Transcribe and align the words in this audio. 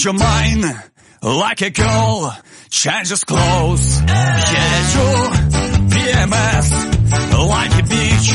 Change 0.00 0.18
your 0.18 0.26
mind 0.26 0.64
like 1.22 1.60
a 1.60 1.68
girl 1.68 2.34
changes 2.70 3.22
clothes. 3.24 4.00
Yeah, 4.00 4.94
you 4.94 5.08
PMS 5.92 6.68
like 7.48 7.72
a 7.72 7.82
beach. 7.82 8.28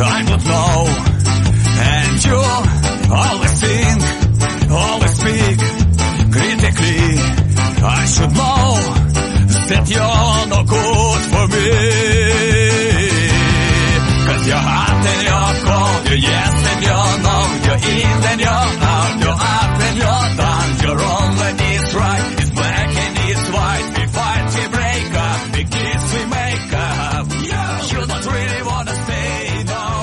I 0.00 0.24
don't 0.26 0.44
know. 0.44 0.86
And 1.78 2.24
you 2.26 2.40
always 3.14 3.54
think, 3.62 4.00
always 4.72 5.14
speak 5.20 5.58
critically. 6.34 7.14
I 7.78 8.04
should 8.12 8.32
know 8.34 8.68
that 9.70 9.84
you're 9.94 10.46
no 10.50 10.60
good 10.66 11.22
for 11.30 11.46
me. 11.54 11.68
Cause 14.26 14.46
you're 14.48 14.64
hot 14.70 15.06
and 15.12 15.22
you're 15.28 15.54
cold, 15.62 16.02
you're 16.08 16.22
yes 16.26 16.54
and 16.70 16.82
you're 16.82 17.14
no, 17.22 17.36
you're 17.66 17.82
in 17.86 18.18
and 18.30 18.40
you're 18.40 18.50
out, 18.50 19.14
you're 19.22 19.30
up 19.30 19.80
and 19.86 19.96
you're 19.96 20.36
down, 20.36 20.47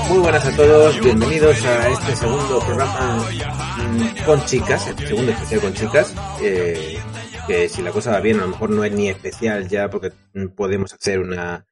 Muy 0.09 0.20
buenas 0.20 0.45
a 0.45 0.55
todos, 0.55 1.02
bienvenidos 1.02 1.66
a 1.66 1.90
este 1.90 2.16
segundo 2.16 2.59
programa 2.59 3.17
mm, 3.17 4.26
con 4.26 4.45
chicas, 4.45 4.88
el 4.88 5.07
segundo 5.07 5.31
especial 5.31 5.62
con 5.62 5.73
chicas. 5.73 6.16
eh, 6.41 6.99
que 7.48 7.70
si 7.70 7.81
la 7.81 7.91
cosa 7.91 8.12
va 8.12 8.20
bien, 8.20 8.40
a 8.40 8.43
lo 8.43 8.49
mejor 8.49 8.70
no 8.70 8.84
es 8.84 8.91
ni 8.91 9.09
especial 9.09 9.68
ya 9.68 9.90
porque 9.90 10.12
podemos 10.55 10.93
hacer 10.93 11.20
una, 11.20 11.65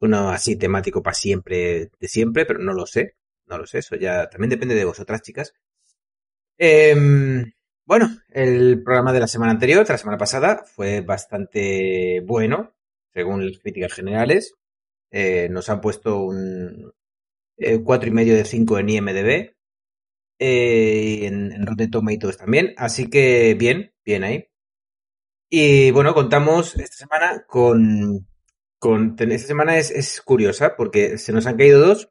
uno 0.00 0.30
así 0.30 0.56
temático 0.56 1.02
para 1.02 1.14
siempre, 1.14 1.90
de 1.98 2.08
siempre, 2.08 2.46
pero 2.46 2.58
no 2.58 2.72
lo 2.72 2.86
sé, 2.86 3.16
no 3.46 3.58
lo 3.58 3.66
sé, 3.66 3.78
eso 3.78 3.96
ya 3.96 4.28
también 4.28 4.50
depende 4.50 4.74
de 4.74 4.84
vosotras, 4.84 5.22
chicas. 5.22 5.52
Em, 6.58 7.52
bueno, 7.86 8.08
el 8.30 8.82
programa 8.82 9.12
de 9.12 9.20
la 9.20 9.28
semana 9.28 9.52
anterior, 9.52 9.86
de 9.86 9.92
la 9.92 9.98
semana 9.98 10.18
pasada, 10.18 10.64
fue 10.66 11.02
bastante 11.02 12.20
bueno, 12.26 12.74
según 13.14 13.46
las 13.46 13.58
críticas 13.60 13.92
generales. 13.94 14.54
Eh, 15.12 15.48
nos 15.50 15.70
han 15.70 15.80
puesto 15.80 16.20
un, 16.20 16.92
eh, 17.58 17.80
cuatro 17.82 18.08
y 18.08 18.12
medio 18.12 18.34
de 18.34 18.44
5 18.44 18.78
en 18.80 18.88
IMDB 18.88 19.54
eh, 20.38 21.26
en, 21.26 21.52
en 21.52 21.66
Rotten 21.66 21.90
Tomatoes 21.90 22.36
también, 22.36 22.74
así 22.76 23.08
que 23.08 23.54
bien, 23.54 23.94
bien 24.04 24.24
ahí. 24.24 24.48
Y 25.48 25.92
bueno, 25.92 26.12
contamos 26.12 26.74
esta 26.76 26.96
semana 26.96 27.44
con, 27.46 28.26
con 28.80 29.16
esta 29.18 29.46
semana 29.46 29.78
es, 29.78 29.92
es 29.92 30.20
curiosa 30.20 30.76
porque 30.76 31.18
se 31.18 31.32
nos 31.32 31.46
han 31.46 31.56
caído 31.56 31.80
dos, 31.80 32.10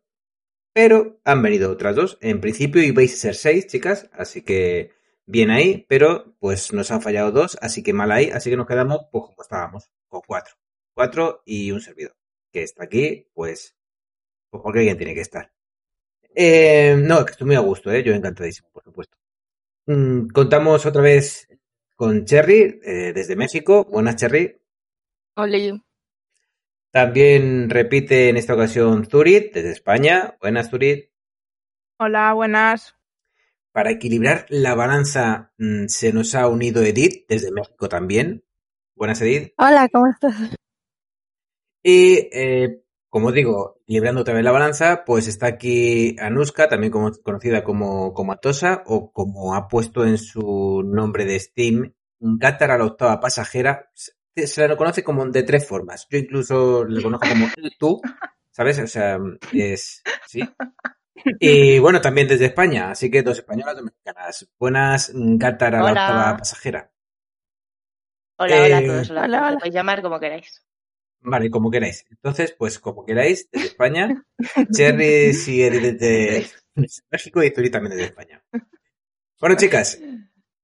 pero 0.74 1.20
han 1.26 1.42
venido 1.42 1.72
otras 1.72 1.96
dos. 1.96 2.18
En 2.22 2.42
principio 2.42 2.82
ibais 2.82 3.14
a 3.14 3.18
ser 3.18 3.36
seis, 3.36 3.68
chicas, 3.68 4.10
así 4.14 4.42
que 4.42 4.95
bien 5.26 5.50
ahí, 5.52 5.86
pero 5.90 6.36
pues 6.40 6.74
nos 6.74 6.92
han 6.92 7.02
fallado 7.02 7.32
dos, 7.32 7.58
así 7.62 7.84
que 7.84 7.94
mal 7.94 8.12
ahí, 8.12 8.30
así 8.30 8.50
que 8.50 8.58
nos 8.58 8.68
quedamos 8.68 9.08
pues 9.12 9.26
como 9.26 9.42
estábamos, 9.42 9.90
con 10.08 10.22
cuatro. 10.26 10.56
Cuatro 10.94 11.42
y 11.46 11.72
un 11.72 11.82
servidor, 11.82 12.16
que 12.52 12.64
está 12.64 12.86
aquí, 12.86 13.28
pues, 13.34 13.76
pues 14.50 14.64
porque 14.64 14.80
alguien 14.80 14.98
tiene 14.98 15.14
que 15.14 15.22
estar. 15.22 15.52
Eh, 16.34 16.96
no, 16.98 17.20
es 17.20 17.26
que 17.26 17.32
estoy 17.32 17.48
muy 17.48 17.56
a 17.56 17.60
gusto, 17.60 17.92
¿eh? 17.92 18.04
yo 18.04 18.14
encantadísimo, 18.14 18.70
por 18.72 18.84
supuesto. 18.84 19.18
Mm, 19.88 20.28
contamos 20.28 20.86
otra 20.86 21.02
vez 21.02 21.48
con 21.96 22.26
Cherry, 22.26 22.80
eh, 22.84 23.14
desde 23.14 23.36
México. 23.36 23.86
Buenas, 23.86 24.16
Cherry. 24.18 24.60
Oli, 25.36 25.82
También 26.92 27.70
repite 27.70 28.30
en 28.30 28.38
esta 28.38 28.54
ocasión 28.54 29.06
Zurit, 29.06 29.54
desde 29.54 29.72
España. 29.72 30.38
Buenas, 30.42 30.70
Zurit. 30.70 31.10
hola, 31.98 32.34
buenas. 32.34 32.95
Para 33.76 33.92
equilibrar 33.92 34.46
la 34.48 34.74
balanza, 34.74 35.52
mm, 35.58 35.88
se 35.88 36.14
nos 36.14 36.34
ha 36.34 36.48
unido 36.48 36.82
Edith, 36.82 37.26
desde 37.28 37.52
México 37.52 37.90
también. 37.90 38.46
Buenas, 38.96 39.22
Edith. 39.22 39.52
Hola, 39.58 39.90
¿cómo 39.90 40.08
estás? 40.08 40.34
Y, 41.84 42.30
eh, 42.32 42.82
como 43.10 43.34
digo, 43.34 43.76
equilibrando 43.82 44.22
otra 44.22 44.34
vez 44.34 44.46
la 44.46 44.54
balanza, 44.54 45.04
pues 45.06 45.28
está 45.28 45.48
aquí 45.48 46.16
Anuska, 46.22 46.70
también 46.70 46.90
como- 46.90 47.12
conocida 47.22 47.66
como, 47.66 48.14
como 48.14 48.32
Atosa, 48.32 48.82
o 48.86 49.12
como 49.12 49.56
ha 49.56 49.68
puesto 49.68 50.06
en 50.06 50.20
su 50.20 50.82
nombre 50.86 51.26
de 51.26 51.38
Steam, 51.38 51.94
Gatar 52.22 52.72
a 52.72 52.78
la 52.78 52.86
octava 52.86 53.20
pasajera. 53.20 53.92
Se 53.94 54.48
se 54.48 54.68
la 54.70 54.78
conoce 54.78 55.04
como 55.04 55.26
de 55.26 55.44
tres 55.44 55.68
formas. 55.68 56.08
Yo 56.10 56.18
incluso 56.18 56.86
le 56.86 57.04
conozco 57.04 57.28
como 57.28 57.48
tú, 57.78 58.02
¿sabes? 58.52 58.80
O 58.80 58.88
sea, 58.88 59.20
es, 59.52 60.02
sí. 60.28 60.40
Y 61.40 61.80
bueno, 61.80 62.02
también 62.02 62.28
desde 62.28 62.46
España, 62.46 62.92
así 62.92 63.10
que 63.10 63.24
dos 63.24 63.38
españolas, 63.38 63.76
dos 63.76 63.86
mexicanas. 63.86 64.50
Buenas, 64.60 65.12
Gatar 65.14 65.76
a 65.76 65.80
la 65.80 65.92
Hola. 65.92 66.02
octava 66.08 66.38
pasajera. 66.38 66.92
Hola, 68.38 68.56
hola 68.66 68.78
a 68.78 68.82
Eh, 68.82 68.88
todos. 68.88 69.10
Hola, 69.10 69.24
hola, 69.24 69.48
hola. 69.48 69.58
podéis 69.58 69.76
llamar 69.76 70.02
como 70.02 70.20
queráis. 70.20 70.66
Vale, 71.22 71.50
como 71.50 71.72
queráis. 71.72 72.06
Entonces, 72.12 72.54
pues 72.58 72.80
como 72.80 73.06
queráis, 73.06 73.50
desde 73.52 73.68
España. 73.68 74.26
Cherry 74.72 75.34
sigue 75.34 75.72
desde 75.72 76.48
México 77.10 77.42
y 77.44 77.50
Zuri 77.52 77.70
también 77.72 77.92
desde 77.96 78.06
España. 78.10 78.44
Bueno, 79.40 79.56
chicas, 79.56 80.00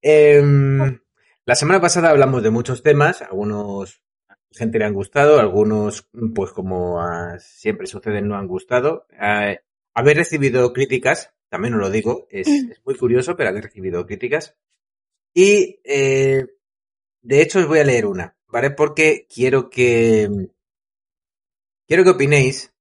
em, 0.01 0.99
la 1.45 1.55
semana 1.55 1.79
pasada 1.81 2.09
hablamos 2.09 2.43
de 2.43 2.51
muchos 2.51 2.83
temas, 2.83 3.21
algunos 3.21 4.01
a 4.27 4.33
la 4.33 4.57
gente 4.57 4.79
le 4.79 4.85
han 4.85 4.93
gustado, 4.93 5.39
algunos, 5.39 6.07
pues 6.35 6.51
como 6.51 6.99
siempre 7.39 7.87
sucede, 7.87 8.21
no 8.21 8.35
han 8.35 8.47
gustado. 8.47 9.07
Ah, 9.17 9.55
haber 9.93 10.17
recibido 10.17 10.73
críticas, 10.73 11.33
también 11.49 11.73
os 11.75 11.79
lo 11.81 11.89
digo, 11.89 12.27
es, 12.29 12.47
es 12.71 12.81
muy 12.85 12.95
curioso, 12.95 13.35
pero 13.35 13.49
haber 13.49 13.65
recibido 13.65 14.05
críticas. 14.05 14.55
Y 15.33 15.79
eh, 15.83 16.45
de 17.21 17.41
hecho 17.41 17.59
os 17.59 17.67
voy 17.67 17.79
a 17.79 17.83
leer 17.83 18.05
una, 18.05 18.35
¿vale? 18.47 18.71
Porque 18.71 19.27
quiero 19.33 19.69
que 19.69 20.29
quiero 21.87 22.03
que 22.03 22.09
opinéis 22.09 22.73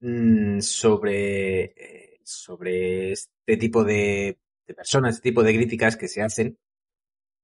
mm, 0.00 0.60
sobre 0.60 1.64
eh, 1.64 2.20
sobre 2.22 3.12
este 3.12 3.56
tipo 3.58 3.84
de, 3.84 4.38
de 4.66 4.74
personas, 4.74 5.16
este 5.16 5.30
tipo 5.30 5.42
de 5.42 5.54
críticas 5.54 5.96
que 5.96 6.08
se 6.08 6.22
hacen, 6.22 6.58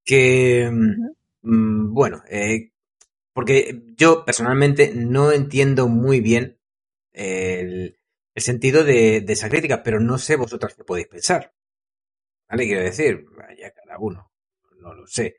que 0.04 0.70
mm, 0.70 1.92
bueno, 1.94 2.22
eh, 2.28 2.70
porque 3.32 3.82
yo 3.96 4.24
personalmente 4.24 4.92
no 4.94 5.32
entiendo 5.32 5.88
muy 5.88 6.20
bien 6.20 6.58
el, 7.12 7.98
el 8.34 8.42
sentido 8.42 8.84
de, 8.84 9.20
de 9.20 9.32
esa 9.32 9.48
crítica, 9.48 9.82
pero 9.82 10.00
no 10.00 10.18
sé 10.18 10.36
vosotras 10.36 10.74
qué 10.74 10.84
podéis 10.84 11.08
pensar. 11.08 11.52
¿Vale? 12.48 12.66
Quiero 12.66 12.82
decir, 12.82 13.24
vaya 13.36 13.72
cada 13.72 13.98
uno, 13.98 14.30
no 14.78 14.94
lo 14.94 15.06
sé. 15.06 15.36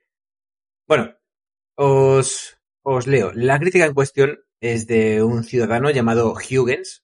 Bueno, 0.88 1.16
os, 1.76 2.58
os 2.84 3.08
leo. 3.08 3.32
La 3.34 3.60
crítica 3.60 3.86
en 3.86 3.94
cuestión 3.94 4.40
es 4.60 4.88
de 4.88 5.24
un 5.24 5.44
ciudadano 5.44 5.90
llamado 5.92 6.34
Huygens. 6.34 7.04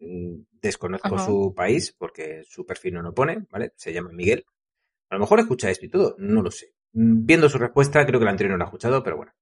Mm, 0.00 0.40
Desconozco 0.60 1.14
Ajá. 1.14 1.26
su 1.26 1.54
país 1.54 1.94
porque 1.96 2.42
su 2.48 2.66
perfil 2.66 2.94
no 2.94 3.02
lo 3.02 3.14
pone, 3.14 3.46
¿vale? 3.50 3.72
Se 3.76 3.92
llama 3.92 4.10
Miguel. 4.12 4.44
A 5.10 5.14
lo 5.14 5.20
mejor 5.20 5.38
escucha 5.40 5.70
esto 5.70 5.86
y 5.86 5.90
todo, 5.90 6.16
no 6.18 6.42
lo 6.42 6.50
sé. 6.50 6.74
Mm, 6.92 7.24
Viendo 7.24 7.48
su 7.48 7.58
respuesta, 7.58 8.04
creo 8.04 8.18
que 8.18 8.24
la 8.24 8.32
anterior 8.32 8.52
no 8.52 8.58
la 8.58 8.64
ha 8.64 8.68
escuchado, 8.68 9.02
pero 9.02 9.16
bueno. 9.18 9.32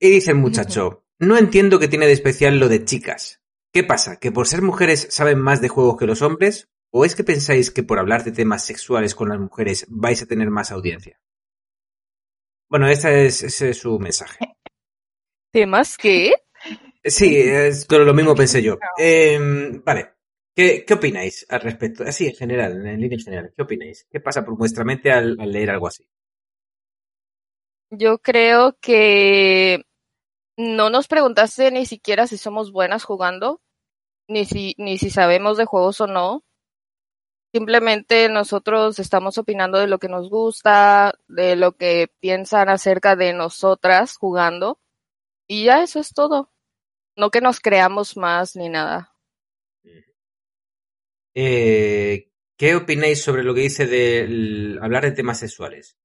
Y 0.00 0.10
dice 0.10 0.32
el 0.32 0.36
muchacho, 0.38 1.04
no 1.18 1.36
entiendo 1.38 1.78
qué 1.78 1.88
tiene 1.88 2.06
de 2.06 2.12
especial 2.12 2.58
lo 2.58 2.68
de 2.68 2.84
chicas. 2.84 3.37
¿Qué 3.72 3.84
pasa? 3.84 4.18
¿Que 4.18 4.32
por 4.32 4.46
ser 4.46 4.62
mujeres 4.62 5.08
saben 5.10 5.38
más 5.38 5.60
de 5.60 5.68
juegos 5.68 5.96
que 5.98 6.06
los 6.06 6.22
hombres? 6.22 6.68
¿O 6.90 7.04
es 7.04 7.14
que 7.14 7.24
pensáis 7.24 7.70
que 7.70 7.82
por 7.82 7.98
hablar 7.98 8.24
de 8.24 8.32
temas 8.32 8.64
sexuales 8.64 9.14
con 9.14 9.28
las 9.28 9.38
mujeres 9.38 9.86
vais 9.88 10.22
a 10.22 10.26
tener 10.26 10.50
más 10.50 10.70
audiencia? 10.70 11.20
Bueno, 12.70 12.88
ese 12.88 13.26
es, 13.26 13.42
ese 13.42 13.70
es 13.70 13.78
su 13.78 13.98
mensaje. 13.98 14.38
¿Temas 15.52 15.96
qué? 15.98 16.32
Sí, 17.04 17.36
es 17.36 17.86
lo 17.90 18.14
mismo 18.14 18.34
pensé 18.34 18.62
yo. 18.62 18.78
Eh, 18.98 19.38
vale. 19.84 20.12
¿Qué, 20.54 20.84
¿Qué 20.84 20.94
opináis 20.94 21.46
al 21.48 21.60
respecto? 21.60 22.02
Así, 22.02 22.26
en 22.26 22.34
general, 22.34 22.84
en 22.84 23.00
línea 23.00 23.18
general, 23.18 23.52
¿qué 23.56 23.62
opináis? 23.62 24.06
¿Qué 24.10 24.20
pasa 24.20 24.44
por 24.44 24.56
vuestra 24.56 24.84
mente 24.84 25.12
al, 25.12 25.36
al 25.38 25.52
leer 25.52 25.70
algo 25.70 25.86
así? 25.86 26.04
Yo 27.90 28.18
creo 28.18 28.76
que 28.80 29.84
no 30.58 30.90
nos 30.90 31.06
preguntaste 31.06 31.70
ni 31.70 31.86
siquiera 31.86 32.26
si 32.26 32.36
somos 32.36 32.72
buenas 32.72 33.04
jugando, 33.04 33.62
ni 34.26 34.44
si, 34.44 34.74
ni 34.76 34.98
si 34.98 35.08
sabemos 35.08 35.56
de 35.56 35.66
juegos 35.66 36.00
o 36.00 36.08
no. 36.08 36.44
Simplemente 37.54 38.28
nosotros 38.28 38.98
estamos 38.98 39.38
opinando 39.38 39.78
de 39.78 39.86
lo 39.86 39.98
que 40.00 40.08
nos 40.08 40.28
gusta, 40.28 41.14
de 41.28 41.54
lo 41.54 41.76
que 41.76 42.10
piensan 42.18 42.68
acerca 42.68 43.14
de 43.14 43.32
nosotras 43.34 44.16
jugando. 44.16 44.80
Y 45.46 45.66
ya 45.66 45.84
eso 45.84 46.00
es 46.00 46.12
todo. 46.12 46.52
No 47.16 47.30
que 47.30 47.40
nos 47.40 47.60
creamos 47.60 48.16
más 48.16 48.56
ni 48.56 48.68
nada. 48.68 49.14
Eh, 51.34 52.32
¿Qué 52.56 52.74
opináis 52.74 53.22
sobre 53.22 53.44
lo 53.44 53.54
que 53.54 53.60
dice 53.60 53.86
de 53.86 54.76
hablar 54.82 55.04
de 55.04 55.12
temas 55.12 55.38
sexuales? 55.38 55.96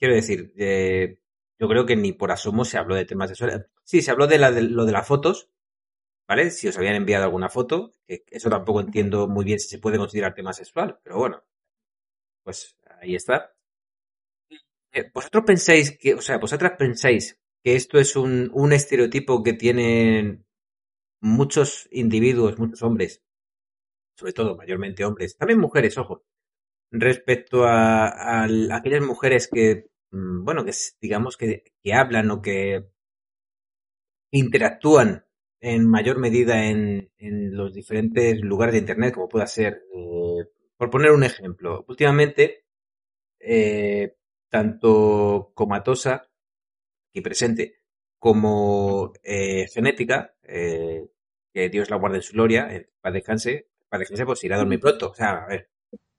Quiero 0.00 0.16
decir, 0.16 0.52
eh, 0.56 1.20
yo 1.60 1.68
creo 1.68 1.86
que 1.86 1.96
ni 1.96 2.12
por 2.12 2.32
asomo 2.32 2.64
se 2.64 2.78
habló 2.78 2.94
de 2.96 3.04
temas 3.06 3.30
sexuales. 3.30 3.66
Sí, 3.84 4.02
se 4.02 4.10
habló 4.10 4.26
de, 4.26 4.38
de 4.38 4.62
lo 4.62 4.86
de 4.86 4.92
la 4.92 5.04
fotos, 5.04 5.50
¿vale? 6.28 6.50
Si 6.50 6.68
os 6.68 6.78
habían 6.78 6.96
enviado 6.96 7.24
alguna 7.24 7.50
foto, 7.50 7.92
que 8.06 8.24
eso 8.30 8.50
tampoco 8.50 8.80
entiendo 8.82 9.28
muy 9.28 9.44
bien 9.44 9.60
si 9.60 9.68
se 9.68 9.78
puede 9.80 9.98
considerar 9.98 10.34
tema 10.34 10.52
sexual, 10.54 11.00
pero 11.04 11.18
bueno, 11.18 11.44
pues 12.42 12.76
ahí 13.00 13.14
está. 13.14 13.54
eh, 14.92 15.10
vosotros 15.14 15.44
pensáis 15.46 15.96
que, 15.98 16.14
o 16.14 16.22
sea, 16.22 16.38
vosotras 16.38 16.72
pensáis 16.78 17.38
que 17.62 17.76
esto 17.76 17.98
es 17.98 18.16
un, 18.16 18.50
un 18.54 18.72
estereotipo 18.72 19.42
que 19.42 19.52
tienen 19.54 20.44
muchos 21.20 21.88
individuos, 21.92 22.58
muchos 22.58 22.82
hombres, 22.82 23.22
sobre 24.16 24.32
todo 24.32 24.56
mayormente 24.56 25.04
hombres, 25.04 25.36
también 25.36 25.60
mujeres, 25.60 25.98
ojo, 25.98 26.24
respecto 26.92 27.64
a, 27.66 28.44
aquellas 28.76 29.02
mujeres 29.02 29.48
que, 29.52 29.86
bueno, 30.10 30.64
que 30.64 30.72
digamos 31.00 31.36
que, 31.36 31.64
hablan 31.92 32.30
o 32.30 32.42
que 32.42 32.86
interactúan 34.32 35.24
en 35.60 35.88
mayor 35.88 36.18
medida 36.18 36.64
en, 36.66 37.10
en 37.18 37.56
los 37.56 37.74
diferentes 37.74 38.40
lugares 38.40 38.72
de 38.74 38.80
Internet, 38.80 39.14
como 39.14 39.28
pueda 39.28 39.46
ser, 39.46 39.82
eh, 39.94 40.46
por 40.76 40.90
poner 40.90 41.12
un 41.12 41.24
ejemplo, 41.24 41.84
últimamente, 41.88 42.64
eh, 43.40 44.16
tanto 44.48 45.52
Comatosa, 45.54 46.30
aquí 47.10 47.20
presente, 47.22 47.76
como 48.18 49.12
eh, 49.22 49.66
Genética, 49.72 50.34
que 51.52 51.68
Dios 51.70 51.90
la 51.90 51.96
guarde 51.96 52.18
en 52.18 52.22
su 52.22 52.32
gloria, 52.34 52.68
para 53.00 53.14
descanse, 53.14 53.68
para 53.88 54.00
descanse, 54.00 54.24
pues 54.26 54.44
irá 54.44 54.56
a 54.56 54.60
dormir 54.60 54.80
pronto. 54.80 55.10
O 55.10 55.14
sea, 55.14 55.44
a 55.44 55.46
ver, 55.46 55.70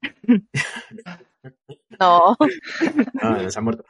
No. 1.99 2.35
no, 3.21 3.43
no 3.43 3.49
se 3.49 3.61
muerto. 3.61 3.85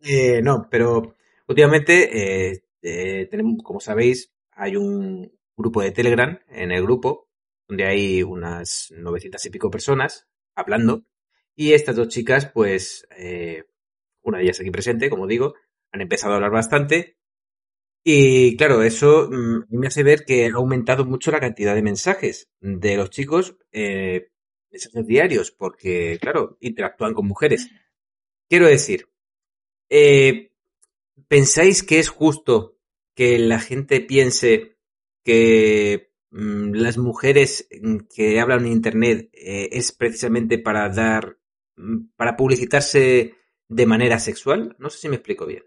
Eh, 0.00 0.42
no, 0.42 0.68
pero 0.70 1.16
últimamente, 1.48 2.50
eh, 2.52 2.64
eh, 2.82 3.26
tenemos, 3.30 3.62
como 3.62 3.80
sabéis, 3.80 4.32
hay 4.52 4.76
un 4.76 5.32
grupo 5.56 5.82
de 5.82 5.92
Telegram 5.92 6.38
en 6.48 6.72
el 6.72 6.82
grupo 6.82 7.28
donde 7.68 7.86
hay 7.86 8.22
unas 8.22 8.92
900 8.96 9.44
y 9.46 9.50
pico 9.50 9.70
personas 9.70 10.26
hablando 10.54 11.04
y 11.56 11.72
estas 11.72 11.96
dos 11.96 12.08
chicas, 12.08 12.50
pues, 12.52 13.06
eh, 13.16 13.64
una 14.22 14.38
de 14.38 14.44
ellas 14.44 14.60
aquí 14.60 14.70
presente, 14.70 15.08
como 15.08 15.26
digo, 15.26 15.54
han 15.92 16.00
empezado 16.00 16.32
a 16.32 16.36
hablar 16.36 16.50
bastante 16.50 17.16
y 18.04 18.56
claro, 18.56 18.82
eso 18.82 19.28
mm, 19.30 19.64
me 19.70 19.86
hace 19.86 20.02
ver 20.02 20.24
que 20.26 20.46
ha 20.46 20.54
aumentado 20.56 21.04
mucho 21.06 21.30
la 21.30 21.40
cantidad 21.40 21.74
de 21.74 21.82
mensajes 21.82 22.50
de 22.60 22.96
los 22.96 23.10
chicos, 23.10 23.56
mensajes 24.74 25.06
diarios, 25.06 25.50
porque 25.50 26.18
claro, 26.20 26.56
interactúan 26.60 27.14
con 27.14 27.26
mujeres. 27.26 27.70
Quiero 28.48 28.66
decir, 28.66 29.08
eh, 29.88 30.50
¿pensáis 31.28 31.82
que 31.82 31.98
es 31.98 32.08
justo 32.08 32.76
que 33.14 33.38
la 33.38 33.60
gente 33.60 34.00
piense 34.00 34.76
que 35.24 36.12
mm, 36.30 36.72
las 36.74 36.98
mujeres 36.98 37.68
mm, 37.80 37.98
que 38.14 38.40
hablan 38.40 38.66
en 38.66 38.72
internet 38.72 39.30
eh, 39.32 39.68
es 39.72 39.92
precisamente 39.92 40.58
para 40.58 40.88
dar, 40.88 41.38
mm, 41.76 42.08
para 42.16 42.36
publicitarse 42.36 43.34
de 43.68 43.86
manera 43.86 44.18
sexual? 44.18 44.74
No 44.78 44.90
sé 44.90 44.98
si 44.98 45.08
me 45.08 45.16
explico 45.16 45.46
bien. 45.46 45.64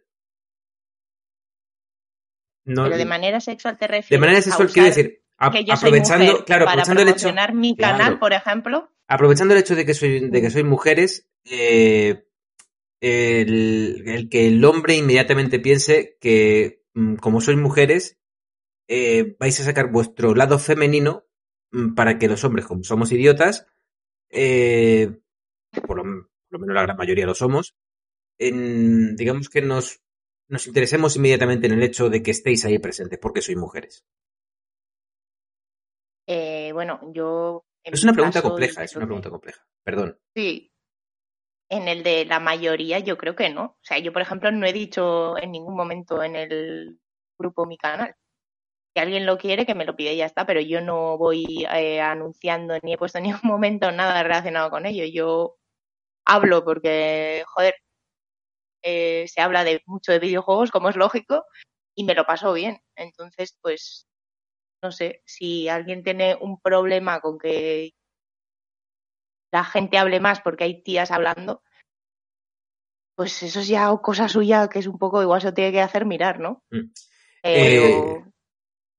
No, 2.65 2.83
Pero 2.83 2.97
de 2.97 3.05
manera 3.05 3.39
sexual 3.39 3.77
te 3.77 3.87
refieres. 3.87 4.09
de 4.09 4.17
manera 4.17 4.41
sexual 4.41 4.69
quiero 4.69 4.89
usar 4.89 5.03
decir, 5.03 5.23
a- 5.37 5.51
que 5.51 5.63
yo 5.65 5.75
soy 5.75 5.89
aprovechando, 5.89 6.25
mujer 6.31 6.45
claro, 6.45 6.65
para 6.65 6.81
aprovechando 6.81 7.01
el 7.01 7.09
hecho, 7.09 7.33
mi 7.53 7.75
Claro. 7.75 7.97
canal, 7.97 8.19
por 8.19 8.33
ejemplo. 8.33 8.89
aprovechando 9.07 9.53
el 9.53 9.59
hecho 9.61 9.75
de 9.75 9.85
que 9.85 9.93
soy, 9.93 10.29
de 10.29 10.41
que 10.41 10.49
sois 10.49 10.65
mujeres, 10.65 11.29
eh, 11.45 12.25
el, 13.01 14.03
el 14.07 14.29
que 14.29 14.47
el 14.47 14.63
hombre 14.65 14.95
inmediatamente 14.95 15.59
piense 15.59 16.17
que 16.19 16.83
mm, 16.93 17.15
como 17.15 17.41
sois 17.41 17.57
mujeres, 17.57 18.17
eh, 18.87 19.35
vais 19.39 19.59
a 19.59 19.63
sacar 19.63 19.91
vuestro 19.91 20.33
lado 20.35 20.57
femenino 20.59 21.25
mm, 21.71 21.93
para 21.93 22.17
que 22.17 22.27
los 22.27 22.43
hombres, 22.43 22.65
como 22.65 22.83
somos 22.83 23.11
idiotas, 23.11 23.67
eh, 24.29 25.19
por, 25.85 25.97
lo, 25.97 26.03
por 26.03 26.29
lo 26.49 26.59
menos 26.59 26.75
la 26.75 26.81
gran 26.83 26.97
mayoría 26.97 27.25
lo 27.25 27.35
somos, 27.35 27.75
en- 28.39 29.15
digamos 29.15 29.49
que 29.49 29.61
nos, 29.61 30.01
nos 30.47 30.67
interesemos 30.67 31.15
inmediatamente 31.15 31.67
en 31.67 31.73
el 31.73 31.83
hecho 31.83 32.09
de 32.09 32.21
que 32.23 32.31
estéis 32.31 32.65
ahí 32.65 32.79
presentes 32.79 33.19
porque 33.19 33.41
sois 33.41 33.57
mujeres. 33.57 34.05
Eh, 36.27 36.71
bueno, 36.73 36.99
yo. 37.13 37.63
Es 37.83 38.03
una 38.03 38.13
pregunta 38.13 38.39
caso, 38.41 38.49
compleja, 38.49 38.83
es 38.83 38.95
una 38.95 39.03
que- 39.05 39.07
pregunta 39.07 39.29
compleja. 39.29 39.65
Perdón. 39.83 40.19
Sí. 40.35 40.71
En 41.69 41.87
el 41.87 42.03
de 42.03 42.25
la 42.25 42.39
mayoría, 42.39 42.99
yo 42.99 43.17
creo 43.17 43.35
que 43.35 43.49
no. 43.49 43.63
O 43.65 43.77
sea, 43.81 43.97
yo, 43.99 44.13
por 44.13 44.21
ejemplo, 44.21 44.51
no 44.51 44.65
he 44.65 44.73
dicho 44.73 45.37
en 45.37 45.51
ningún 45.51 45.75
momento 45.75 46.21
en 46.23 46.35
el 46.35 46.99
grupo 47.37 47.65
mi 47.65 47.77
canal. 47.77 48.15
Si 48.93 49.01
alguien 49.01 49.25
lo 49.25 49.37
quiere, 49.37 49.65
que 49.65 49.75
me 49.75 49.85
lo 49.85 49.95
pide 49.95 50.13
y 50.13 50.17
ya 50.17 50.25
está, 50.25 50.45
pero 50.45 50.59
yo 50.61 50.81
no 50.81 51.17
voy 51.17 51.65
eh, 51.73 52.01
anunciando 52.01 52.75
ni 52.83 52.93
he 52.93 52.97
puesto 52.97 53.17
en 53.19 53.25
ningún 53.25 53.41
momento 53.43 53.91
nada 53.91 54.23
relacionado 54.23 54.69
con 54.69 54.85
ello. 54.85 55.03
Yo 55.05 55.57
hablo 56.25 56.63
porque, 56.63 57.43
joder, 57.47 57.75
eh, 58.83 59.25
se 59.27 59.41
habla 59.41 59.63
de 59.63 59.81
mucho 59.85 60.11
de 60.11 60.19
videojuegos, 60.19 60.71
como 60.71 60.89
es 60.89 60.95
lógico, 60.95 61.45
y 61.95 62.03
me 62.05 62.15
lo 62.15 62.25
paso 62.25 62.53
bien. 62.53 62.81
Entonces, 62.95 63.57
pues, 63.61 64.06
no 64.81 64.91
sé, 64.91 65.21
si 65.25 65.67
alguien 65.69 66.03
tiene 66.03 66.35
un 66.39 66.59
problema 66.59 67.19
con 67.19 67.37
que 67.37 67.93
la 69.51 69.63
gente 69.63 69.97
hable 69.97 70.19
más 70.19 70.41
porque 70.41 70.65
hay 70.65 70.83
tías 70.83 71.11
hablando, 71.11 71.63
pues 73.15 73.41
eso 73.43 73.61
es 73.61 73.67
ya 73.67 73.89
cosa 74.01 74.29
suya 74.29 74.67
que 74.69 74.79
es 74.79 74.87
un 74.87 74.99
poco 74.99 75.21
igual 75.21 75.41
se 75.41 75.47
lo 75.47 75.53
tiene 75.53 75.71
que 75.71 75.81
hacer 75.81 76.05
mirar, 76.05 76.39
¿no? 76.39 76.63
Mm. 76.69 76.91
Pero 77.41 77.73
Eh, 77.83 78.23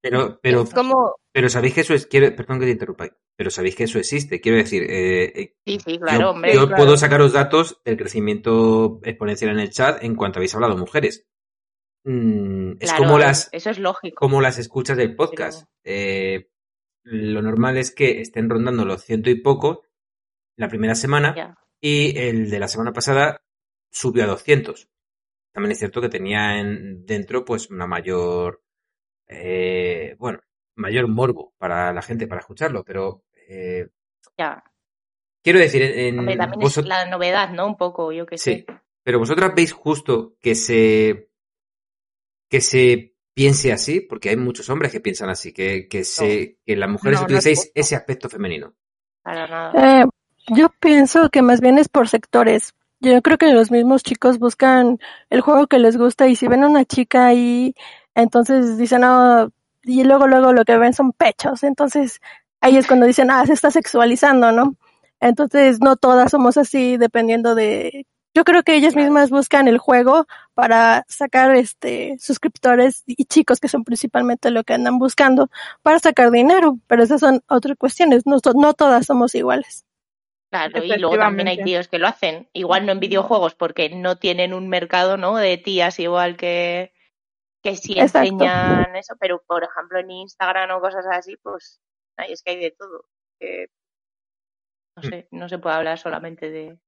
Pero, 0.00 0.40
pero, 0.40 0.62
Es 0.62 0.74
como, 0.74 1.16
pero 1.32 1.48
sabéis 1.48 1.74
que 1.74 1.80
eso 1.82 1.94
es, 1.94 2.06
quiero, 2.06 2.34
perdón 2.34 2.60
que 2.60 2.66
te 2.66 2.72
interrumpa, 2.72 3.08
pero 3.36 3.50
sabéis 3.50 3.76
que 3.76 3.84
eso 3.84 3.98
existe. 3.98 4.40
Quiero 4.40 4.58
decir, 4.58 4.84
eh, 4.88 5.54
sí, 5.66 5.78
sí, 5.84 5.92
yo, 5.94 6.00
claro, 6.00 6.30
hombre. 6.30 6.54
yo 6.54 6.66
claro. 6.66 6.76
puedo 6.76 6.96
sacaros 6.96 7.32
datos 7.32 7.80
del 7.84 7.96
crecimiento 7.96 9.00
exponencial 9.04 9.52
en 9.52 9.60
el 9.60 9.70
chat 9.70 10.02
en 10.02 10.14
cuanto 10.16 10.38
habéis 10.38 10.54
hablado 10.54 10.76
mujeres. 10.76 11.28
Mm, 12.10 12.72
es 12.80 12.90
Claro, 12.90 13.04
como 13.04 13.18
las, 13.18 13.48
Eso 13.52 13.68
es 13.70 13.78
lógico. 13.78 14.16
como 14.16 14.40
las 14.40 14.58
escuchas 14.58 14.96
del 14.96 15.14
podcast. 15.14 15.68
Eh, 15.84 16.48
lo 17.02 17.42
normal 17.42 17.76
es 17.76 17.94
que 17.94 18.20
estén 18.22 18.48
rondando 18.48 18.84
los 18.84 19.02
ciento 19.04 19.28
y 19.30 19.34
poco 19.40 19.82
la 20.56 20.68
primera 20.68 20.94
semana 20.94 21.56
y 21.80 22.18
el 22.18 22.50
de 22.50 22.58
la 22.58 22.68
semana 22.68 22.92
pasada 22.92 23.42
subió 23.90 24.24
a 24.24 24.28
200. 24.28 24.88
También 25.52 25.72
es 25.72 25.78
cierto 25.78 26.00
que 26.00 26.08
tenía 26.08 26.58
en, 26.58 27.04
dentro 27.04 27.44
pues 27.44 27.70
una 27.70 27.86
mayor, 27.86 28.62
eh, 29.26 30.16
bueno, 30.18 30.40
mayor 30.76 31.08
morbo 31.08 31.54
para 31.58 31.92
la 31.92 32.02
gente 32.02 32.26
para 32.26 32.40
escucharlo, 32.40 32.84
pero 32.84 33.24
eh, 33.48 33.88
ya. 34.36 34.62
quiero 35.42 35.58
decir, 35.58 35.82
en, 35.82 36.18
Hombre, 36.20 36.36
también 36.36 36.62
es 36.62 36.76
la 36.86 37.06
novedad, 37.06 37.50
¿no? 37.50 37.66
Un 37.66 37.76
poco, 37.76 38.12
yo 38.12 38.24
qué 38.26 38.38
Sí, 38.38 38.64
sé. 38.66 38.66
pero 39.02 39.18
vosotras 39.18 39.52
veis 39.54 39.72
justo 39.72 40.36
que 40.40 40.54
se 40.54 41.27
que 42.48 42.60
se 42.60 43.14
piense 43.34 43.72
así, 43.72 44.00
porque 44.00 44.30
hay 44.30 44.36
muchos 44.36 44.68
hombres 44.68 44.90
que 44.90 45.00
piensan 45.00 45.30
así, 45.30 45.52
que, 45.52 45.86
que 45.88 46.04
se 46.04 46.58
que 46.66 46.76
las 46.76 46.90
mujeres 46.90 47.20
No, 47.20 47.28
no 47.28 47.38
es 47.38 47.44
utilicéis 47.44 47.72
ese 47.74 47.94
aspecto 47.94 48.28
femenino. 48.28 48.74
Para 49.22 49.46
nada. 49.46 50.02
Eh, 50.02 50.06
yo 50.48 50.68
pienso 50.80 51.28
que 51.30 51.42
más 51.42 51.60
bien 51.60 51.78
es 51.78 51.88
por 51.88 52.08
sectores. 52.08 52.74
Yo 53.00 53.22
creo 53.22 53.38
que 53.38 53.52
los 53.52 53.70
mismos 53.70 54.02
chicos 54.02 54.38
buscan 54.38 54.98
el 55.30 55.40
juego 55.40 55.68
que 55.68 55.78
les 55.78 55.96
gusta 55.96 56.26
y 56.26 56.34
si 56.34 56.48
ven 56.48 56.64
a 56.64 56.68
una 56.68 56.84
chica 56.84 57.26
ahí, 57.26 57.74
entonces 58.14 58.76
dicen, 58.76 59.02
no, 59.02 59.52
y 59.84 60.02
luego, 60.02 60.26
luego 60.26 60.52
lo 60.52 60.64
que 60.64 60.76
ven 60.76 60.92
son 60.92 61.12
pechos. 61.12 61.62
Entonces 61.62 62.20
ahí 62.60 62.76
es 62.76 62.86
cuando 62.86 63.06
dicen, 63.06 63.30
ah, 63.30 63.46
se 63.46 63.52
está 63.52 63.70
sexualizando, 63.70 64.50
¿no? 64.52 64.74
Entonces 65.20 65.80
no 65.80 65.96
todas 65.96 66.30
somos 66.30 66.56
así 66.56 66.96
dependiendo 66.96 67.54
de... 67.54 68.06
Yo 68.34 68.44
creo 68.44 68.62
que 68.62 68.76
ellas 68.76 68.94
mismas 68.94 69.30
buscan 69.30 69.66
el 69.68 69.78
juego 69.78 70.26
para 70.54 71.04
sacar 71.08 71.56
este 71.56 72.16
suscriptores 72.20 73.02
y 73.06 73.24
chicos 73.24 73.58
que 73.58 73.68
son 73.68 73.84
principalmente 73.84 74.50
lo 74.50 74.62
que 74.64 74.74
andan 74.74 74.98
buscando 74.98 75.50
para 75.82 75.98
sacar 75.98 76.30
dinero, 76.30 76.78
pero 76.86 77.02
esas 77.02 77.20
son 77.20 77.42
otras 77.48 77.76
cuestiones, 77.76 78.26
no, 78.26 78.38
to- 78.40 78.52
no 78.54 78.74
todas 78.74 79.06
somos 79.06 79.34
iguales. 79.34 79.84
Claro, 80.50 80.82
y 80.84 80.98
luego 80.98 81.18
también 81.18 81.48
hay 81.48 81.62
tíos 81.62 81.88
que 81.88 81.98
lo 81.98 82.06
hacen. 82.06 82.48
Igual 82.52 82.86
no 82.86 82.92
en 82.92 83.00
videojuegos 83.00 83.54
porque 83.54 83.90
no 83.90 84.16
tienen 84.16 84.54
un 84.54 84.68
mercado, 84.68 85.16
¿no? 85.16 85.36
De 85.36 85.58
tías 85.58 85.98
igual 85.98 86.36
que, 86.36 86.92
que 87.62 87.76
sí 87.76 87.94
Exacto. 87.98 88.28
enseñan 88.30 88.96
eso, 88.96 89.14
pero 89.18 89.42
por 89.46 89.64
ejemplo 89.64 89.98
en 89.98 90.10
Instagram 90.10 90.70
o 90.76 90.80
cosas 90.80 91.06
así, 91.10 91.36
pues 91.42 91.80
ay, 92.16 92.32
es 92.32 92.42
que 92.42 92.52
hay 92.52 92.60
de 92.60 92.70
todo. 92.70 93.04
No 94.96 95.02
Mm. 95.02 95.08
sé, 95.10 95.28
no 95.30 95.48
se 95.48 95.58
puede 95.58 95.76
hablar 95.76 95.98
solamente 95.98 96.50
de... 96.50 96.78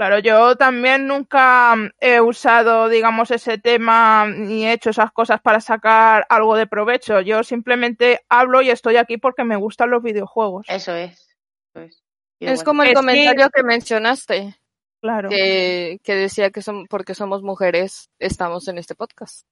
Claro, 0.00 0.18
yo 0.18 0.56
también 0.56 1.06
nunca 1.06 1.76
mm, 1.76 1.90
he 2.00 2.22
usado, 2.22 2.88
digamos, 2.88 3.30
ese 3.30 3.58
tema 3.58 4.24
ni 4.26 4.64
he 4.64 4.72
hecho 4.72 4.88
esas 4.88 5.12
cosas 5.12 5.42
para 5.42 5.60
sacar 5.60 6.24
algo 6.30 6.56
de 6.56 6.66
provecho. 6.66 7.20
Yo 7.20 7.42
simplemente 7.44 8.20
hablo 8.30 8.62
y 8.62 8.70
estoy 8.70 8.96
aquí 8.96 9.18
porque 9.18 9.44
me 9.44 9.56
gustan 9.56 9.90
los 9.90 10.02
videojuegos. 10.02 10.64
Eso 10.70 10.94
es. 10.94 11.36
Eso 11.74 11.84
es. 11.84 12.02
Es 12.40 12.48
bueno, 12.60 12.64
como 12.64 12.82
el 12.82 12.88
Es 12.88 12.92
que- 12.92 12.96
comentario 12.96 13.50
que 13.54 13.62
mencionaste, 13.62 14.56
Claro. 15.02 15.28
que, 15.28 15.98
que 16.02 16.14
decía 16.14 16.50
que 16.50 16.62
son, 16.62 16.86
porque 16.86 17.14
somos 17.14 17.42
mujeres 17.42 18.08
estamos 18.18 18.68
en 18.68 18.78
este 18.78 18.94
podcast. 18.94 19.44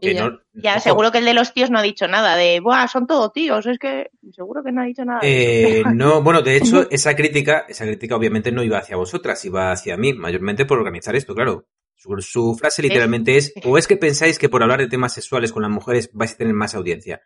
Y 0.00 0.14
ya. 0.14 0.28
no- 0.28 0.40
Ya, 0.54 0.72
ojo, 0.76 0.80
seguro 0.80 1.12
que 1.12 1.18
el 1.18 1.26
de 1.26 1.34
los 1.34 1.52
tíos 1.52 1.70
no 1.70 1.78
ha 1.78 1.82
dicho 1.82 2.08
nada 2.08 2.36
de, 2.36 2.60
Buah, 2.60 2.88
son 2.88 3.06
todos 3.06 3.32
tíos, 3.32 3.66
es 3.66 3.78
que 3.78 4.10
seguro 4.32 4.62
que 4.64 4.72
no 4.72 4.80
ha 4.80 4.84
dicho 4.86 5.04
nada. 5.04 5.20
Eh, 5.22 5.82
no, 5.94 6.22
bueno, 6.22 6.40
de 6.42 6.56
hecho, 6.56 6.88
esa 6.90 7.14
crítica, 7.14 7.66
esa 7.68 7.84
crítica 7.84 8.16
obviamente 8.16 8.50
no 8.50 8.62
iba 8.62 8.78
hacia 8.78 8.96
vosotras, 8.96 9.44
iba 9.44 9.70
hacia 9.72 9.96
mí, 9.98 10.14
mayormente 10.14 10.64
por 10.64 10.78
organizar 10.78 11.14
esto, 11.16 11.34
claro. 11.34 11.66
Su, 11.96 12.16
su 12.20 12.54
frase 12.56 12.82
literalmente 12.82 13.36
es, 13.36 13.52
o 13.64 13.78
es 13.78 13.86
que 13.86 13.96
pensáis 13.96 14.38
que 14.38 14.48
por 14.48 14.62
hablar 14.62 14.80
de 14.80 14.88
temas 14.88 15.12
sexuales 15.12 15.52
con 15.52 15.62
las 15.62 15.70
mujeres 15.70 16.10
vais 16.12 16.32
a 16.32 16.36
tener 16.36 16.54
más 16.54 16.74
audiencia. 16.74 17.22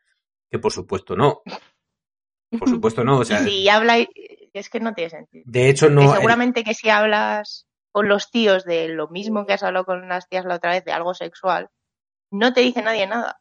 Que 0.50 0.58
por 0.58 0.72
supuesto 0.72 1.14
no. 1.16 1.42
Por 2.58 2.68
supuesto 2.68 3.04
no, 3.04 3.18
o 3.18 3.24
sea, 3.24 3.38
si 3.44 3.68
habla, 3.68 3.98
es 4.52 4.68
que 4.70 4.80
no 4.80 4.94
tiene 4.94 5.10
sentido. 5.10 5.44
de 5.46 5.68
hecho 5.68 5.88
Que 5.88 5.94
no. 5.94 6.14
seguramente 6.14 6.64
que 6.64 6.74
si 6.74 6.88
hablas 6.88 7.66
con 7.92 8.08
los 8.08 8.30
tíos 8.30 8.64
de 8.64 8.88
lo 8.88 9.08
mismo 9.08 9.46
que 9.46 9.52
has 9.54 9.62
hablado 9.62 9.84
con 9.84 10.08
las 10.08 10.28
tías 10.28 10.44
la 10.44 10.56
otra 10.56 10.72
vez, 10.72 10.84
de 10.84 10.92
algo 10.92 11.14
sexual, 11.14 11.68
no 12.30 12.52
te 12.52 12.60
dice 12.62 12.82
nadie 12.82 13.06
nada. 13.06 13.40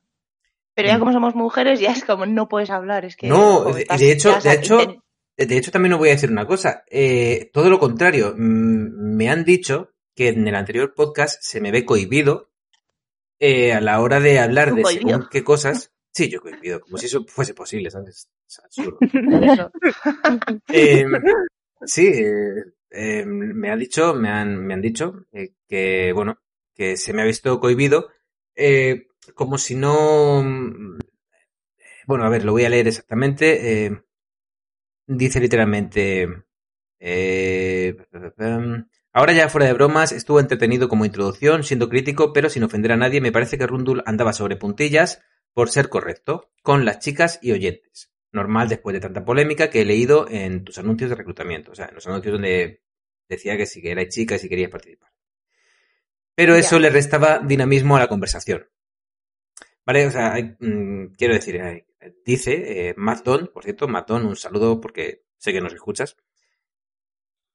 Pero 0.74 0.88
ya 0.89 0.98
Mm. 0.98 1.00
como 1.00 1.12
somos 1.13 1.36
mujeres, 1.36 1.79
ya 1.79 1.91
es 1.91 2.03
como 2.06 2.25
no 2.25 2.48
puedes 2.48 2.70
hablar, 2.70 3.03
es 3.06 3.15
que... 3.15 3.27
No, 3.27 3.65
de- 3.74 3.82
estás- 3.84 4.00
de 4.00 4.12
hecho- 4.12 4.39
de 4.39 4.53
hecho- 4.53 5.03
De 5.38 5.56
hecho, 5.58 5.72
también 5.72 5.94
os 5.94 6.00
voy 6.00 6.10
a 6.10 6.13
decir 6.13 6.32
una 6.32 6.48
cosa. 6.48 6.84
eh, 6.89 7.50
todo 7.53 7.70
lo 7.70 7.79
contrario, 7.79 8.34
mm, 8.36 9.15
me 9.15 9.29
han 9.29 9.44
dicho 9.44 9.94
que 10.15 10.29
en 10.29 10.48
el 10.48 10.56
anterior 10.56 10.94
podcast 10.96 11.38
se 11.41 11.62
me 11.62 11.72
ve 11.72 11.86
cohibido 11.86 12.50
eh, 13.39 13.72
a 13.74 13.82
la 13.82 14.01
hora 14.01 14.20
de 14.20 14.39
hablar 14.39 14.70
¿Tú 14.70 14.75
de 14.77 14.82
cohibido? 14.82 15.10
según 15.10 15.27
qué 15.32 15.44
cosas. 15.44 15.94
Sí, 16.12 16.27
yo 16.32 16.41
cohibido, 16.41 16.79
como 16.82 16.98
si 16.98 17.06
eso 17.06 17.24
fuese 17.27 17.53
posible, 17.53 17.91
¿sabes? 17.91 18.27
Es 18.48 18.60
absurdo. 18.63 18.98
Eh, 20.70 21.06
sí, 21.86 22.08
eh, 22.08 22.63
eh, 22.89 23.24
me 23.25 23.70
ha 23.72 23.75
dicho, 23.75 24.13
me 24.15 24.29
han, 24.29 24.58
me 24.65 24.74
han 24.74 24.82
dicho 24.82 25.25
eh, 25.32 25.51
que, 25.67 26.12
bueno, 26.13 26.39
que 26.75 26.98
se 26.98 27.13
me 27.13 27.22
ha 27.22 27.25
visto 27.25 27.60
cohibido, 27.60 28.10
eh, 28.57 29.07
como 29.35 29.57
si 29.57 29.75
no. 29.75 30.43
Bueno, 32.07 32.23
a 32.25 32.29
ver, 32.29 32.43
lo 32.45 32.53
voy 32.53 32.65
a 32.65 32.69
leer 32.69 32.87
exactamente. 32.87 33.85
eh, 33.85 34.01
dice 35.07 35.39
literalmente. 35.39 36.27
eh, 36.99 37.95
ahora 39.13 39.33
ya 39.33 39.49
fuera 39.49 39.67
de 39.67 39.73
bromas, 39.73 40.11
estuvo 40.11 40.39
entretenido 40.39 40.89
como 40.89 41.05
introducción, 41.05 41.63
siendo 41.63 41.89
crítico, 41.89 42.33
pero 42.33 42.49
sin 42.49 42.63
ofender 42.63 42.91
a 42.91 42.97
nadie, 42.97 43.21
me 43.21 43.31
parece 43.31 43.57
que 43.57 43.67
Rundul 43.67 44.03
andaba 44.05 44.33
sobre 44.33 44.55
puntillas 44.57 45.21
por 45.53 45.69
ser 45.69 45.89
correcto 45.89 46.51
con 46.61 46.85
las 46.85 46.99
chicas 46.99 47.39
y 47.41 47.51
oyentes. 47.51 48.11
Normal 48.31 48.69
después 48.69 48.93
de 48.93 48.99
tanta 48.99 49.25
polémica 49.25 49.69
que 49.69 49.81
he 49.81 49.85
leído 49.85 50.27
en 50.29 50.63
tus 50.63 50.77
anuncios 50.77 51.09
de 51.09 51.15
reclutamiento. 51.15 51.71
O 51.71 51.75
sea, 51.75 51.87
en 51.87 51.95
los 51.95 52.07
anuncios 52.07 52.33
donde 52.33 52.83
decía 53.29 53.57
que 53.57 53.65
si 53.65 53.81
que 53.81 53.91
erais 53.91 54.09
chicas 54.09 54.43
y 54.43 54.49
querías 54.49 54.71
participar. 54.71 55.11
Pero 56.38 56.53
Ya. 56.53 56.60
eso 56.60 56.77
le 56.79 56.91
restaba 56.91 57.39
dinamismo 57.39 57.96
a 57.98 58.00
la 58.00 58.08
conversación. 58.08 58.70
Vale, 59.86 60.06
o 60.06 60.12
sea, 60.12 60.34
hay- 60.34 60.56
mm, 60.60 61.15
quiero 61.17 61.34
decir, 61.34 61.56
eh, 61.56 61.88
dice 62.24 62.89
eh, 62.89 62.94
Matt 62.96 63.25
Don, 63.25 63.48
por 63.53 63.63
cierto, 63.63 63.88
Matt 63.88 64.08
Don, 64.10 64.24
un 64.25 64.36
saludo 64.36 64.79
porque 64.79 65.24
sé 65.38 65.51
que 65.51 65.62
nos 65.62 65.74
escuchas. 65.74 66.15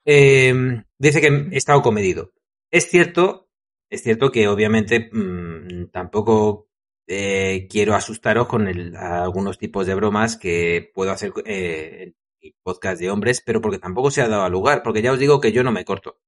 Eh, 0.04 0.82
dice 0.98 1.20
que 1.20 1.28
he 1.28 1.56
estado 1.56 1.80
comedido. 1.82 2.32
Es 2.70 2.88
cierto, 2.88 3.48
es 3.88 4.02
cierto 4.02 4.32
que 4.32 4.48
obviamente 4.48 5.10
mm, 5.12 5.90
tampoco 5.92 6.68
eh, 7.06 7.68
quiero 7.70 7.94
asustaros 7.94 8.48
con 8.48 8.66
el- 8.66 8.96
algunos 8.96 9.58
tipos 9.58 9.86
de 9.86 9.94
bromas 9.94 10.36
que 10.36 10.90
puedo 10.94 11.12
hacer 11.12 11.32
eh, 11.44 12.02
en 12.04 12.16
mi 12.42 12.52
podcast 12.62 13.00
de 13.00 13.10
hombres, 13.10 13.42
pero 13.44 13.60
porque 13.60 13.78
tampoco 13.78 14.10
se 14.10 14.22
ha 14.22 14.28
dado 14.28 14.48
lugar, 14.50 14.82
porque 14.82 15.02
ya 15.02 15.12
os 15.12 15.18
digo 15.20 15.40
que 15.40 15.52
yo 15.52 15.62
no 15.62 15.70
me 15.72 15.84
corto. 15.84 16.20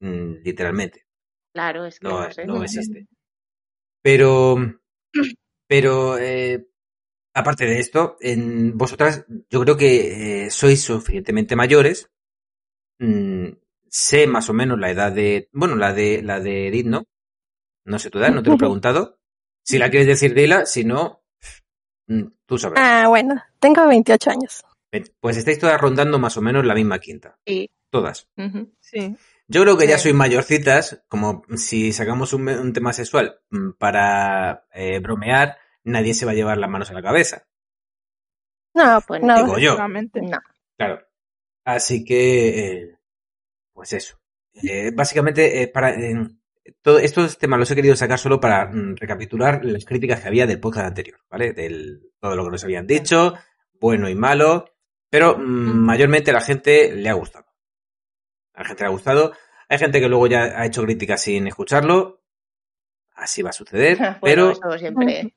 Mm, 0.00 0.42
literalmente 0.44 1.06
Claro, 1.52 1.86
es 1.86 1.98
que 1.98 2.08
no, 2.08 2.22
no, 2.22 2.32
sé. 2.32 2.46
no 2.46 2.62
existe. 2.62 3.06
Pero, 4.02 4.56
pero 5.66 6.18
eh, 6.18 6.66
aparte 7.34 7.66
de 7.66 7.78
esto, 7.78 8.16
en 8.20 8.76
vosotras, 8.76 9.24
yo 9.48 9.60
creo 9.60 9.76
que 9.76 10.46
eh, 10.46 10.50
sois 10.50 10.82
suficientemente 10.82 11.56
mayores. 11.56 12.10
Mm, 12.98 13.48
sé 13.88 14.26
más 14.26 14.48
o 14.48 14.52
menos 14.52 14.78
la 14.78 14.90
edad 14.90 15.12
de, 15.12 15.48
bueno, 15.52 15.76
la 15.76 15.92
de 15.92 16.22
la 16.22 16.40
de 16.40 16.68
Edith, 16.68 16.86
¿no? 16.86 17.04
No 17.84 17.98
sé 17.98 18.10
tu 18.10 18.18
edad, 18.18 18.30
no 18.30 18.42
te 18.42 18.50
lo 18.50 18.56
he 18.56 18.58
preguntado. 18.58 19.18
Si 19.62 19.78
la 19.78 19.90
quieres 19.90 20.08
decir, 20.08 20.34
dila. 20.34 20.66
Si 20.66 20.84
no, 20.84 21.22
mm, 22.06 22.24
tú 22.46 22.58
sabrás. 22.58 22.82
Ah, 22.84 23.08
bueno, 23.08 23.42
tengo 23.58 23.86
28 23.86 24.30
años. 24.30 24.64
Pues 25.20 25.36
estáis 25.36 25.58
todas 25.58 25.80
rondando 25.80 26.18
más 26.18 26.36
o 26.36 26.42
menos 26.42 26.64
la 26.66 26.74
misma 26.74 26.98
quinta. 26.98 27.38
Sí. 27.46 27.70
Todas. 27.90 28.28
Sí. 28.80 29.16
Yo 29.50 29.62
creo 29.62 29.76
que 29.76 29.88
ya 29.88 29.98
sois 29.98 30.14
mayorcitas, 30.14 31.02
como 31.08 31.42
si 31.56 31.92
sacamos 31.92 32.32
un, 32.32 32.48
un 32.48 32.72
tema 32.72 32.92
sexual 32.92 33.40
mm, 33.50 33.72
para 33.78 34.68
eh, 34.72 35.00
bromear, 35.00 35.58
nadie 35.82 36.14
se 36.14 36.24
va 36.24 36.30
a 36.30 36.36
llevar 36.36 36.56
las 36.56 36.70
manos 36.70 36.88
a 36.92 36.94
la 36.94 37.02
cabeza. 37.02 37.48
No, 38.74 39.00
Pues 39.08 39.20
no. 39.20 39.34
Digo 39.34 39.58
yo, 39.58 39.72
Seguramente. 39.72 40.22
No. 40.22 40.38
claro. 40.76 41.00
Así 41.64 42.04
que, 42.04 42.48
eh, 42.60 42.98
pues 43.72 43.92
eso. 43.92 44.20
Eh, 44.62 44.92
básicamente, 44.94 45.62
eh, 45.62 45.66
para 45.66 45.90
eh, 45.98 46.28
todo 46.80 47.00
estos 47.00 47.36
temas 47.36 47.58
los 47.58 47.70
he 47.72 47.74
querido 47.74 47.96
sacar 47.96 48.20
solo 48.20 48.38
para 48.38 48.66
mm, 48.66 48.98
recapitular 48.98 49.64
las 49.64 49.84
críticas 49.84 50.20
que 50.20 50.28
había 50.28 50.46
del 50.46 50.60
podcast 50.60 50.86
anterior, 50.86 51.18
¿vale? 51.28 51.54
Del 51.54 52.12
todo 52.20 52.36
lo 52.36 52.44
que 52.44 52.50
nos 52.50 52.62
habían 52.62 52.86
dicho, 52.86 53.34
bueno 53.80 54.08
y 54.08 54.14
malo, 54.14 54.66
pero 55.08 55.36
mm, 55.36 55.42
mayormente 55.42 56.30
a 56.30 56.34
la 56.34 56.40
gente 56.40 56.94
le 56.94 57.08
ha 57.08 57.14
gustado. 57.14 57.49
A 58.54 58.62
la 58.62 58.68
gente 58.68 58.82
le 58.82 58.86
ha 58.88 58.90
gustado. 58.90 59.32
Hay 59.68 59.78
gente 59.78 60.00
que 60.00 60.08
luego 60.08 60.26
ya 60.26 60.42
ha 60.60 60.66
hecho 60.66 60.82
críticas 60.82 61.22
sin 61.22 61.46
escucharlo. 61.46 62.22
Así 63.14 63.42
va 63.42 63.50
a 63.50 63.52
suceder, 63.54 63.98
Bueno, 64.20 64.20
pero 64.22 64.50
eso 64.52 64.78
siempre. 64.78 65.34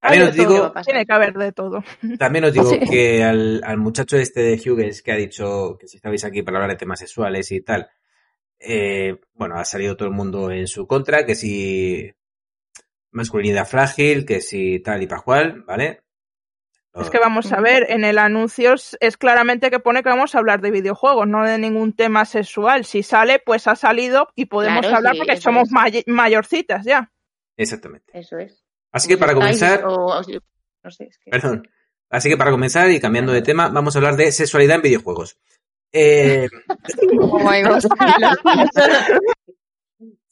también 0.00 0.22
os 0.24 0.34
digo, 0.34 0.72
Tiene 0.84 1.06
que 1.06 1.12
haber 1.12 1.32
de 1.34 1.52
todo. 1.52 1.82
también 2.18 2.44
os 2.44 2.52
digo 2.52 2.68
Sí. 2.70 2.80
que 2.90 3.22
al, 3.22 3.62
al 3.64 3.78
muchacho 3.78 4.16
este 4.16 4.40
de 4.42 4.60
Hughes 4.60 5.02
que 5.02 5.12
ha 5.12 5.16
dicho 5.16 5.76
que 5.78 5.86
si 5.88 5.96
estabais 5.98 6.24
aquí 6.24 6.42
para 6.42 6.58
hablar 6.58 6.70
de 6.70 6.76
temas 6.76 6.98
sexuales 6.98 7.50
y 7.52 7.60
tal, 7.60 7.88
eh, 8.58 9.20
bueno, 9.34 9.56
ha 9.56 9.64
salido 9.64 9.96
todo 9.96 10.08
el 10.08 10.14
mundo 10.14 10.50
en 10.50 10.66
su 10.66 10.86
contra, 10.86 11.24
que 11.24 11.34
si 11.34 12.12
masculinidad 13.12 13.66
frágil, 13.66 14.24
que 14.26 14.40
si 14.40 14.80
tal 14.80 15.02
y 15.02 15.06
pascual, 15.06 15.62
¿vale? 15.66 16.02
Es 16.94 17.08
que 17.08 17.18
vamos 17.18 17.50
a 17.52 17.60
ver, 17.60 17.86
en 17.90 18.04
el 18.04 18.18
anuncio 18.18 18.74
es 18.74 19.16
claramente 19.16 19.70
que 19.70 19.78
pone 19.80 20.02
que 20.02 20.10
vamos 20.10 20.34
a 20.34 20.38
hablar 20.38 20.60
de 20.60 20.70
videojuegos, 20.70 21.26
no 21.26 21.42
de 21.44 21.56
ningún 21.58 21.94
tema 21.94 22.24
sexual. 22.26 22.84
Si 22.84 23.02
sale, 23.02 23.38
pues 23.38 23.66
ha 23.66 23.76
salido 23.76 24.28
y 24.34 24.44
podemos 24.44 24.80
Claro, 24.82 24.96
hablar 24.98 25.14
sí, 25.14 25.18
porque 25.20 25.36
somos 25.40 25.70
may- 25.70 26.04
mayorcitas 26.06 26.84
ya. 26.84 27.10
Exactamente. 27.56 28.10
Eso 28.12 28.36
es. 28.38 28.62
Así 28.92 29.08
que 29.08 29.16
para 29.16 29.32
comenzar, 29.34 29.84
o- 29.86 30.18
o- 30.18 30.22
no 30.84 30.90
sé, 30.90 31.04
es 31.04 31.18
que- 31.18 31.30
perdón. 31.30 31.66
Así 32.10 32.28
que 32.28 32.36
para 32.36 32.50
comenzar 32.50 32.90
y 32.90 33.00
cambiando 33.00 33.32
de 33.32 33.40
tema, 33.40 33.68
vamos 33.68 33.96
a 33.96 33.98
hablar 33.98 34.16
de 34.16 34.30
sexualidad 34.30 34.76
en 34.76 34.82
videojuegos. 34.82 35.38
Eh, 35.94 36.46
Oh 37.20 37.38
my 37.38 37.62
God. 37.62 37.84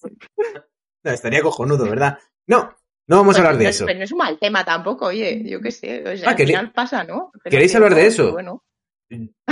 no, 1.05 1.11
estaría 1.11 1.43
cojonudo, 1.43 1.89
¿verdad? 1.89 2.19
No, 2.47 2.75
no 3.11 3.17
vamos 3.17 3.37
a 3.37 3.39
hablar 3.41 3.59
de 3.59 3.69
eso. 3.69 3.85
Pero 3.85 3.99
no 3.99 4.05
es 4.05 4.13
un 4.13 4.19
mal 4.19 4.39
tema 4.39 4.65
tampoco, 4.65 5.07
oye, 5.07 5.43
yo 5.45 5.61
qué 5.61 5.71
sé. 5.71 6.03
O 6.09 6.17
sea, 6.17 6.29
Ah, 6.29 6.31
al 6.31 6.37
¿queréis- 6.37 6.47
final 6.57 6.73
pasa, 6.73 7.05
¿no? 7.05 7.31
Pero 7.43 7.51
¿queréis 7.53 7.71
que 7.73 7.77
hablar 7.77 7.95
de 7.95 8.07
eso? 8.07 8.33
Bueno, 8.33 8.65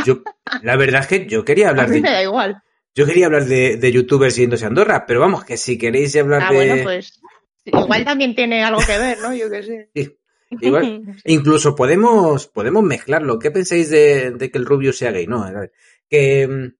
Yo, 0.07 0.23
la 0.63 0.77
verdad 0.77 1.01
es 1.03 1.07
que 1.09 1.27
yo 1.27 1.45
quería 1.45 1.67
a 1.69 1.71
hablar 1.71 1.91
mí 1.91 2.01
me 2.01 2.09
de, 2.09 2.15
da 2.15 2.23
igual. 2.23 2.63
yo 2.95 3.05
quería 3.05 3.27
hablar 3.27 3.45
de, 3.45 3.77
de 3.77 3.93
youtubers 3.93 4.37
yéndose 4.37 4.65
a 4.65 4.69
Andorra, 4.69 5.05
pero 5.07 5.21
vamos, 5.21 5.45
que 5.45 5.57
si 5.57 5.77
queréis 5.77 6.17
hablar 6.17 6.45
Ah, 6.45 6.51
de, 6.51 6.55
bueno, 6.57 6.77
pues 6.85 7.21
igual 7.65 8.05
también 8.05 8.35
tiene 8.35 8.63
algo 8.65 8.81
que 8.87 8.97
ver, 8.97 9.19
¿no? 9.21 9.35
Yo 9.35 9.51
qué 9.51 9.63
sé. 9.63 9.91
igual, 10.61 11.03
incluso 11.25 11.75
podemos, 11.75 12.47
podemos 12.47 12.83
mezclarlo. 12.85 13.39
¿Qué 13.39 13.51
pensáis 13.51 13.91
de, 13.91 14.31
de 14.31 14.51
que 14.51 14.59
el 14.59 14.65
Rubio 14.67 14.93
sea 14.93 15.11
gay? 15.11 15.27
No, 15.27 15.43
a 15.43 15.51
ver, 15.51 15.73
que, 16.09 16.47
mm, 16.49 16.73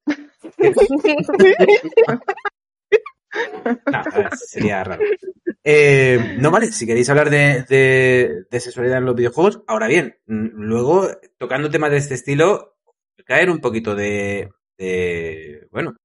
no, 3.93 3.99
a 3.99 4.19
ver, 4.19 4.31
sería 4.37 4.85
raro. 4.85 5.03
Eh, 5.65 6.37
no, 6.39 6.51
vale, 6.51 6.73
si 6.73 6.87
queréis 6.87 7.11
hablar 7.11 7.31
de, 7.31 7.65
de, 7.69 8.45
de 8.51 8.61
sexualidad 8.61 8.99
en 8.99 9.05
los 9.05 9.15
videojuegos, 9.15 9.63
ahora 9.67 9.87
bien, 9.87 10.19
mm, 10.27 10.63
luego, 10.63 11.09
tocando 11.37 11.71
temas 11.71 11.91
de 11.91 11.99
este 11.99 12.15
estilo, 12.15 12.79
caer 13.27 13.51
un 13.51 13.61
poquito 13.61 13.95
de, 13.95 14.51
de, 14.79 15.69
bueno, 15.71 15.97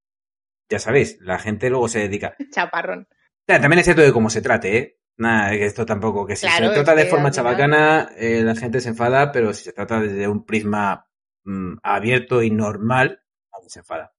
ya 0.70 0.80
sabéis, 0.80 1.18
la 1.22 1.40
gente 1.40 1.70
luego 1.70 1.88
se 1.88 2.00
dedica. 2.00 2.36
Chaparrón. 2.52 3.08
También 3.46 3.80
es 3.80 3.86
cierto 3.86 4.02
de 4.02 4.14
cómo 4.14 4.30
se 4.30 4.42
trate, 4.42 4.78
¿eh? 4.78 5.00
Nada, 5.18 5.52
que 5.52 5.66
esto 5.66 5.86
tampoco, 5.86 6.26
que 6.26 6.36
si 6.36 6.48
Claro, 6.48 6.70
se 6.70 6.74
trata 6.74 6.96
de 6.96 7.06
forma 7.06 7.30
chabacana, 7.30 8.12
eh, 8.18 8.42
la 8.44 8.56
gente 8.56 8.82
se 8.82 8.90
enfada, 8.90 9.32
pero 9.32 9.54
si 9.54 9.64
se 9.66 9.74
trata 9.74 10.00
desde 10.00 10.28
un 10.28 10.44
prisma 10.46 11.08
mm, 11.44 11.76
abierto 11.84 12.42
y 12.42 12.50
normal, 12.50 13.22
nadie 13.52 13.70
se 13.70 13.80
enfada. 13.80 14.12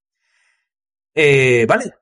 Eh, 1.14 1.66
vale, 1.68 1.92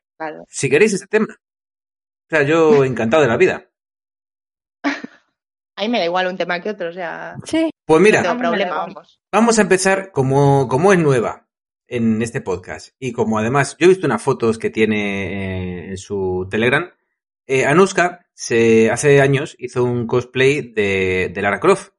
Si 0.48 0.68
queréis 0.68 0.92
ese 0.92 1.06
tema. 1.06 1.28
O 1.30 2.28
sea, 2.28 2.42
yo 2.42 2.84
encantado 2.84 3.22
de 3.22 3.28
la 3.28 3.36
vida. 3.36 3.68
A 4.84 5.82
mí 5.82 5.88
me 5.88 5.98
da 5.98 6.04
igual 6.04 6.26
un 6.26 6.36
tema 6.36 6.60
que 6.60 6.70
otro, 6.70 6.90
o 6.90 6.92
sea, 6.92 7.36
Sí, 7.44 7.70
Pues 7.86 8.00
no 8.00 8.04
mira, 8.04 8.22
tengo 8.22 8.34
me 8.34 8.42
da 8.42 8.48
problema, 8.48 8.76
vamos. 8.76 9.20
Vamos 9.32 9.58
a 9.58 9.62
empezar 9.62 10.12
como, 10.12 10.68
como 10.68 10.92
es 10.92 10.98
nueva 10.98 11.48
en 11.88 12.22
este 12.22 12.40
podcast. 12.40 12.94
Y 12.98 13.12
como 13.12 13.38
además 13.38 13.76
yo 13.78 13.86
he 13.86 13.88
visto 13.88 14.06
unas 14.06 14.22
fotos 14.22 14.58
que 14.58 14.70
tiene 14.70 15.86
eh, 15.86 15.90
en 15.90 15.96
su 15.96 16.46
Telegram, 16.50 16.90
eh, 17.46 17.64
Anuska 17.64 18.26
se, 18.34 18.90
hace 18.90 19.20
años 19.20 19.56
hizo 19.58 19.82
un 19.82 20.06
cosplay 20.06 20.72
de, 20.72 21.30
de 21.34 21.42
Lara 21.42 21.58
Croft. 21.58 21.90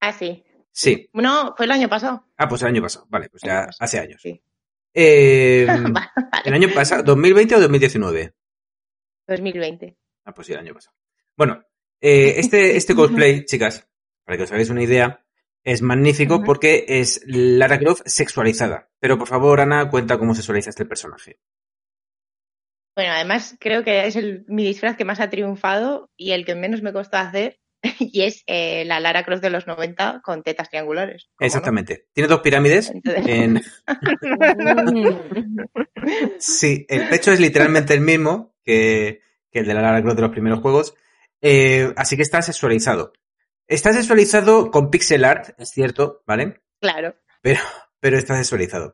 Ah, 0.00 0.12
sí. 0.12 0.44
Sí. 0.72 1.08
No, 1.12 1.54
fue 1.56 1.66
el 1.66 1.72
año 1.72 1.88
pasado. 1.88 2.26
Ah, 2.36 2.48
pues 2.48 2.62
el 2.62 2.68
año 2.68 2.82
pasado. 2.82 3.06
Vale, 3.08 3.28
pues 3.30 3.42
ya 3.42 3.60
año 3.60 3.70
hace 3.78 3.98
años. 3.98 4.20
Sí. 4.20 4.42
Eh, 4.98 5.66
Vale, 5.68 6.08
¿El 6.46 6.54
año 6.54 6.68
pasado? 6.74 7.04
¿2020 7.14 7.56
o 7.56 7.60
2019? 7.60 8.34
2020. 9.28 9.96
Ah, 10.24 10.32
pues 10.32 10.46
sí, 10.46 10.54
el 10.54 10.60
año 10.60 10.72
pasado. 10.72 10.96
Bueno, 11.36 11.62
eh, 12.00 12.34
este, 12.38 12.76
este 12.76 12.94
cosplay, 12.96 13.44
chicas, 13.44 13.86
para 14.24 14.38
que 14.38 14.44
os 14.44 14.52
hagáis 14.52 14.70
una 14.70 14.82
idea, 14.82 15.22
es 15.62 15.82
magnífico 15.82 16.42
porque 16.42 16.86
es 16.88 17.20
Lara 17.26 17.78
Croft 17.78 18.02
sexualizada. 18.06 18.88
Pero 18.98 19.18
por 19.18 19.28
favor, 19.28 19.60
Ana, 19.60 19.90
cuenta 19.90 20.18
cómo 20.18 20.34
sexualiza 20.34 20.70
este 20.70 20.86
personaje. 20.86 21.40
Bueno, 22.94 23.12
además 23.12 23.54
creo 23.60 23.84
que 23.84 24.06
es 24.06 24.16
el, 24.16 24.46
mi 24.48 24.64
disfraz 24.64 24.96
que 24.96 25.04
más 25.04 25.20
ha 25.20 25.28
triunfado 25.28 26.10
y 26.16 26.30
el 26.30 26.46
que 26.46 26.54
menos 26.54 26.80
me 26.80 26.94
costó 26.94 27.18
hacer 27.18 27.58
y 27.98 28.22
es 28.22 28.42
eh, 28.46 28.84
la 28.84 29.00
Lara 29.00 29.24
Croft 29.24 29.42
de 29.42 29.50
los 29.50 29.66
90 29.66 30.22
con 30.24 30.42
tetas 30.42 30.70
triangulares. 30.70 31.28
Exactamente. 31.40 32.06
Tiene 32.12 32.28
dos 32.28 32.40
pirámides. 32.40 32.90
Entonces- 32.90 33.26
En... 33.26 33.62
Sí, 36.38 36.86
el 36.88 37.08
pecho 37.08 37.32
es 37.32 37.40
literalmente 37.40 37.94
el 37.94 38.00
mismo 38.00 38.54
que, 38.64 39.20
que 39.50 39.60
el 39.60 39.66
de 39.66 39.74
la 39.74 39.82
Lara 39.82 40.02
Croft 40.02 40.16
de 40.16 40.22
los 40.22 40.30
primeros 40.30 40.60
juegos. 40.60 40.94
Eh, 41.40 41.92
así 41.96 42.16
que 42.16 42.22
está 42.22 42.42
sexualizado. 42.42 43.12
Está 43.66 43.92
sexualizado 43.92 44.70
con 44.70 44.90
pixel 44.90 45.24
art, 45.24 45.58
es 45.58 45.70
cierto, 45.70 46.22
¿vale? 46.26 46.60
Claro. 46.80 47.16
Pero, 47.42 47.60
pero 48.00 48.16
está 48.18 48.36
sexualizado. 48.36 48.92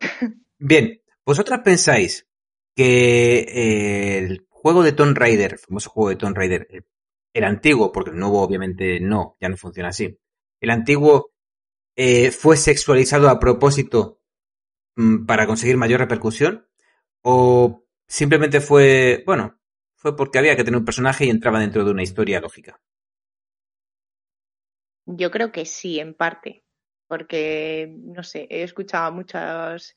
Bien, 0.59 1.03
¿vosotras 1.27 1.61
pensáis 1.63 2.27
que 2.75 3.39
eh, 3.41 4.19
el 4.19 4.47
juego 4.49 4.83
de 4.83 4.93
Tomb 4.93 5.17
Raider, 5.17 5.53
el 5.53 5.59
famoso 5.59 5.91
juego 5.91 6.09
de 6.11 6.17
Tomb 6.17 6.37
Raider, 6.37 6.67
el, 6.71 6.87
el 7.35 7.45
antiguo, 7.45 7.93
porque 7.93 8.11
el 8.11 8.19
nuevo 8.19 8.43
obviamente 8.43 9.01
no, 9.01 9.37
ya 9.41 9.49
no 9.49 9.57
funciona 9.57 9.91
así, 9.91 10.19
el 10.61 10.71
antiguo 10.71 11.33
eh, 11.95 12.31
fue 12.31 12.57
sexualizado 12.57 13.29
a 13.29 13.39
propósito 13.39 14.21
mm, 14.97 15.27
para 15.27 15.47
conseguir 15.47 15.77
mayor 15.77 16.01
repercusión? 16.01 16.67
¿O 17.23 17.85
simplemente 18.07 18.61
fue, 18.61 19.23
bueno, 19.27 19.61
fue 19.95 20.17
porque 20.17 20.39
había 20.39 20.57
que 20.57 20.65
tener 20.65 20.79
un 20.79 20.85
personaje 20.85 21.27
y 21.27 21.31
entraba 21.31 21.61
dentro 21.61 21.85
de 21.85 21.91
una 21.91 22.03
historia 22.03 22.41
lógica? 22.41 22.81
Yo 25.07 25.31
creo 25.31 25.53
que 25.53 25.67
sí, 25.67 26.01
en 26.01 26.15
parte. 26.15 26.65
Porque, 27.09 27.95
no 27.99 28.23
sé, 28.23 28.47
he 28.49 28.63
escuchado 28.63 29.07
a 29.07 29.11
muchos 29.11 29.95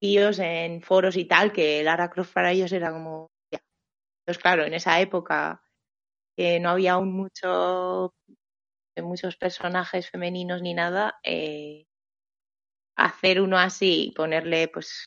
tíos 0.00 0.38
en 0.40 0.82
foros 0.82 1.16
y 1.16 1.26
tal 1.26 1.52
que 1.52 1.82
Lara 1.84 2.10
Croft 2.10 2.32
para 2.32 2.50
ellos 2.50 2.72
era 2.72 2.90
como. 2.90 3.30
Entonces, 3.52 4.42
claro, 4.42 4.64
en 4.64 4.74
esa 4.74 5.00
época 5.00 5.62
que 6.40 6.58
no 6.58 6.70
había 6.70 6.92
aún 6.92 7.12
mucho, 7.12 8.14
muchos 8.96 9.36
personajes 9.36 10.08
femeninos 10.08 10.62
ni 10.62 10.72
nada, 10.72 11.20
eh, 11.22 11.84
hacer 12.96 13.42
uno 13.42 13.58
así 13.58 14.06
y 14.06 14.12
ponerle, 14.12 14.68
pues, 14.68 15.04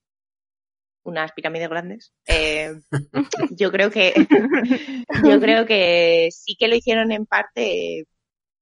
unas 1.04 1.32
pirámides 1.32 1.70
grandes. 1.70 2.14
eh, 2.28 2.76
yo 3.58 3.72
creo 3.72 3.90
que 3.90 4.14
yo 5.26 5.40
creo 5.40 5.66
que 5.66 6.30
sí 6.32 6.56
que 6.56 6.68
lo 6.68 6.76
hicieron 6.76 7.12
en 7.12 7.26
parte 7.26 8.02
eh, 8.02 8.06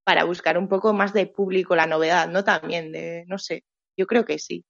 para 0.06 0.24
buscar 0.24 0.58
un 0.58 0.70
poco 0.70 0.94
más 0.94 1.12
de 1.12 1.28
público 1.28 1.76
la 1.76 1.88
novedad, 1.88 2.30
¿no? 2.30 2.46
También 2.46 2.94
de, 2.94 3.26
no 3.28 3.38
sé, 3.38 3.66
yo 3.98 4.08
creo 4.08 4.24
que 4.24 4.40
sí. 4.40 4.64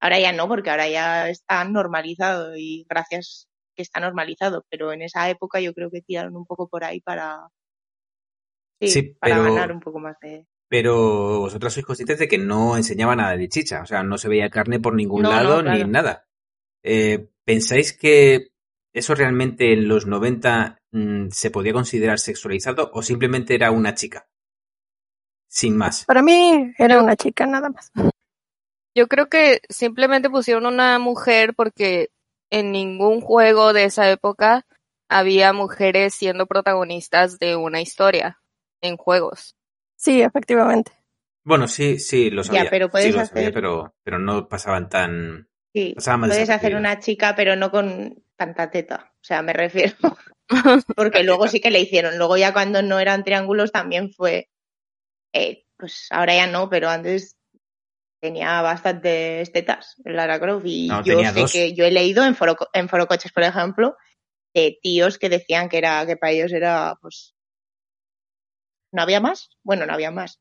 Ahora 0.00 0.18
ya 0.18 0.32
no, 0.32 0.48
porque 0.48 0.70
ahora 0.70 0.88
ya 0.88 1.30
está 1.30 1.64
normalizado 1.64 2.56
y 2.56 2.84
gracias 2.88 3.46
que 3.76 3.82
está 3.82 4.00
normalizado, 4.00 4.64
pero 4.70 4.92
en 4.92 5.02
esa 5.02 5.28
época 5.30 5.60
yo 5.60 5.72
creo 5.74 5.90
que 5.90 6.02
tiraron 6.02 6.34
un 6.36 6.46
poco 6.46 6.68
por 6.68 6.82
ahí 6.84 7.00
para 7.00 7.48
sí, 8.80 8.88
Sí, 8.88 9.02
para 9.20 9.36
pero- 9.36 9.54
ganar 9.54 9.72
un 9.72 9.80
poco 9.80 9.98
más 10.00 10.16
de 10.20 10.46
Pero 10.68 11.38
vosotras 11.40 11.72
sois 11.74 11.86
conscientes 11.86 12.18
de 12.18 12.26
que 12.26 12.38
no 12.38 12.76
enseñaba 12.76 13.14
nada 13.14 13.36
de 13.36 13.48
chicha, 13.48 13.82
o 13.82 13.86
sea, 13.86 14.02
no 14.02 14.18
se 14.18 14.28
veía 14.28 14.50
carne 14.50 14.80
por 14.80 14.94
ningún 14.94 15.22
No, 15.22 15.30
no, 15.30 15.34
lado 15.36 15.62
ni 15.62 15.84
nada. 15.84 16.26
Eh, 16.82 17.28
¿Pensáis 17.44 17.96
que 17.96 18.48
eso 18.92 19.14
realmente 19.14 19.72
en 19.72 19.86
los 19.86 20.06
90 20.06 20.78
mm, 20.90 21.28
se 21.30 21.50
podía 21.52 21.72
considerar 21.72 22.18
sexualizado 22.18 22.90
o 22.92 23.02
simplemente 23.02 23.54
era 23.54 23.70
una 23.70 23.94
chica? 23.94 24.26
Sin 25.48 25.76
más. 25.76 26.04
Para 26.04 26.22
mí 26.22 26.72
era 26.78 27.00
una 27.02 27.14
chica 27.16 27.46
nada 27.46 27.68
más. 27.70 27.92
Yo 28.94 29.06
creo 29.06 29.28
que 29.28 29.60
simplemente 29.68 30.30
pusieron 30.30 30.66
una 30.66 30.98
mujer 30.98 31.54
porque 31.54 32.08
en 32.50 32.72
ningún 32.72 33.20
juego 33.20 33.72
de 33.72 33.84
esa 33.84 34.10
época 34.10 34.66
había 35.08 35.52
mujeres 35.52 36.14
siendo 36.14 36.46
protagonistas 36.46 37.38
de 37.38 37.56
una 37.56 37.80
historia 37.80 38.38
en 38.80 38.96
juegos. 38.96 39.54
Sí, 39.96 40.20
efectivamente. 40.20 40.92
Bueno, 41.44 41.68
sí, 41.68 41.98
sí, 41.98 42.30
lo 42.30 42.42
Ya, 42.42 42.48
sabía. 42.50 42.70
pero 42.70 42.86
sí, 42.86 42.90
puedes 42.92 43.14
lo 43.14 43.24
sabía, 43.24 43.42
hacer- 43.44 43.54
pero, 43.54 43.94
pero 44.02 44.18
no 44.18 44.48
pasaban 44.48 44.88
tan... 44.88 45.48
sí, 45.72 45.92
Pasaban 45.94 46.20
más 46.20 46.30
puedes 46.30 46.50
hacer 46.50 46.74
una 46.74 46.98
chica, 46.98 47.34
pero 47.36 47.54
no 47.56 47.70
con 47.70 48.22
tanta 48.36 48.70
teta. 48.70 49.12
O 49.14 49.24
sea, 49.24 49.42
me 49.42 49.52
refiero. 49.52 49.94
Porque 50.96 51.22
luego 51.22 51.48
sí 51.48 51.60
que 51.60 51.70
le 51.70 51.80
hicieron. 51.80 52.18
Luego 52.18 52.36
ya 52.36 52.52
cuando 52.52 52.82
no 52.82 52.98
eran 52.98 53.24
triángulos 53.24 53.72
también 53.72 54.12
fue, 54.12 54.48
eh, 55.32 55.64
pues 55.76 56.08
ahora 56.10 56.34
ya 56.36 56.46
no, 56.46 56.68
pero 56.70 56.88
antes 56.88 57.36
tenía 58.26 58.60
bastantes 58.60 59.52
tetas 59.52 59.94
en 60.04 60.16
Lara 60.16 60.40
Croft 60.40 60.66
y 60.66 60.88
No, 60.88 61.02
yo 61.04 61.20
sé 61.20 61.40
dos. 61.40 61.52
que 61.52 61.74
yo 61.74 61.84
he 61.84 61.92
leído 61.92 62.24
en 62.24 62.34
foro, 62.34 62.56
en 62.72 62.88
forocoches, 62.88 63.32
por 63.32 63.44
ejemplo, 63.44 63.96
de 64.52 64.78
tíos 64.82 65.18
que 65.18 65.28
decían 65.28 65.68
que 65.68 65.78
era 65.78 66.04
que 66.06 66.16
para 66.16 66.32
ellos 66.32 66.52
era 66.52 66.98
pues 67.00 67.34
no 68.92 69.02
había 69.02 69.20
más. 69.20 69.50
Bueno, 69.62 69.86
no 69.86 69.92
había 69.92 70.10
más. 70.10 70.40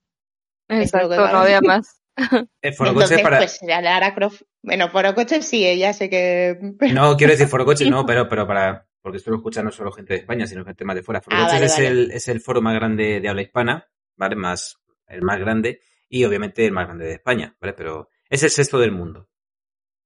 Exacto, 0.68 1.10
que 1.10 1.16
no 1.18 1.24
había 1.24 1.62
más. 1.62 2.02
Eh, 2.62 2.72
Forocoches 2.72 3.12
Entonces, 3.12 3.22
para... 3.22 3.38
pues 3.40 3.60
la 3.64 3.82
Lara 3.82 4.16
Croft, 4.16 4.44
bueno, 4.64 4.88
forocoches 4.90 5.46
sí, 5.46 5.66
ella 5.68 5.92
sé 5.92 6.10
que 6.10 6.58
No, 6.94 7.18
quiero 7.18 7.32
decir 7.34 7.48
Forocoches, 7.48 7.90
no, 7.90 8.06
pero, 8.08 8.30
pero 8.30 8.48
para... 8.48 8.88
Porque 9.02 9.18
esto 9.18 9.32
lo 9.32 9.38
escucha 9.38 9.62
no 9.62 9.70
solo 9.70 9.92
gente 9.92 10.14
de 10.14 10.20
España, 10.22 10.48
sino 10.48 10.64
gente 10.64 10.86
más 10.86 10.96
de 10.96 11.04
fuera. 11.04 11.20
Forocoches 11.22 11.52
vale, 11.52 11.66
es, 11.66 11.74
vale. 11.74 11.88
El, 11.88 12.12
es 12.12 12.28
el 12.30 12.40
foro 12.40 12.62
más 12.62 12.74
grande 12.74 13.20
de 13.20 13.28
habla 13.28 13.42
hispana, 13.42 13.86
¿vale? 14.16 14.38
Más, 14.38 14.78
el 15.08 15.24
más 15.24 15.40
grande 15.40 15.82
y 16.10 16.24
obviamente 16.26 16.66
el 16.66 16.72
más 16.72 16.86
grande 16.88 17.06
de 17.06 17.14
España, 17.14 17.56
¿vale? 17.60 17.74
Pero 17.74 18.10
es 18.30 18.44
el 18.44 18.50
sexto 18.50 18.80
del 18.80 18.92
mundo. 18.92 19.30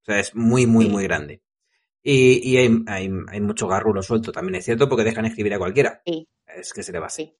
O 0.01 0.05
sea, 0.05 0.19
es 0.19 0.35
muy, 0.35 0.65
muy, 0.65 0.85
Sí. 0.85 0.91
muy 0.91 1.03
grande. 1.03 1.41
Y, 2.01 2.49
y 2.49 2.57
hay, 2.57 2.69
hay, 2.87 3.09
hay 3.27 3.41
mucho 3.41 3.67
garrulo 3.67 4.01
suelto, 4.01 4.31
también 4.31 4.55
es 4.55 4.65
cierto, 4.65 4.87
porque 4.87 5.03
dejan 5.03 5.25
escribir 5.25 5.53
a 5.53 5.57
cualquiera. 5.59 6.01
Sí. 6.05 6.27
Es 6.47 6.73
que 6.73 6.83
se 6.83 6.91
le 6.91 6.99
va 6.99 7.07
así. 7.07 7.25
Sí. 7.25 7.37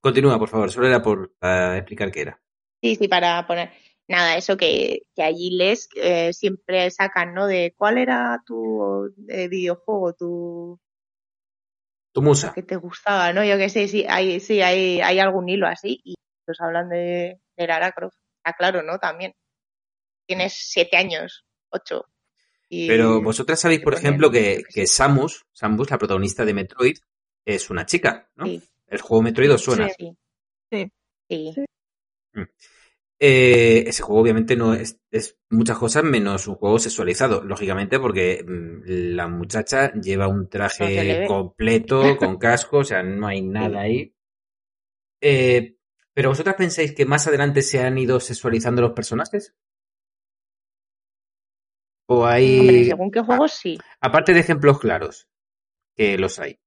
Continúa, 0.00 0.38
por 0.38 0.48
favor, 0.48 0.70
solo 0.70 0.86
era 0.86 1.00
por 1.02 1.34
para 1.38 1.78
explicar 1.78 2.12
qué 2.12 2.20
era. 2.20 2.42
Sí, 2.82 2.96
sí, 2.96 3.08
para 3.08 3.46
poner. 3.46 3.70
Nada, 4.06 4.36
eso 4.36 4.58
que, 4.58 5.04
que 5.16 5.22
allí 5.22 5.50
les 5.56 5.88
eh, 5.96 6.34
siempre 6.34 6.90
sacan, 6.90 7.32
¿no? 7.32 7.46
De 7.46 7.72
cuál 7.74 7.96
era 7.96 8.42
tu 8.44 9.06
eh, 9.28 9.48
videojuego, 9.48 10.12
tu 10.12 10.78
Tu 12.12 12.20
musa. 12.20 12.52
que 12.52 12.62
te 12.62 12.76
gustaba, 12.76 13.32
¿no? 13.32 13.42
Yo 13.44 13.56
que 13.56 13.70
sé, 13.70 13.88
sí, 13.88 14.04
hay, 14.06 14.40
sí, 14.40 14.60
hay, 14.60 15.00
hay 15.00 15.18
algún 15.20 15.48
hilo 15.48 15.66
así 15.66 16.02
y 16.04 16.14
nos 16.46 16.60
hablan 16.60 16.88
de, 16.88 17.40
de 17.56 17.66
Lara 17.66 17.92
Croft. 17.92 18.16
Está 18.38 18.56
claro, 18.56 18.82
¿no? 18.82 18.98
También. 18.98 19.34
Tienes 20.26 20.54
siete 20.54 20.96
años, 20.96 21.44
ocho. 21.70 22.06
Y 22.68 22.88
Pero 22.88 23.22
vosotras 23.22 23.60
sabéis, 23.60 23.80
por 23.80 23.94
ejemplo, 23.94 24.30
que, 24.30 24.62
que. 24.68 24.86
Samus, 24.86 25.44
Samus, 25.52 25.90
la 25.90 25.98
protagonista 25.98 26.44
de 26.44 26.54
Metroid, 26.54 26.96
es 27.44 27.70
una 27.70 27.86
chica, 27.86 28.30
¿no? 28.36 28.46
Sí. 28.46 28.62
El 28.86 29.00
juego 29.00 29.22
Metroid 29.22 29.52
os 29.52 29.62
suena. 29.62 29.88
Sí. 29.90 30.16
Sí. 30.70 30.90
Sí. 31.28 31.54
Eh, 33.18 33.84
ese 33.86 34.02
juego 34.02 34.20
obviamente 34.20 34.56
no 34.56 34.74
es, 34.74 35.00
es 35.10 35.38
muchas 35.48 35.78
cosas 35.78 36.04
menos 36.04 36.48
un 36.48 36.56
juego 36.56 36.78
sexualizado, 36.78 37.42
lógicamente, 37.44 37.98
porque 37.98 38.44
mm, 38.46 39.14
la 39.14 39.28
muchacha 39.28 39.92
lleva 39.94 40.28
un 40.28 40.48
traje 40.48 41.24
completo, 41.26 42.16
con 42.16 42.36
casco, 42.38 42.78
o 42.78 42.84
sea, 42.84 43.02
no 43.02 43.26
hay 43.26 43.42
nada 43.42 43.82
ahí. 43.82 44.14
Eh, 45.20 45.76
pero 46.14 46.30
vosotras 46.30 46.54
pensáis 46.56 46.94
que 46.94 47.04
más 47.04 47.26
adelante 47.26 47.60
se 47.62 47.80
han 47.82 47.98
ido 47.98 48.20
sexualizando 48.20 48.80
los 48.82 48.92
personajes? 48.92 49.54
¿O 52.06 52.26
hay... 52.26 52.60
Hombre, 52.60 52.84
según 52.84 53.10
qué 53.10 53.20
juegos, 53.20 53.52
sí. 53.52 53.78
Aparte 54.00 54.34
de 54.34 54.40
ejemplos 54.40 54.78
claros, 54.78 55.28
que 55.96 56.18
los 56.18 56.38
hay. 56.38 56.58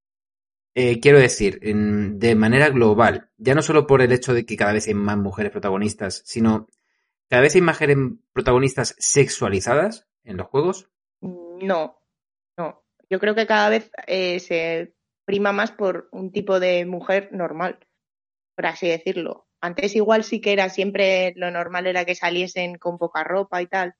Eh, 0.74 1.00
quiero 1.00 1.20
decir, 1.20 1.60
en- 1.62 2.20
de 2.20 2.36
manera 2.36 2.70
global, 2.70 3.30
ya 3.38 3.56
no 3.56 3.62
solo 3.62 3.88
por 3.88 4.02
el 4.02 4.12
hecho 4.12 4.34
de 4.34 4.46
que 4.46 4.58
cada 4.58 4.74
vez 4.74 4.88
hay 4.88 4.94
más 4.94 5.18
mujeres 5.18 5.52
protagonistas, 5.52 6.22
sino 6.26 6.68
cada 7.30 7.42
vez 7.42 7.56
hay 7.56 7.62
más 7.62 7.76
mujeres 7.76 7.98
protagonistas 8.34 8.96
sexualizadas 8.98 10.08
en 10.24 10.38
los 10.38 10.48
juegos. 10.48 10.90
No, 11.22 12.00
no. 12.58 12.84
Yo 13.10 13.20
creo 13.20 13.36
que 13.36 13.48
cada 13.48 13.70
vez 13.70 13.90
eh, 14.08 14.40
se 14.40 14.94
prima 15.26 15.52
más 15.52 15.72
por 15.72 16.10
un 16.12 16.32
tipo 16.32 16.60
de 16.60 16.86
mujer 16.86 17.30
normal, 17.32 17.80
por 18.58 18.66
así 18.66 18.88
decirlo. 18.90 19.46
Antes 19.62 19.96
igual 19.96 20.24
sí 20.24 20.42
que 20.42 20.52
era 20.52 20.68
siempre 20.70 21.34
lo 21.36 21.52
normal 21.52 21.86
era 21.86 22.06
que 22.06 22.16
saliesen 22.16 22.78
con 22.80 22.98
poca 22.98 23.24
ropa 23.24 23.62
y 23.62 23.68
tal, 23.68 23.94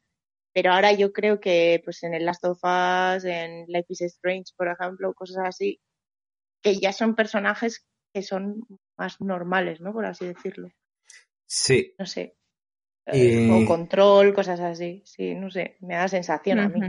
pero 0.52 0.72
ahora 0.74 0.92
yo 0.94 1.14
creo 1.14 1.40
que 1.40 1.80
pues 1.86 2.02
en 2.02 2.16
el 2.16 2.26
Last 2.26 2.44
of 2.44 2.58
Us, 2.64 3.24
en 3.24 3.66
Life 3.68 3.86
is 3.90 4.02
Strange, 4.02 4.52
por 4.58 4.68
ejemplo, 4.68 5.14
cosas 5.14 5.46
así, 5.46 5.80
que 6.64 6.76
ya 6.80 6.92
son 6.92 7.16
personajes 7.16 7.86
que 8.14 8.24
son 8.24 8.64
más 8.98 9.22
normales, 9.22 9.80
¿no? 9.80 9.94
Por 9.94 10.06
así 10.06 10.26
decirlo. 10.26 10.70
Sí. 11.46 11.94
No 12.00 12.08
sé. 12.08 12.36
Y- 13.14 13.50
O 13.52 13.66
control, 13.66 14.34
cosas 14.34 14.60
así. 14.60 15.04
Sí, 15.06 15.36
no 15.36 15.52
sé. 15.52 15.78
Me 15.82 15.96
da 15.96 16.08
sensación 16.08 16.60
a 16.60 16.68
mí. 16.68 16.82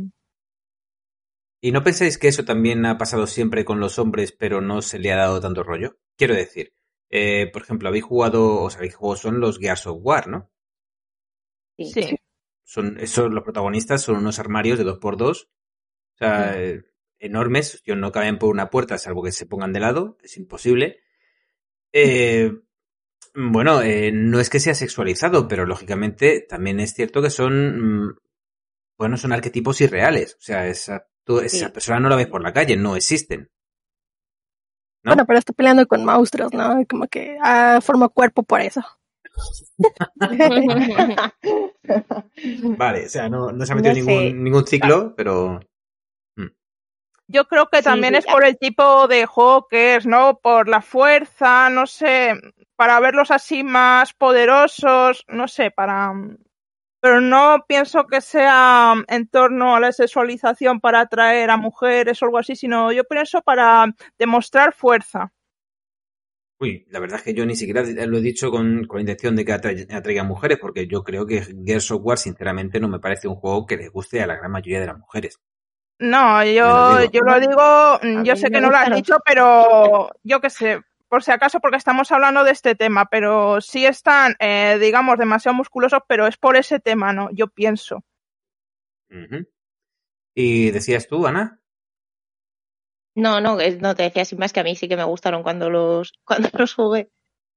¿Y 1.61 1.73
no 1.73 1.83
pensáis 1.83 2.19
que 2.19 2.29
eso 2.29 2.45
también 2.45 2.87
ha 2.87 2.97
pasado 2.99 3.27
siempre 3.27 3.65
con 3.65 3.79
los 3.79 3.99
hombres, 3.99 4.33
pero 4.33 4.61
no 4.61 4.81
se 4.81 4.99
le 4.99 5.13
ha 5.13 5.17
dado 5.17 5.41
tanto 5.41 5.63
rollo? 5.63 5.99
Quiero 6.17 6.35
decir, 6.35 6.73
eh, 7.11 7.51
por 7.53 7.63
ejemplo, 7.63 7.89
habéis 7.89 8.05
jugado, 8.05 8.63
os 8.63 8.77
habéis 8.77 8.95
jugado, 8.95 9.17
son 9.17 9.41
los 9.41 9.59
Gears 9.59 9.87
of 9.87 9.99
War, 10.03 10.29
¿no? 10.29 10.51
Sí. 11.77 11.93
Sí. 11.93 12.17
Son, 12.65 12.99
esos, 13.01 13.31
los 13.33 13.45
protagonistas 13.45 14.03
son 14.03 14.17
unos 14.17 14.39
armarios 14.39 14.77
de 14.79 14.85
dos 14.85 14.99
por 14.99 15.17
dos, 15.17 15.49
o 16.15 16.19
sea, 16.19 16.61
eh, 16.61 16.85
enormes, 17.19 17.83
yo 17.85 17.97
no 17.97 18.13
caben 18.13 18.39
por 18.39 18.51
una 18.51 18.69
puerta, 18.69 18.99
salvo 18.99 19.23
que 19.23 19.33
se 19.33 19.47
pongan 19.47 19.73
de 19.73 19.81
lado, 19.81 20.19
es 20.23 20.37
imposible. 20.37 20.99
Eh, 21.93 22.53
bueno, 23.35 23.81
eh, 23.83 24.11
no 24.13 24.39
es 24.41 24.51
que 24.51 24.61
sea 24.61 24.75
sexualizado, 24.75 25.49
pero 25.49 25.65
lógicamente 25.65 26.45
también 26.47 26.81
es 26.81 26.93
cierto 26.93 27.23
que 27.23 27.31
son, 27.31 28.09
mm, 28.09 28.17
bueno, 28.99 29.17
son 29.17 29.33
arquetipos 29.33 29.81
irreales, 29.81 30.35
o 30.35 30.41
sea, 30.43 30.67
esa, 30.67 31.07
tú- 31.25 31.41
esa 31.41 31.67
Sí. 31.69 31.73
persona 31.73 32.01
no 32.01 32.09
la 32.11 32.17
ves 32.17 32.27
por 32.27 32.43
la 32.43 32.53
calle, 32.53 32.77
no 32.77 32.97
existen. 32.97 33.51
¿No? 35.09 35.15
Bueno, 35.15 35.27
pero 35.27 35.39
está 35.39 35.53
peleando 35.53 35.87
con 35.87 36.05
monstruos, 36.05 36.53
¿no? 36.53 36.85
Como 36.89 37.07
que 37.07 37.39
ah, 37.43 37.81
forma 37.83 38.09
cuerpo 38.09 38.43
por 38.43 38.61
eso. 38.61 38.83
Vale, 42.77 43.07
o 43.07 43.09
sea, 43.09 43.29
no, 43.29 43.53
no 43.53 43.65
se 43.65 43.73
ha 43.73 43.77
metido 43.77 43.95
No 43.95 44.01
ningún, 44.01 44.23
sé. 44.23 44.33
ningún 44.35 44.67
ciclo, 44.67 45.15
pero 45.17 45.61
Yo 47.29 47.47
creo 47.47 47.69
que 47.69 47.79
Sí, 47.79 47.85
también 47.85 48.15
es 48.15 48.27
por 48.27 48.45
el 48.45 48.59
tipo 48.59 49.07
de 49.09 49.27
juego 49.27 49.67
que 49.69 49.97
es, 49.97 50.07
¿no? 50.07 50.39
Por 50.39 50.69
la 50.69 50.81
fuerza, 50.83 51.71
no 51.71 51.87
sé, 51.87 52.35
para 52.77 52.99
verlos 53.01 53.31
así 53.31 53.65
más 53.65 54.13
poderosos, 54.15 55.25
no 55.29 55.49
sé, 55.49 55.71
para... 55.71 56.13
Pero 57.01 57.21
no 57.21 57.65
pienso 57.69 58.07
que 58.07 58.21
sea 58.21 58.95
en 59.09 59.29
torno 59.29 59.75
a 59.77 59.81
la 59.81 59.93
sexualización 59.93 60.81
para 60.81 61.01
atraer 61.01 61.51
a 61.51 61.57
mujeres 61.57 62.21
o 62.23 62.27
algo 62.27 62.39
así, 62.39 62.57
sino 62.57 62.93
yo 62.93 63.05
pienso 63.05 63.43
para 63.43 63.87
demostrar 64.19 64.73
fuerza. 64.75 65.33
Uy, 66.61 66.87
la 66.91 67.01
verdad 67.01 67.19
es 67.19 67.25
que 67.25 67.35
yo 67.35 67.45
ni 67.47 67.57
siquiera 67.57 67.83
lo 67.83 68.19
he 68.19 68.21
dicho 68.21 68.51
con, 68.51 68.85
con 68.87 68.99
la 68.99 69.03
intención 69.03 69.35
de 69.37 69.45
que 69.45 69.53
atra- 69.53 69.87
atraiga 69.97 70.23
mujeres, 70.25 70.59
porque 70.61 70.87
yo 70.87 71.03
creo 71.05 71.27
que 71.27 71.43
Gears 71.65 71.91
of 71.93 72.01
War, 72.05 72.19
sinceramente, 72.19 72.81
no 72.81 72.89
me 72.89 72.99
parece 73.01 73.29
un 73.29 73.37
juego 73.37 73.67
que 73.67 73.77
les 73.77 73.91
guste 73.91 74.21
a 74.23 74.27
la 74.27 74.37
gran 74.37 74.51
mayoría 74.53 74.81
de 74.81 74.87
las 74.87 74.99
mujeres. 74.99 75.41
No, 76.01 76.45
lo 76.59 76.85
yo, 76.85 76.85
digo. 76.85 77.13
yo 77.13 77.21
lo 77.23 77.41
digo, 77.41 78.01
yo 78.25 78.37
sé 78.37 78.51
que 78.51 78.61
no 78.61 78.71
lo 78.71 78.77
has 78.77 78.91
dicho, 78.93 79.17
pero 79.25 80.11
yo 80.23 80.41
qué 80.41 80.49
sé, 80.51 80.81
por 81.09 81.23
si 81.23 81.31
acaso, 81.33 81.61
porque 81.61 81.77
estamos 81.77 82.13
hablando 82.13 82.45
de 82.45 82.53
este 82.53 82.75
tema, 82.75 83.07
pero 83.11 83.61
sí 83.61 83.87
están, 83.87 84.37
eh, 84.39 84.79
digamos, 84.81 85.19
demasiado 85.19 85.55
musculosos, 85.57 86.01
pero 86.07 86.27
es 86.27 86.37
por 86.37 86.57
ese 86.57 86.81
tema, 86.81 87.13
¿no? 87.13 87.29
Yo 87.33 87.49
pienso. 87.49 88.05
¿Y 90.35 90.71
decías 90.71 91.09
tú, 91.09 91.27
Ana? 91.27 91.61
No, 93.15 93.41
no, 93.41 93.57
no 93.57 93.95
te 93.95 94.03
decía 94.05 94.25
sin 94.25 94.39
más 94.39 94.53
que 94.53 94.61
a 94.61 94.65
mí 94.65 94.77
sí 94.77 94.89
que 94.89 94.97
me 94.97 95.05
gustaron 95.05 95.43
cuando 95.43 95.71
los, 95.71 96.13
cuando 96.25 96.51
los 96.53 96.75
jugué. 96.75 97.11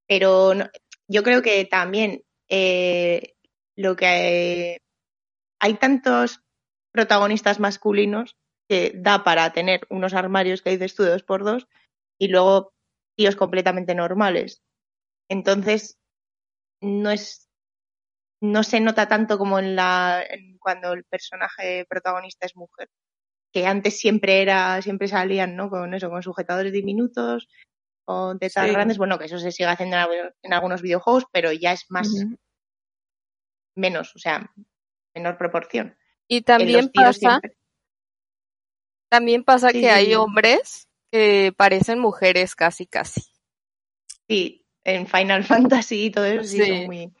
Pero 0.08 0.54
no- 0.54 0.68
yo 1.08 1.22
creo 1.22 1.42
que 1.42 1.64
también 1.64 2.22
eh, 2.48 3.34
lo 3.76 3.94
que 3.96 4.78
hay 5.60 5.74
tantos 5.74 6.40
protagonistas 6.92 7.60
masculinos 7.60 8.36
que 8.68 8.92
da 8.94 9.24
para 9.24 9.52
tener 9.52 9.86
unos 9.90 10.14
armarios 10.14 10.62
que 10.62 10.70
dices 10.70 10.94
tú 10.94 11.02
de 11.04 11.10
dos 11.10 11.22
por 11.22 11.44
dos 11.44 11.68
y 12.18 12.28
luego 12.28 12.71
tíos 13.16 13.36
completamente 13.36 13.94
normales. 13.94 14.62
Entonces, 15.28 15.98
no 16.80 17.10
es 17.10 17.48
no 18.42 18.64
se 18.64 18.80
nota 18.80 19.06
tanto 19.06 19.38
como 19.38 19.60
en 19.60 19.76
la 19.76 20.20
en 20.28 20.58
cuando 20.58 20.92
el 20.94 21.04
personaje 21.04 21.86
protagonista 21.88 22.44
es 22.44 22.56
mujer 22.56 22.90
que 23.52 23.66
antes 23.68 24.00
siempre 24.00 24.42
era 24.42 24.82
siempre 24.82 25.06
salían 25.06 25.54
no 25.54 25.70
con 25.70 25.94
eso 25.94 26.10
con 26.10 26.24
sujetadores 26.24 26.72
diminutos 26.72 27.48
con 28.04 28.40
tetas 28.40 28.66
Sí. 28.66 28.72
grandes 28.72 28.98
bueno 28.98 29.16
que 29.16 29.26
eso 29.26 29.38
se 29.38 29.52
sigue 29.52 29.68
haciendo 29.68 29.96
en, 29.96 30.02
algu- 30.02 30.34
en 30.42 30.52
algunos 30.54 30.82
videojuegos 30.82 31.26
pero 31.30 31.52
ya 31.52 31.72
es 31.72 31.84
más 31.88 32.08
menos 33.76 34.14
o 34.16 34.18
sea 34.18 34.50
menor 35.14 35.38
proporción 35.38 35.96
Y 36.26 36.42
también 36.42 36.88
pasa, 36.90 37.12
siempre- 37.12 37.56
también 39.08 39.44
pasa 39.44 39.68
Sí, 39.70 39.74
que 39.74 39.80
sí, 39.86 39.86
hay 39.86 40.06
sí. 40.06 40.14
hombres 40.14 40.88
que 41.12 41.52
parecen 41.56 42.00
mujeres 42.00 42.56
casi 42.56 42.86
casi. 42.86 43.22
sí 44.28 44.66
en 44.84 45.06
Final 45.06 45.44
Fantasy 45.80 46.06
y 46.06 46.10
todo 46.10 46.24
eso 46.24 46.42
sí, 46.42 46.58
Sí. 46.58 46.66
son 46.66 46.86
muy 46.86 47.12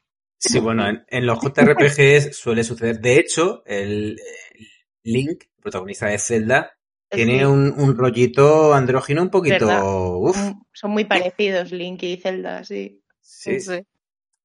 Sí, 0.44 0.58
bueno, 0.58 0.88
en, 0.88 1.04
en 1.06 1.24
los 1.24 1.38
JRPGs 1.40 2.36
suele 2.36 2.64
suceder. 2.64 2.98
De 2.98 3.16
hecho, 3.16 3.62
el, 3.64 4.18
el 4.18 4.66
Link, 5.04 5.44
protagonista 5.60 6.06
de 6.06 6.18
Zelda, 6.18 6.72
tiene 7.08 7.46
un, 7.46 7.72
un 7.78 7.96
rollito 7.96 8.74
andrógino 8.74 9.22
un 9.22 9.30
poquito. 9.30 10.18
Uf, 10.18 10.36
son- 10.36 10.66
son 10.72 10.90
muy 10.90 11.04
parecidos 11.04 11.70
Link 11.70 12.02
y 12.02 12.16
Zelda 12.16 12.64
sí 12.64 13.04
sí. 13.20 13.60
Sí. 13.60 13.82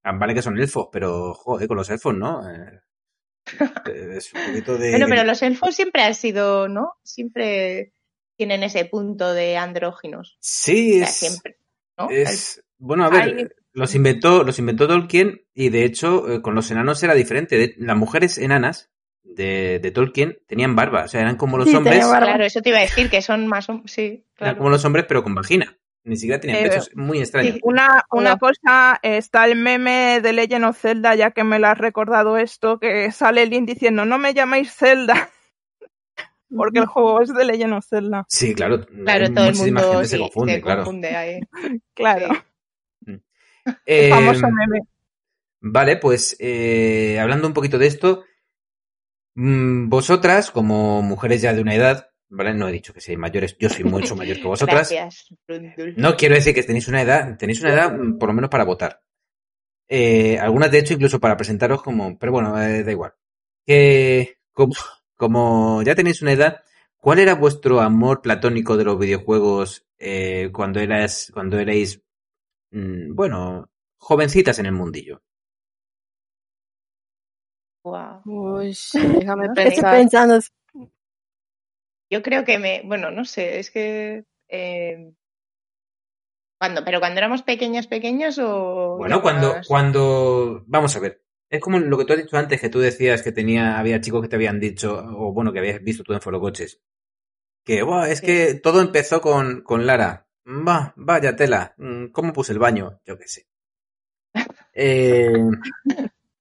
Ah, 0.03 0.11
Vale 0.11 0.35
que 0.35 0.43
son 0.43 0.59
elfos, 0.59 0.89
pero 0.91 1.33
joder, 1.33 1.67
con 1.67 1.77
los 1.77 1.89
elfos, 1.89 2.15
¿no? 2.15 2.47
Eh, 2.47 2.79
es 4.17 4.31
un 4.35 4.45
poquito 4.45 4.77
de. 4.77 4.91
bueno 4.91 5.07
pero 5.09 5.23
los 5.23 5.41
elfos 5.41 5.75
siempre 5.75 6.03
han 6.03 6.13
sido 6.13 6.67
no 6.67 6.93
siempre 7.03 7.93
tienen 8.37 8.63
ese 8.63 8.85
punto 8.85 9.33
de 9.33 9.57
andróginos 9.57 10.37
Sí, 10.39 10.93
o 11.01 11.05
sea, 11.05 11.07
es. 11.07 11.15
siempre 11.15 11.57
¿no? 11.97 12.09
Es, 12.09 12.63
bueno, 12.77 13.05
a 13.05 13.09
ver, 13.09 13.21
Hay- 13.23 13.47
los 13.73 13.93
inventó, 13.95 14.43
los 14.43 14.57
inventó 14.59 14.87
Tolkien 14.87 15.41
y 15.53 15.69
de 15.69 15.83
hecho 15.83 16.31
eh, 16.31 16.41
con 16.41 16.55
los 16.55 16.69
enanos 16.71 17.01
era 17.03 17.13
diferente. 17.15 17.57
De- 17.57 17.75
las 17.77 17.97
mujeres 17.97 18.37
enanas 18.37 18.89
de, 19.23 19.79
de 19.79 19.91
Tolkien 19.91 20.39
tenían 20.47 20.75
barba, 20.75 21.03
o 21.03 21.07
sea, 21.07 21.21
eran 21.21 21.35
como 21.37 21.57
los 21.57 21.67
Sí, 21.69 21.75
hombres. 21.75 22.05
Claro, 22.05 22.43
eso 22.43 22.61
te 22.61 22.69
iba 22.69 22.77
a 22.79 22.81
decir, 22.81 23.09
que 23.09 23.21
son 23.21 23.45
más... 23.47 23.67
Sí, 23.85 24.01
eran 24.01 24.23
claro. 24.35 24.57
como 24.57 24.69
los 24.69 24.85
hombres 24.85 25.05
pero 25.07 25.23
con 25.23 25.35
vagina. 25.35 25.77
Ni 26.03 26.15
siquiera 26.15 26.39
tenían 26.39 26.59
Eh, 26.65 26.69
pechos, 26.69 26.89
muy 26.95 27.19
extraño. 27.19 27.51
sí. 27.53 27.59
Una, 27.63 28.05
una 28.11 28.37
cosa, 28.37 28.97
está 29.03 29.43
el 29.45 29.57
meme 29.57 30.21
de 30.21 30.31
Legend 30.31 30.63
of 30.65 30.79
Zelda, 30.79 31.15
ya 31.15 31.31
que 31.31 31.43
me 31.43 31.59
lo 31.59 31.67
has 31.67 31.77
recordado 31.77 32.37
esto, 32.37 32.79
que 32.79 33.11
sale 33.11 33.45
Link 33.45 33.67
diciendo, 33.67 34.05
no 34.05 34.17
me 34.17 34.33
llaméis 34.33 34.73
Zelda, 34.73 35.29
porque 36.55 36.79
el 36.79 36.85
juego 36.85 37.21
es 37.21 37.33
de 37.33 37.45
Legend 37.45 37.73
of 37.73 37.85
Zelda. 37.87 38.25
Sí, 38.29 38.53
claro, 38.53 38.85
Claro, 38.85 39.33
todo 39.33 39.45
el 39.45 39.51
muchísima 39.51 39.81
mundo 39.81 39.93
gente 39.93 40.07
sí, 40.07 40.15
se 40.15 40.19
confunde, 40.19 40.61
claro. 40.61 40.83
confunde 40.83 41.07
ahí. 41.15 41.39
Claro, 41.93 42.27
Sí. 43.05 43.21
Eh, 43.85 44.09
famoso 44.09 44.47
meme. 44.47 44.81
Vale, 45.59 45.97
pues 45.97 46.37
eh, 46.39 47.19
hablando 47.19 47.47
un 47.47 47.53
poquito 47.53 47.77
de 47.77 47.87
esto, 47.87 48.23
mm, 49.35 49.89
vosotras, 49.89 50.51
como 50.51 51.01
mujeres 51.01 51.41
ya 51.41 51.53
de 51.53 51.61
una 51.61 51.75
edad, 51.75 52.09
¿vale? 52.29 52.53
No 52.53 52.69
he 52.69 52.71
dicho 52.71 52.93
que 52.93 53.01
seáis 53.01 53.19
mayores, 53.19 53.57
yo 53.59 53.69
soy 53.69 53.83
mucho 53.83 54.15
mayor 54.15 54.37
que 54.37 54.47
vosotras. 54.47 54.89
Gracias. 54.89 55.33
No 55.97 56.15
quiero 56.15 56.35
decir 56.35 56.53
que 56.53 56.63
tenéis 56.63 56.87
una 56.87 57.01
edad, 57.01 57.37
tenéis 57.37 57.61
una 57.61 57.73
edad 57.73 57.91
mm, 57.97 58.17
por 58.17 58.29
lo 58.29 58.33
menos 58.35 58.49
para 58.49 58.63
votar. 58.63 59.01
Eh, 59.89 60.37
algunas 60.37 60.69
de 60.71 60.79
hecho 60.79 60.93
incluso 60.93 61.19
para 61.19 61.37
presentaros 61.37 61.81
como, 61.81 62.17
pero 62.19 62.31
bueno, 62.31 62.61
eh, 62.61 62.83
da 62.83 62.91
igual. 62.91 63.13
Que 63.65 64.37
como, 64.53 64.73
como 65.17 65.81
ya 65.83 65.95
tenéis 65.95 66.21
una 66.21 66.33
edad, 66.33 66.63
¿cuál 66.97 67.19
era 67.19 67.35
vuestro 67.35 67.81
amor 67.81 68.21
platónico 68.21 68.77
de 68.77 68.85
los 68.85 68.99
videojuegos 68.99 69.85
eh, 69.99 70.51
cuando 70.53 70.79
eras, 70.79 71.31
cuando 71.33 71.59
erais, 71.59 72.01
mm, 72.71 73.15
bueno, 73.15 73.69
jovencitas 73.97 74.59
en 74.59 74.67
el 74.67 74.73
mundillo? 74.73 75.21
Uy, 78.25 78.75
déjame 78.93 79.47
No 79.47 79.55
sé. 79.55 79.67
Estoy 79.69 79.83
pensar. 79.83 79.91
pensando, 79.97 80.39
Yo 82.09 82.21
creo 82.21 82.43
que 82.45 82.59
me... 82.59 82.81
Bueno, 82.85 83.11
no 83.11 83.25
sé, 83.25 83.59
es 83.59 83.71
que... 83.71 84.23
eh, 84.49 85.13
¿Cuándo? 86.59 86.83
¿Pero 86.85 86.99
cuando 86.99 87.19
éramos 87.19 87.43
pequeñas, 87.43 87.87
pequeñas 87.87 88.37
o...? 88.39 88.97
Bueno, 88.97 89.21
cuando, 89.21 89.53
más? 89.53 89.67
cuando, 89.67 90.63
vamos 90.67 90.95
a 90.95 90.99
ver. 90.99 91.21
Es 91.49 91.59
como 91.61 91.79
lo 91.79 91.97
que 91.97 92.05
tú 92.05 92.13
has 92.13 92.19
dicho 92.19 92.37
antes, 92.37 92.61
que 92.61 92.69
tú 92.69 92.79
decías 92.79 93.21
que 93.21 93.31
tenía, 93.33 93.79
había 93.79 93.99
chicos 94.01 94.21
que 94.21 94.27
te 94.29 94.35
habían 94.37 94.59
dicho, 94.59 94.93
o 94.97 95.33
bueno, 95.33 95.51
que 95.53 95.59
habías 95.59 95.81
visto 95.83 96.03
tú 96.03 96.13
en 96.13 96.21
Forocoches. 96.21 96.81
Que, 97.65 97.83
"Buah, 97.83 98.09
es 98.11 98.19
Sí. 98.19 98.27
que 98.27 98.55
todo 98.55 98.81
empezó 98.81 99.21
con, 99.21 99.61
con 99.63 99.85
Lara. 99.87 100.27
Va, 100.47 100.93
vaya 100.97 101.35
tela. 101.35 101.75
Mm, 101.77 102.07
¿Cómo 102.07 102.33
puse 102.33 102.53
el 102.53 102.59
baño? 102.59 103.01
Yo 103.05 103.17
qué 103.17 103.27
sé. 103.27 103.47
Eh, 104.73 105.33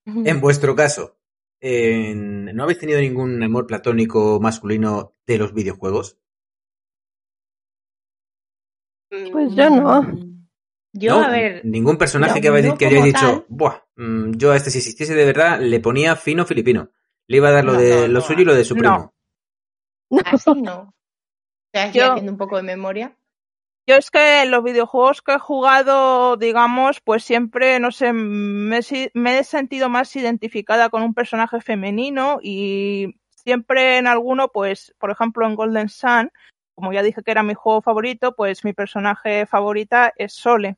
en 0.04 0.40
vuestro 0.40 0.74
caso, 0.76 1.16
en- 1.60 2.46
¿no 2.54 2.64
habéis 2.64 2.78
tenido 2.80 3.00
ningún 3.00 3.42
amor 3.42 3.66
platónico 3.66 4.40
masculino 4.40 5.14
de 5.26 5.38
los 5.38 5.54
videojuegos? 5.54 6.18
Pues 9.32 9.54
yo 9.54 9.68
no. 9.70 10.35
Yo, 10.98 11.20
¿No? 11.20 11.26
a 11.26 11.30
ver... 11.30 11.60
Ningún 11.64 11.98
personaje 11.98 12.40
que, 12.40 12.48
habéis- 12.48 12.76
que 12.78 12.86
hayáis 12.86 13.04
dicho, 13.04 13.18
tal. 13.20 13.44
Buah, 13.48 13.80
mm, 13.96 14.32
yo 14.36 14.52
a 14.52 14.56
este 14.56 14.70
si 14.70 14.78
existiese 14.78 15.14
de 15.14 15.24
verdad 15.24 15.60
le 15.60 15.80
ponía 15.80 16.16
fino 16.16 16.44
filipino. 16.46 16.90
Le 17.28 17.36
iba 17.38 17.48
a 17.48 17.52
dar 17.52 17.64
lo 17.64 17.72
No, 17.74 17.78
de 17.80 17.90
no, 18.02 18.06
lo 18.08 18.12
no, 18.14 18.20
suyo 18.20 18.42
y 18.42 18.44
lo 18.44 18.54
de 18.54 18.64
su 18.64 18.74
no. 18.74 18.80
primo. 18.80 19.14
Así 20.24 20.52
no. 20.62 20.94
Estoy 21.72 22.00
Yo- 22.00 22.12
haciendo 22.12 22.32
un 22.32 22.38
poco 22.38 22.56
de 22.56 22.62
memoria. 22.62 23.16
Yo 23.88 23.94
es 23.94 24.10
que 24.10 24.42
en 24.42 24.50
los 24.50 24.64
videojuegos 24.64 25.22
que 25.22 25.34
he 25.34 25.38
jugado, 25.38 26.36
digamos, 26.36 27.00
pues 27.00 27.22
siempre, 27.22 27.78
no 27.78 27.92
sé, 27.92 28.12
me 28.12 28.78
he 29.38 29.44
sentido 29.44 29.88
más 29.88 30.16
identificada 30.16 30.88
con 30.88 31.02
un 31.02 31.14
personaje 31.14 31.60
femenino 31.60 32.40
y 32.42 33.14
siempre 33.30 33.98
en 33.98 34.08
alguno, 34.08 34.48
pues, 34.48 34.92
por 34.98 35.12
ejemplo, 35.12 35.46
en 35.46 35.54
Golden 35.54 35.88
Sun, 35.88 36.32
como 36.74 36.92
ya 36.92 37.04
dije 37.04 37.22
que 37.22 37.30
era 37.30 37.44
mi 37.44 37.54
juego 37.54 37.80
favorito, 37.80 38.34
pues 38.34 38.64
mi 38.64 38.72
personaje 38.72 39.46
favorita 39.46 40.12
es 40.16 40.32
Sole. 40.34 40.76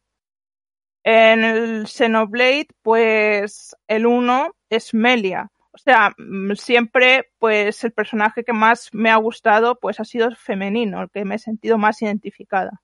En 1.04 1.44
el 1.44 1.86
Xenoblade, 1.86 2.68
pues 2.82 3.76
el 3.86 4.06
uno 4.06 4.54
es 4.68 4.92
Melia. 4.94 5.50
O 5.72 5.78
sea, 5.78 6.12
mm, 6.18 6.54
siempre, 6.54 7.30
pues 7.38 7.84
el 7.84 7.92
personaje 7.92 8.42
que 8.44 8.52
más 8.52 8.88
me 8.92 9.10
ha 9.10 9.16
gustado, 9.16 9.78
pues 9.78 10.00
ha 10.00 10.04
sido 10.04 10.30
femenino, 10.34 11.02
el 11.02 11.10
que 11.10 11.24
me 11.24 11.36
he 11.36 11.38
sentido 11.38 11.78
más 11.78 12.02
identificada. 12.02 12.82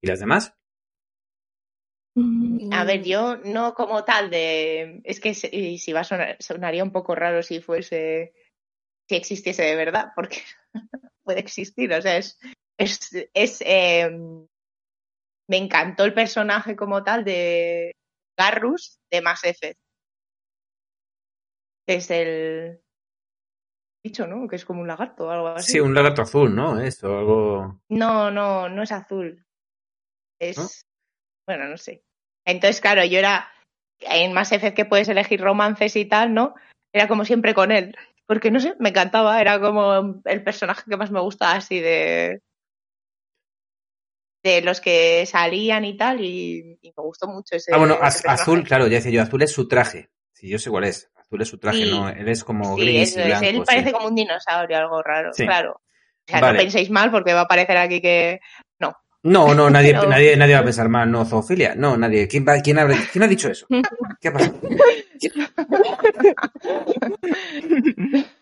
¿Y 0.00 0.06
las 0.06 0.20
demás? 0.20 0.54
Mm, 2.14 2.72
A 2.72 2.84
ver, 2.84 3.02
yo 3.02 3.38
no 3.38 3.74
como 3.74 4.04
tal 4.04 4.30
de. 4.30 5.00
Es 5.04 5.20
que 5.20 5.34
si 5.34 5.92
va 5.92 6.00
a 6.00 6.04
sonar, 6.04 6.36
sonaría 6.40 6.84
un 6.84 6.92
poco 6.92 7.14
raro 7.14 7.42
si 7.42 7.60
fuese. 7.60 8.34
Si 9.08 9.16
existiese 9.16 9.62
de 9.62 9.76
verdad, 9.76 10.12
porque 10.14 10.42
puede 11.24 11.40
existir. 11.40 11.92
O 11.92 12.02
sea, 12.02 12.18
es. 12.18 12.38
Es. 12.76 13.10
es 13.32 13.62
eh, 13.62 14.10
me 15.48 15.58
encantó 15.58 16.04
el 16.04 16.14
personaje 16.14 16.76
como 16.76 17.02
tal 17.02 17.24
de 17.24 17.92
Garrus 18.36 18.98
de 19.10 19.20
Mass 19.20 19.44
Effect. 19.44 19.78
Es 21.86 22.10
el. 22.10 22.80
Dicho, 24.04 24.26
¿no? 24.26 24.48
Que 24.48 24.56
es 24.56 24.64
como 24.64 24.80
un 24.80 24.88
lagarto 24.88 25.26
o 25.26 25.30
algo 25.30 25.48
así. 25.48 25.72
Sí, 25.72 25.80
un 25.80 25.94
lagarto 25.94 26.22
azul, 26.22 26.54
¿no? 26.54 26.80
Eso, 26.80 27.18
algo. 27.18 27.80
No, 27.88 28.30
no, 28.30 28.68
no 28.68 28.82
es 28.82 28.92
azul. 28.92 29.44
Es. 30.40 30.58
¿No? 30.58 30.66
Bueno, 31.46 31.68
no 31.68 31.76
sé. 31.76 32.02
Entonces, 32.46 32.80
claro, 32.80 33.04
yo 33.04 33.18
era. 33.18 33.50
En 34.00 34.32
Mass 34.32 34.52
Effect 34.52 34.76
que 34.76 34.84
puedes 34.84 35.08
elegir 35.08 35.40
romances 35.40 35.96
y 35.96 36.04
tal, 36.04 36.34
¿no? 36.34 36.54
Era 36.92 37.08
como 37.08 37.24
siempre 37.24 37.54
con 37.54 37.70
él. 37.70 37.96
Porque 38.26 38.50
no 38.50 38.60
sé, 38.60 38.74
me 38.78 38.90
encantaba. 38.90 39.40
Era 39.40 39.60
como 39.60 40.20
el 40.24 40.42
personaje 40.42 40.82
que 40.88 40.96
más 40.96 41.10
me 41.10 41.20
gustaba 41.20 41.54
así 41.54 41.80
de. 41.80 42.40
De 44.44 44.60
los 44.62 44.80
que 44.80 45.24
salían 45.26 45.84
y 45.86 45.96
tal. 45.96 46.20
Y, 46.22 46.78
y 46.82 46.88
me 46.96 47.02
gustó 47.02 47.26
mucho 47.26 47.56
ese. 47.56 47.72
Ah, 47.74 47.78
bueno, 47.78 47.98
ese 48.06 48.28
azul, 48.28 48.62
claro, 48.62 48.86
ya 48.86 48.96
decía 48.98 49.10
yo, 49.10 49.22
azul 49.22 49.42
es 49.42 49.50
su 49.52 49.66
traje. 49.66 50.10
Sí, 50.32 50.48
yo 50.48 50.58
sé 50.58 50.68
cuál 50.70 50.84
es. 50.84 51.10
Azul 51.16 51.40
es 51.42 51.48
su 51.48 51.58
traje, 51.58 51.84
Sí. 51.84 51.90
no, 51.90 52.08
él 52.10 52.28
es 52.28 52.44
como 52.44 52.76
Sí, 52.76 52.82
gris 52.82 53.10
eso 53.16 53.20
y 53.20 53.24
blanco. 53.28 53.44
Él 53.46 53.54
sí. 53.56 53.62
parece 53.66 53.92
como 53.92 54.06
un 54.08 54.14
dinosaurio, 54.14 54.76
algo 54.76 55.02
raro. 55.02 55.30
Claro. 55.34 55.72
O 55.72 56.30
sea, 56.30 56.40
Vale. 56.40 56.52
no 56.52 56.58
penséis 56.62 56.90
mal 56.90 57.10
porque 57.10 57.32
va 57.32 57.40
a 57.42 57.48
parecer 57.48 57.76
aquí 57.78 58.00
que. 58.00 58.40
No, 59.26 59.54
no, 59.54 59.70
nadie, 59.70 59.94
Pero- 59.94 60.06
nadie, 60.10 60.36
nadie 60.36 60.52
va 60.54 60.60
a 60.60 60.64
pensar 60.64 60.90
mal, 60.90 61.10
no, 61.10 61.24
zoofilia. 61.24 61.74
No, 61.74 61.96
nadie. 61.96 62.28
¿Quién, 62.28 62.44
va, 62.46 62.60
quién, 62.60 62.78
habrá- 62.78 62.98
quién 63.10 63.22
ha 63.24 63.26
dicho 63.26 63.48
eso? 63.48 63.66
¿Qué 64.20 64.28
ha 64.28 64.32
pasado? 64.34 64.60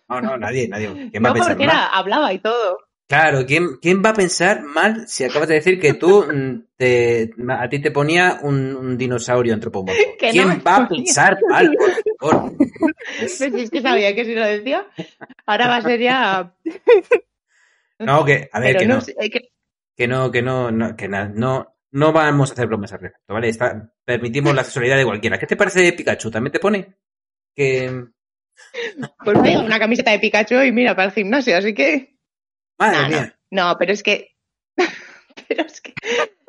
No, 0.08 0.20
no, 0.20 0.36
nadie, 0.36 0.68
nadie. 0.68 1.08
¿Quién 1.10 1.24
va 1.24 1.28
a 1.28 1.30
No, 1.30 1.34
pensar 1.34 1.52
porque 1.52 1.66
mal? 1.66 1.76
era, 1.76 1.86
hablaba 1.86 2.32
y 2.32 2.38
todo. 2.40 2.76
Claro, 3.12 3.44
¿quién, 3.44 3.76
¿quién 3.76 4.02
va 4.02 4.08
a 4.08 4.14
pensar 4.14 4.62
mal 4.62 5.06
si 5.06 5.22
acabas 5.24 5.46
de 5.46 5.56
decir 5.56 5.78
que 5.78 5.92
tú 5.92 6.24
mm, 6.32 6.64
te, 6.78 7.30
a 7.46 7.68
ti 7.68 7.78
te 7.78 7.90
ponía 7.90 8.38
un, 8.40 8.74
un 8.74 8.96
dinosaurio 8.96 9.52
antropomorfo? 9.52 10.00
No 10.22 10.30
¿Quién 10.30 10.48
va 10.66 10.76
a 10.76 10.88
pensar 10.88 11.36
mal, 11.50 11.74
por 11.76 12.30
favor? 12.30 12.52
Pues 13.18 13.40
es 13.42 13.70
que 13.70 13.82
sabía 13.82 14.14
que 14.14 14.24
si 14.24 14.34
lo 14.34 14.46
decía, 14.46 14.86
ahora 15.44 15.66
va 15.68 15.76
a 15.76 15.82
ser 15.82 16.00
ya. 16.00 16.54
No, 17.98 18.24
que, 18.24 18.48
a 18.50 18.60
ver, 18.60 18.68
Pero 18.68 18.78
que 18.80 18.86
no, 18.86 18.94
no, 18.94 19.00
sé, 19.02 19.14
que- 19.30 19.48
que 19.94 20.08
no, 20.08 20.30
que 20.30 20.40
no, 20.40 20.70
no, 20.70 20.96
que 20.96 21.06
na- 21.06 21.28
no, 21.28 21.76
no 21.90 22.12
vamos 22.14 22.48
a 22.48 22.52
hacer 22.54 22.66
bromas 22.66 22.94
al 22.94 23.00
respecto, 23.00 23.34
¿vale? 23.34 23.50
Está, 23.50 23.92
permitimos 24.06 24.54
la 24.54 24.64
sexualidad 24.64 24.96
de 24.96 25.04
cualquiera. 25.04 25.38
¿Qué 25.38 25.46
te 25.46 25.56
parece 25.56 25.80
de 25.82 25.92
Pikachu? 25.92 26.30
¿También 26.30 26.52
te 26.52 26.60
pone? 26.60 26.94
Que, 27.54 28.04
Pues 29.22 29.38
me 29.42 29.58
una 29.58 29.78
camiseta 29.78 30.12
de 30.12 30.18
Pikachu 30.18 30.62
y 30.62 30.72
mira 30.72 30.96
para 30.96 31.08
el 31.08 31.14
gimnasio, 31.14 31.58
así 31.58 31.74
que. 31.74 32.16
Madre 32.78 32.96
No, 32.96 33.02
no. 33.02 33.08
mía. 33.08 33.38
No, 33.50 33.76
pero 33.78 33.92
es 33.92 34.02
que. 34.02 34.34
pero 35.48 35.64
es 35.64 35.80
que. 35.80 35.94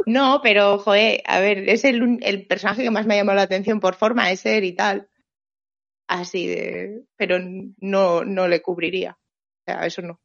No, 0.05 0.41
pero, 0.43 0.77
joder, 0.79 1.21
a 1.25 1.39
ver, 1.39 1.69
es 1.69 1.83
el, 1.86 2.19
el 2.23 2.45
personaje 2.45 2.83
que 2.83 2.91
más 2.91 3.05
me 3.05 3.13
ha 3.13 3.17
llamado 3.17 3.38
la 3.38 3.43
atención 3.43 3.79
por 3.79 3.95
forma 3.95 4.27
de 4.27 4.36
ser 4.38 4.63
y 4.63 4.73
tal. 4.75 5.07
Así 6.07 6.47
de. 6.47 7.03
Pero 7.15 7.38
no, 7.79 8.23
no 8.25 8.47
le 8.47 8.62
cubriría. 8.62 9.12
O 9.12 9.63
sea, 9.65 9.86
eso 9.86 10.01
no. 10.01 10.19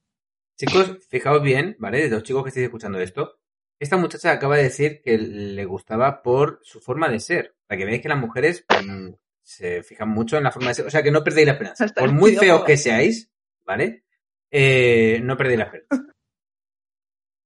Chicos, 0.59 0.99
fijaos 1.09 1.43
bien, 1.43 1.77
¿vale? 1.79 2.03
De 2.03 2.09
los 2.11 2.25
chicos 2.25 2.43
que 2.43 2.49
estáis 2.49 2.65
escuchando 2.65 2.99
esto, 3.01 3.39
esta 3.79 3.97
muchacha 3.97 4.33
acaba 4.33 4.57
de 4.57 4.65
decir 4.65 5.01
que 5.03 5.17
le 5.17 5.65
gustaba 5.65 6.21
por 6.23 6.59
su 6.65 6.81
forma 6.81 7.09
de 7.09 7.21
ser. 7.21 7.55
Para 7.69 7.79
que 7.79 7.85
veáis 7.85 8.03
que 8.03 8.09
las 8.09 8.19
mujeres 8.19 8.65
mm, 8.85 9.11
se 9.43 9.85
fijan 9.85 10.09
mucho 10.09 10.37
en 10.37 10.43
la 10.45 10.51
forma 10.51 10.69
de 10.71 10.75
ser. 10.75 10.87
O 10.87 10.91
sea, 10.91 11.03
que 11.03 11.13
no 11.13 11.23
perdéis 11.23 11.47
la 11.47 11.53
esperanza. 11.53 11.87
Por 11.95 12.11
muy 12.11 12.35
feos 12.35 12.65
que 12.65 12.77
seáis, 12.77 13.31
¿vale? 13.65 14.03
Eh, 14.51 15.21
no 15.23 15.37
perdéis 15.37 15.59
la 15.59 15.65
esperanza. 15.65 16.15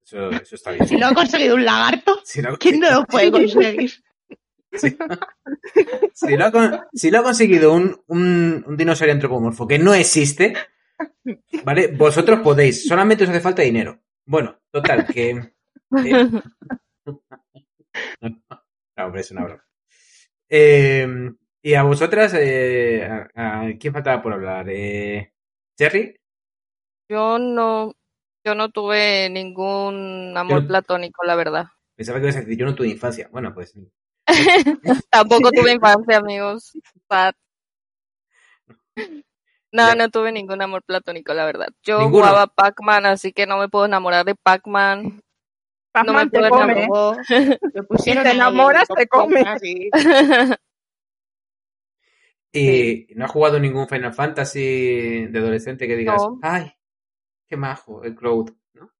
Eso, 0.05 0.31
eso 0.31 0.55
está 0.57 0.71
bien. 0.73 0.87
Si 0.87 0.97
lo 0.99 1.07
ha 1.07 1.15
conseguido 1.15 1.55
un 1.55 1.65
lagarto, 1.65 2.21
Si 2.25 2.43
lo, 2.43 2.57
¿quién 2.59 2.81
no 2.81 2.91
lo 2.91 3.05
puede 3.07 3.31
conseguir? 3.33 3.91
si- 4.73 4.97
si 6.15 6.37
lo 6.37 6.45
ha, 6.45 6.51
con- 6.53 6.81
si 6.93 7.11
lo 7.11 7.19
ha 7.19 7.23
conseguido 7.23 7.73
un, 7.73 8.01
un, 8.09 8.65
un 8.67 8.77
dinosaurio 8.77 9.15
antropomorfo 9.15 9.67
que 9.67 9.79
no 9.79 9.95
existe, 9.95 10.55
¿vale? 11.65 11.88
Vosotros 11.88 12.41
podéis. 12.41 12.87
Solamente 12.87 13.25
os 13.25 13.31
hace 13.31 13.41
falta 13.41 13.62
dinero. 13.62 14.01
Bueno, 14.25 14.59
total, 14.71 15.07
que... 15.07 15.31
eh, 16.05 16.31
No, 18.21 19.07
hombre, 19.07 19.21
es 19.21 19.31
una 19.31 19.45
broma. 19.45 19.65
Eh, 20.49 21.07
y 21.62 21.75
a 21.75 21.83
vosotras, 21.83 22.35
eh, 22.38 23.03
a, 23.35 23.62
a- 23.62 23.69
¿quién 23.79 23.93
faltaba 23.93 24.23
por 24.23 24.33
hablar? 24.35 24.67
Eh, 24.69 25.33
¿Jerry? 25.79 26.17
Yo 27.12 27.38
no, 27.38 27.94
yo 28.42 28.55
no 28.55 28.70
tuve 28.70 29.29
ningún 29.29 30.33
amor 30.35 30.62
Yo- 30.62 30.68
platónico, 30.68 31.25
la 31.25 31.35
verdad. 31.35 31.66
Pensaba 31.94 32.18
que 32.18 32.25
ibas 32.25 32.37
a 32.37 32.40
decir, 32.40 32.57
yo 32.57 32.64
no 32.64 32.75
tuve 32.75 32.88
infancia. 32.88 33.29
Bueno, 33.31 33.53
pues 33.53 33.75
Tampoco 35.11 35.51
tuve 35.51 35.72
infancia, 35.72 36.16
amigos. 36.16 36.72
Sad. 37.09 37.35
No, 38.96 39.88
Ya. 39.88 39.94
no 39.94 40.09
tuve 40.09 40.33
ningún 40.33 40.62
amor 40.62 40.83
platónico, 40.85 41.35
la 41.35 41.44
verdad. 41.44 41.68
Yo 41.83 41.98
¿Ninguno? 41.98 42.25
jugaba 42.27 42.46
Pac-Man, 42.46 43.05
así 43.07 43.33
que 43.35 43.46
no 43.46 43.59
me 43.59 43.68
puedo 43.68 43.85
enamorar 43.85 44.25
de 44.25 44.35
Pac-Man. 44.35 45.03
No 45.03 45.11
me 45.11 45.20
Pac-Man 45.92 46.31
te 46.31 46.38
puedo 46.38 46.51
come. 46.51 46.72
¿eh? 46.72 46.85
enamorar. 46.85 47.18
Pusieron 47.88 48.25
te 48.25 48.31
enamoras, 48.31 48.88
te 48.88 49.07
come. 49.07 49.44
¿Y 52.55 53.07
no 53.14 53.25
has 53.25 53.31
jugado 53.31 53.59
ningún 53.59 53.88
Final 53.88 54.12
Fantasy 54.12 55.27
de 55.27 55.38
adolescente 55.38 55.87
que 55.87 55.96
digas, 55.96 56.22
No. 56.22 56.38
ay, 56.42 56.72
qué 57.53 57.57
majo, 57.59 58.03
el 58.03 58.15
Cloud, 58.15 58.51
¿no? 58.73 58.91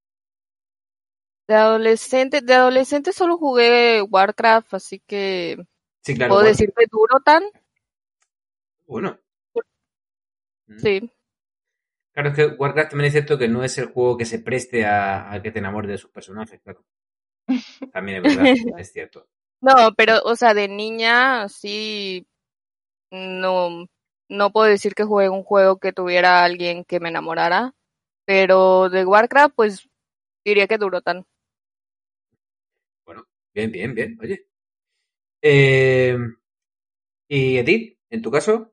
De 1.49 1.55
adolescente, 1.55 2.43
de 2.43 2.53
adolescente 2.53 3.15
solo 3.15 3.39
jugué 3.39 4.03
Warcraft, 4.03 4.75
así 4.75 5.01
que 5.07 5.57
Sí, 6.03 6.15
claro. 6.15 6.33
puedo 6.33 6.43
bueno, 6.43 6.51
decir 6.51 6.71
que 6.77 6.85
duro 6.91 7.21
tan, 7.25 7.43
Bueno. 8.87 9.19
Mm. 10.69 10.77
sí. 10.77 11.11
Claro, 12.13 12.29
es 12.29 12.35
que 12.37 12.47
Warcraft 12.47 12.91
también 12.91 13.07
es 13.07 13.13
cierto 13.15 13.39
que 13.39 13.49
no 13.49 13.65
es 13.65 13.79
el 13.79 13.87
juego 13.87 14.19
que 14.19 14.27
se 14.27 14.39
preste 14.41 14.85
a, 14.85 15.33
a 15.33 15.41
que 15.41 15.51
te 15.51 15.61
enamores 15.61 15.91
de 15.91 15.97
sus 15.97 16.11
personajes, 16.11 16.61
claro. 16.61 16.85
También 17.93 18.19
es 18.19 18.35
verdad, 18.35 18.45
es 18.79 18.93
cierto. 18.93 19.27
No, 19.61 19.93
pero, 19.97 20.21
o 20.25 20.35
sea, 20.37 20.55
de 20.55 20.69
niña 20.69 21.49
sí, 21.49 22.27
no, 23.11 23.87
no 24.29 24.51
puedo 24.53 24.67
decir 24.69 24.95
que 24.95 25.05
jugué 25.05 25.29
un 25.29 25.45
juego 25.45 25.79
que 25.79 25.93
tuviera 25.93 26.41
a 26.41 26.45
alguien 26.45 26.85
que 26.85 27.01
me 27.01 27.11
enamorara, 27.11 27.75
pero 28.25 28.89
de 28.89 29.05
Warcraft, 29.05 29.55
pues 29.55 29.89
diría 30.45 30.67
que 30.67 30.79
duró 30.79 31.01
tan. 31.03 31.25
Bueno, 33.05 33.27
bien, 33.55 33.71
bien, 33.73 33.95
bien, 33.95 34.19
oye. 34.21 34.47
Eh, 35.43 36.17
¿Y 37.29 37.57
Edith, 37.59 37.99
en 38.11 38.23
tu 38.23 38.31
caso? 38.31 38.73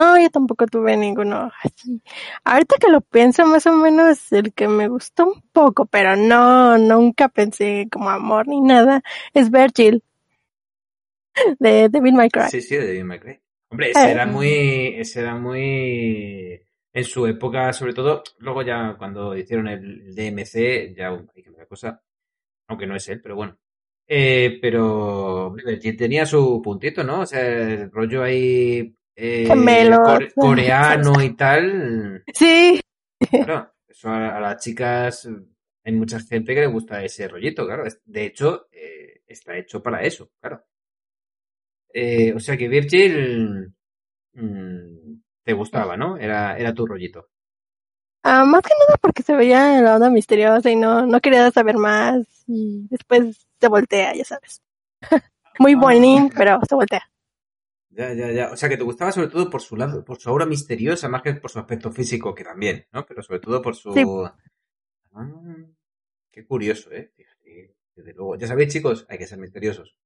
No, 0.00 0.16
yo 0.20 0.30
tampoco 0.30 0.66
tuve 0.66 0.96
ninguno 0.96 1.50
así. 1.62 2.00
Ahorita 2.44 2.76
que 2.78 2.88
lo 2.88 3.00
pienso, 3.00 3.44
más 3.46 3.66
o 3.66 3.72
menos 3.72 4.30
el 4.32 4.52
que 4.54 4.68
me 4.68 4.86
gustó 4.88 5.26
un 5.32 5.42
poco, 5.50 5.86
pero 5.86 6.14
no, 6.14 6.78
nunca 6.78 7.28
pensé 7.28 7.88
como 7.90 8.08
amor 8.10 8.46
ni 8.46 8.60
nada, 8.60 9.02
es 9.34 9.50
Virgil 9.50 10.04
de 11.58 11.88
Devil 11.88 12.14
May 12.14 12.28
Cry. 12.30 12.48
Sí, 12.50 12.60
sí, 12.60 12.76
de 12.76 12.86
Devil 12.86 13.04
May 13.04 13.18
Cry. 13.18 13.40
Hombre, 13.70 13.90
ese 13.90 14.06
Eh. 14.08 14.10
era 14.12 14.26
muy, 14.26 14.94
ese 14.98 15.20
era 15.20 15.34
muy, 15.34 16.60
en 16.98 17.04
su 17.04 17.26
época, 17.26 17.72
sobre 17.72 17.94
todo, 17.94 18.22
luego 18.38 18.62
ya 18.62 18.94
cuando 18.98 19.36
hicieron 19.36 19.68
el 19.68 20.14
DMC, 20.14 20.94
ya 20.96 21.08
hay 21.34 21.42
que 21.42 21.66
cosa, 21.66 22.02
aunque 22.68 22.86
no 22.86 22.96
es 22.96 23.08
él, 23.08 23.20
pero 23.22 23.36
bueno. 23.36 23.58
Eh, 24.06 24.58
pero 24.62 25.54
tenía 25.98 26.24
su 26.24 26.62
puntito, 26.62 27.04
¿no? 27.04 27.20
O 27.20 27.26
sea, 27.26 27.40
el 27.46 27.90
rollo 27.90 28.22
ahí 28.22 28.94
eh, 29.14 29.44
core- 30.02 30.32
coreano 30.34 31.22
y 31.22 31.36
tal. 31.36 32.24
Sí, 32.34 32.80
Claro, 33.30 33.72
eso 33.86 34.08
a, 34.08 34.36
a 34.36 34.40
las 34.40 34.62
chicas, 34.64 35.28
hay 35.84 35.92
mucha 35.92 36.20
gente 36.20 36.54
que 36.54 36.60
le 36.60 36.66
gusta 36.68 37.04
ese 37.04 37.28
rollito, 37.28 37.66
claro. 37.66 37.84
De 38.06 38.24
hecho, 38.24 38.68
eh, 38.72 39.20
está 39.26 39.56
hecho 39.58 39.82
para 39.82 40.02
eso, 40.02 40.30
claro. 40.40 40.64
Eh, 41.92 42.32
o 42.34 42.40
sea 42.40 42.56
que 42.56 42.68
Virgil 42.68 43.72
mm, 44.34 44.97
te 45.48 45.54
gustaba, 45.54 45.96
¿no? 45.96 46.18
Era, 46.18 46.58
era 46.58 46.74
tu 46.74 46.84
rollito. 46.84 47.30
Ah, 48.22 48.44
más 48.44 48.60
que 48.60 48.74
nada 48.78 48.98
porque 49.00 49.22
se 49.22 49.34
veía 49.34 49.80
la 49.80 49.94
onda 49.94 50.10
misteriosa 50.10 50.70
y 50.70 50.76
no, 50.76 51.06
no 51.06 51.20
quería 51.20 51.50
saber 51.50 51.76
más 51.78 52.18
y 52.46 52.86
después 52.90 53.46
se 53.58 53.68
voltea, 53.68 54.12
ya 54.14 54.24
sabes. 54.26 54.60
Muy 55.58 55.72
Ah. 55.72 55.78
bonín, 55.80 56.28
pero 56.36 56.60
se 56.68 56.74
voltea. 56.74 57.10
Ya, 57.88 58.12
ya, 58.12 58.30
ya. 58.30 58.52
O 58.52 58.56
sea 58.58 58.68
que 58.68 58.76
te 58.76 58.84
gustaba 58.84 59.10
sobre 59.10 59.28
todo 59.28 59.48
por 59.48 59.62
su 59.62 59.74
lado, 59.74 60.04
por 60.04 60.18
su 60.20 60.28
aura 60.28 60.44
misteriosa, 60.44 61.08
más 61.08 61.22
que 61.22 61.32
por 61.32 61.50
su 61.50 61.58
aspecto 61.60 61.90
físico, 61.90 62.34
que 62.34 62.44
también, 62.44 62.86
¿no? 62.92 63.06
Pero 63.06 63.22
sobre 63.22 63.40
todo 63.40 63.62
por 63.62 63.74
su. 63.74 63.94
Sí. 63.94 64.04
Ah, 65.14 65.26
qué 66.30 66.44
curioso, 66.44 66.92
¿eh? 66.92 67.10
Desde 67.96 68.12
luego. 68.12 68.36
Ya 68.36 68.46
sabéis, 68.46 68.70
chicos, 68.74 69.06
hay 69.08 69.16
que 69.16 69.26
ser 69.26 69.38
misteriosos. 69.38 69.96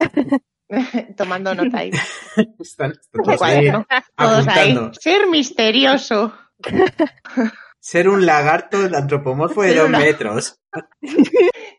Tomando 1.16 1.54
nota 1.54 1.78
ahí. 1.78 1.90
Están, 2.58 2.90
están 2.92 3.22
todos 3.24 3.42
ahí 3.42 3.70
¿no? 3.70 3.86
Todos 4.16 4.48
ahí. 4.48 4.76
Ser 5.00 5.26
misterioso. 5.28 6.34
Ser 7.80 8.08
un 8.08 8.26
lagarto 8.26 8.88
de 8.88 8.96
antropomorfo 8.96 9.62
de 9.62 9.74
dos 9.76 9.88
una- 9.88 9.98
metros. 10.00 10.60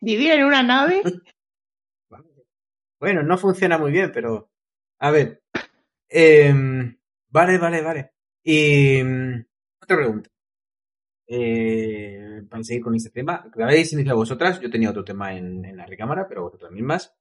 Vivir 0.02 0.32
en 0.32 0.46
una 0.46 0.64
nave. 0.64 1.02
Bueno, 3.00 3.24
no 3.24 3.38
funciona 3.38 3.78
muy 3.78 3.92
bien, 3.92 4.12
pero. 4.14 4.50
A 5.00 5.12
ver. 5.12 5.44
Em, 6.10 6.98
vale, 7.30 7.58
vale, 7.58 7.82
vale. 7.82 8.12
Y. 8.44 9.04
mm, 9.04 9.46
Otra 9.82 9.98
pregunta. 9.98 10.30
Eh, 11.28 12.42
para 12.50 12.64
seguir 12.64 12.82
con 12.84 12.96
este 12.96 13.10
tema, 13.10 13.46
lo 13.54 13.66
habéis 13.66 13.92
iniciado 13.92 14.18
vosotras, 14.18 14.62
yo 14.62 14.70
tenía 14.70 14.92
otro 14.92 15.04
tema 15.04 15.34
en, 15.36 15.66
en 15.66 15.76
la 15.76 15.86
recámara, 15.86 16.26
pero 16.28 16.44
vosotras 16.44 16.72
mismas. 16.72 17.14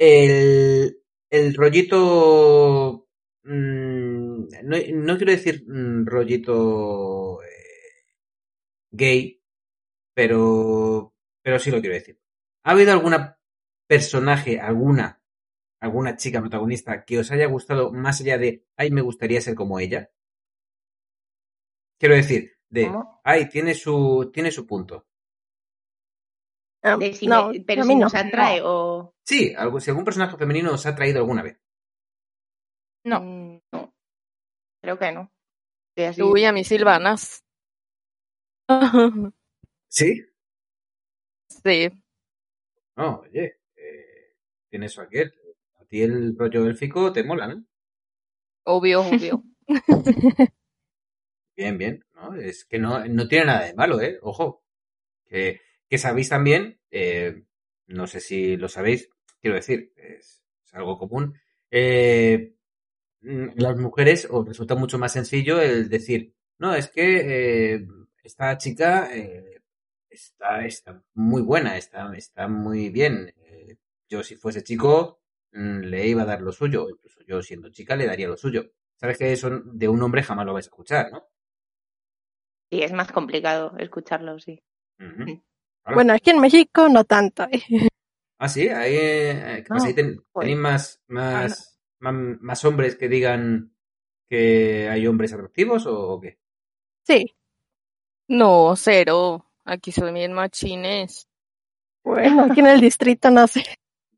El, 0.00 1.02
el 1.30 1.54
rollito. 1.54 3.06
mm, 3.44 4.48
no, 4.64 4.76
no 4.94 5.16
quiero 5.18 5.32
decir 5.32 5.64
mm, 5.68 6.06
rollito 6.06 7.42
eh, 7.42 7.48
gay, 8.92 9.42
pero, 10.14 11.14
pero 11.42 11.58
sí 11.58 11.70
lo 11.70 11.80
quiero 11.80 11.94
decir. 11.96 12.20
¿Ha 12.64 12.72
habido 12.72 12.92
alguna 12.92 13.38
personaje, 13.88 14.60
alguna, 14.60 15.22
alguna 15.80 16.16
chica 16.16 16.40
protagonista 16.40 17.04
que 17.04 17.18
os 17.20 17.30
haya 17.32 17.46
gustado 17.46 17.92
más 17.92 18.20
allá 18.22 18.38
de, 18.38 18.64
ay, 18.76 18.90
me 18.92 19.02
gustaría 19.02 19.40
ser 19.42 19.54
como 19.56 19.80
ella? 19.80 20.10
Quiero 22.00 22.16
decir, 22.16 22.52
de, 22.68 22.86
¿Cómo? 22.86 23.20
ay, 23.22 23.48
tiene 23.48 23.74
su, 23.74 24.30
tiene 24.34 24.50
su 24.50 24.66
punto. 24.66 25.06
Ah, 26.82 26.96
De 26.96 27.12
si 27.12 27.26
no, 27.26 27.50
me- 27.50 27.60
pero 27.60 27.82
a 27.82 27.84
si 27.84 27.94
no. 27.94 28.00
nos 28.00 28.14
atrae 28.14 28.60
o. 28.64 29.14
Sí, 29.26 29.54
algo, 29.56 29.80
si 29.80 29.90
algún 29.90 30.04
personaje 30.04 30.36
femenino 30.36 30.72
os 30.72 30.86
ha 30.86 30.94
traído 30.94 31.18
alguna 31.20 31.42
vez. 31.42 31.58
No. 33.04 33.20
Mm, 33.20 33.60
no. 33.72 33.94
Creo 34.82 34.98
que 34.98 35.12
no. 35.12 35.30
Así. 35.96 36.22
Uy, 36.22 36.44
a 36.46 36.52
mí 36.52 36.64
Silvanas. 36.64 37.44
¿Sí? 39.88 40.24
Sí. 41.48 41.90
No, 42.96 43.20
oye, 43.20 43.58
eh, 43.76 44.34
tienes 44.70 44.92
eso 44.92 45.02
aquel. 45.02 45.32
A 45.80 45.84
ti 45.84 46.02
el 46.02 46.36
rollo 46.38 46.66
élfico 46.66 47.12
te 47.12 47.24
mola, 47.24 47.48
¿no? 47.48 47.64
Obvio, 48.64 49.00
obvio. 49.02 49.42
Bien, 51.56 51.76
bien. 51.78 52.04
¿no? 52.14 52.34
Es 52.36 52.64
que 52.64 52.78
no, 52.78 53.04
no 53.06 53.28
tiene 53.28 53.46
nada 53.46 53.66
de 53.66 53.74
malo, 53.74 54.00
¿eh? 54.00 54.18
Ojo. 54.22 54.62
Que, 55.26 55.60
que 55.90 55.98
sabéis 55.98 56.28
también, 56.28 56.80
eh, 56.92 57.42
no 57.88 58.06
sé 58.06 58.20
si 58.20 58.56
lo 58.56 58.68
sabéis, 58.68 59.10
quiero 59.40 59.56
decir, 59.56 59.92
es, 59.96 60.44
es 60.64 60.74
algo 60.74 60.96
común. 60.96 61.34
Eh, 61.70 62.54
mm, 63.22 63.48
las 63.56 63.76
mujeres 63.76 64.28
os 64.30 64.46
resulta 64.46 64.76
mucho 64.76 64.98
más 64.98 65.12
sencillo 65.12 65.60
el 65.60 65.88
decir, 65.88 66.32
no, 66.58 66.74
es 66.74 66.88
que 66.88 67.74
eh, 67.74 67.86
esta 68.22 68.56
chica 68.56 69.10
eh, 69.12 69.62
está, 70.08 70.64
está 70.64 71.02
muy 71.14 71.42
buena, 71.42 71.76
está, 71.76 72.12
está 72.16 72.46
muy 72.46 72.90
bien. 72.90 73.34
Yo 74.08 74.22
si 74.22 74.36
fuese 74.36 74.62
chico 74.62 75.20
mm, 75.52 75.80
le 75.80 76.06
iba 76.06 76.22
a 76.22 76.26
dar 76.26 76.40
lo 76.40 76.52
suyo, 76.52 76.88
incluso 76.88 77.20
yo 77.26 77.42
siendo 77.42 77.70
chica 77.70 77.96
le 77.96 78.06
daría 78.06 78.28
lo 78.28 78.36
suyo. 78.36 78.70
Sabes 78.96 79.18
que 79.18 79.32
eso 79.32 79.50
de 79.64 79.88
un 79.88 80.02
hombre 80.02 80.22
jamás 80.22 80.46
lo 80.46 80.52
vais 80.52 80.66
a 80.66 80.68
escuchar, 80.68 81.10
¿no? 81.10 81.26
Sí, 82.70 82.80
es 82.82 82.92
más 82.92 83.10
complicado 83.10 83.74
escucharlo. 83.78 84.38
Sí. 84.38 84.62
Ahora- 85.84 85.94
Bueno, 85.94 86.12
aquí 86.14 86.30
en 86.30 86.40
México 86.40 86.88
no 86.88 87.04
tanto. 87.04 87.44
¿eh? 87.50 87.88
Ah, 88.38 88.48
sí, 88.48 88.68
ahí, 88.68 88.94
eh, 88.96 89.62
¿qué 89.64 89.68
pasa? 89.68 89.84
No, 89.84 89.88
Ahí 89.88 89.94
ten- 89.94 90.22
pues, 90.32 90.44
tenéis 90.44 90.58
más, 90.58 91.02
más, 91.08 91.78
más, 91.98 92.14
más 92.40 92.64
hombres 92.64 92.96
que 92.96 93.08
digan 93.08 93.74
que 94.28 94.88
hay 94.88 95.06
hombres 95.06 95.32
atractivos 95.32 95.86
o, 95.86 95.98
o 96.12 96.20
qué? 96.20 96.38
Sí. 97.06 97.34
No, 98.28 98.74
cero. 98.76 99.44
Aquí 99.64 99.92
soy 99.92 100.12
bien 100.12 100.32
machines. 100.32 101.28
Bueno, 102.04 102.44
aquí 102.50 102.60
en 102.60 102.66
el 102.68 102.80
distrito 102.80 103.30
no 103.30 103.46
sé. 103.46 103.60
Yo 103.62 103.74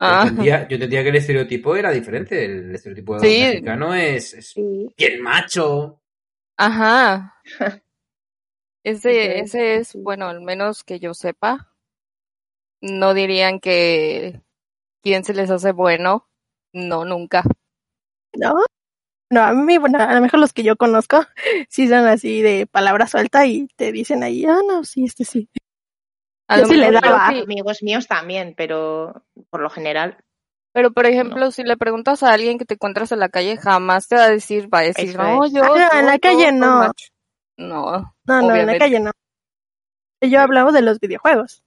Ah, 0.08 0.24
entendía, 0.28 0.68
yo 0.68 0.74
entendía 0.76 1.02
que 1.02 1.08
el 1.10 1.16
estereotipo 1.16 1.74
era 1.76 1.90
diferente. 1.90 2.44
El 2.44 2.74
estereotipo 2.74 3.18
Sí. 3.20 3.26
mexicano 3.40 3.94
es, 3.94 4.34
es 4.34 4.48
Sí. 4.50 4.92
bien 4.96 5.22
macho. 5.22 6.00
ajá. 6.56 7.34
Ese, 8.84 9.38
ese 9.40 9.76
es, 9.76 9.94
bueno, 9.94 10.26
al 10.28 10.40
menos 10.40 10.82
que 10.84 10.98
yo 10.98 11.14
sepa. 11.14 11.72
No 12.80 13.14
dirían 13.14 13.60
que 13.60 14.40
quién 15.02 15.24
se 15.24 15.34
les 15.34 15.50
hace 15.50 15.72
bueno. 15.72 16.28
No, 16.72 17.04
nunca. 17.04 17.44
¿No? 18.34 18.54
No, 19.30 19.42
a 19.42 19.52
mí, 19.52 19.78
bueno, 19.78 19.98
a 19.98 20.14
lo 20.14 20.20
mejor 20.20 20.40
los 20.40 20.52
que 20.52 20.62
yo 20.62 20.76
conozco 20.76 21.24
sí 21.70 21.88
son 21.88 22.06
así 22.06 22.42
de 22.42 22.66
palabra 22.66 23.06
suelta 23.06 23.46
y 23.46 23.66
te 23.76 23.92
dicen 23.92 24.22
ahí, 24.22 24.44
ah, 24.44 24.60
no, 24.66 24.84
sí, 24.84 25.04
este 25.04 25.24
sí. 25.24 25.48
A 26.48 26.58
Yo 26.58 26.66
sí 26.66 26.76
le 26.76 26.90
daba. 26.90 27.30
sí, 27.30 27.40
Amigos 27.40 27.82
míos 27.82 28.06
también, 28.08 28.54
pero 28.56 29.24
por 29.48 29.62
lo 29.62 29.70
general. 29.70 30.18
Pero, 30.74 30.92
por 30.92 31.06
ejemplo, 31.06 31.50
si 31.50 31.62
le 31.62 31.76
preguntas 31.76 32.22
a 32.22 32.32
alguien 32.32 32.58
que 32.58 32.64
te 32.64 32.74
encuentras 32.74 33.12
en 33.12 33.20
la 33.20 33.28
calle, 33.28 33.56
jamás 33.56 34.08
te 34.08 34.16
va 34.16 34.24
a 34.24 34.30
decir, 34.30 34.72
va 34.72 34.80
a 34.80 34.82
decir, 34.82 35.10
Eso 35.10 35.18
no, 35.18 35.44
es. 35.44 35.52
yo. 35.52 35.62
Ah, 35.64 35.88
en 36.00 36.06
la 36.06 36.18
calle 36.18 36.48
soy 36.48 36.58
no. 36.58 36.78
macho". 36.78 37.11
No. 37.56 38.14
No, 38.24 38.42
no, 38.42 38.56
en 38.56 38.66
la 38.66 38.78
calle 38.78 39.00
no. 39.00 39.10
Yo 40.20 40.40
hablaba 40.40 40.72
de 40.72 40.82
los 40.82 41.00
videojuegos. 41.00 41.62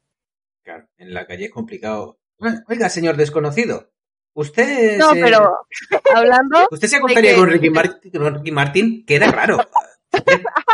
Claro, 0.63 0.88
en 0.98 1.13
la 1.13 1.28
calle 1.28 1.45
es 1.45 1.52
complicado. 1.52 2.19
Oiga, 2.67 2.89
señor 2.89 3.17
desconocido, 3.17 3.91
usted 4.34 4.98
No, 4.98 5.13
se, 5.13 5.21
pero 5.21 5.67
hablando, 6.15 6.67
usted 6.71 6.88
se 6.88 6.95
acompañaría 6.98 7.32
que- 7.32 7.38
con 7.38 7.50
Ricky, 7.50 7.69
Martin, 7.69 8.12
con 8.12 8.36
Ricky 8.36 8.52
Martin, 8.52 9.06
queda 9.06 9.32
raro. 9.32 9.58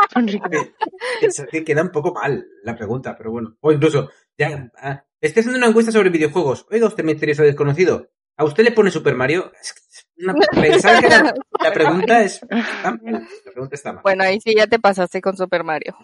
Que 1.52 1.64
queda 1.64 1.82
un 1.82 1.92
poco 1.92 2.14
mal 2.14 2.46
la 2.64 2.76
pregunta, 2.76 3.16
pero 3.18 3.32
bueno. 3.32 3.58
O 3.62 3.72
incluso, 3.72 4.10
ya, 4.38 4.72
ah, 4.78 5.04
estoy 5.20 5.42
haciendo 5.42 5.58
una 5.58 5.68
encuesta 5.68 5.92
sobre 5.92 6.10
videojuegos. 6.10 6.66
Oiga, 6.70 6.88
usted 6.88 7.04
misterioso 7.04 7.44
desconocido. 7.44 8.10
¿A 8.38 8.44
usted 8.44 8.64
le 8.64 8.72
pone 8.72 8.92
Super 8.92 9.16
Mario? 9.16 9.52
Es 9.62 9.74
que 9.74 9.82
una- 10.24 10.34
pensar 10.62 11.02
que 11.02 11.10
la, 11.10 11.34
la 11.64 11.72
pregunta 11.74 12.22
es. 12.22 12.42
La 12.50 12.98
pregunta 13.52 13.76
está 13.76 13.94
mal. 13.94 14.02
bueno, 14.04 14.24
ahí 14.24 14.40
sí 14.42 14.54
ya 14.56 14.68
te 14.68 14.80
pasaste 14.80 15.22
con 15.22 15.36
Super 15.38 15.64
Mario. 15.64 15.96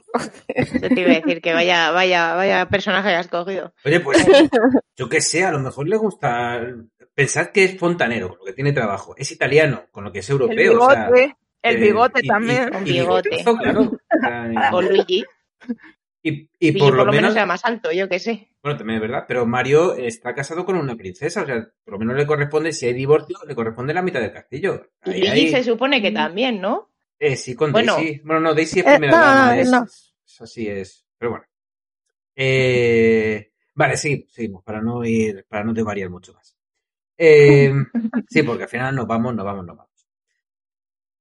Yo 0.81 0.89
te 0.89 1.01
iba 1.01 1.11
a 1.11 1.15
decir 1.15 1.41
que 1.41 1.53
vaya, 1.53 1.91
vaya, 1.91 2.35
vaya 2.35 2.67
personaje 2.69 3.15
has 3.15 3.27
cogido. 3.27 3.73
Oye, 3.85 3.99
pues, 3.99 4.17
yo 4.97 5.09
qué 5.09 5.21
sé, 5.21 5.43
a 5.45 5.51
lo 5.51 5.59
mejor 5.59 5.87
le 5.87 5.97
gusta. 5.97 6.59
Pensar 7.13 7.51
que 7.51 7.63
es 7.63 7.77
fontanero, 7.79 8.29
con 8.29 8.37
lo 8.39 8.45
que 8.45 8.53
tiene 8.53 8.73
trabajo. 8.73 9.15
Es 9.17 9.31
italiano, 9.31 9.85
con 9.91 10.03
lo 10.03 10.11
que 10.11 10.19
es 10.19 10.29
El 10.29 10.33
europeo. 10.33 10.79
o 10.81 10.89
sea, 10.91 11.05
bigote, 11.09 11.35
el 11.63 11.75
eh, 11.75 11.79
bigote 11.79 12.19
y- 12.21 12.25
y- 12.25 12.27
también. 12.27 12.75
Un 12.75 12.87
y 12.87 12.91
bigote. 12.91 13.29
bigotazo, 13.29 13.57
claro. 13.57 13.81
O 13.81 14.19
sea, 14.21 14.69
O 14.73 14.81
Luigi. 14.83 15.25
Y, 16.27 16.49
y 16.59 16.71
Luigi 16.71 16.79
por 16.79 16.95
lo 16.95 17.05
menos, 17.05 17.35
era 17.35 17.45
más 17.45 17.63
alto, 17.65 17.91
yo 17.91 18.09
qué 18.09 18.19
sé. 18.19 18.49
bueno, 18.61 18.77
también 18.77 18.95
es 18.97 19.01
verdad, 19.01 19.25
pero 19.27 19.45
Mario 19.45 19.93
está 19.95 20.33
casado 20.35 20.65
con 20.65 20.75
una 20.75 20.95
princesa, 20.95 21.43
o 21.43 21.45
sea, 21.45 21.67
por 21.83 21.93
lo 21.93 21.99
menos 21.99 22.15
le 22.17 22.25
corresponde, 22.27 22.73
si 22.73 22.85
hay 22.87 22.93
divorcio, 22.93 23.37
le 23.47 23.55
corresponde 23.55 23.93
la 23.93 24.01
mitad 24.01 24.19
del 24.19 24.31
castillo. 24.33 24.89
Y 25.05 25.09
Ahí 25.11 25.19
Luigi 25.21 25.41
hay- 25.45 25.49
se 25.51 25.63
supone 25.63 26.01
que 26.01 26.11
también, 26.11 26.59
¿no? 26.59 26.89
eh, 27.19 27.35
sí, 27.35 27.55
con 27.55 27.71
Bueno. 27.71 27.95
Daisy. 27.95 28.21
Bueno, 28.23 28.41
no, 28.41 28.53
Daisy 28.53 28.79
es 28.81 28.85
Eh, 28.85 28.89
primera 28.89 29.17
no, 29.17 29.23
dama, 29.25 29.57
es, 29.57 29.71
no. 29.71 29.83
es- 29.83 30.13
así 30.41 30.67
es. 30.67 31.05
Pero 31.17 31.31
bueno. 31.31 31.45
Eh, 32.35 33.51
vale, 33.73 33.97
sí, 33.97 34.27
seguimos, 34.31 34.63
para 34.63 34.81
no 34.81 35.03
ir, 35.03 35.45
para 35.49 35.63
no 35.63 35.73
variar 35.83 36.09
mucho 36.09 36.33
más. 36.33 36.55
Eh, 37.17 37.71
sí, 38.29 38.43
porque 38.43 38.63
al 38.63 38.69
final 38.69 38.95
nos 38.95 39.07
vamos, 39.07 39.33
nos 39.33 39.45
vamos, 39.45 39.65
nos 39.65 39.77
vamos. 39.77 39.91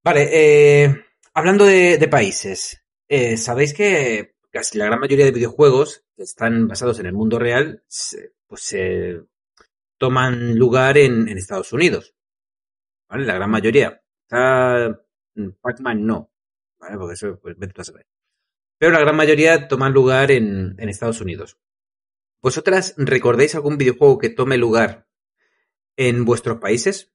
Vale, 0.05 0.29
eh, 0.31 1.05
hablando 1.35 1.65
de, 1.65 1.97
de 1.99 2.09
países, 2.09 2.83
eh, 3.09 3.37
sabéis 3.37 3.73
que 3.75 4.36
casi 4.57 4.79
la 4.79 4.87
gran 4.87 5.01
mayoría 5.01 5.25
de 5.27 5.33
videojuegos 5.33 6.05
que 6.17 6.23
están 6.23 6.67
basados 6.69 6.99
en 6.99 7.07
el 7.07 7.13
mundo 7.13 7.39
real, 7.39 7.85
se- 7.89 8.33
pues 8.47 8.63
se 8.63 9.23
toman 9.99 10.55
lugar 10.57 10.97
en, 10.99 11.29
en 11.29 11.37
Estados 11.39 11.73
Unidos. 11.73 12.15
¿Vale? 13.09 13.27
La 13.27 13.35
gran 13.35 13.51
mayoría. 13.51 14.03
Está 14.23 14.99
mm, 15.35 15.49
Pac-Man 15.61 16.07
no. 16.07 16.31
¿Vale? 16.79 16.97
Porque 16.97 17.15
eso, 17.15 17.39
pues 17.41 17.57
vete 17.59 17.81
a 17.81 17.85
saber. 17.85 18.07
pero 18.79 18.93
la 18.93 19.01
gran 19.01 19.17
mayoría 19.17 19.69
toman 19.69 19.93
lugar 19.93 20.31
en, 20.31 20.75
en 20.79 20.89
Estados 20.89 21.21
Unidos. 21.21 21.59
¿Vosotras 22.43 22.95
recordáis 22.97 23.55
algún 23.55 23.77
videojuego 23.79 24.19
que 24.19 24.31
tome 24.31 24.57
lugar 24.57 25.07
en 25.97 26.25
vuestros 26.25 26.59
países? 26.59 27.13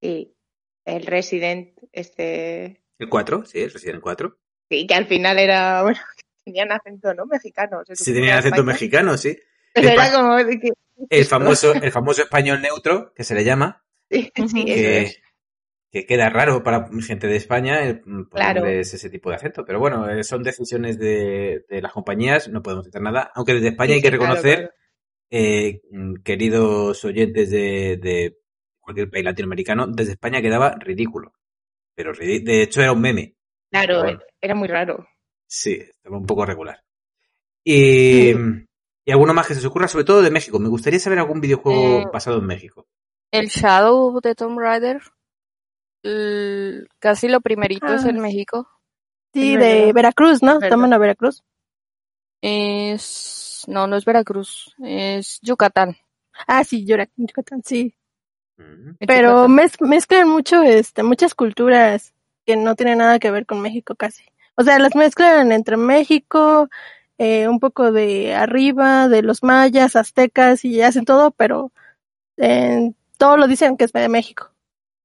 Sí, 0.00 0.36
el 0.84 1.06
Resident, 1.06 1.78
este. 1.92 2.82
El 2.98 3.08
4, 3.08 3.44
sí, 3.44 3.60
el 3.60 3.72
Resident 3.72 4.00
4. 4.02 4.38
Sí, 4.72 4.86
que 4.86 4.94
al 4.94 5.06
final 5.06 5.38
era. 5.38 5.82
Bueno, 5.82 6.00
tenían 6.44 6.72
acento, 6.72 7.12
¿no? 7.14 7.26
Mexicano. 7.26 7.82
Sí, 7.86 7.94
supone, 7.94 8.14
tenía 8.16 8.38
acento 8.38 8.64
mexicano, 8.64 9.16
sí. 9.18 9.36
Pero 9.74 9.88
El 9.88 9.94
era 9.94 10.12
como. 10.12 10.38
El 11.10 11.24
famoso, 11.26 11.74
el 11.74 11.92
famoso 11.92 12.22
español 12.22 12.62
neutro, 12.62 13.12
que 13.14 13.22
se 13.24 13.34
le 13.34 13.44
llama, 13.44 13.84
Sí, 14.10 14.32
sí, 14.48 14.64
que, 14.64 15.02
es. 15.02 15.20
que 15.90 16.06
queda 16.06 16.30
raro 16.30 16.62
para 16.62 16.88
gente 17.06 17.26
de 17.26 17.36
España 17.36 17.86
eh, 17.86 18.00
Claro. 18.30 18.66
ese 18.66 19.10
tipo 19.10 19.28
de 19.30 19.36
acento. 19.36 19.64
Pero 19.66 19.78
bueno, 19.78 20.08
eh, 20.08 20.24
son 20.24 20.42
decisiones 20.42 20.98
de, 20.98 21.64
de 21.68 21.82
las 21.82 21.92
compañías, 21.92 22.48
no 22.48 22.62
podemos 22.62 22.86
hacer 22.86 23.02
nada. 23.02 23.30
Aunque 23.34 23.54
desde 23.54 23.68
España 23.68 23.90
Sí, 23.90 23.94
hay 23.96 24.02
que 24.02 24.08
claro, 24.08 24.22
reconocer, 24.24 24.58
claro. 24.58 24.72
eh, 25.30 25.80
queridos 26.24 27.04
oyentes 27.04 27.50
de, 27.50 27.98
de 28.02 28.38
cualquier 28.80 29.10
país 29.10 29.24
latinoamericano, 29.24 29.86
desde 29.86 30.12
España 30.12 30.40
quedaba 30.40 30.76
ridículo. 30.78 31.32
Pero 31.94 32.12
de 32.14 32.62
hecho 32.62 32.80
era 32.80 32.92
un 32.92 33.00
meme. 33.00 33.36
Claro, 33.72 34.02
Bueno. 34.02 34.20
era 34.40 34.54
muy 34.54 34.68
raro. 34.68 35.08
Sí, 35.48 35.72
estaba 35.72 36.16
un 36.18 36.26
poco 36.26 36.46
regular. 36.46 36.80
Y, 37.64 38.30
y 39.04 39.10
alguno 39.10 39.34
más 39.34 39.46
que 39.48 39.54
se 39.54 39.60
os 39.60 39.66
ocurra, 39.66 39.88
sobre 39.88 40.04
todo 40.04 40.22
de 40.22 40.30
México. 40.30 40.58
Me 40.58 40.68
gustaría 40.68 40.98
saber 41.00 41.18
algún 41.18 41.40
videojuego 41.40 42.00
Eh, 42.00 42.06
basado 42.12 42.38
en 42.38 42.46
México. 42.46 42.86
El 43.32 43.48
Shadow 43.48 44.20
de 44.20 44.34
Tomb 44.34 44.58
Raider. 44.58 45.00
casi 46.98 47.28
lo 47.28 47.40
primerito 47.40 47.86
es 47.94 48.04
Ah, 48.04 48.10
en 48.10 48.20
México. 48.20 48.68
Sí, 49.32 49.56
de. 49.56 49.92
Veracruz, 49.94 50.42
¿no? 50.42 50.60
Es 50.60 50.68
Toman 50.68 50.92
a 50.92 50.98
Veracruz. 50.98 51.42
Es. 52.42 53.64
No, 53.68 53.86
no 53.86 53.96
es 53.96 54.04
Veracruz. 54.04 54.74
Es 54.84 55.38
Yucatán. 55.42 55.96
Ah, 56.46 56.64
sí, 56.64 56.84
Yucatán, 56.84 57.62
sí. 57.64 57.94
Mm. 58.58 58.96
Pero 59.06 59.46
Yucatán. 59.46 59.56
mez- 59.56 59.80
mezclan 59.88 60.28
mucho, 60.28 60.62
este, 60.62 61.02
muchas 61.02 61.34
culturas 61.34 62.12
que 62.44 62.56
no 62.56 62.74
tienen 62.74 62.98
nada 62.98 63.18
que 63.18 63.30
ver 63.30 63.46
con 63.46 63.60
México 63.60 63.94
casi. 63.94 64.24
O 64.56 64.64
sea, 64.64 64.78
las 64.78 64.94
mezclan 64.94 65.52
entre 65.52 65.76
México, 65.76 66.68
eh, 67.18 67.48
un 67.48 67.60
poco 67.60 67.92
de 67.92 68.34
arriba, 68.34 69.08
de 69.08 69.22
los 69.22 69.42
mayas, 69.42 69.96
aztecas 69.96 70.64
y 70.64 70.82
hacen 70.82 71.04
todo, 71.04 71.30
pero 71.30 71.72
en 72.36 72.96
todo 73.16 73.36
lo 73.36 73.46
dicen 73.46 73.76
que 73.76 73.84
es 73.84 73.92
de 73.92 74.08
México. 74.08 74.50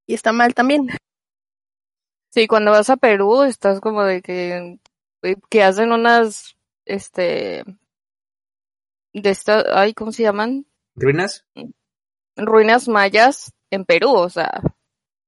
Y 0.06 0.14
está 0.14 0.32
mal 0.32 0.54
también. 0.54 0.88
Sí, 2.30 2.48
cuando 2.48 2.72
vas 2.72 2.90
a 2.90 2.98
Perú 2.98 3.44
estás 3.44 3.80
como 3.80 4.04
de 4.04 4.22
que, 4.22 4.80
que 5.50 5.64
hacen 5.64 5.92
unas, 5.92 6.58
este, 6.86 7.64
de 9.14 9.30
estas, 9.30 9.66
ay, 9.74 9.94
¿cómo 9.94 10.12
se 10.12 10.24
llaman? 10.24 10.66
¿Ruinas? 10.96 11.46
Ruinas 12.36 12.88
mayas 12.88 13.54
en 13.72 13.86
Perú, 13.86 14.14
o 14.14 14.30
sea. 14.30 14.62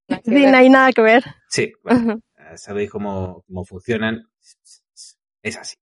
Nada 0.09 0.21
que 0.21 0.31
Sí, 0.31 0.35
ver. 0.41 0.51
no 0.51 0.57
hay 0.57 0.69
nada 0.69 0.91
que 0.91 1.01
ver. 1.01 1.23
Sí, 1.49 1.71
bueno, 1.83 2.19
sabéis 2.55 2.89
cómo, 2.89 3.43
cómo 3.47 3.63
funcionan. 3.65 4.29
Es 5.41 5.57
así. 5.57 5.75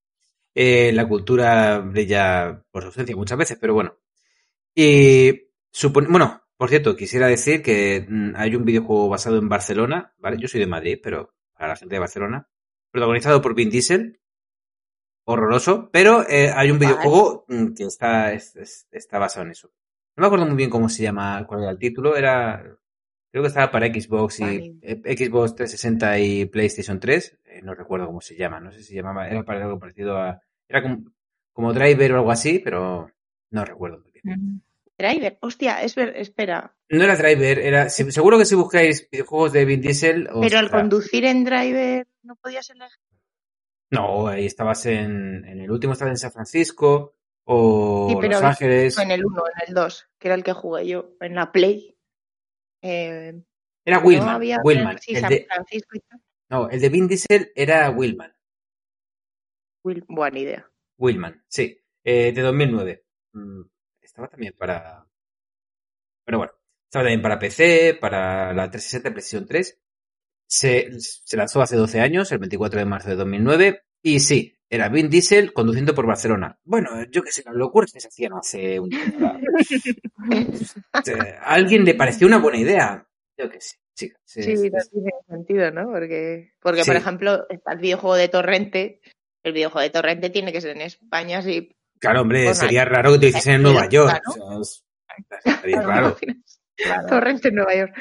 Eh, 0.54 0.92
la 0.94 1.08
cultura 1.08 1.80
brilla 1.80 2.64
por 2.72 2.82
su 2.84 2.88
ausencia 2.88 3.16
muchas 3.16 3.38
veces, 3.38 3.58
pero 3.60 3.74
bueno. 3.74 3.98
Y 4.76 5.50
supone, 5.72 6.08
bueno, 6.10 6.42
por 6.58 6.70
cierto, 6.70 6.96
quisiera 6.96 7.28
decir 7.28 7.62
que 7.62 8.06
mm, 8.08 8.34
hay 8.36 8.56
un 8.56 8.66
videojuego 8.66 9.10
basado 9.10 9.38
en 9.38 9.50
Barcelona, 9.50 10.14
¿vale? 10.18 10.38
Yo 10.40 10.48
soy 10.48 10.60
de 10.60 10.68
Madrid, 10.68 11.00
pero 11.02 11.34
para 11.54 11.70
la 11.70 11.76
gente 11.76 11.96
de 11.96 12.00
Barcelona, 12.00 12.48
protagonizado 12.92 13.42
por 13.42 13.56
Vin 13.56 13.70
Diesel, 13.70 14.20
horroroso, 15.26 15.90
pero 15.92 16.28
eh, 16.28 16.52
hay 16.56 16.72
un 16.72 16.80
videojuego 16.80 17.46
mm, 17.48 17.74
que 17.74 17.84
está, 17.84 18.34
es- 18.34 18.56
es- 18.56 18.88
está 18.92 19.20
basado 19.20 19.46
en 19.46 19.52
eso. 19.52 19.70
No 20.16 20.22
me 20.22 20.28
acuerdo 20.28 20.46
muy 20.46 20.56
bien 20.56 20.70
cómo 20.70 20.90
se 20.90 21.04
llama, 21.04 21.46
cuál 21.48 21.62
era 21.64 21.72
el 21.72 21.78
título, 21.80 22.16
era, 22.16 22.64
creo 23.32 23.44
que 23.44 23.48
estaba 23.48 23.72
para 23.72 23.88
Xbox 23.88 24.40
y 24.40 24.80
eh, 24.82 25.18
Xbox 25.18 25.56
360 25.56 26.20
y 26.20 26.46
PlayStation 26.46 27.00
3, 27.00 27.40
eh, 27.46 27.62
no 27.64 27.74
recuerdo 27.76 28.08
cómo 28.08 28.22
se 28.22 28.36
llama, 28.36 28.60
no 28.60 28.72
sé 28.72 28.84
si 28.84 28.96
llamaba, 28.96 29.28
era 29.28 29.44
para 29.44 29.64
algo 29.64 29.80
parecido 29.80 30.18
a, 30.18 30.42
era 30.68 30.82
como, 30.82 31.12
como 31.54 31.74
Driver 31.74 32.14
o 32.14 32.16
algo 32.18 32.32
así, 32.32 32.60
pero 32.60 33.12
no 33.52 33.66
recuerdo 33.66 34.00
muy 34.00 34.12
bien. 34.12 34.62
Driver, 34.98 35.38
hostia, 35.42 35.84
es 35.84 35.94
ver, 35.96 36.16
espera. 36.18 36.76
No 36.90 37.04
era 37.04 37.16
Driver, 37.16 37.60
era, 37.60 37.90
seguro 37.90 38.38
que 38.38 38.46
si 38.46 38.56
buscáis 38.56 39.08
videojuegos 39.12 39.54
de 39.54 39.66
Vin 39.66 39.82
Diesel, 39.82 40.28
os 40.32 40.42
Pero 40.42 40.60
al 40.60 40.72
conducir 40.72 41.26
en 41.26 41.44
Driver 41.44 42.08
no 42.24 42.36
podías 42.36 42.70
elegir. 42.70 42.98
No, 43.90 44.28
ahí 44.28 44.46
estabas 44.46 44.86
en, 44.86 45.46
en 45.46 45.62
el 45.62 45.72
último 45.72 45.94
estabas 45.94 46.12
en 46.12 46.18
San 46.18 46.32
Francisco 46.32 47.16
o 47.46 48.08
Sí, 48.10 48.16
pero 48.20 48.34
Los 48.34 48.44
Ángeles. 48.44 48.98
En 48.98 49.12
el 49.12 49.26
1, 49.26 49.44
en 49.46 49.70
el 49.70 49.74
2, 49.74 50.10
que 50.20 50.28
era 50.28 50.36
el 50.36 50.44
que 50.44 50.54
jugué 50.54 50.88
yo, 50.88 51.12
en 51.22 51.36
la 51.36 51.52
Play. 51.52 51.97
Eh, 52.82 53.34
Era 53.86 54.00
no 54.00 54.06
Willman, 54.08 54.30
había 54.30 54.60
Willman. 54.64 54.98
sí, 55.00 55.14
El 55.16 55.22
San 55.22 55.30
de, 55.30 55.46
Francisco 55.46 55.96
y 55.98 56.00
tal. 56.02 56.22
no, 56.50 56.70
el 56.70 56.80
de 56.80 56.90
Vin 56.90 57.08
Diesel 57.08 57.52
era 57.56 57.90
Willman. 57.90 58.34
Will- 59.84 60.04
buena 60.08 60.40
idea. 60.40 60.72
Willman, 60.98 61.44
sí. 61.48 61.80
Eh, 62.04 62.32
de 62.34 62.42
2009. 62.42 63.06
Mm, 63.34 63.62
Estaba 64.02 64.28
también 64.28 64.54
para... 64.58 65.06
Pero 66.26 66.38
bueno, 66.40 66.54
estaba 66.86 67.04
también 67.06 67.22
para 67.22 67.40
PC, 67.40 67.98
para 68.00 68.54
la 68.54 68.70
360 68.70 69.10
y 69.10 69.12
PlayStation 69.12 69.48
3. 69.48 69.82
Se, 70.50 70.90
se 71.00 71.38
lanzó 71.38 71.62
hace 71.62 71.76
12 71.76 72.00
años, 72.02 72.32
el 72.32 72.40
24 72.40 72.80
de 72.80 72.86
marzo 72.86 73.10
de 73.10 73.16
2009. 73.16 73.84
Y 74.02 74.20
sí, 74.20 74.57
era 74.70 74.90
Vin 74.90 75.10
Diesel 75.10 75.54
conduciendo 75.54 75.96
por 75.96 76.06
Barcelona. 76.06 76.60
Bueno, 76.64 76.90
yo 77.12 77.24
qué 77.24 77.32
sé, 77.32 77.44
las 77.46 77.56
locuras 77.56 77.92
que 77.92 78.00
se 78.02 78.08
hacían 78.10 78.34
hace 78.34 78.80
un 78.80 78.90
tiempo. 78.90 79.26
A 80.94 81.54
alguien 81.54 81.86
le 81.86 81.96
pareció 81.96 82.28
una 82.28 82.38
buena 82.40 82.58
idea. 82.58 83.08
Yo 83.38 83.50
qué 83.50 83.62
sé, 83.62 83.78
chicas. 83.96 84.20
Sí, 84.26 84.40
es- 84.42 84.62
no 84.72 84.78
es- 84.78 84.90
tiene 84.90 85.12
sentido, 85.28 85.72
¿no? 85.72 85.86
Porque, 85.92 86.52
porque 86.62 86.84
Sí. 86.84 86.90
por 86.90 86.96
ejemplo, 86.98 87.46
está 87.50 87.74
el 87.74 87.80
videojuego 87.80 88.16
de 88.16 88.28
Torrente. 88.30 89.02
El 89.44 89.54
videojuego 89.54 89.84
de 89.84 89.90
Torrente 89.92 90.30
tiene 90.30 90.52
que 90.52 90.62
ser 90.62 90.76
en 90.76 90.82
España, 90.82 91.42
sí. 91.42 91.74
Claro, 92.00 92.22
hombre, 92.22 92.54
sería 92.54 92.86
raro 92.86 93.14
que 93.14 93.20
te 93.20 93.28
hiciesen 93.28 93.56
en 93.56 93.64
Nueva 93.64 93.88
York. 93.90 94.22
claro. 94.36 94.60
O 94.60 94.64
sea, 94.64 94.76
es- 95.56 95.62
sería 95.62 95.82
raro. 95.82 96.18
Torrente 97.10 97.48
en 97.50 97.56
Nueva 97.56 97.76
York. 97.76 97.96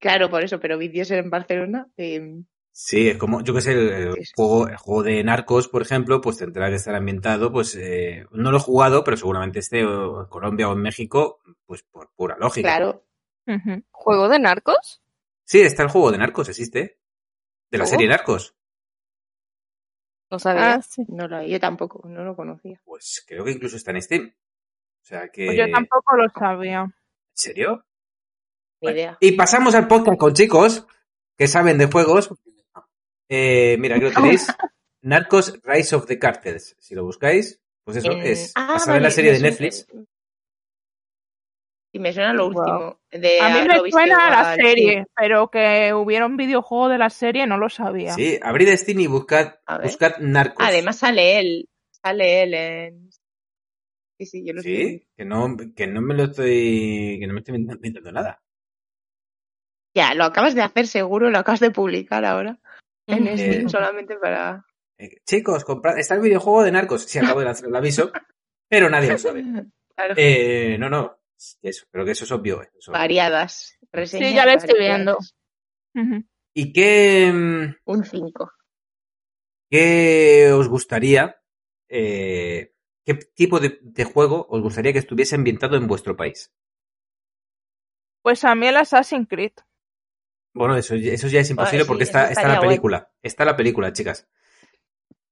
Claro, 0.00 0.28
por 0.30 0.42
eso, 0.42 0.58
pero 0.58 0.78
vídeos 0.78 1.10
en 1.12 1.30
Barcelona. 1.30 1.86
eh, 1.96 2.42
Sí, 2.74 3.10
es 3.10 3.18
como, 3.18 3.42
yo 3.42 3.52
qué 3.52 3.60
sé, 3.60 3.72
el, 3.72 4.14
juego, 4.34 4.66
el 4.66 4.76
juego 4.76 5.02
de 5.02 5.22
Narcos, 5.22 5.68
por 5.68 5.82
ejemplo, 5.82 6.22
pues 6.22 6.38
tendrá 6.38 6.70
que 6.70 6.76
estar 6.76 6.94
ambientado, 6.94 7.52
pues, 7.52 7.76
eh, 7.76 8.26
no 8.30 8.50
lo 8.50 8.56
he 8.56 8.60
jugado, 8.60 9.04
pero 9.04 9.16
seguramente 9.18 9.58
esté 9.58 9.84
o 9.84 10.22
en 10.22 10.28
Colombia 10.28 10.68
o 10.68 10.72
en 10.72 10.80
México, 10.80 11.40
pues 11.66 11.82
por 11.82 12.10
pura 12.14 12.36
lógica. 12.38 12.68
claro. 12.68 13.04
¿Juego 13.90 14.28
de 14.28 14.38
narcos? 14.38 15.02
Sí, 15.44 15.60
está 15.60 15.82
el 15.82 15.90
juego 15.90 16.12
de 16.12 16.18
Narcos, 16.18 16.48
existe. 16.48 16.98
De 17.70 17.78
la 17.78 17.86
serie 17.86 18.08
Narcos. 18.08 18.54
No 20.30 20.38
sabía. 20.38 20.74
Ah, 20.74 20.82
sí. 20.82 21.04
No 21.08 21.28
lo, 21.28 21.42
yo 21.42 21.60
tampoco, 21.60 22.08
no 22.08 22.24
lo 22.24 22.34
conocía. 22.34 22.80
Pues 22.84 23.22
creo 23.26 23.44
que 23.44 23.50
incluso 23.50 23.76
está 23.76 23.90
en 23.90 24.00
Steam. 24.00 24.34
O 25.02 25.04
sea 25.04 25.28
que. 25.28 25.46
Pues 25.46 25.58
yo 25.58 25.70
tampoco 25.70 26.16
lo 26.16 26.28
sabía. 26.30 26.80
¿En 26.80 26.92
serio? 27.34 27.84
Ni 28.80 28.86
Bueno, 28.86 28.96
idea. 28.96 29.18
Y 29.20 29.32
pasamos 29.32 29.74
al 29.74 29.88
podcast 29.88 30.18
con 30.18 30.32
chicos 30.32 30.86
que 31.36 31.48
saben 31.48 31.76
de 31.76 31.86
juegos. 31.86 32.30
Eh, 33.34 33.76
mira, 33.78 33.96
aquí 33.96 34.04
lo 34.04 34.12
tenéis. 34.12 34.46
Narcos 35.00 35.58
Rise 35.64 35.96
of 35.96 36.04
the 36.06 36.18
Cartels. 36.18 36.76
Si 36.78 36.94
lo 36.94 37.02
buscáis, 37.04 37.58
pues 37.82 37.96
eso, 37.96 38.12
En- 38.12 38.20
es 38.26 38.52
Ah, 38.54 38.74
basado 38.74 38.96
en 38.98 39.02
la 39.04 39.06
vale, 39.08 39.14
serie 39.14 39.30
de 39.32 39.38
suena- 39.38 39.50
Netflix. 39.50 39.86
Y 41.94 41.98
me 41.98 42.12
suena 42.12 42.34
lo 42.34 42.50
Wow. 42.50 42.58
último. 42.60 43.00
De 43.10 43.40
A 43.40 43.48
mí 43.48 43.68
me 43.68 43.90
suena 43.90 44.30
la 44.30 44.54
sí. 44.54 44.60
serie, 44.62 45.06
pero 45.16 45.50
que 45.50 45.94
hubiera 45.94 46.26
un 46.26 46.36
videojuego 46.36 46.88
de 46.90 46.98
la 46.98 47.08
serie 47.10 47.46
no 47.46 47.56
lo 47.56 47.70
sabía. 47.70 48.12
Sí, 48.12 48.38
abrid 48.42 48.68
Steam 48.76 49.00
y 49.00 49.06
buscad, 49.06 49.54
buscad 49.82 50.18
Narcos. 50.18 50.66
Además 50.66 50.98
sale 50.98 51.38
él. 51.38 51.68
Sale 51.90 52.42
él 52.42 52.54
en. 52.54 53.10
Sí, 54.18 54.26
sí, 54.26 54.44
yo 54.46 54.52
lo 54.52 54.60
estoy 54.60 54.76
Sí, 55.00 55.06
que 55.16 55.24
no, 55.24 55.56
que 55.74 55.86
no 55.86 56.02
me 56.02 56.14
lo 56.14 56.24
estoy, 56.24 57.16
que 57.18 57.26
no 57.26 57.32
me 57.32 57.40
estoy 57.40 57.56
inventando 57.56 58.12
nada. 58.12 58.42
Ya, 59.94 60.14
lo 60.14 60.24
acabas 60.24 60.54
de 60.54 60.62
hacer 60.62 60.86
seguro, 60.86 61.30
lo 61.30 61.38
acabas 61.38 61.60
de 61.60 61.70
publicar 61.70 62.24
ahora. 62.24 62.58
En. 63.06 63.36
Steam 63.38 63.66
Eh. 63.66 63.68
solamente 63.68 64.16
para. 64.16 64.64
Eh, 64.98 65.20
chicos, 65.26 65.64
comprad, 65.64 65.98
está 65.98 66.14
el 66.14 66.20
videojuego 66.20 66.62
de 66.62 66.72
Narcos. 66.72 67.02
Sí, 67.04 67.18
acabo 67.18 67.40
de 67.40 67.46
lanzar 67.46 67.68
el 67.68 67.76
aviso, 67.76 68.12
pero 68.68 68.88
nadie 68.90 69.10
lo 69.12 69.18
sabe. 69.18 69.42
Claro, 69.94 70.14
Eh, 70.16 70.76
no, 70.78 70.88
no, 70.88 71.18
eso, 71.60 71.84
pero 71.90 72.04
que 72.06 72.12
eso 72.12 72.24
es 72.24 72.32
obvio. 72.32 72.62
eso 72.62 72.72
es 72.78 72.88
obvio. 72.88 72.98
variadas. 72.98 73.76
Reseñas 73.92 74.30
Sí, 74.30 74.34
ya 74.34 74.46
lo 74.46 74.52
estoy 74.52 74.72
variadas. 74.78 75.34
viendo. 75.94 76.26
¿Y 76.54 76.72
qué, 76.72 77.30
mm, 77.32 77.74
Un 77.84 78.04
5. 78.04 78.50
qué 79.70 80.50
os 80.54 80.68
gustaría, 80.68 81.36
eh, 81.90 82.72
qué 83.04 83.14
tipo 83.14 83.60
de, 83.60 83.78
de 83.82 84.04
juego 84.04 84.46
os 84.48 84.62
gustaría 84.62 84.92
que 84.94 84.98
estuviese 85.00 85.34
ambientado 85.34 85.76
en 85.76 85.86
vuestro 85.86 86.16
país? 86.16 86.50
Pues 88.22 88.44
a 88.44 88.54
mí 88.54 88.66
el 88.66 88.76
Assassin's 88.78 89.28
Creed. 89.28 89.52
Bueno, 90.54 90.76
eso, 90.76 90.94
eso 90.94 91.28
ya 91.28 91.40
es 91.40 91.50
imposible 91.50 91.78
Vale, 91.78 91.84
sí, 91.84 91.88
porque 91.88 92.04
está, 92.04 92.30
está 92.30 92.46
la 92.48 92.56
guay. 92.56 92.68
película. 92.68 93.10
Está 93.22 93.44
la 93.44 93.56
película, 93.56 93.92
chicas. 93.92 94.28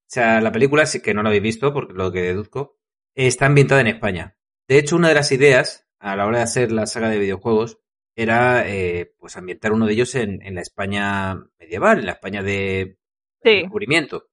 sea, 0.06 0.40
la 0.40 0.50
película, 0.52 0.84
que 1.02 1.14
no 1.14 1.22
la 1.22 1.28
habéis 1.28 1.42
visto, 1.42 1.72
porque 1.72 1.92
lo 1.94 2.10
que 2.10 2.22
deduzco, 2.22 2.78
está 3.14 3.46
ambientada 3.46 3.80
en 3.80 3.86
España. 3.88 4.36
De 4.66 4.78
hecho, 4.78 4.96
una 4.96 5.08
de 5.08 5.14
las 5.14 5.30
ideas 5.32 5.86
a 5.98 6.16
la 6.16 6.26
hora 6.26 6.38
de 6.38 6.44
hacer 6.44 6.72
la 6.72 6.86
saga 6.86 7.08
de 7.10 7.18
videojuegos 7.18 7.78
era 8.16 8.68
eh, 8.68 9.14
pues 9.18 9.36
ambientar 9.36 9.72
uno 9.72 9.86
de 9.86 9.92
ellos 9.92 10.14
en, 10.14 10.42
en 10.42 10.54
la 10.54 10.62
España 10.62 11.34
medieval, 11.58 12.00
en 12.00 12.06
la 12.06 12.12
España 12.12 12.42
de 12.42 12.96
Sí. 13.42 13.60
descubrimiento, 13.62 14.28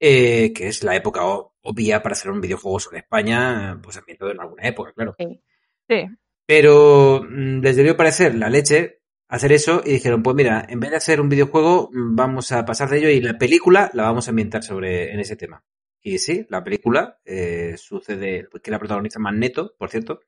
eh, 0.00 0.52
que 0.52 0.68
es 0.68 0.82
la 0.82 0.96
época 0.96 1.24
o- 1.26 1.54
obvia 1.62 2.02
para 2.02 2.14
hacer 2.14 2.30
un 2.30 2.40
videojuego 2.40 2.80
sobre 2.80 2.98
España, 2.98 3.78
pues 3.82 3.96
ambientado 3.98 4.30
en 4.32 4.40
alguna 4.40 4.62
época, 4.66 4.92
claro. 4.92 5.14
Sí. 5.18 6.06
Pero 6.46 7.22
mm, 7.28 7.60
les 7.60 7.76
debió 7.76 7.96
parecer 7.96 8.34
la 8.34 8.48
leche 8.48 8.99
hacer 9.30 9.52
eso 9.52 9.82
y 9.84 9.92
dijeron, 9.92 10.22
pues 10.22 10.36
mira, 10.36 10.66
en 10.68 10.80
vez 10.80 10.90
de 10.90 10.96
hacer 10.96 11.20
un 11.20 11.28
videojuego, 11.28 11.90
vamos 11.92 12.52
a 12.52 12.64
pasar 12.64 12.90
de 12.90 12.98
ello 12.98 13.08
y 13.08 13.20
la 13.20 13.38
película 13.38 13.90
la 13.94 14.02
vamos 14.04 14.26
a 14.26 14.30
ambientar 14.30 14.62
sobre 14.62 15.12
en 15.12 15.20
ese 15.20 15.36
tema. 15.36 15.64
Y 16.02 16.18
sí, 16.18 16.46
la 16.48 16.62
película 16.64 17.18
eh, 17.24 17.74
sucede, 17.76 18.48
que 18.62 18.70
la 18.70 18.78
protagoniza 18.78 19.18
Magneto, 19.18 19.74
por 19.78 19.90
cierto, 19.90 20.20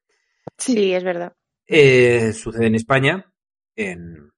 Sí, 0.58 0.92
es 0.92 1.02
verdad. 1.04 1.34
eh, 1.66 2.32
sucede 2.32 2.66
en 2.66 2.74
España, 2.74 3.32
en, 3.76 4.30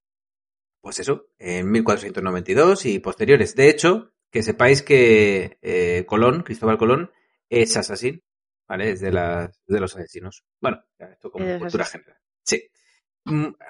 pues 0.80 0.98
eso, 1.00 1.28
en 1.38 1.70
1492 1.70 2.86
y 2.86 2.98
posteriores. 3.00 3.54
De 3.56 3.68
hecho, 3.68 4.12
que 4.30 4.42
sepáis 4.42 4.82
que 4.82 5.58
eh, 5.62 6.04
Colón, 6.06 6.42
Cristóbal 6.42 6.78
Colón, 6.78 7.10
es 7.48 7.76
asesino, 7.76 8.20
¿vale? 8.68 8.90
Es 8.92 9.00
de, 9.00 9.10
las, 9.12 9.60
de 9.66 9.80
los 9.80 9.94
asesinos. 9.96 10.44
Bueno, 10.60 10.82
ya 10.98 11.06
esto 11.06 11.30
como 11.30 11.58
cultura 11.58 11.84
general. 11.84 12.16
Sí. 12.42 12.62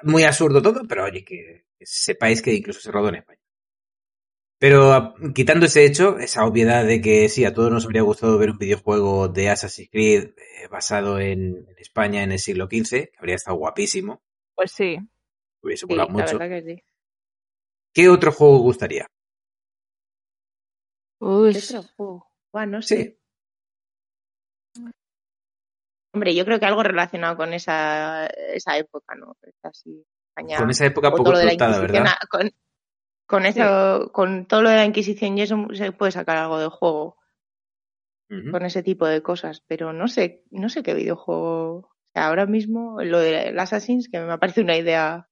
Muy 0.02 0.22
absurdo 0.24 0.62
todo, 0.62 0.82
pero 0.88 1.04
oye, 1.04 1.24
que, 1.24 1.64
sepáis 1.80 2.40
que 2.42 2.54
incluso 2.54 2.80
se 2.80 2.92
rodó 2.92 3.08
en 3.08 3.16
España. 3.16 3.40
Pero 4.62 4.78
a- 4.96 5.14
quitando 5.38 5.66
ese 5.66 5.84
hecho, 5.84 6.18
esa 6.18 6.44
obviedad 6.44 6.84
de 6.84 7.00
que 7.00 7.28
sí, 7.28 7.44
a 7.44 7.54
todos 7.54 7.70
nos 7.70 7.84
habría 7.84 8.02
gustado 8.02 8.36
ver 8.38 8.50
un 8.50 8.58
videojuego 8.58 9.28
de 9.28 9.48
Assassin's 9.50 9.90
Creed 9.92 10.22
eh, 10.36 10.66
basado 10.70 11.18
en, 11.20 11.40
en 11.68 11.78
España 11.78 12.22
en 12.24 12.32
el 12.32 12.38
siglo 12.40 12.66
XV, 12.66 13.10
que 13.12 13.18
habría 13.18 13.36
estado 13.36 13.56
guapísimo, 13.58 14.22
Pues 14.56 14.72
sí. 14.72 14.98
hubiese 15.62 15.86
Sí, 15.88 15.94
la 15.96 16.06
mucho. 16.06 16.38
verdad 16.38 16.48
que 16.48 16.62
sí. 16.62 16.82
¿Qué 17.94 18.08
otro 18.08 18.30
juego 18.30 18.56
os 18.56 18.62
gustaría? 18.62 19.06
Uy, 21.18 21.52
¿Qué 21.52 21.58
otro 21.58 21.82
juego? 21.96 22.26
Buah, 22.52 22.66
no 22.66 22.80
sé. 22.82 22.94
Sí. 22.96 23.18
Hombre, 26.14 26.34
yo 26.34 26.44
creo 26.44 26.60
que 26.60 26.66
algo 26.66 26.82
relacionado 26.82 27.36
con 27.36 27.52
esa, 27.52 28.26
esa 28.26 28.78
época, 28.78 29.14
¿no? 29.16 29.36
Es 29.42 29.54
así, 29.64 30.04
España, 30.28 30.56
Con 30.58 30.70
esa 30.70 30.86
época 30.86 31.10
poco 31.10 31.30
Inquisición, 31.32 31.80
¿verdad? 31.80 32.06
a- 32.06 32.26
Con, 32.30 32.50
con 33.26 33.46
eso, 33.46 34.10
con 34.12 34.46
todo 34.46 34.62
lo 34.62 34.70
de 34.70 34.76
la 34.76 34.84
Inquisición 34.84 35.36
y 35.36 35.42
eso 35.42 35.66
se 35.72 35.92
puede 35.92 36.12
sacar 36.12 36.36
algo 36.36 36.58
de 36.58 36.68
juego 36.68 37.16
con 38.52 38.64
ese 38.64 38.82
tipo 38.82 39.06
de 39.06 39.22
cosas, 39.22 39.62
pero 39.66 39.92
no 39.92 40.08
sé, 40.08 40.44
no 40.50 40.68
sé 40.68 40.82
qué 40.82 40.94
videojuego. 40.94 41.90
Ahora 42.14 42.46
mismo 42.46 43.02
lo 43.02 43.18
del 43.18 43.58
Assassin's, 43.58 44.08
que 44.08 44.20
me 44.20 44.38
parece 44.38 44.60
una 44.60 44.76
idea 44.76 45.28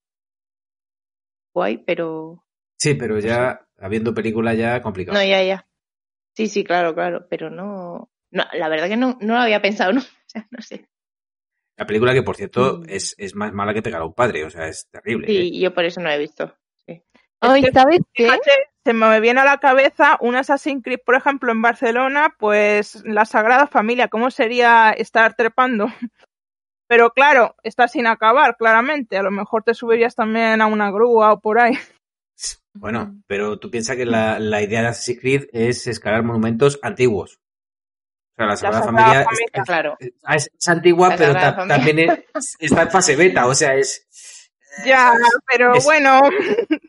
guay, 1.54 1.78
pero 1.78 2.44
Sí, 2.78 2.94
pero 2.94 3.18
ya, 3.20 3.66
habiendo 3.78 4.12
película 4.14 4.54
ya 4.54 4.82
complicado. 4.82 5.16
no, 5.16 5.24
ya, 5.24 5.42
ya. 5.42 5.68
Sí, 6.34 6.48
sí, 6.48 6.64
claro, 6.64 6.94
claro, 6.94 7.26
pero 7.28 7.50
no, 7.50 8.10
no 8.30 8.44
la 8.52 8.68
verdad 8.68 8.88
que 8.88 8.96
no, 8.96 9.18
no 9.20 9.34
lo 9.34 9.40
había 9.40 9.62
pensado, 9.62 9.92
¿no? 9.92 10.00
O 10.32 10.38
sea, 10.38 10.46
no 10.50 10.62
sé. 10.62 10.86
La 11.78 11.86
película 11.86 12.12
que, 12.12 12.22
por 12.22 12.36
cierto, 12.36 12.78
Mm. 12.80 12.84
es, 12.88 13.14
es 13.18 13.34
más 13.34 13.52
mala 13.52 13.74
que 13.74 13.82
pegar 13.82 14.02
a 14.02 14.06
un 14.06 14.14
padre, 14.14 14.44
o 14.44 14.50
sea, 14.50 14.66
es 14.68 14.86
terrible. 14.90 15.26
¿eh? 15.26 15.30
Sí, 15.42 15.60
yo 15.60 15.72
por 15.74 15.84
eso 15.84 16.00
no 16.00 16.08
la 16.08 16.16
he 16.16 16.20
visto. 16.20 16.54
Sí. 16.86 17.02
Ay, 17.40 17.62
¿sabes 17.72 18.00
qué? 18.12 18.24
fíjate, 18.24 18.50
se 18.84 18.92
me 18.92 19.20
viene 19.20 19.40
a 19.40 19.44
la 19.44 19.58
cabeza 19.58 20.16
un 20.20 20.36
Assassin's 20.36 20.82
Creed, 20.84 21.00
por 21.04 21.14
ejemplo, 21.16 21.50
en 21.50 21.62
Barcelona, 21.62 22.34
pues 22.38 23.02
la 23.04 23.24
Sagrada 23.24 23.66
Familia, 23.66 24.08
¿cómo 24.08 24.30
sería 24.30 24.90
estar 24.90 25.34
trepando? 25.34 25.86
Pero 26.88 27.10
claro, 27.10 27.56
está 27.62 27.88
sin 27.88 28.06
acabar, 28.06 28.56
claramente. 28.58 29.16
A 29.16 29.22
lo 29.22 29.30
mejor 29.30 29.62
te 29.62 29.72
subirías 29.72 30.14
también 30.14 30.60
a 30.60 30.66
una 30.66 30.90
grúa 30.90 31.32
o 31.32 31.40
por 31.40 31.58
ahí. 31.60 31.72
Bueno, 32.74 33.20
pero 33.28 33.58
tú 33.58 33.70
piensas 33.70 33.96
que 33.96 34.06
la, 34.06 34.38
la 34.38 34.62
idea 34.62 34.80
de 34.80 34.88
Assassin's 34.88 35.20
Creed 35.20 35.44
es 35.52 35.86
escalar 35.86 36.22
monumentos 36.24 36.80
antiguos. 36.82 37.38
O 38.32 38.34
sea, 38.36 38.46
la 38.46 38.56
Sagrada 38.56 38.84
Sagrada 38.84 38.84
Familia 39.04 39.24
Familia. 39.24 39.46
es, 39.52 39.64
Claro. 39.64 39.96
es- 40.00 40.50
es 40.58 40.68
antigua, 40.68 41.08
La 41.10 41.16
pero 41.16 41.32
ta- 41.34 41.66
también 41.66 41.98
es- 41.98 42.56
está 42.58 42.82
en 42.82 42.90
fase 42.90 43.14
beta, 43.16 43.46
o 43.46 43.54
sea, 43.54 43.74
es... 43.74 44.08
Ya, 44.86 45.12
pero 45.50 45.74
Es- 45.74 45.84
bueno, 45.84 46.22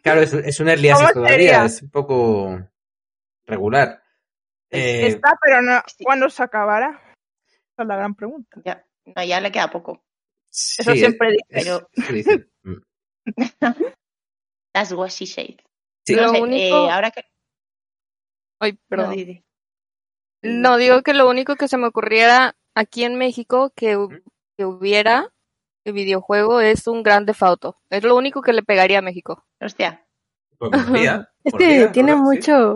Claro, 0.02 0.22
es, 0.22 0.34
es 0.34 0.60
un 0.62 0.70
early 0.70 0.88
¿Cómo 0.90 1.00
access 1.02 1.14
todavía, 1.16 1.36
sería? 1.38 1.66
es 1.66 1.82
un 1.82 1.90
poco 1.90 2.60
regular. 3.46 4.02
Eh, 4.70 5.08
está, 5.08 5.38
pero 5.42 5.62
no. 5.62 5.82
¿Cuándo 6.02 6.30
se 6.30 6.42
acabará? 6.44 7.02
Esa 7.74 7.84
es 7.84 7.88
la 7.88 7.96
gran 7.98 8.16
pregunta. 8.16 8.62
Ya, 8.64 8.86
no, 9.06 9.24
ya 9.24 9.40
le 9.42 9.52
queda 9.52 9.70
poco. 9.70 10.04
Eso 10.50 10.92
sí, 10.94 11.00
siempre 11.00 11.30
es- 11.30 11.36
dice. 11.36 11.60
es- 11.60 11.66
eso 11.68 11.90
dicen. 12.14 12.50
Mm. 12.64 12.82
That's 14.74 14.92
what 14.94 15.10
she 15.10 15.26
said. 15.26 15.60
Sí. 16.06 16.16
Lo 16.16 16.24
No 16.24 16.32
sé, 16.34 16.42
único- 16.42 16.88
eh, 16.88 16.92
ahora 16.92 17.12
que... 17.12 17.24
Ay, 18.60 18.72
No, 18.74 18.78
perdón. 18.88 19.12
di. 19.16 19.44
No, 20.44 20.78
digo 20.78 21.02
que 21.02 21.14
lo 21.14 21.30
único 21.30 21.56
que 21.56 21.68
se 21.68 21.78
me 21.78 21.88
ocurriera 21.88 22.56
aquí 22.76 23.04
en 23.04 23.18
México 23.18 23.72
que, 23.76 23.98
que 24.58 24.66
hubiera 24.66 25.30
de 25.86 25.92
videojuego 25.92 26.60
es 26.62 26.88
un 26.88 27.02
Grand 27.04 27.26
Theft 27.26 27.44
Auto. 27.44 27.78
Es 27.90 28.04
lo 28.04 28.16
único 28.16 28.42
que 28.42 28.54
le 28.54 28.64
pegaría 28.64 29.00
a 29.00 29.04
México. 29.04 29.46
Hostia. 29.60 30.06
Pues 30.58 30.72
Es 31.44 31.54
tiene. 31.58 32.14
Sí. 32.14 32.20
mucho. 32.20 32.76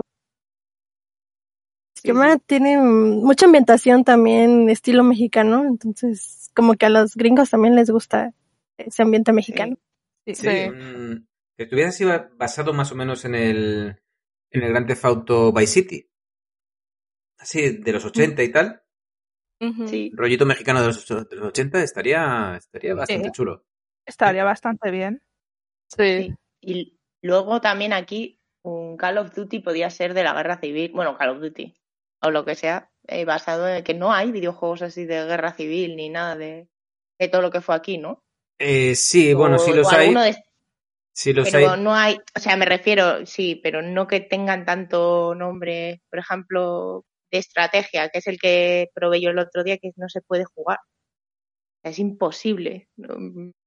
Sí, 1.94 2.12
tiene 2.46 2.78
mucha 2.78 3.46
ambientación 3.46 4.04
también 4.04 4.70
estilo 4.70 5.02
mexicano, 5.02 5.64
entonces 5.64 6.50
como 6.54 6.74
que 6.74 6.86
a 6.86 6.90
los 6.90 7.16
gringos 7.16 7.50
también 7.50 7.74
les 7.74 7.90
gusta 7.90 8.32
ese 8.76 9.02
ambiente 9.02 9.32
mexicano. 9.32 9.76
Sí, 10.24 10.34
Sí. 10.34 10.44
que 10.44 11.64
estuviera 11.64 11.88
así 11.88 12.04
ba- 12.04 12.30
basado 12.36 12.72
más 12.72 12.92
o 12.92 12.94
menos 12.94 13.24
en 13.24 13.34
el, 13.34 14.00
en 14.52 14.62
el 14.62 14.68
Grand 14.70 14.86
Theft 14.86 15.04
Auto 15.04 15.52
Vice 15.52 15.72
City. 15.72 16.07
Así, 17.38 17.78
de 17.78 17.92
los 17.92 18.04
80 18.04 18.42
y 18.42 18.50
tal. 18.52 18.82
Sí. 19.86 20.12
Rollito 20.14 20.46
mexicano 20.46 20.80
de 20.80 20.86
los, 20.88 21.06
de 21.08 21.36
los 21.36 21.46
80 21.48 21.82
estaría, 21.82 22.54
estaría 22.56 22.94
bastante 22.94 23.26
Sí. 23.28 23.32
chulo. 23.32 23.64
Estaría 24.06 24.44
bastante 24.44 24.90
bien. 24.90 25.20
Sí. 25.90 26.22
Sí. 26.28 26.34
Y 26.60 26.98
luego 27.22 27.60
también 27.60 27.92
aquí 27.92 28.38
un 28.64 28.96
Call 28.96 29.18
of 29.18 29.34
Duty 29.34 29.60
podía 29.60 29.90
ser 29.90 30.14
de 30.14 30.22
la 30.24 30.34
guerra 30.34 30.58
civil, 30.60 30.92
bueno, 30.94 31.16
Call 31.16 31.30
of 31.30 31.40
Duty 31.40 31.74
o 32.22 32.30
lo 32.30 32.44
que 32.44 32.54
sea, 32.56 32.90
eh, 33.06 33.24
basado 33.24 33.68
en 33.68 33.84
que 33.84 33.94
no 33.94 34.12
hay 34.12 34.32
videojuegos 34.32 34.82
así 34.82 35.04
de 35.06 35.24
guerra 35.24 35.52
civil 35.54 35.94
ni 35.96 36.08
nada 36.08 36.36
de, 36.36 36.68
de 37.18 37.28
todo 37.28 37.42
lo 37.42 37.50
que 37.50 37.60
fue 37.60 37.74
aquí, 37.76 37.98
¿no? 37.98 38.22
Eh, 38.60 38.94
sí, 38.96 39.34
bueno, 39.34 39.56
O- 39.56 39.58
sí 39.60 39.72
los 39.72 39.92
hay. 39.92 40.12
de- 40.14 40.42
Sí 41.14 41.32
los 41.32 41.50
pero 41.50 41.70
hay. 41.72 41.80
no 41.80 41.94
hay, 41.94 42.16
o 42.36 42.38
sea, 42.40 42.56
me 42.56 42.64
refiero, 42.64 43.26
sí, 43.26 43.56
pero 43.62 43.82
no 43.82 44.06
que 44.06 44.20
tengan 44.20 44.64
tanto 44.64 45.34
nombre, 45.34 46.00
por 46.10 46.20
ejemplo, 46.20 47.04
de 47.30 47.38
estrategia, 47.38 48.08
que 48.08 48.18
es 48.18 48.26
el 48.26 48.38
que 48.38 48.88
probé 48.94 49.20
yo 49.20 49.30
el 49.30 49.38
otro 49.38 49.64
día, 49.64 49.78
que 49.78 49.92
no 49.96 50.08
se 50.08 50.20
puede 50.20 50.44
jugar. 50.44 50.78
Es 51.82 51.98
imposible. 51.98 52.88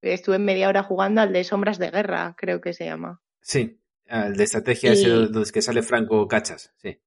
Estuve 0.02 0.38
media 0.40 0.68
hora 0.68 0.84
jugando 0.84 1.22
al 1.22 1.34
de 1.34 1.44
Sombras 1.44 1.80
de 1.80 1.92
Guerra, 1.92 2.36
creo 2.38 2.60
que 2.62 2.74
se 2.74 2.86
llama. 2.86 3.22
Sí, 3.42 3.80
el 4.06 4.36
de 4.36 4.44
estrategia 4.44 4.94
Y- 4.94 5.32
es 5.42 5.52
que 5.52 5.62
sale 5.62 5.82
Franco 5.82 6.28
Cachas, 6.28 6.74
sí. 6.78 7.00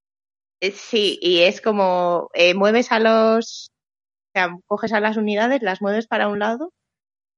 Eh, 0.61 0.70
Sí, 0.72 1.18
y 1.20 1.40
es 1.42 1.61
como 1.61 2.30
eh, 2.34 2.55
mueves 2.55 2.90
a 2.90 3.00
los, 3.00 3.68
o 4.28 4.38
sea, 4.38 4.57
coges 4.66 4.92
a 4.92 5.00
las 5.00 5.16
unidades, 5.16 5.62
las 5.62 5.82
mueves 5.82 6.07
para 6.07 6.28
un 6.28 6.38
lado 6.38 6.72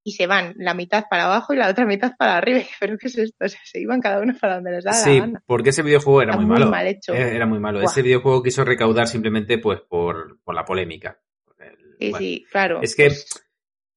y 0.09 0.12
se 0.12 0.28
van 0.28 0.54
la 0.57 0.72
mitad 0.72 1.07
para 1.11 1.24
abajo 1.24 1.52
y 1.52 1.57
la 1.57 1.68
otra 1.68 1.84
mitad 1.84 2.12
para 2.16 2.36
arriba. 2.36 2.61
Pero 2.80 2.96
¿qué 2.96 3.09
es 3.09 3.18
esto? 3.18 3.44
O 3.44 3.48
sea, 3.48 3.59
se 3.64 3.80
iban 3.80 4.00
cada 4.00 4.20
uno 4.20 4.34
para 4.40 4.54
donde 4.54 4.70
les 4.70 4.84
da 4.84 4.92
Sí, 4.92 5.14
la 5.14 5.20
gana. 5.26 5.42
porque 5.46 5.70
ese 5.70 5.82
videojuego 5.82 6.22
era 6.22 6.30
Está 6.32 6.40
muy 6.40 6.46
muy 6.48 6.59
malo. 6.61 6.70
mal 6.70 6.86
hecho. 6.86 7.12
Eh, 7.12 7.34
Era 7.34 7.44
muy 7.46 7.59
malo. 7.59 7.80
Buah. 7.80 7.90
Ese 7.90 8.02
videojuego 8.02 8.40
quiso 8.42 8.64
recaudar 8.64 9.09
simplemente 9.09 9.59
pues 9.59 9.80
por, 9.80 10.38
por 10.44 10.54
la 10.54 10.64
polémica. 10.64 11.20
El- 11.59 11.76
Sí, 11.98 12.11
bueno, 12.11 12.18
sí, 12.18 12.46
claro. 12.52 12.80
Es 12.82 12.94
que 12.94 13.07
pues, 13.07 13.48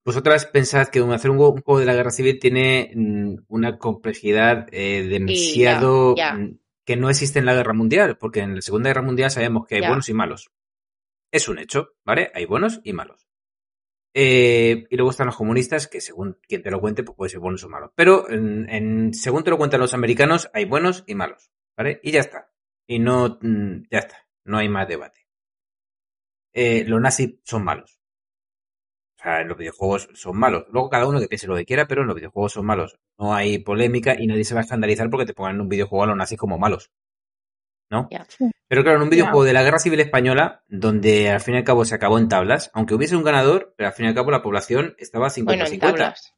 vosotras 0.03 0.45
pensad 0.47 0.88
que 0.88 0.99
hacer 0.99 1.30
un 1.30 1.38
juego, 1.38 1.80
de 1.80 1.86
la 1.86 1.93
guerra 1.93 2.10
civil 2.10 2.39
tiene 2.39 2.91
mm, 2.95 3.36
una 3.49 3.78
complejidad 3.78 4.66
eh, 4.72 5.03
demasiado 5.07 6.16
ya. 6.16 6.34
mm, 6.34 6.57
que 6.86 6.95
no 6.97 7.12
existe 7.12 7.38
en 7.38 7.45
la 7.45 7.53
guerra 7.53 7.74
mundial, 7.74 8.18
porque 8.18 8.39
en 8.39 8.55
la 8.55 8.62
Segunda 8.62 8.89
Guerra 8.89 9.03
Mundial 9.03 9.30
sabemos 9.30 9.68
que 9.68 9.76
hay 9.76 9.82
Ya. 9.82 9.89
buenos 9.89 10.10
y 10.10 10.14
malos. 10.16 10.49
Es 11.32 11.47
un 11.47 11.60
hecho, 11.60 11.89
¿vale? 12.03 12.32
Hay 12.34 12.45
buenos 12.45 12.80
y 12.84 12.93
malos. 12.93 13.28
Eh, 14.14 14.88
y 14.89 14.95
luego 14.95 15.12
están 15.12 15.28
los 15.28 15.38
comunistas, 15.38 15.88
que 15.88 16.01
según 16.01 16.39
quien 16.47 16.64
te 16.64 16.72
lo 16.72 16.82
cuente, 16.82 17.03
pues 17.03 17.16
puede 17.16 17.30
ser 17.30 17.39
buenos 17.39 17.64
o 17.64 17.70
malos. 17.70 17.91
Pero 17.95 18.30
en, 18.30 19.14
según 19.14 19.43
te 19.43 19.51
lo 19.51 19.57
cuentan 19.57 19.80
los 19.80 19.93
americanos, 19.93 20.49
hay 20.53 20.66
buenos 20.66 21.03
y 21.07 21.16
malos, 21.16 21.51
¿vale? 21.78 21.99
Y 22.03 22.12
ya 22.12 22.22
está. 22.22 22.51
Y 22.88 22.99
no, 22.99 23.38
mm, 23.41 23.84
ya 23.91 23.99
está. 23.99 24.28
No 24.45 24.57
hay 24.57 24.70
más 24.70 24.88
debate. 24.88 25.28
Eh, 26.53 26.84
los 26.86 26.99
nazis 26.99 27.36
son 27.43 27.64
malos. 27.64 27.99
O 29.20 29.22
sea, 29.22 29.41
en 29.41 29.49
los 29.49 29.57
videojuegos 29.57 30.10
son 30.14 30.38
malos. 30.38 30.66
Luego 30.72 30.89
cada 30.89 31.05
uno 31.07 31.20
que 31.20 31.28
piense 31.28 31.47
lo 31.47 31.55
que 31.55 31.66
quiera, 31.66 31.88
pero 31.88 32.01
en 32.01 32.07
los 32.07 32.16
videojuegos 32.16 32.53
son 32.53 32.66
malos. 32.66 32.97
No 33.18 33.34
hay 33.34 33.60
polémica 33.60 34.16
y 34.18 34.28
nadie 34.28 34.45
se 34.45 34.53
va 34.53 34.62
a 34.62 34.64
escandalizar 34.64 35.10
porque 35.10 35.26
te 35.26 35.34
pongan 35.34 35.55
en 35.55 35.62
un 35.62 35.70
videojuego 35.70 36.03
a 36.03 36.07
los 36.07 36.18
nazis 36.18 36.38
como 36.38 36.57
malos. 36.57 36.89
¿No? 37.90 38.08
Pero 38.68 38.84
claro, 38.84 38.98
en 38.98 39.04
un 39.04 39.10
videojuego 39.10 39.44
de 39.44 39.54
la 39.54 39.64
Guerra 39.64 39.80
Civil 39.80 40.00
Española, 40.00 40.64
donde 40.68 41.30
al 41.30 41.42
fin 41.42 41.56
y 41.56 41.58
al 41.58 41.64
cabo 41.64 41.86
se 41.86 41.96
acabó 41.96 42.20
en 42.20 42.30
tablas, 42.30 42.70
aunque 42.74 42.94
hubiese 42.94 43.16
un 43.16 43.24
ganador, 43.24 43.74
pero 43.76 43.88
al 43.88 43.94
fin 43.94 44.06
y 44.06 44.10
al 44.10 44.16
cabo 44.16 44.32
la 44.32 44.42
población 44.42 44.96
estaba 44.98 45.30
50-50. 45.30 45.44
Bueno, 45.46 45.66
en 45.66 45.80
tablas. 45.80 46.36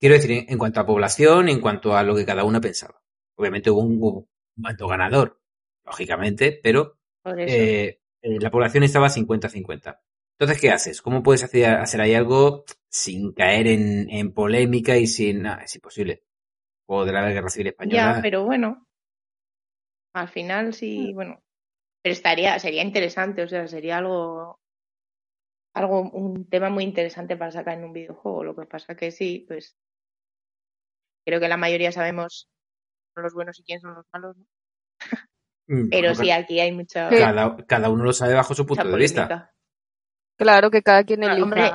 Quiero 0.00 0.14
decir, 0.14 0.46
en, 0.48 0.58
cuanto 0.58 0.80
a 0.80 0.86
población, 0.86 1.48
en 1.48 1.60
cuanto 1.60 1.96
a 1.96 2.02
lo 2.02 2.16
que 2.16 2.26
cada 2.26 2.44
una 2.44 2.60
pensaba. 2.60 3.00
Obviamente 3.36 3.70
hubo 3.70 3.82
un, 3.82 3.98
hubo 4.00 4.18
un 4.56 4.62
cuanto 4.62 4.88
ganador, 4.88 5.40
lógicamente, 5.84 6.58
pero 6.62 6.98
eh, 7.36 8.00
eh, 8.22 8.40
la 8.40 8.50
población 8.50 8.82
estaba 8.82 9.08
50-50. 9.08 9.98
Entonces, 10.38 10.60
¿qué 10.60 10.70
haces? 10.70 11.02
¿Cómo 11.02 11.22
puedes 11.22 11.44
hacer, 11.44 11.66
hacer 11.66 12.00
ahí 12.00 12.14
algo 12.14 12.64
sin 12.88 13.32
caer 13.32 13.68
en, 13.68 14.10
en 14.10 14.32
polémica 14.32 14.96
y 14.96 15.06
sin... 15.06 15.46
ah, 15.46 15.60
es 15.64 15.74
imposible. 15.76 16.24
O 16.86 17.04
de 17.04 17.12
la 17.12 17.30
Guerra 17.30 17.48
Civil 17.48 17.68
Española. 17.68 18.14
Ya, 18.16 18.22
pero 18.22 18.44
bueno. 18.44 18.88
Al 20.14 20.28
final 20.28 20.68
Mm. 20.68 20.72
sí, 20.72 21.12
bueno. 21.14 21.42
Pero 22.02 22.12
estaría, 22.14 22.58
sería 22.58 22.82
interesante, 22.82 23.42
o 23.42 23.48
sea, 23.48 23.68
sería 23.68 23.98
algo, 23.98 24.58
algo, 25.74 26.00
un 26.10 26.48
tema 26.48 26.68
muy 26.68 26.82
interesante 26.84 27.36
para 27.36 27.52
sacar 27.52 27.78
en 27.78 27.84
un 27.84 27.92
videojuego. 27.92 28.42
Lo 28.42 28.56
que 28.56 28.66
pasa 28.66 28.96
que 28.96 29.12
sí, 29.12 29.44
pues 29.46 29.76
creo 31.24 31.38
que 31.38 31.48
la 31.48 31.56
mayoría 31.56 31.92
sabemos 31.92 32.48
quién 32.48 33.14
son 33.14 33.22
los 33.22 33.34
buenos 33.34 33.58
y 33.60 33.62
quién 33.62 33.80
son 33.80 33.94
los 33.94 34.06
malos, 34.12 34.36
¿no? 34.36 34.44
Mm, 35.68 35.90
Pero 35.90 36.08
bueno, 36.08 36.14
sí, 36.16 36.30
aquí 36.32 36.58
hay 36.58 36.72
mucha, 36.72 37.08
cada, 37.08 37.56
cada 37.66 37.88
uno 37.88 38.02
lo 38.02 38.12
sabe 38.12 38.34
bajo 38.34 38.52
su 38.52 38.66
punto 38.66 38.84
de 38.84 38.96
vista. 38.96 39.54
Claro 40.36 40.70
que 40.70 40.82
cada 40.82 41.04
quien 41.04 41.22
elija. 41.22 41.42
hombre, 41.44 41.70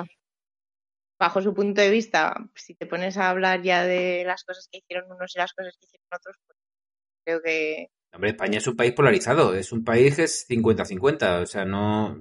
bajo 1.18 1.42
su 1.42 1.54
punto 1.54 1.80
de 1.82 1.90
vista, 1.90 2.36
si 2.54 2.76
te 2.76 2.86
pones 2.86 3.18
a 3.18 3.30
hablar 3.30 3.62
ya 3.62 3.84
de 3.84 4.24
las 4.26 4.44
cosas 4.44 4.68
que 4.70 4.80
hicieron 4.80 5.10
unos 5.10 5.34
y 5.36 5.40
las 5.40 5.54
cosas 5.54 5.78
que 5.80 5.86
hicieron 5.86 6.08
otros, 6.14 6.36
pues 6.46 6.60
creo 7.26 7.42
que 7.42 7.88
Hombre, 8.14 8.32
España 8.32 8.58
es 8.58 8.68
un 8.68 8.76
país 8.76 8.94
polarizado, 8.94 9.54
es 9.54 9.72
un 9.72 9.84
país 9.84 10.16
que 10.16 10.24
es 10.24 10.48
50-50, 10.50 11.44
o 11.44 11.46
sea, 11.46 11.66
no, 11.66 12.18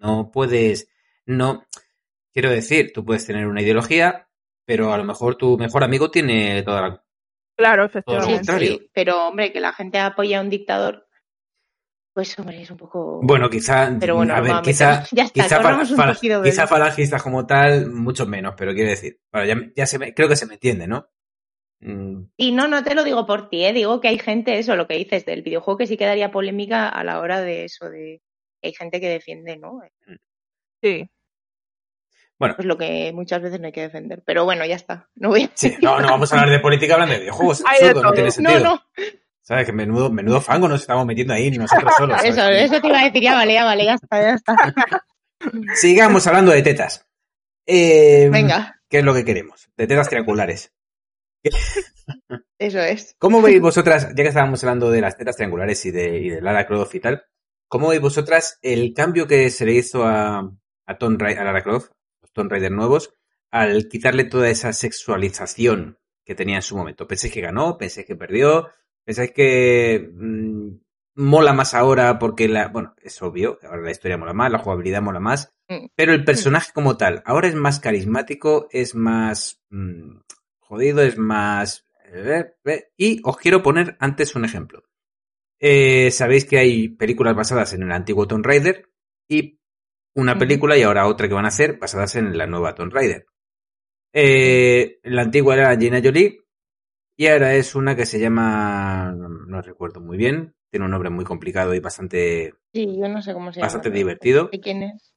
no 0.00 0.30
puedes, 0.30 0.88
no, 1.24 1.66
quiero 2.32 2.50
decir, 2.50 2.92
tú 2.92 3.04
puedes 3.04 3.26
tener 3.26 3.46
una 3.46 3.62
ideología, 3.62 4.28
pero 4.64 4.92
a 4.92 4.98
lo 4.98 5.04
mejor 5.04 5.36
tu 5.36 5.56
mejor 5.56 5.84
amigo 5.84 6.10
tiene 6.10 6.62
toda 6.62 6.82
la... 6.82 7.04
Claro, 7.56 7.88
Todo 7.88 8.00
lo 8.00 8.00
efectivamente. 8.00 8.36
contrario. 8.36 8.72
sí, 8.72 8.90
pero 8.92 9.28
hombre, 9.28 9.52
que 9.52 9.60
la 9.60 9.72
gente 9.72 9.98
apoya 9.98 10.38
a 10.38 10.42
un 10.42 10.50
dictador, 10.50 11.06
pues 12.12 12.38
hombre, 12.38 12.60
es 12.60 12.70
un 12.70 12.76
poco... 12.76 13.20
Bueno, 13.22 13.48
quizá, 13.48 13.94
Pero 13.98 14.16
bueno, 14.16 14.34
a 14.34 14.40
ver, 14.40 14.50
vamos 14.50 14.66
quizá, 14.66 15.04
ya 15.12 15.24
está, 15.24 15.32
quizá, 15.32 16.42
quizá 16.42 16.66
falangistas 16.66 17.22
como 17.22 17.46
tal, 17.46 17.90
mucho 17.90 18.26
menos, 18.26 18.54
pero 18.56 18.74
quiero 18.74 18.90
decir, 18.90 19.20
bueno, 19.32 19.46
ya, 19.46 19.72
ya 19.76 19.86
se 19.86 19.98
me, 19.98 20.12
creo 20.12 20.28
que 20.28 20.36
se 20.36 20.46
me 20.46 20.54
entiende, 20.54 20.86
¿no? 20.86 21.08
Mm, 21.82 22.28
Y 22.36 22.52
no, 22.52 22.68
no 22.68 22.84
te 22.84 22.94
lo 22.94 23.02
digo 23.04 23.26
por 23.26 23.48
ti, 23.48 23.64
¿eh? 23.64 23.72
digo 23.72 24.00
que 24.00 24.08
hay 24.08 24.18
gente, 24.18 24.58
eso, 24.58 24.76
lo 24.76 24.86
que 24.86 24.96
dices 24.96 25.24
del 25.26 25.42
videojuego, 25.42 25.78
que 25.78 25.86
sí 25.86 25.96
que 25.96 26.06
daría 26.06 26.30
polémica 26.30 26.88
a 26.88 27.02
la 27.04 27.18
hora 27.20 27.40
de 27.40 27.64
eso, 27.64 27.90
de 27.90 28.20
que 28.60 28.68
hay 28.68 28.74
gente 28.74 29.00
que 29.00 29.08
defiende, 29.08 29.56
¿no? 29.56 29.80
Sí. 30.80 31.08
Bueno, 32.38 32.54
Pues 32.56 32.66
lo 32.66 32.78
que 32.78 33.12
muchas 33.12 33.42
veces 33.42 33.60
no 33.60 33.66
hay 33.66 33.72
que 33.72 33.82
defender. 33.82 34.22
Pero 34.24 34.44
bueno, 34.44 34.64
ya 34.64 34.74
está. 34.76 35.08
No 35.14 35.28
voy 35.28 35.42
a 35.44 35.50
sí, 35.54 35.76
no, 35.80 36.00
no 36.00 36.08
vamos 36.08 36.32
a 36.32 36.36
hablar 36.36 36.50
de 36.50 36.60
política 36.60 36.94
hablando 36.94 37.14
de 37.14 37.20
videojuegos, 37.20 37.62
absurdo, 37.64 38.02
no 38.02 38.10
No, 38.10 38.30
sentido. 38.30 38.60
no, 38.60 38.82
¿Sabes? 39.42 39.66
Que 39.66 39.72
menudo, 39.72 40.10
menudo 40.10 40.40
fango 40.40 40.68
nos 40.68 40.80
estamos 40.80 41.04
metiendo 41.04 41.34
ahí 41.34 41.50
nosotros 41.50 41.92
solos. 41.96 42.16
¿sabes? 42.16 42.36
eso, 42.36 42.48
eso 42.48 42.80
te 42.80 42.88
iba 42.88 43.00
a 43.00 43.04
decir, 43.04 43.22
ya 43.22 43.34
vale, 43.34 43.54
ya 43.54 43.64
vale, 43.64 43.84
ya 43.84 43.94
está, 43.94 44.20
ya 44.22 44.34
está. 44.34 44.56
Sigamos 45.74 46.26
hablando 46.26 46.52
de 46.52 46.62
tetas. 46.62 47.06
Eh, 47.66 48.28
Venga, 48.30 48.80
¿Qué 48.88 48.98
es 48.98 49.04
lo 49.04 49.14
que 49.14 49.24
queremos? 49.24 49.68
De 49.76 49.86
tetas 49.86 50.08
triangulares. 50.08 50.72
eso 52.58 52.78
es. 52.80 53.14
¿Cómo 53.18 53.42
veis 53.42 53.60
vosotras, 53.60 54.08
ya 54.08 54.22
que 54.22 54.28
estábamos 54.28 54.62
hablando 54.64 54.90
de 54.90 55.00
las 55.00 55.16
tetas 55.16 55.36
triangulares 55.36 55.84
y 55.86 55.90
de, 55.90 56.18
y 56.18 56.30
de 56.30 56.40
Lara 56.40 56.66
Croft 56.66 56.94
y 56.94 57.00
tal, 57.00 57.24
¿cómo 57.68 57.88
veis 57.88 58.00
vosotras 58.00 58.58
el 58.62 58.92
cambio 58.94 59.26
que 59.26 59.50
se 59.50 59.64
le 59.66 59.72
hizo 59.74 60.04
a, 60.04 60.50
a, 60.86 60.98
Tomb 60.98 61.20
Ra- 61.20 61.40
a 61.40 61.44
Lara 61.44 61.62
Croft, 61.62 61.90
los 62.20 62.32
Tomb 62.32 62.50
Raider 62.50 62.70
nuevos, 62.72 63.14
al 63.50 63.88
quitarle 63.88 64.24
toda 64.24 64.48
esa 64.48 64.72
sexualización 64.72 65.98
que 66.24 66.34
tenía 66.34 66.56
en 66.56 66.62
su 66.62 66.76
momento? 66.76 67.06
¿Pensáis 67.06 67.32
que 67.32 67.40
ganó? 67.40 67.76
¿Pensáis 67.78 68.06
que 68.06 68.16
perdió? 68.16 68.68
¿Pensáis 69.04 69.32
que 69.32 70.10
mm, 70.14 70.68
mola 71.16 71.52
más 71.52 71.74
ahora 71.74 72.18
porque 72.18 72.48
la... 72.48 72.68
Bueno, 72.68 72.94
es 73.02 73.20
obvio, 73.22 73.58
ahora 73.64 73.82
la 73.82 73.90
historia 73.90 74.16
mola 74.16 74.32
más, 74.32 74.50
la 74.52 74.58
jugabilidad 74.58 75.02
mola 75.02 75.20
más, 75.20 75.50
Mm. 75.68 75.86
pero 75.94 76.12
el 76.12 76.24
personaje 76.24 76.72
como 76.74 76.96
tal, 76.96 77.22
ahora 77.24 77.46
es 77.48 77.54
más 77.54 77.78
carismático, 77.78 78.66
es 78.72 78.94
más 78.96 79.62
mm, 79.70 80.18
jodido, 80.72 81.02
es 81.02 81.18
más... 81.18 81.86
eh, 82.12 82.52
eh, 82.64 82.84
Y 82.96 83.20
os 83.24 83.36
quiero 83.36 83.62
poner 83.62 83.96
antes 84.00 84.34
un 84.34 84.44
ejemplo. 84.44 84.82
Eh, 85.60 86.10
Sabéis 86.10 86.44
que 86.44 86.58
hay 86.58 86.88
películas 86.88 87.34
basadas 87.36 87.72
en 87.74 87.82
el 87.82 87.92
antiguo 87.92 88.26
Tomb 88.26 88.44
Raider 88.44 88.90
y 89.28 89.60
una 90.14 90.36
película 90.36 90.76
y 90.76 90.82
ahora 90.82 91.06
otra 91.06 91.28
que 91.28 91.34
van 91.34 91.44
a 91.44 91.48
hacer 91.48 91.78
basadas 91.78 92.16
en 92.16 92.36
la 92.36 92.46
nueva 92.46 92.74
Tomb 92.74 92.92
Raider. 92.92 93.26
Eh, 94.14 94.98
la 95.04 95.22
antigua 95.22 95.54
era 95.54 95.76
Gina 95.78 96.00
Jolie 96.02 96.40
y 97.16 97.26
ahora 97.28 97.54
es 97.54 97.74
una 97.74 97.94
que 97.96 98.04
se 98.06 98.18
llama, 98.20 99.12
no, 99.16 99.28
no 99.28 99.62
recuerdo 99.62 100.00
muy 100.00 100.16
bien, 100.18 100.54
tiene 100.70 100.84
un 100.86 100.90
nombre 100.90 101.10
muy 101.10 101.24
complicado 101.24 101.74
y 101.74 101.80
bastante 101.80 102.54
Sí, 102.74 102.86
yo 103.00 103.08
no 103.08 103.22
sé 103.22 103.32
cómo 103.32 103.52
se 103.52 103.60
llama. 103.60 103.66
Bastante 103.66 103.88
pero- 103.90 103.98
divertido. 103.98 104.48
¿De 104.52 104.60
quién 104.60 104.82
es? 104.82 105.14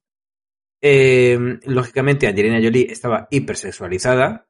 Eh, 0.82 1.38
lógicamente, 1.66 2.28
Angelina 2.28 2.60
Jolie 2.62 2.92
estaba 2.92 3.28
hipersexualizada. 3.32 4.45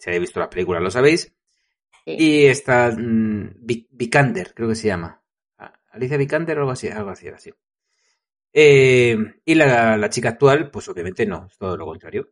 Si 0.00 0.10
habéis 0.10 0.22
visto 0.22 0.40
las 0.40 0.50
películas, 0.50 0.82
lo 0.82 0.90
sabéis. 0.90 1.32
Sí. 2.04 2.16
Y 2.18 2.46
está 2.46 2.92
mm, 2.96 3.54
Vi- 3.60 3.88
Vikander, 3.92 4.54
creo 4.54 4.68
que 4.70 4.76
se 4.76 4.88
llama. 4.88 5.22
Ah, 5.58 5.72
Alicia 5.92 6.18
Vikander 6.18 6.58
o 6.58 6.62
algo 6.62 6.72
así, 6.72 6.88
algo 6.88 7.10
así, 7.10 7.28
así. 7.28 7.52
Eh, 8.52 9.16
y 9.44 9.54
la, 9.54 9.96
la 9.96 10.10
chica 10.10 10.30
actual, 10.30 10.70
pues 10.70 10.88
obviamente 10.88 11.26
no, 11.26 11.46
es 11.46 11.56
todo 11.58 11.76
lo 11.76 11.86
contrario. 11.86 12.30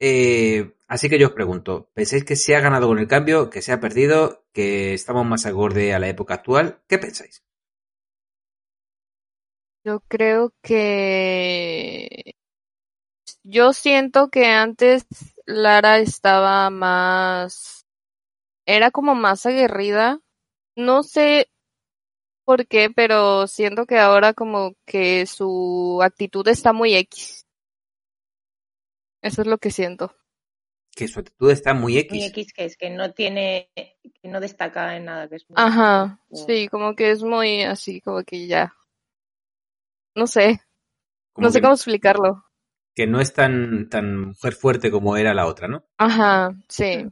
Eh, 0.00 0.74
así 0.88 1.08
que 1.10 1.18
yo 1.18 1.28
os 1.28 1.34
pregunto, 1.34 1.90
¿pensáis 1.94 2.24
que 2.24 2.36
se 2.36 2.56
ha 2.56 2.60
ganado 2.60 2.88
con 2.88 2.98
el 3.00 3.08
cambio, 3.08 3.50
que 3.50 3.62
se 3.62 3.72
ha 3.72 3.80
perdido, 3.80 4.46
que 4.52 4.94
estamos 4.94 5.26
más 5.26 5.46
acorde 5.46 5.94
a 5.94 6.00
la 6.00 6.08
época 6.08 6.34
actual? 6.34 6.82
¿Qué 6.88 6.98
pensáis? 6.98 7.44
Yo 9.84 10.00
creo 10.08 10.52
que 10.62 12.34
yo 13.44 13.72
siento 13.72 14.28
que 14.28 14.46
antes 14.46 15.06
Lara 15.46 15.98
estaba 15.98 16.70
más, 16.70 17.86
era 18.66 18.90
como 18.90 19.14
más 19.14 19.44
aguerrida. 19.46 20.20
No 20.76 21.02
sé 21.02 21.50
por 22.44 22.66
qué, 22.66 22.90
pero 22.90 23.46
siento 23.46 23.86
que 23.86 23.98
ahora 23.98 24.34
como 24.34 24.74
que 24.86 25.26
su 25.26 26.00
actitud 26.02 26.46
está 26.48 26.72
muy 26.72 26.94
X. 26.94 27.46
Eso 29.22 29.42
es 29.42 29.46
lo 29.48 29.58
que 29.58 29.70
siento. 29.70 30.14
Que 30.96 31.08
su 31.08 31.20
actitud 31.20 31.50
está 31.50 31.74
muy 31.74 31.98
X. 31.98 32.10
Muy 32.12 32.24
X, 32.24 32.52
que 32.52 32.64
es 32.66 32.76
que 32.76 32.90
no 32.90 33.12
tiene, 33.12 33.70
que 33.74 34.28
no 34.28 34.40
destaca 34.40 34.96
en 34.96 35.06
nada, 35.06 35.28
que 35.28 35.36
es 35.36 35.48
muy- 35.48 35.56
Ajá, 35.58 36.20
como- 36.28 36.46
sí, 36.46 36.68
como 36.68 36.94
que 36.94 37.10
es 37.10 37.22
muy 37.22 37.62
así, 37.62 38.00
como 38.00 38.22
que 38.22 38.46
ya. 38.46 38.74
No 40.14 40.26
sé, 40.26 40.60
Como 41.32 41.48
no 41.48 41.52
sé 41.52 41.60
cómo 41.60 41.74
explicarlo. 41.74 42.43
Que 42.94 43.06
no 43.06 43.20
es 43.20 43.32
tan, 43.32 43.88
tan 43.88 44.28
mujer 44.28 44.54
fuerte 44.54 44.90
como 44.90 45.16
era 45.16 45.34
la 45.34 45.46
otra, 45.46 45.68
¿no? 45.68 45.84
Ajá, 45.98 46.54
sí. 46.68 47.06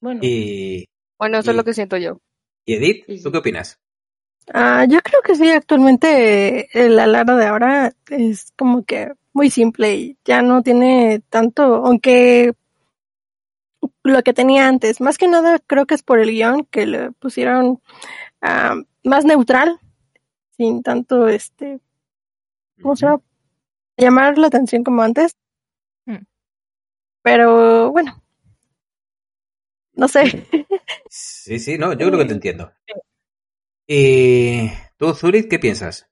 Bueno, 0.00 0.20
Y, 0.22 0.86
Bueno, 1.18 1.38
eso 1.38 1.50
es 1.50 1.56
lo 1.56 1.64
que 1.64 1.74
siento 1.74 1.96
yo. 1.96 2.20
y 2.64 2.74
Edith. 2.74 3.22
¿tú 3.22 3.32
qué 3.32 3.38
opinas? 3.38 3.78
Ah, 4.52 4.86
yo 4.88 5.00
creo 5.00 5.20
que 5.22 5.34
sí, 5.34 5.50
actualmente 5.50 6.68
eh, 6.72 6.88
la 6.88 7.06
Lara 7.06 7.36
de 7.36 7.46
ahora 7.46 7.92
es 8.10 8.52
como 8.56 8.84
que 8.84 9.12
muy 9.32 9.50
simple 9.50 9.94
y 9.96 10.18
ya 10.24 10.42
no 10.42 10.62
tiene 10.62 11.20
tanto, 11.28 11.62
aunque 11.62 12.54
lo 14.02 14.22
que 14.22 14.32
tenía 14.32 14.66
antes, 14.68 15.00
más 15.00 15.18
que 15.18 15.28
nada 15.28 15.58
creo 15.66 15.86
que 15.86 15.94
es 15.94 16.02
por 16.02 16.18
el 16.18 16.30
guion 16.30 16.64
que 16.64 16.86
le 16.86 17.12
pusieron 17.12 17.80
ah, 18.40 18.76
más 19.04 19.24
neutral, 19.24 19.78
sin 20.56 20.82
tanto 20.82 21.28
este, 21.28 21.80
¿cómo 22.80 22.96
se 22.96 23.06
llama? 23.06 23.20
Llamar 23.98 24.38
la 24.38 24.46
atención 24.46 24.84
como 24.84 25.02
antes. 25.02 25.36
Mm. 26.06 26.24
Pero 27.22 27.90
bueno, 27.90 28.22
no 29.98 30.08
sé. 30.08 30.22
Sí, 31.10 31.58
sí, 31.58 31.78
no, 31.78 31.92
yo 31.92 32.08
creo 32.08 32.18
que 32.18 32.26
te 32.26 32.34
entiendo. 32.34 32.70
Y 33.86 34.70
tú, 34.98 35.14
Zurich, 35.14 35.48
¿qué 35.48 35.58
piensas? 35.58 36.06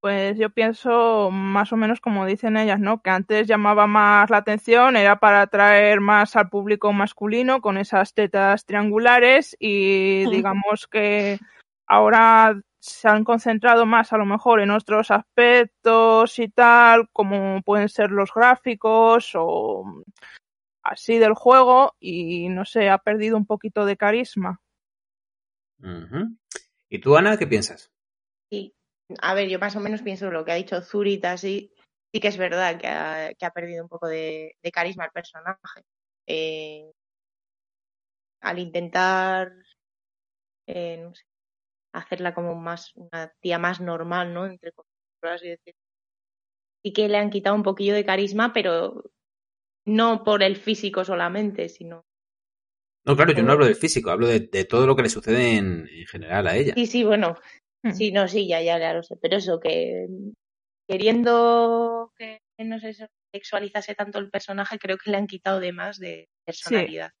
Pues 0.00 0.38
yo 0.38 0.48
pienso 0.50 1.30
más 1.30 1.72
o 1.72 1.76
menos 1.76 2.00
como 2.00 2.24
dicen 2.24 2.56
ellas, 2.56 2.80
¿no? 2.80 3.02
Que 3.02 3.10
antes 3.10 3.46
llamaba 3.46 3.86
más 3.86 4.30
la 4.30 4.38
atención, 4.38 4.96
era 4.96 5.18
para 5.18 5.42
atraer 5.42 6.00
más 6.00 6.36
al 6.36 6.48
público 6.48 6.92
masculino 6.92 7.60
con 7.60 7.76
esas 7.76 8.14
tetas 8.14 8.64
triangulares 8.64 9.56
y 9.60 10.30
digamos 10.30 10.86
que 10.86 11.38
ahora 11.86 12.60
se 12.88 13.08
han 13.08 13.24
concentrado 13.24 13.86
más 13.86 14.12
a 14.12 14.18
lo 14.18 14.24
mejor 14.24 14.60
en 14.60 14.70
otros 14.70 15.10
aspectos 15.10 16.38
y 16.38 16.48
tal, 16.48 17.08
como 17.12 17.62
pueden 17.62 17.88
ser 17.88 18.10
los 18.10 18.32
gráficos 18.34 19.32
o 19.34 19.84
así 20.82 21.18
del 21.18 21.34
juego 21.34 21.94
y 22.00 22.48
no 22.48 22.64
sé, 22.64 22.88
ha 22.88 22.98
perdido 22.98 23.36
un 23.36 23.46
poquito 23.46 23.84
de 23.84 23.96
carisma. 23.96 24.60
¿Y 26.88 27.00
tú, 27.00 27.16
Ana, 27.16 27.36
qué 27.36 27.46
piensas? 27.46 27.92
Sí. 28.50 28.74
A 29.22 29.34
ver, 29.34 29.48
yo 29.48 29.58
más 29.58 29.76
o 29.76 29.80
menos 29.80 30.02
pienso 30.02 30.30
lo 30.30 30.44
que 30.44 30.52
ha 30.52 30.56
dicho 30.56 30.80
Zurita, 30.82 31.32
así. 31.32 31.72
Sí 32.12 32.20
que 32.20 32.28
es 32.28 32.38
verdad 32.38 32.80
que 32.80 32.88
ha, 32.88 33.34
que 33.34 33.46
ha 33.46 33.50
perdido 33.50 33.84
un 33.84 33.88
poco 33.88 34.08
de, 34.08 34.56
de 34.62 34.72
carisma 34.72 35.04
el 35.04 35.10
personaje. 35.10 35.84
Eh, 36.26 36.90
al 38.40 38.58
intentar, 38.58 39.52
eh, 40.66 40.98
no 40.98 41.14
sé, 41.14 41.24
hacerla 41.92 42.34
como 42.34 42.54
más, 42.54 42.92
una 42.94 43.32
tía 43.40 43.58
más 43.58 43.80
normal, 43.80 44.34
¿no? 44.34 44.46
Entre 44.46 44.72
comillas, 44.72 45.18
por 45.20 45.30
así 45.30 45.48
decirlo. 45.48 45.80
Sí 46.84 46.92
que 46.92 47.08
le 47.08 47.18
han 47.18 47.30
quitado 47.30 47.56
un 47.56 47.62
poquillo 47.62 47.94
de 47.94 48.04
carisma, 48.04 48.52
pero 48.52 49.04
no 49.86 50.22
por 50.24 50.42
el 50.42 50.56
físico 50.56 51.04
solamente, 51.04 51.68
sino 51.68 52.04
No, 53.04 53.16
claro, 53.16 53.32
yo 53.32 53.42
no 53.42 53.52
hablo 53.52 53.66
del 53.66 53.74
físico, 53.74 54.10
hablo 54.10 54.26
de, 54.26 54.40
de 54.40 54.64
todo 54.64 54.86
lo 54.86 54.94
que 54.94 55.02
le 55.02 55.08
sucede 55.08 55.56
en, 55.56 55.88
en 55.88 56.06
general 56.06 56.46
a 56.46 56.56
ella. 56.56 56.74
Sí, 56.74 56.86
sí, 56.86 57.04
bueno. 57.04 57.36
Hmm. 57.82 57.92
Sí, 57.92 58.12
no, 58.12 58.28
sí, 58.28 58.46
ya, 58.48 58.60
ya, 58.60 58.78
ya 58.78 58.92
lo 58.92 59.02
sé. 59.02 59.16
Pero 59.16 59.36
eso, 59.36 59.60
que 59.60 60.06
queriendo 60.88 62.12
que 62.16 62.40
no 62.58 62.78
se 62.80 62.94
sexualizase 63.32 63.94
tanto 63.94 64.18
el 64.18 64.30
personaje, 64.30 64.78
creo 64.78 64.98
que 64.98 65.10
le 65.10 65.16
han 65.16 65.26
quitado 65.26 65.60
de 65.60 65.72
más 65.72 65.98
de 65.98 66.28
personalidad. 66.44 67.12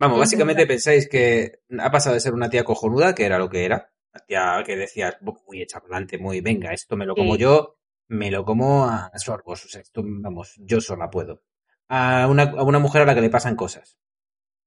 Vamos, 0.00 0.18
básicamente 0.18 0.66
pensáis 0.66 1.08
que 1.08 1.60
ha 1.78 1.90
pasado 1.90 2.14
de 2.14 2.20
ser 2.20 2.34
una 2.34 2.50
tía 2.50 2.64
cojonuda, 2.64 3.14
que 3.14 3.24
era 3.26 3.38
lo 3.38 3.48
que 3.50 3.64
era, 3.64 3.78
una 4.14 4.24
tía 4.26 4.62
que 4.66 4.76
decías 4.76 5.16
muy 5.46 5.62
hecha 5.62 5.78
adelante, 5.78 6.18
muy 6.18 6.40
venga, 6.40 6.72
esto 6.72 6.96
me 6.96 7.06
lo 7.06 7.14
como 7.16 7.34
Sí. 7.34 7.42
yo, 7.44 7.76
me 8.08 8.30
lo 8.30 8.44
como 8.44 8.86
a 8.86 9.10
sorbos, 9.18 9.64
o 9.66 9.68
sea, 9.68 9.80
esto, 9.82 10.02
vamos, 10.04 10.54
yo 10.58 10.80
sola 10.80 11.10
puedo. 11.10 11.42
A 11.88 12.26
una, 12.28 12.44
a 12.44 12.62
una 12.64 12.78
mujer 12.78 13.02
a 13.02 13.04
la 13.06 13.14
que 13.14 13.20
le 13.20 13.30
pasan 13.30 13.56
cosas, 13.56 13.98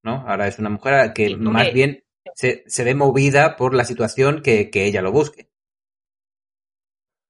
¿no? 0.04 0.26
Ahora 0.28 0.48
es 0.48 0.60
una 0.60 0.70
mujer 0.70 0.94
a 0.96 0.98
la 1.08 1.14
que 1.14 1.30
Sí, 1.30 1.36
más 1.38 1.72
bien 1.74 2.04
se, 2.36 2.64
se 2.68 2.84
ve 2.86 2.96
movida 2.96 3.58
por 3.58 3.74
la 3.76 3.86
situación 3.86 4.42
que, 4.44 4.70
que 4.72 4.86
ella 4.86 5.02
lo 5.02 5.12
busque. 5.12 5.50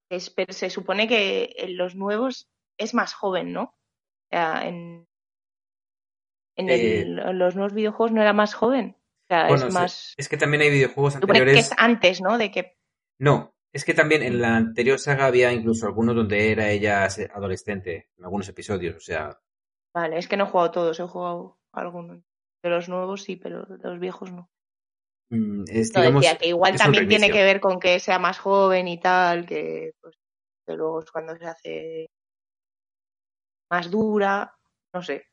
Es- 0.09 0.29
pero 0.29 0.53
se 0.53 0.69
supone 0.69 1.07
que 1.07 1.53
en 1.57 1.77
los 1.77 1.95
nuevos 1.95 2.47
es 2.77 2.93
más 2.93 3.13
joven, 3.13 3.51
¿no? 3.53 3.75
En, 4.31 5.07
en, 6.55 6.69
Eh. 6.69 7.01
el- 7.01 7.15
los 7.37 7.55
nuevos 7.55 7.73
videojuegos 7.73 8.11
no 8.11 8.21
era 8.21 8.33
más 8.33 8.53
joven. 8.53 8.97
O 8.97 9.25
sea, 9.27 9.47
Bueno, 9.47 9.67
es 9.67 9.73
más. 9.73 10.13
es 10.17 10.29
que 10.29 10.37
también 10.37 10.61
hay 10.63 10.69
videojuegos 10.69 11.13
que 11.13 11.19
anteriores. 11.21 11.57
es 11.67 11.71
antes, 11.77 12.21
¿no? 12.21 12.37
De 12.37 12.51
que. 12.51 12.77
No, 13.19 13.55
es 13.71 13.85
que 13.85 13.93
también 13.93 14.21
en 14.21 14.41
la 14.41 14.55
anterior 14.57 14.99
saga 14.99 15.25
había 15.25 15.51
incluso 15.53 15.85
algunos 15.87 16.15
donde 16.15 16.51
era 16.51 16.69
ella 16.69 17.07
adolescente, 17.33 18.09
en 18.17 18.23
algunos 18.25 18.47
episodios, 18.49 18.95
o 18.97 18.99
sea, 18.99 19.39
Vale, 19.95 20.17
es 20.17 20.27
que 20.27 20.37
no 20.37 20.45
he 20.45 20.47
jugado 20.47 20.71
todos, 20.71 20.99
he 20.99 21.03
jugado 21.07 21.59
algunos. 21.71 22.23
De 22.63 22.69
los 22.69 22.89
nuevos 22.89 23.21
sí, 23.23 23.35
pero 23.35 23.63
de 23.65 23.87
los 23.89 23.99
viejos 23.99 24.31
no. 24.31 24.49
mm, 25.29 25.63
es, 25.67 25.93
No, 25.93 26.01
digamos, 26.01 26.21
decía 26.23 26.37
que 26.37 26.47
igual 26.47 26.75
también 26.77 27.07
tiene 27.07 27.29
que 27.31 27.43
ver 27.43 27.59
con 27.59 27.79
que 27.79 27.99
sea 27.99 28.17
más 28.19 28.39
joven 28.39 28.87
y 28.87 28.99
tal, 28.99 29.45
que 29.45 29.91
pues 30.01 30.15
que 30.65 30.73
luego 30.75 30.99
es 31.01 31.11
cuando 31.11 31.35
se 31.37 31.45
hace 31.45 32.09
más 33.71 33.89
dura, 33.89 34.55
no 34.93 35.01
sé. 35.01 35.25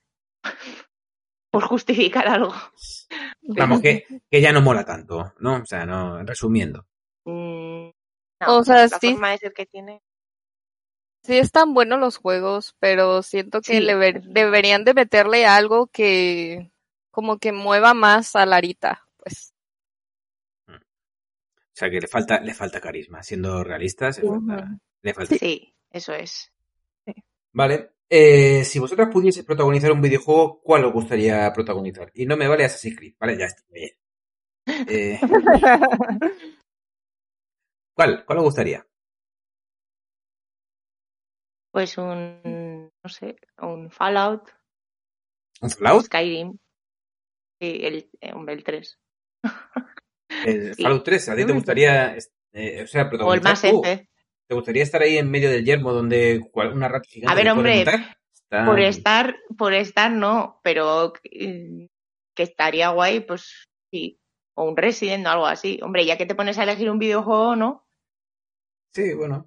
Por 1.51 1.64
justificar 1.64 2.28
algo. 2.28 2.55
Vamos, 3.42 3.80
que, 3.80 4.07
que 4.30 4.40
ya 4.40 4.53
no 4.53 4.61
mola 4.61 4.84
tanto, 4.84 5.32
¿no? 5.40 5.57
O 5.57 5.66
sea, 5.66 5.84
no, 5.84 6.22
resumiendo. 6.22 6.86
Mm, 7.24 7.90
no, 8.40 8.59
O 8.59 8.64
sea, 8.64 8.86
la 8.86 8.98
sí, 8.98 9.11
forma 9.12 9.30
de 9.32 9.38
ser 9.38 9.53
que 9.53 9.66
tiene. 9.66 10.01
sí 11.22 11.36
están 11.38 11.74
buenos 11.74 11.98
los 12.01 12.16
juegos, 12.16 12.76
pero 12.78 13.22
siento 13.22 13.61
que 13.61 13.74
Sí. 13.74 13.80
le 13.80 13.94
ver- 13.94 14.22
deberían 14.22 14.84
de 14.84 14.94
meterle 14.94 15.44
algo 15.46 15.88
que 15.88 16.70
como 17.11 17.38
que 17.38 17.53
mueva 17.53 17.92
más 17.94 18.36
a 18.36 18.46
Larita, 18.46 19.07
pues. 19.16 19.53
O 20.68 20.72
sea, 21.80 21.90
que 21.90 22.01
le 22.01 22.09
falta, 22.09 22.40
le 22.40 22.53
falta 22.55 22.80
carisma. 22.80 23.22
Siendo 23.22 23.64
realistas, 23.64 24.18
le 24.18 24.28
falta, 24.28 24.55
Ujú. 24.55 24.78
le 25.03 25.14
falta. 25.14 25.34
Sí, 25.36 25.74
eso 25.90 26.12
es. 26.12 26.53
Vale. 27.53 27.90
Eh, 28.12 28.64
si 28.64 28.78
vosotras 28.80 29.08
pudieseis 29.12 29.46
protagonizar 29.46 29.92
un 29.92 30.02
videojuego, 30.02 30.61
¿cuál 30.62 30.84
os 30.84 30.92
gustaría 30.92 31.52
protagonizar? 31.52 32.11
Y 32.14 32.26
no 32.26 32.36
me 32.36 32.48
vale 32.48 32.64
Assassin's 32.64 32.96
Creed. 32.96 33.14
Vale, 33.20 33.38
ya 33.38 33.44
está 33.46 33.62
bien. 33.70 33.90
Eh, 34.88 35.20
¿Cuál? 37.96 38.24
¿Cuál 38.24 38.38
os 38.38 38.44
gustaría? 38.44 38.84
Pues 41.72 41.96
un, 41.98 42.90
no 43.02 43.08
sé, 43.08 43.36
un 43.62 43.90
Fallout, 43.90 44.50
¿Un 45.62 45.70
Fallout? 45.70 46.04
Skyrim. 46.06 46.58
Sí, 47.61 47.78
el, 47.82 48.11
eh, 48.20 48.32
hombre, 48.32 48.54
el 48.54 48.64
3. 48.64 48.98
El 50.44 50.74
Sí. 50.74 50.82
Fallout 50.82 51.04
3. 51.04 51.28
¿A 51.28 51.36
ti 51.36 51.46
te 51.46 51.52
gustaría, 51.52 52.16
eh, 52.52 52.82
o 52.82 52.86
sea, 52.88 53.02
O 53.02 53.04
el 53.04 53.11
protagonizar 53.11 53.42
más 53.44 53.62
tú? 53.62 53.82
F. 53.84 54.09
¿Te 54.51 54.57
gustaría 54.57 54.82
estar 54.82 55.01
ahí 55.01 55.16
en 55.16 55.30
medio 55.30 55.48
del 55.48 55.64
yermo 55.64 55.92
donde 55.92 56.40
una 56.53 56.88
rata 56.88 57.09
gigante 57.09 57.32
A 57.32 57.36
ver, 57.36 57.48
hombre? 57.53 57.82
Está- 57.82 58.66
Por 58.66 58.80
estar, 58.80 59.36
por 59.57 59.72
estar 59.74 60.11
no, 60.11 60.59
pero 60.64 61.12
que 61.22 61.88
estaría 62.42 62.88
guay, 62.88 63.20
pues 63.20 63.68
sí. 63.92 64.18
O 64.57 64.64
un 64.64 64.76
Resident 64.76 65.24
o 65.24 65.30
algo 65.30 65.46
así. 65.46 65.78
Hombre, 65.84 66.05
ya 66.05 66.18
que 66.18 66.26
te 66.26 66.34
pones 66.34 66.59
a 66.59 66.64
elegir 66.64 66.90
un 66.90 66.98
videojuego, 66.98 67.55
¿no? 67.55 67.86
Sí, 68.92 69.14
bueno. 69.14 69.46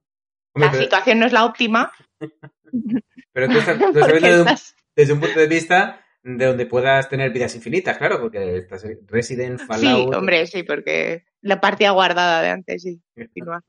Hombre, 0.56 0.68
La 0.68 0.72
pero, 0.72 0.84
situación 0.84 1.20
no 1.20 1.26
es 1.26 1.34
la 1.34 1.43
óptima. 1.43 1.91
pero 3.34 3.49
tú 3.49 3.58
estás, 3.58 3.78
tú 3.80 3.86
estás 3.88 4.06
porque 4.06 4.20
viendo 4.20 4.38
de 4.38 4.41
un- 4.51 4.58
desde 4.95 5.14
un 5.14 5.20
punto 5.20 5.39
de 5.41 5.47
vista 5.47 6.06
de 6.24 6.45
donde 6.45 6.66
puedas 6.66 7.10
tener 7.10 7.32
vidas 7.34 7.54
infinitas, 7.56 7.97
claro, 7.97 8.22
porque 8.22 8.56
estás 8.60 8.86
en 8.86 9.06
Resident, 9.06 9.60
Sí, 9.60 9.66
Fallout. 9.66 10.16
hombre, 10.16 10.47
sí, 10.47 10.64
porque 10.64 11.26
la 11.41 11.60
partida 11.60 11.91
guardada 11.91 12.41
de 12.41 12.47
antes, 12.51 12.84
sí. 12.84 13.01
continúa. 13.18 13.62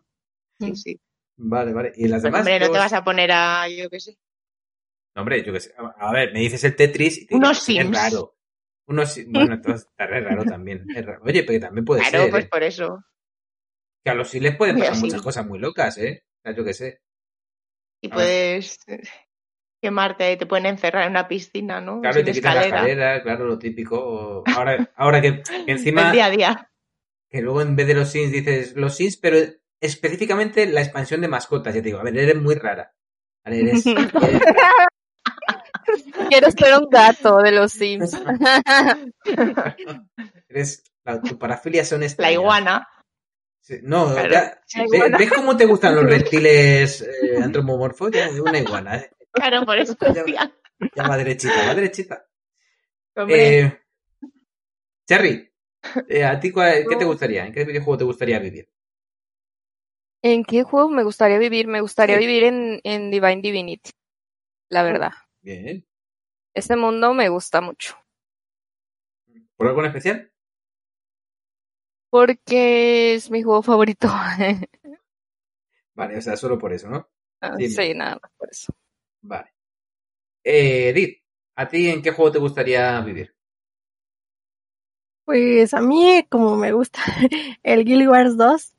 Sí, 0.61 0.77
sí. 0.77 1.01
Vale, 1.37 1.73
vale. 1.73 1.93
¿Y 1.97 2.09
las 2.09 2.23
Pues, 2.23 2.23
demás? 2.25 2.41
hombre, 2.41 2.61
no 2.61 2.71
te 2.71 2.79
vas 2.79 2.93
a 2.93 3.05
poner 3.05 3.31
a, 3.33 3.69
yo 3.69 3.89
qué 3.91 4.01
sé. 4.01 4.17
No, 5.15 5.23
hombre, 5.23 5.43
yo 5.45 5.53
qué 5.53 5.61
sé. 5.61 5.75
A 5.99 6.13
ver, 6.13 6.33
me 6.33 6.41
dices 6.41 6.63
el 6.65 6.75
Tetris 6.77 7.19
y 7.23 7.27
te 7.27 7.35
Unos 7.35 7.65
digo, 7.67 7.81
es 7.81 7.87
Sims. 7.87 7.97
raro. 7.99 8.37
Unos 8.87 9.13
Sims. 9.13 9.33
Bueno, 9.33 9.55
entonces 9.55 9.87
está 9.91 10.07
re 10.07 10.21
raro 10.21 10.45
también. 10.45 10.85
Es 10.95 11.05
raro. 11.07 11.23
Oye, 11.25 11.43
pero 11.43 11.53
que 11.59 11.61
también 11.61 11.85
puede 11.85 12.01
Claro, 12.03 12.23
ser. 12.25 12.31
pues 12.31 12.45
¿eh? 12.45 12.49
por 12.51 12.63
eso. 12.63 13.05
Que 14.05 14.11
a 14.11 14.15
los 14.15 14.29
Sims 14.29 14.43
les 14.43 14.57
pueden 14.57 14.75
Mira, 14.77 14.89
pasar 14.89 15.01
sí. 15.01 15.07
muchas 15.07 15.23
cosas 15.23 15.47
muy 15.47 15.59
locas, 15.59 15.99
¿eh? 15.99 16.25
O 16.25 16.41
sea, 16.43 16.57
yo 16.57 16.65
qué 16.65 16.75
sé. 16.75 17.01
Y 18.03 18.09
A 18.13 18.17
ver. 18.17 18.17
puedes 18.17 18.79
eh, 18.89 19.01
quemarte, 19.83 20.37
te 20.37 20.47
pueden 20.47 20.67
encerrar 20.67 21.05
en 21.05 21.11
una 21.11 21.27
piscina, 21.29 21.81
¿no? 21.81 22.01
Claro, 22.01 22.21
y 22.21 22.25
Sin 22.25 22.27
te 22.27 22.33
quitan 22.33 22.55
la 22.57 22.61
escalera. 22.65 22.91
escalera, 22.93 23.23
claro, 23.23 23.45
lo 23.47 23.59
típico. 23.59 24.43
Ahora, 24.55 24.93
ahora 24.97 25.21
que, 25.23 25.43
que 25.43 25.43
encima, 25.73 26.07
El 26.09 26.13
día 26.13 26.27
a 26.27 26.31
día. 26.31 26.71
que 27.31 27.41
luego 27.41 27.63
en 27.63 27.77
vez 27.77 27.87
de 27.87 27.95
los 27.95 28.11
Sims 28.11 28.33
dices 28.33 28.75
los 28.77 28.95
Sims, 28.97 29.17
pero 29.17 29.39
específicamente 29.85 30.67
la 30.67 30.83
expansión 30.83 31.21
de 31.21 31.29
mascotas. 31.29 31.75
Ya 31.75 31.81
te 31.81 31.87
digo, 31.89 31.99
a 31.99 32.03
ver, 32.03 32.17
eres 32.19 32.37
muy 32.41 32.55
rara. 32.55 32.93
Vale, 33.45 33.61
eres, 33.61 33.87
eres. 33.87 34.13
Quiero 36.29 36.51
ser 36.51 36.79
un 36.79 36.89
gato 36.91 37.39
de 37.39 37.53
los 37.53 37.73
Sims. 37.73 38.13
Eres- 40.49 40.83
la- 41.05 41.21
tu 41.21 41.39
parafilia 41.39 41.85
son 41.85 42.01
La 42.01 42.07
extrañas. 42.07 42.33
iguana. 42.35 42.89
Sí, 43.61 43.79
No, 43.83 44.13
Claro, 44.13 44.31
ya, 44.31 44.61
la 44.77 44.83
ve- 44.91 44.97
iguana. 44.97 45.19
¿ves 45.19 45.33
cómo 45.33 45.57
te 45.57 45.65
gustan 45.67 45.95
los 45.95 46.05
reptiles 46.05 47.03
eh, 47.03 47.39
antropomorfos? 47.43 48.11
Ya, 48.11 48.29
una 48.31 48.59
iguana, 48.59 48.97
¿eh? 48.97 49.11
Claro, 49.33 49.65
por 49.65 49.79
eso 49.79 49.97
Ya, 50.27 50.53
ya 50.95 51.09
va 51.09 51.17
derechita, 51.17 51.67
va 51.67 51.75
derechita. 51.75 52.27
Hombre, 53.17 53.59
Eh, 53.61 53.81
Cherry, 55.09 55.51
eh, 56.09 56.25
¿a 56.25 56.39
ti 56.41 56.51
cuál- 56.51 56.85
qué 56.89 56.97
te 56.97 57.05
gustaría? 57.05 57.47
¿En 57.47 57.53
qué 57.53 57.65
videojuego 57.65 57.99
te 57.99 58.05
gustaría 58.05 58.39
vivir? 58.39 58.69
¿En 60.27 60.43
qué 60.43 60.63
juego 60.63 60.89
me 60.89 61.05
gustaría 61.05 61.39
vivir? 61.39 61.67
Me 61.69 61.83
gustaría 61.83 62.17
Sí. 62.19 62.27
vivir 62.27 62.45
en, 62.45 62.81
en 62.83 63.11
Divine 63.11 63.43
Divinity, 63.43 63.91
la 64.71 64.83
verdad. 64.83 65.13
Bien. 65.43 65.87
Este 66.55 66.77
mundo 66.77 67.13
me 67.13 67.29
gusta 67.29 67.61
mucho. 67.61 67.95
¿Por 69.55 69.67
algo 69.67 69.81
en 69.81 69.87
especial? 69.89 70.33
Porque 72.09 73.15
es 73.15 73.31
mi 73.31 73.43
juego 73.43 73.63
favorito. 73.63 74.09
Vale, 75.95 76.17
o 76.17 76.23
sea, 76.23 76.39
solo 76.39 76.59
por 76.59 76.73
eso, 76.73 76.89
¿no? 76.89 77.07
Ah, 77.43 77.57
sí, 77.59 77.93
nada 77.95 78.19
más 78.23 78.33
por 78.39 78.49
eso. 78.51 78.73
Vale. 79.21 79.53
Eh, 80.43 80.89
Edith, 80.89 81.19
¿a 81.57 81.69
ti 81.69 81.91
en 81.91 82.01
qué 82.01 82.13
juego 82.13 82.33
te 82.33 82.39
gustaría 82.39 82.99
vivir? 83.03 83.37
Pues 85.27 85.75
a 85.75 85.83
mí, 85.83 86.27
como 86.31 86.57
me 86.57 86.73
gusta 86.73 87.01
el 87.63 87.85
Guild 87.85 88.09
Wars 88.09 88.37
2, 88.39 88.74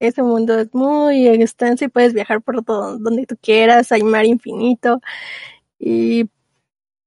ese 0.00 0.22
mundo 0.22 0.58
es 0.60 0.72
muy 0.74 1.28
extenso 1.28 1.84
y 1.84 1.88
puedes 1.88 2.14
viajar 2.14 2.42
por 2.42 2.62
todo 2.64 2.98
donde 2.98 3.26
tú 3.26 3.36
quieras, 3.40 3.92
hay 3.92 4.02
mar 4.02 4.24
infinito 4.26 5.00
y 5.78 6.30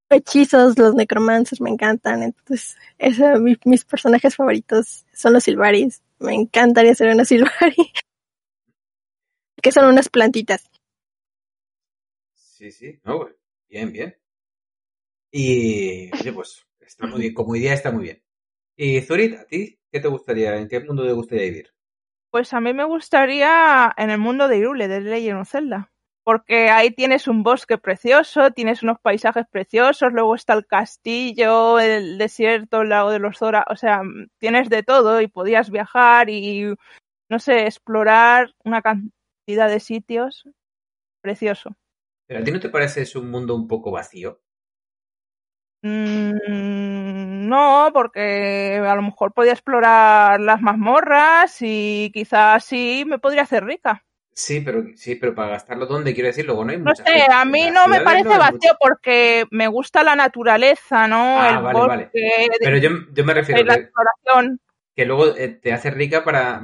hechizos, 0.09 0.77
los 0.79 0.95
necromancers 0.95 1.61
me 1.61 1.69
encantan, 1.71 2.23
entonces 2.23 2.77
ese, 2.99 3.39
mi- 3.39 3.57
mis 3.65 3.85
personajes 3.85 4.35
favoritos 4.35 5.05
son 5.13 5.33
los 5.33 5.43
Silvaris, 5.45 6.01
me 6.19 6.35
encantaría 6.35 6.95
ser 6.95 7.13
una 7.13 7.25
Silvari, 7.27 7.93
que 9.63 9.71
son 9.71 9.85
unas 9.85 10.09
plantitas. 10.09 10.69
Sí, 12.33 12.71
sí, 12.71 12.99
no, 13.05 13.29
bien, 13.69 13.91
bien. 13.93 14.15
Y, 15.31 16.11
oye, 16.13 16.33
pues, 16.33 16.65
está 16.79 17.07
muy 17.07 17.21
bien, 17.21 17.33
como 17.33 17.55
idea 17.55 17.73
está 17.73 17.91
muy 17.91 18.03
bien. 18.03 18.23
Y 18.77 19.01
Zurit, 19.01 19.35
¿a 19.35 19.45
ti 19.47 19.79
qué 19.91 19.99
te 20.01 20.07
gustaría, 20.09 20.57
en 20.57 20.67
qué 20.69 20.79
mundo 20.81 21.05
te 21.05 21.13
gustaría 21.13 21.45
vivir? 21.45 21.73
Pues 22.31 22.53
a 22.53 22.61
mí 22.61 22.73
me 22.73 22.85
gustaría 22.85 23.93
en 23.97 24.09
el 24.09 24.17
mundo 24.17 24.47
de 24.47 24.57
Irule, 24.57 24.87
de 24.87 25.01
Legend 25.01 25.41
of 25.41 25.49
Zelda. 25.49 25.91
Porque 26.23 26.69
ahí 26.69 26.91
tienes 26.91 27.27
un 27.27 27.43
bosque 27.43 27.77
precioso, 27.77 28.51
tienes 28.51 28.83
unos 28.83 28.99
paisajes 29.01 29.45
preciosos, 29.51 30.13
luego 30.13 30.35
está 30.35 30.53
el 30.53 30.65
castillo, 30.65 31.79
el 31.79 32.17
desierto, 32.17 32.83
el 32.83 32.89
lago 32.89 33.11
de 33.11 33.19
los 33.19 33.39
Zora, 33.39 33.65
o 33.69 33.75
sea, 33.75 34.03
tienes 34.37 34.69
de 34.69 34.83
todo 34.83 35.19
y 35.19 35.27
podías 35.27 35.71
viajar 35.71 36.29
y, 36.29 36.73
no 37.27 37.39
sé, 37.39 37.65
explorar 37.65 38.53
una 38.63 38.81
cantidad 38.81 39.67
de 39.67 39.79
sitios 39.79 40.47
precioso. 41.21 41.75
¿Pero 42.27 42.39
a 42.39 42.43
ti 42.43 42.51
no 42.51 42.59
te 42.59 42.69
parece 42.69 43.01
es 43.01 43.15
un 43.15 43.29
mundo 43.29 43.55
un 43.55 43.67
poco 43.67 43.91
vacío? 43.91 44.39
Mm, 45.83 47.47
no, 47.49 47.89
porque 47.93 48.81
a 48.85 48.95
lo 48.95 49.01
mejor 49.01 49.33
podía 49.33 49.51
explorar 49.53 50.39
las 50.39 50.61
mazmorras 50.61 51.57
y 51.61 52.11
quizás 52.13 52.63
sí 52.63 53.03
me 53.07 53.19
podría 53.19 53.43
hacer 53.43 53.63
rica. 53.65 54.03
Sí, 54.33 54.61
pero 54.61 54.83
sí, 54.95 55.15
pero 55.15 55.35
para 55.35 55.49
gastarlo 55.49 55.85
dónde 55.85 56.13
quiero 56.13 56.27
decir, 56.27 56.45
luego 56.45 56.63
no 56.63 56.71
hay 56.71 56.77
No 56.77 56.95
sé, 56.95 57.03
gente. 57.03 57.33
a 57.33 57.43
mí 57.45 57.69
no 57.69 57.87
me 57.87 58.01
parece 58.01 58.29
no 58.29 58.37
vacío 58.39 58.53
mucha- 58.53 58.77
porque 58.79 59.45
me 59.51 59.67
gusta 59.67 60.03
la 60.03 60.15
naturaleza, 60.15 61.07
¿no? 61.07 61.17
Ah, 61.41 61.49
el 61.57 61.63
vale, 61.63 61.79
vale. 61.87 62.11
Pero 62.59 62.77
yo, 62.77 62.89
yo 63.13 63.25
me 63.25 63.33
refiero 63.33 63.63
la 63.63 63.75
que, 63.75 63.81
exploración. 63.81 64.59
que 64.95 65.05
luego 65.05 65.35
eh, 65.35 65.49
te 65.49 65.73
hace 65.73 65.91
rica 65.91 66.23
para 66.23 66.61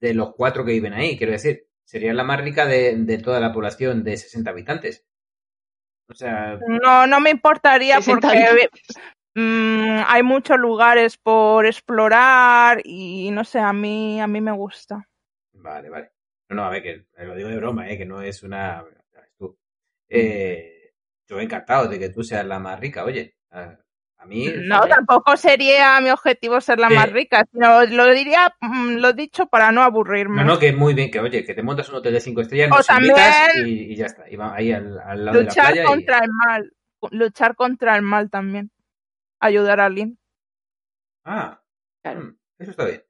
de 0.00 0.14
los 0.14 0.34
cuatro 0.34 0.64
que 0.64 0.72
viven 0.72 0.92
ahí, 0.92 1.16
quiero 1.16 1.32
decir. 1.32 1.66
Sería 1.84 2.12
la 2.14 2.24
más 2.24 2.40
rica 2.40 2.66
de, 2.66 2.96
de 2.96 3.18
toda 3.18 3.38
la 3.40 3.52
población 3.52 4.02
de 4.04 4.16
60 4.16 4.50
habitantes. 4.50 5.06
O 6.08 6.14
sea, 6.14 6.58
No, 6.66 7.06
no 7.06 7.20
me 7.20 7.30
importaría 7.30 8.00
60 8.00 8.28
porque 8.28 8.68
mm, 9.34 10.02
hay 10.06 10.22
muchos 10.22 10.58
lugares 10.58 11.16
por 11.16 11.66
explorar 11.66 12.80
y 12.84 13.30
no 13.30 13.44
sé, 13.44 13.58
a 13.58 13.72
mí, 13.72 14.20
a 14.20 14.26
mí 14.26 14.40
me 14.40 14.52
gusta. 14.52 15.08
vale, 15.52 15.88
vale. 15.88 16.10
No, 16.48 16.56
no, 16.56 16.64
a 16.64 16.70
ver, 16.70 16.82
que 16.82 16.90
eh, 16.90 17.24
lo 17.24 17.34
digo 17.34 17.48
de 17.48 17.56
broma, 17.56 17.88
¿eh? 17.88 17.96
que 17.96 18.04
no 18.04 18.20
es 18.20 18.42
una... 18.42 18.84
Eh, 20.08 20.92
yo 21.26 21.40
encantado 21.40 21.88
de 21.88 21.98
que 21.98 22.10
tú 22.10 22.22
seas 22.22 22.44
la 22.46 22.58
más 22.58 22.78
rica, 22.78 23.04
oye. 23.04 23.34
A, 23.50 23.78
a 24.18 24.26
mí... 24.26 24.48
No, 24.64 24.80
tampoco 24.88 25.36
sería 25.36 26.00
mi 26.00 26.10
objetivo 26.10 26.60
ser 26.60 26.78
la 26.78 26.88
más 26.88 27.10
rica, 27.12 27.44
sino 27.52 27.84
lo 27.84 28.06
diría, 28.12 28.54
mm, 28.60 28.94
lo 28.96 29.12
dicho 29.12 29.46
para 29.46 29.70
no 29.72 29.82
aburrirme. 29.82 30.42
No, 30.42 30.54
no, 30.54 30.58
que 30.58 30.72
muy 30.72 30.94
bien, 30.94 31.10
que 31.10 31.20
oye, 31.20 31.44
que 31.44 31.54
te 31.54 31.62
montas 31.62 31.88
un 31.90 31.96
hotel 31.96 32.14
de 32.14 32.20
cinco 32.20 32.40
estrellas, 32.40 32.70
nos 32.70 32.88
invitas 32.90 33.56
y, 33.56 33.92
y 33.92 33.96
ya 33.96 34.06
está. 34.06 34.28
Y 34.30 34.36
va 34.36 34.54
ahí 34.54 34.72
al, 34.72 34.98
al 34.98 35.24
lado 35.24 35.38
de 35.38 35.44
la 35.44 35.50
luchar 35.50 35.66
playa. 35.66 35.82
y- 35.82 35.86
contra 35.86 36.18
el 36.18 36.30
mal, 36.30 36.72
luchar 37.10 37.54
contra 37.56 37.96
el 37.96 38.02
mal 38.02 38.30
también, 38.30 38.70
ayudar 39.40 39.80
a 39.80 39.86
alguien. 39.86 40.18
Ah, 41.24 41.60
Claro. 42.02 42.20
mm, 42.20 42.36
eso 42.58 42.70
está 42.70 42.84
bien. 42.86 43.02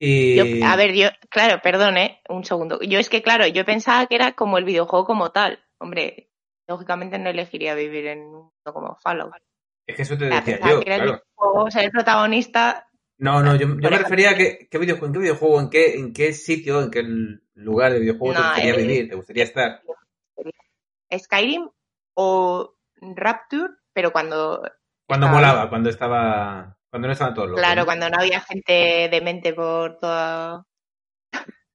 Y... 0.00 0.36
Yo- 0.36 0.66
a 0.66 0.76
ver, 0.76 0.92
yo, 0.94 1.08
claro, 1.30 1.60
perdón, 1.62 1.96
¿eh? 1.96 2.20
Un 2.28 2.44
segundo. 2.44 2.80
Yo 2.82 2.98
es 2.98 3.08
que, 3.08 3.22
claro, 3.22 3.46
yo 3.46 3.64
pensaba 3.64 4.06
que 4.06 4.16
era 4.16 4.32
como 4.32 4.58
el 4.58 4.64
videojuego 4.64 5.04
como 5.06 5.30
tal. 5.30 5.62
Hombre, 5.78 6.30
lógicamente 6.68 7.18
no 7.18 7.30
elegiría 7.30 7.74
vivir 7.74 8.06
en 8.06 8.20
un 8.20 8.30
mundo 8.32 8.72
como 8.72 8.96
Fallout. 8.96 9.32
Es 9.86 9.96
que 9.96 10.02
eso 10.02 10.16
te 10.16 10.26
decía 10.26 10.60
yo, 10.60 10.80
que 10.80 10.86
era 10.86 10.96
el 10.96 11.02
claro. 11.02 11.22
videojuego, 11.36 11.70
ser 11.70 11.84
el 11.84 11.90
protagonista. 11.90 12.88
No, 13.18 13.42
no, 13.42 13.54
yo, 13.56 13.68
yo 13.68 13.90
me 13.90 13.98
refería 13.98 14.30
a 14.30 14.36
qué 14.36 14.68
videojuego, 14.72 15.06
en 15.06 15.12
qué 15.12 15.18
videojuego, 15.18 15.60
en 15.60 15.70
qué, 15.70 15.94
en 15.96 16.12
qué 16.12 16.32
sitio, 16.32 16.82
en 16.82 16.90
qué 16.90 17.02
lugar 17.54 17.92
de 17.92 18.00
videojuego 18.00 18.34
te 18.34 18.40
gustaría 18.40 18.76
vivir, 18.76 19.08
te 19.08 19.14
gustaría 19.14 19.44
estar. 19.44 19.82
Skyrim 21.16 21.68
o 22.14 22.74
Rapture, 23.00 23.74
pero 23.92 24.12
cuando. 24.12 24.62
Cuando 25.06 25.26
estaba 25.26 25.40
molaba, 25.40 25.68
cuando 25.68 25.90
estaba, 25.90 26.78
cuando 26.90 27.08
no 27.08 27.12
estaban 27.12 27.34
todos 27.34 27.48
locos. 27.48 27.60
Claro, 27.60 27.82
¿no? 27.82 27.86
cuando 27.86 28.08
no 28.08 28.18
había 28.18 28.40
gente 28.40 29.08
demente 29.10 29.52
por 29.52 29.98
toda. 29.98 30.64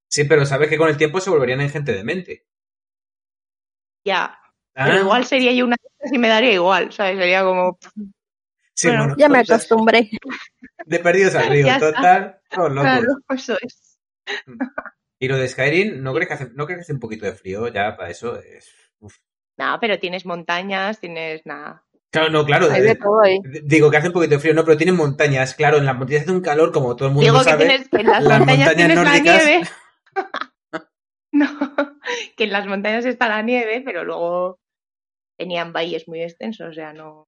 Sí, 0.10 0.24
pero 0.24 0.46
sabes 0.46 0.70
que 0.70 0.78
con 0.78 0.90
el 0.90 0.98
tiempo 0.98 1.20
se 1.20 1.30
volverían 1.30 1.62
en 1.62 1.70
gente 1.70 1.94
demente. 1.94 2.46
Ya. 4.06 4.40
Ah, 4.80 4.86
Pero 4.86 5.00
igual 5.00 5.26
sería 5.26 5.52
yo 5.54 5.66
una 5.66 5.76
y 6.12 6.18
me 6.20 6.28
daría 6.28 6.54
igual, 6.54 6.92
¿sabes? 6.94 7.18
Sería 7.18 7.44
como. 7.44 7.80
sí, 8.76 8.88
bueno, 8.88 9.04
bueno, 9.06 9.16
Ya 9.18 9.28
me 9.28 9.44
sea, 9.44 9.56
acostumbré. 9.56 10.10
De 10.86 11.00
perdidos 11.00 11.34
al 11.34 11.50
río, 11.50 11.66
Ya 11.66 11.80
total, 11.80 12.40
locos. 12.56 12.74
Claro, 12.82 13.08
eso 13.34 13.58
es. 13.60 14.00
Y 15.20 15.28
lo 15.28 15.38
de 15.38 15.48
Skyrim, 15.50 16.04
¿no 16.04 16.14
crees 16.14 16.28
que 16.28 16.34
hace, 16.36 16.50
no 16.54 16.66
crees 16.68 16.78
que 16.78 16.82
hace 16.84 16.94
un 16.94 17.00
poquito 17.00 17.26
de 17.26 17.34
frío 17.34 17.68
ya 17.70 17.98
para 17.98 18.12
eso? 18.12 18.40
Es... 18.40 18.72
uf. 19.00 19.16
No, 19.58 19.80
pero 19.82 19.98
tienes 19.98 20.28
montañas, 20.28 21.00
tienes 21.00 21.44
nada. 21.48 21.84
Claro, 22.12 22.30
no, 22.30 22.46
claro. 22.46 22.70
Hay 22.72 22.84
de 22.84 22.92
eh, 22.92 22.96
todo 22.96 23.22
ahí. 23.22 23.40
Digo 23.64 23.90
que 23.90 23.98
hace 23.98 24.08
un 24.08 24.14
poquito 24.14 24.36
de 24.36 24.40
frío, 24.40 24.54
no, 24.54 24.64
pero 24.64 24.78
tienen 24.78 24.96
montañas, 24.96 25.56
claro, 25.56 25.78
en 25.80 25.86
las 25.86 25.96
montañas 25.98 26.22
hace 26.22 26.32
un 26.32 26.42
calor 26.42 26.72
como 26.72 26.96
todo 26.96 27.08
el 27.08 27.16
mundo 27.16 27.26
Digo 27.32 27.40
que 27.44 27.50
sabe. 27.50 27.66
tienes 27.66 27.90
que 27.90 27.98
en 27.98 28.08
las, 28.08 28.24
las 28.24 28.38
montañas, 28.40 28.68
montañas 28.68 28.76
tienes 28.76 28.98
nórdicas- 29.00 29.44
la 29.44 29.44
nieve. 29.46 29.68
no, 31.32 31.48
que 32.38 32.44
en 32.44 32.52
las 32.52 32.68
montañas 32.68 33.06
está 33.06 33.28
la 33.28 33.42
nieve, 33.42 33.82
pero 33.84 34.04
luego 34.04 34.60
tenían 35.38 35.72
valles 35.74 36.08
muy 36.08 36.22
extensos, 36.22 36.68
o 36.70 36.74
sea, 36.74 36.94
no. 36.94 37.28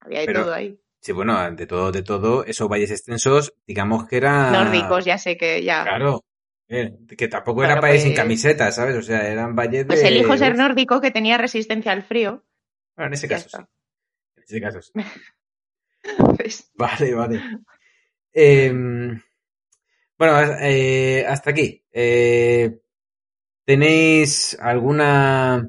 Había 0.00 0.20
de 0.20 0.26
Pero- 0.26 0.42
todo 0.44 0.54
ahí. 0.54 0.78
Sí, 1.02 1.12
bueno, 1.12 1.50
de 1.52 1.66
todo, 1.66 1.90
de 1.92 2.02
todo, 2.02 2.44
esos 2.44 2.68
valles 2.68 2.90
extensos, 2.90 3.54
digamos 3.66 4.06
que 4.06 4.18
era... 4.18 4.50
Nórdicos, 4.50 5.06
ya 5.06 5.16
sé 5.16 5.38
que 5.38 5.62
ya. 5.64 5.82
Claro. 5.82 6.22
eh, 6.68 6.94
que 7.16 7.26
tampoco 7.26 7.64
era 7.64 7.80
país 7.80 8.02
sin 8.02 8.10
pues- 8.12 8.20
camiseta, 8.20 8.70
¿sabes? 8.70 8.96
O 8.96 9.02
sea, 9.02 9.26
eran 9.26 9.56
valles 9.56 9.80
de... 9.80 9.84
Pues 9.86 10.04
elijo 10.04 10.36
ser 10.36 10.56
nórdico 10.58 11.00
que 11.00 11.10
tenía 11.10 11.38
resistencia 11.38 11.90
al 11.92 12.02
frío. 12.02 12.44
bueno, 12.96 13.08
en 13.08 13.12
ese 13.14 13.28
Ya 13.28 13.36
caso 13.36 13.48
sí. 13.48 13.64
En 14.36 14.42
ese 14.44 14.60
caso 14.60 14.82
sí. 14.82 14.92
Pues, 16.36 16.70
Vale, 16.74 17.14
vale. 17.14 17.42
Eh, 18.32 18.70
bueno, 20.18 20.40
eh, 20.60 21.24
hasta 21.26 21.50
aquí. 21.50 21.82
Eh, 21.92 22.78
¿Tenéis 23.64 24.56
alguna 24.60 25.66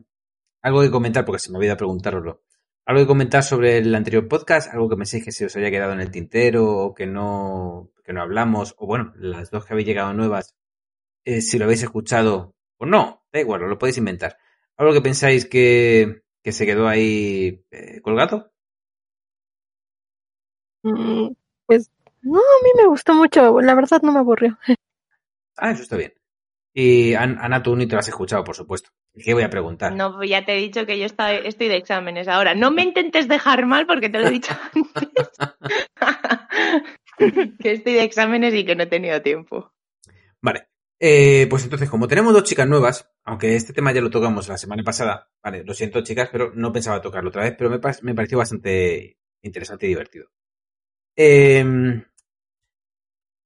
algo 0.61 0.81
que 0.81 0.91
comentar? 0.91 1.25
Porque 1.25 1.39
se 1.39 1.51
me 1.51 1.57
olvidó 1.57 1.77
preguntároslo. 1.77 2.41
¿Algo 2.85 3.01
que 3.03 3.07
comentar 3.07 3.43
sobre 3.43 3.77
el 3.77 3.93
anterior 3.95 4.27
podcast? 4.27 4.73
¿Algo 4.73 4.89
que 4.89 4.95
penséis 4.97 5.23
que 5.25 5.31
se 5.31 5.45
os 5.45 5.55
haya 5.55 5.69
quedado 5.71 5.93
en 5.93 6.01
el 6.01 6.11
tintero 6.11 6.65
o 6.67 6.93
que 6.93 7.05
no, 7.07 7.91
que 8.03 8.13
no 8.13 8.21
hablamos? 8.21 8.75
O 8.77 8.87
bueno, 8.87 9.13
las 9.17 9.51
dos 9.51 9.65
que 9.65 9.73
habéis 9.73 9.87
llegado 9.87 10.13
nuevas, 10.13 10.55
eh, 11.25 11.41
si 11.41 11.57
lo 11.59 11.65
habéis 11.65 11.83
escuchado 11.83 12.55
o 12.77 12.85
no, 12.85 13.23
da 13.31 13.39
igual, 13.39 13.61
lo 13.61 13.77
podéis 13.77 13.97
inventar. 13.99 14.37
¿Algo 14.77 14.93
que 14.93 15.01
pensáis 15.01 15.45
que, 15.45 16.23
que 16.43 16.51
se 16.51 16.65
quedó 16.65 16.87
ahí 16.87 17.63
eh, 17.71 18.01
colgado? 18.01 18.51
Mm, 20.83 21.33
Pues 21.67 21.89
no, 22.21 22.39
a 22.39 22.63
mí 22.63 22.69
me 22.77 22.87
gustó 22.87 23.13
mucho. 23.13 23.61
La 23.61 23.75
verdad 23.75 24.01
no 24.03 24.11
me 24.11 24.19
aburrió. 24.19 24.57
Ah, 25.57 25.71
eso 25.71 25.83
está 25.83 25.95
bien. 25.97 26.13
Y 26.73 27.13
An- 27.13 27.37
Ana, 27.39 27.61
tú 27.61 27.75
ni 27.75 27.85
te 27.85 27.93
lo 27.93 27.99
has 27.99 28.07
escuchado, 28.07 28.43
por 28.43 28.55
supuesto. 28.55 28.89
¿Y 29.13 29.23
¿Qué 29.23 29.33
voy 29.33 29.43
a 29.43 29.49
preguntar? 29.49 29.91
no, 29.93 30.23
ya 30.23 30.45
te 30.45 30.53
he 30.53 30.61
dicho 30.61 30.85
que 30.85 30.97
yo 30.97 31.05
está- 31.05 31.33
estoy 31.35 31.67
de 31.67 31.77
exámenes 31.77 32.27
ahora. 32.27 32.55
No 32.55 32.71
me 32.71 32.83
intentes 32.83 33.27
dejar 33.27 33.65
mal 33.65 33.85
porque 33.85 34.09
te 34.09 34.19
lo 34.19 34.27
he 34.27 34.31
dicho 34.31 34.53
antes. 34.73 35.29
que 37.59 37.71
estoy 37.73 37.93
de 37.93 38.03
exámenes 38.03 38.53
y 38.53 38.65
que 38.65 38.75
no 38.75 38.83
he 38.83 38.87
tenido 38.87 39.21
tiempo. 39.21 39.73
Vale. 40.41 40.67
Eh, 40.99 41.47
pues 41.49 41.63
entonces, 41.63 41.89
como 41.89 42.07
tenemos 42.07 42.31
dos 42.33 42.43
chicas 42.43 42.67
nuevas, 42.67 43.11
aunque 43.23 43.55
este 43.55 43.73
tema 43.73 43.91
ya 43.91 44.01
lo 44.01 44.11
tocamos 44.11 44.47
la 44.47 44.57
semana 44.57 44.83
pasada, 44.83 45.29
vale, 45.43 45.63
lo 45.63 45.73
siento 45.73 46.01
chicas, 46.03 46.29
pero 46.31 46.51
no 46.53 46.71
pensaba 46.71 47.01
tocarlo 47.01 47.29
otra 47.29 47.41
vez, 47.43 47.55
pero 47.57 47.71
me, 47.71 47.79
me 48.03 48.15
pareció 48.15 48.37
bastante 48.37 49.17
interesante 49.41 49.87
y 49.87 49.89
divertido. 49.89 50.27
Eh, 51.15 51.65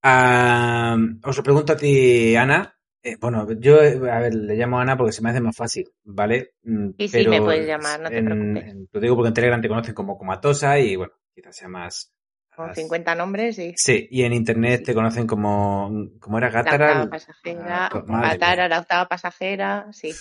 ah, 0.04 0.98
os 1.24 1.38
lo 1.38 1.44
pregunto 1.44 1.74
a 1.74 1.78
ti, 1.78 2.36
Ana. 2.36 2.72
Eh, 3.08 3.18
bueno, 3.22 3.48
yo, 3.60 3.76
a 3.82 4.20
ver, 4.20 4.34
le 4.34 4.56
llamo 4.56 4.80
Ana 4.80 4.98
porque 4.98 5.12
se 5.12 5.22
me 5.22 5.30
hace 5.30 5.40
más 5.40 5.56
fácil, 5.56 5.88
¿vale? 6.06 6.56
Mm, 6.64 6.90
Sí, 6.98 7.08
sí, 7.08 7.28
me 7.28 7.40
puedes 7.40 7.68
llamar, 7.68 8.00
no 8.00 8.10
te 8.10 8.18
en- 8.18 8.26
preocupes. 8.26 8.64
en- 8.66 8.90
lo 8.92 9.00
digo 9.00 9.16
porque 9.16 9.28
en 9.28 9.34
Telegram 9.36 9.62
te 9.62 9.68
conocen 9.68 9.94
como 9.94 10.18
Comatosa 10.18 10.80
y 10.80 10.96
bueno, 10.96 11.14
quizás 11.36 11.56
sea 11.56 11.68
más... 11.68 12.12
Con 12.56 12.66
más- 12.68 12.76
50 12.76 13.14
nombres 13.14 13.60
y 13.60 13.74
Sí, 13.78 14.08
y 14.10 14.24
en 14.24 14.34
internet 14.34 14.84
te 14.86 14.96
conocen 14.96 15.28
como... 15.28 15.92
¿Cómo 16.20 16.40
era 16.40 16.48
la 16.50 16.54
Gátara? 16.64 16.88
octava 17.04 17.10
pasajera, 17.12 17.88
Ah, 17.92 18.36
mía. 18.38 18.68
la 18.70 18.80
octava 18.80 19.08
pasajera, 19.08 19.88
sí, 19.92 20.12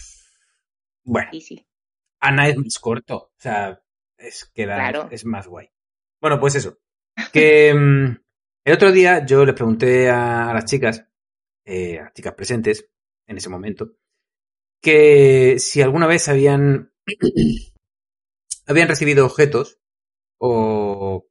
Bueno, 1.05 1.29
sí, 1.33 1.41
sí. 1.41 1.67
Ana 2.21 2.49
es 2.49 2.57
más 2.59 2.79
corto, 2.79 3.17
o 3.17 3.33
sea, 3.39 3.81
es 4.19 4.51
queda, 4.55 4.75
Claro. 4.77 5.09
es 5.11 5.25
más 5.25 5.47
guay. 5.47 5.71
Bueno, 6.21 6.39
pues 6.39 6.55
eso. 6.57 6.79
Que 7.33 7.73
mm, 7.75 8.17
el 8.65 8.75
otro 8.75 8.93
día 8.93 9.25
yo 9.25 9.45
les 9.47 9.55
pregunté 9.55 10.11
a, 10.11 10.51
a 10.51 10.55
las 10.55 10.65
chicas, 10.67 11.07
eh, 11.65 12.01
chicas 12.15 12.35
presentes 12.35 12.89
en 13.27 13.39
ese 13.39 13.49
momento, 13.49 13.93
que 14.81 15.57
si 15.59 15.83
alguna 15.83 16.07
vez 16.07 16.29
habían 16.29 16.93
habían 18.67 18.89
recibido 18.89 19.27
objetos 19.27 19.79
o, 20.39 21.27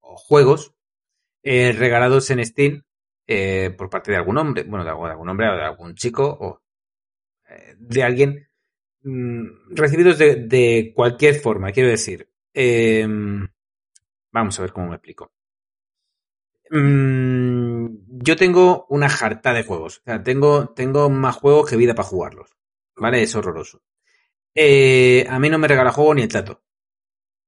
juegos 0.00 0.74
eh, 1.42 1.72
regalados 1.72 2.30
en 2.30 2.44
Steam 2.44 2.84
eh, 3.26 3.74
por 3.76 3.90
parte 3.90 4.10
de 4.10 4.16
algún 4.18 4.38
hombre, 4.38 4.62
bueno, 4.64 4.84
de 4.84 4.90
algún, 4.90 5.28
hombre 5.28 5.48
o 5.48 5.56
de 5.56 5.62
algún 5.62 5.94
chico 5.94 6.24
o 6.40 6.62
eh, 7.48 7.74
de 7.78 8.02
alguien 8.02 8.48
mm, 9.02 9.74
recibidos 9.74 10.18
de, 10.18 10.36
de 10.36 10.92
cualquier 10.94 11.36
forma, 11.36 11.72
quiero 11.72 11.90
decir. 11.90 12.28
eh, 12.54 13.06
vamos 14.32 14.58
a 14.58 14.62
ver 14.62 14.72
cómo 14.72 14.88
me 14.88 14.96
explico. 14.96 15.32
Mm, 16.70 17.86
yo 18.22 18.36
tengo 18.36 18.86
una 18.88 19.08
jarta 19.08 19.52
de 19.52 19.64
juegos. 19.64 19.98
O 19.98 20.02
sea, 20.04 20.22
tengo, 20.22 20.68
tengo 20.70 21.10
más 21.10 21.36
juegos 21.36 21.68
que 21.70 21.76
vida 21.76 21.94
para 21.94 22.08
jugarlos. 22.08 22.50
¿Vale? 22.96 23.22
Es 23.22 23.34
horroroso. 23.34 23.82
Eh, 24.54 25.26
a 25.28 25.38
mí 25.38 25.50
no 25.50 25.58
me 25.58 25.68
regala 25.68 25.92
juego 25.92 26.14
ni 26.14 26.22
el 26.22 26.28
tato. 26.28 26.62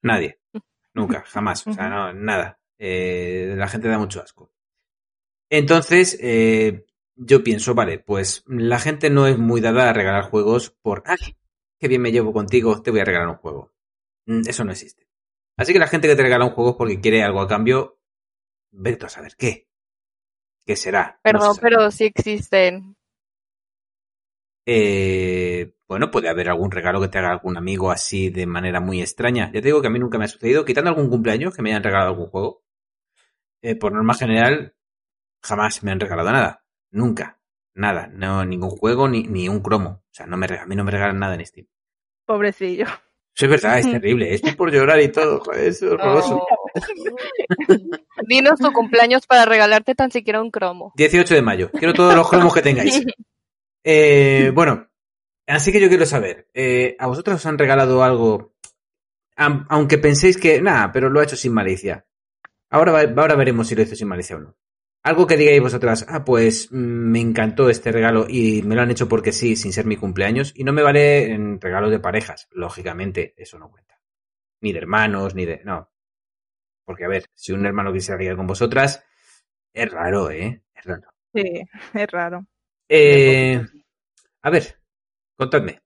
Nadie. 0.02 0.40
Nunca, 0.94 1.22
jamás. 1.26 1.66
O 1.66 1.72
sea, 1.72 1.88
no, 1.88 2.12
nada. 2.12 2.60
Eh, 2.78 3.54
la 3.56 3.68
gente 3.68 3.88
da 3.88 3.98
mucho 3.98 4.22
asco. 4.22 4.52
Entonces, 5.50 6.18
eh, 6.20 6.84
yo 7.16 7.42
pienso, 7.42 7.74
vale, 7.74 7.98
pues 7.98 8.44
la 8.46 8.78
gente 8.78 9.10
no 9.10 9.26
es 9.26 9.38
muy 9.38 9.60
dada 9.60 9.88
a 9.88 9.92
regalar 9.92 10.24
juegos 10.24 10.70
por, 10.82 11.02
ay, 11.06 11.36
qué 11.78 11.88
bien 11.88 12.02
me 12.02 12.12
llevo 12.12 12.32
contigo, 12.32 12.82
te 12.82 12.90
voy 12.90 13.00
a 13.00 13.04
regalar 13.04 13.28
un 13.28 13.36
juego. 13.36 13.72
Mm, 14.26 14.42
Eso 14.48 14.64
no 14.64 14.72
existe. 14.72 15.08
Así 15.56 15.72
que 15.72 15.78
la 15.78 15.88
gente 15.88 16.08
que 16.08 16.16
te 16.16 16.22
regala 16.22 16.44
un 16.46 16.52
juego 16.52 16.70
es 16.72 16.76
porque 16.76 17.00
quiere 17.00 17.22
algo 17.22 17.40
a 17.40 17.48
cambio, 17.48 17.97
vete 18.70 19.06
a 19.06 19.08
saber 19.08 19.36
qué. 19.36 19.68
¿Qué 20.64 20.76
será? 20.76 21.20
No 21.24 21.32
Perdón, 21.32 21.54
se 21.54 21.60
pero 21.60 21.90
sí 21.90 22.04
existen. 22.04 22.96
Eh, 24.66 25.72
bueno, 25.88 26.10
puede 26.10 26.28
haber 26.28 26.50
algún 26.50 26.70
regalo 26.70 27.00
que 27.00 27.08
te 27.08 27.18
haga 27.18 27.30
algún 27.30 27.56
amigo 27.56 27.90
así 27.90 28.28
de 28.28 28.46
manera 28.46 28.80
muy 28.80 29.00
extraña. 29.00 29.46
Ya 29.46 29.62
te 29.62 29.68
digo 29.68 29.80
que 29.80 29.86
a 29.86 29.90
mí 29.90 29.98
nunca 29.98 30.18
me 30.18 30.26
ha 30.26 30.28
sucedido, 30.28 30.66
quitando 30.66 30.90
algún 30.90 31.08
cumpleaños 31.08 31.54
que 31.56 31.62
me 31.62 31.70
hayan 31.70 31.82
regalado 31.82 32.10
algún 32.10 32.28
juego. 32.28 32.62
Eh, 33.62 33.76
por 33.76 33.92
norma 33.92 34.12
general, 34.12 34.74
jamás 35.42 35.82
me 35.82 35.90
han 35.90 36.00
regalado 36.00 36.30
nada. 36.30 36.64
Nunca. 36.90 37.40
Nada. 37.74 38.08
No, 38.08 38.44
ningún 38.44 38.70
juego 38.70 39.08
ni, 39.08 39.22
ni 39.22 39.48
un 39.48 39.60
cromo. 39.60 40.02
O 40.04 40.12
sea, 40.12 40.26
no 40.26 40.36
me, 40.36 40.46
a 40.46 40.66
mí 40.66 40.76
no 40.76 40.84
me 40.84 40.90
regalan 40.90 41.18
nada 41.18 41.34
en 41.34 41.46
Steam. 41.46 41.66
Pobrecillo. 42.26 42.84
Eso 42.84 43.46
es 43.46 43.50
verdad, 43.50 43.78
es 43.78 43.86
terrible. 43.90 44.34
Estoy 44.34 44.52
por 44.52 44.70
llorar 44.70 45.00
y 45.00 45.08
todo. 45.08 45.40
joder, 45.40 45.68
es 45.68 45.82
horroroso. 45.82 46.46
Dinos 48.28 48.60
tu 48.60 48.70
cumpleaños 48.72 49.26
para 49.26 49.46
regalarte 49.46 49.94
tan 49.94 50.10
siquiera 50.10 50.42
un 50.42 50.50
cromo. 50.50 50.92
18 50.96 51.34
de 51.34 51.42
mayo. 51.42 51.70
Quiero 51.70 51.94
todos 51.94 52.14
los 52.14 52.28
cromos 52.28 52.54
que 52.54 52.62
tengáis. 52.62 53.02
Eh, 53.90 54.50
bueno, 54.54 54.86
así 55.46 55.72
que 55.72 55.80
yo 55.80 55.88
quiero 55.88 56.04
saber, 56.04 56.50
eh, 56.52 56.94
¿a 56.98 57.06
vosotros 57.06 57.36
os 57.36 57.46
han 57.46 57.56
regalado 57.56 58.02
algo, 58.02 58.52
aunque 59.36 59.96
penséis 59.96 60.36
que, 60.36 60.60
nada, 60.60 60.92
pero 60.92 61.08
lo 61.08 61.20
ha 61.20 61.24
hecho 61.24 61.36
sin 61.36 61.54
malicia? 61.54 62.04
Ahora, 62.68 63.00
ahora 63.16 63.34
veremos 63.36 63.68
si 63.68 63.76
lo 63.76 63.82
hizo 63.82 63.94
sin 63.94 64.08
malicia 64.08 64.36
o 64.36 64.40
no. 64.40 64.56
Algo 65.04 65.26
que 65.26 65.38
digáis 65.38 65.62
vosotras, 65.62 66.04
ah, 66.06 66.22
pues 66.22 66.70
mm, 66.70 66.76
me 66.76 67.20
encantó 67.20 67.70
este 67.70 67.90
regalo 67.90 68.26
y 68.28 68.62
me 68.62 68.74
lo 68.74 68.82
han 68.82 68.90
hecho 68.90 69.08
porque 69.08 69.32
sí, 69.32 69.56
sin 69.56 69.72
ser 69.72 69.86
mi 69.86 69.96
cumpleaños, 69.96 70.52
y 70.54 70.64
no 70.64 70.74
me 70.74 70.82
vale 70.82 71.32
en 71.32 71.58
regalos 71.58 71.90
de 71.90 72.00
parejas, 72.00 72.48
lógicamente, 72.50 73.32
eso 73.38 73.58
no 73.58 73.70
cuenta. 73.70 74.02
Ni 74.60 74.72
de 74.72 74.80
hermanos, 74.80 75.34
ni 75.34 75.46
de... 75.46 75.62
No. 75.64 75.88
Porque, 76.88 77.04
a 77.04 77.08
ver, 77.08 77.26
si 77.34 77.52
un 77.52 77.66
hermano 77.66 77.92
quisiera 77.92 78.18
ligar 78.18 78.36
con 78.36 78.46
vosotras, 78.46 79.04
es 79.74 79.92
raro, 79.92 80.30
¿eh? 80.30 80.62
Es 80.74 80.84
raro. 80.86 81.10
Sí, 81.34 81.62
es 81.92 82.10
raro. 82.10 82.46
Eh, 82.88 83.60
a 84.40 84.48
ver, 84.48 84.80
contadme. 85.36 85.82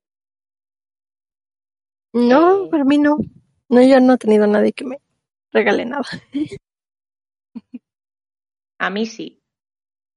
No, 2.12 2.68
para 2.70 2.84
mí 2.84 2.98
no. 2.98 3.16
No, 3.68 3.82
yo 3.82 3.98
no 3.98 4.14
he 4.14 4.18
tenido 4.18 4.46
nadie 4.46 4.72
que 4.72 4.84
me 4.84 4.98
regale 5.50 5.84
nada. 5.86 6.05
A 8.78 8.88
mí 8.88 9.05
sí. 9.05 9.42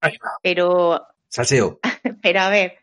Ahí 0.02 0.18
va. 0.24 0.38
Pero, 0.44 1.02
Salseo. 1.30 1.80
pero 2.22 2.42
a 2.42 2.50
ver. 2.52 2.78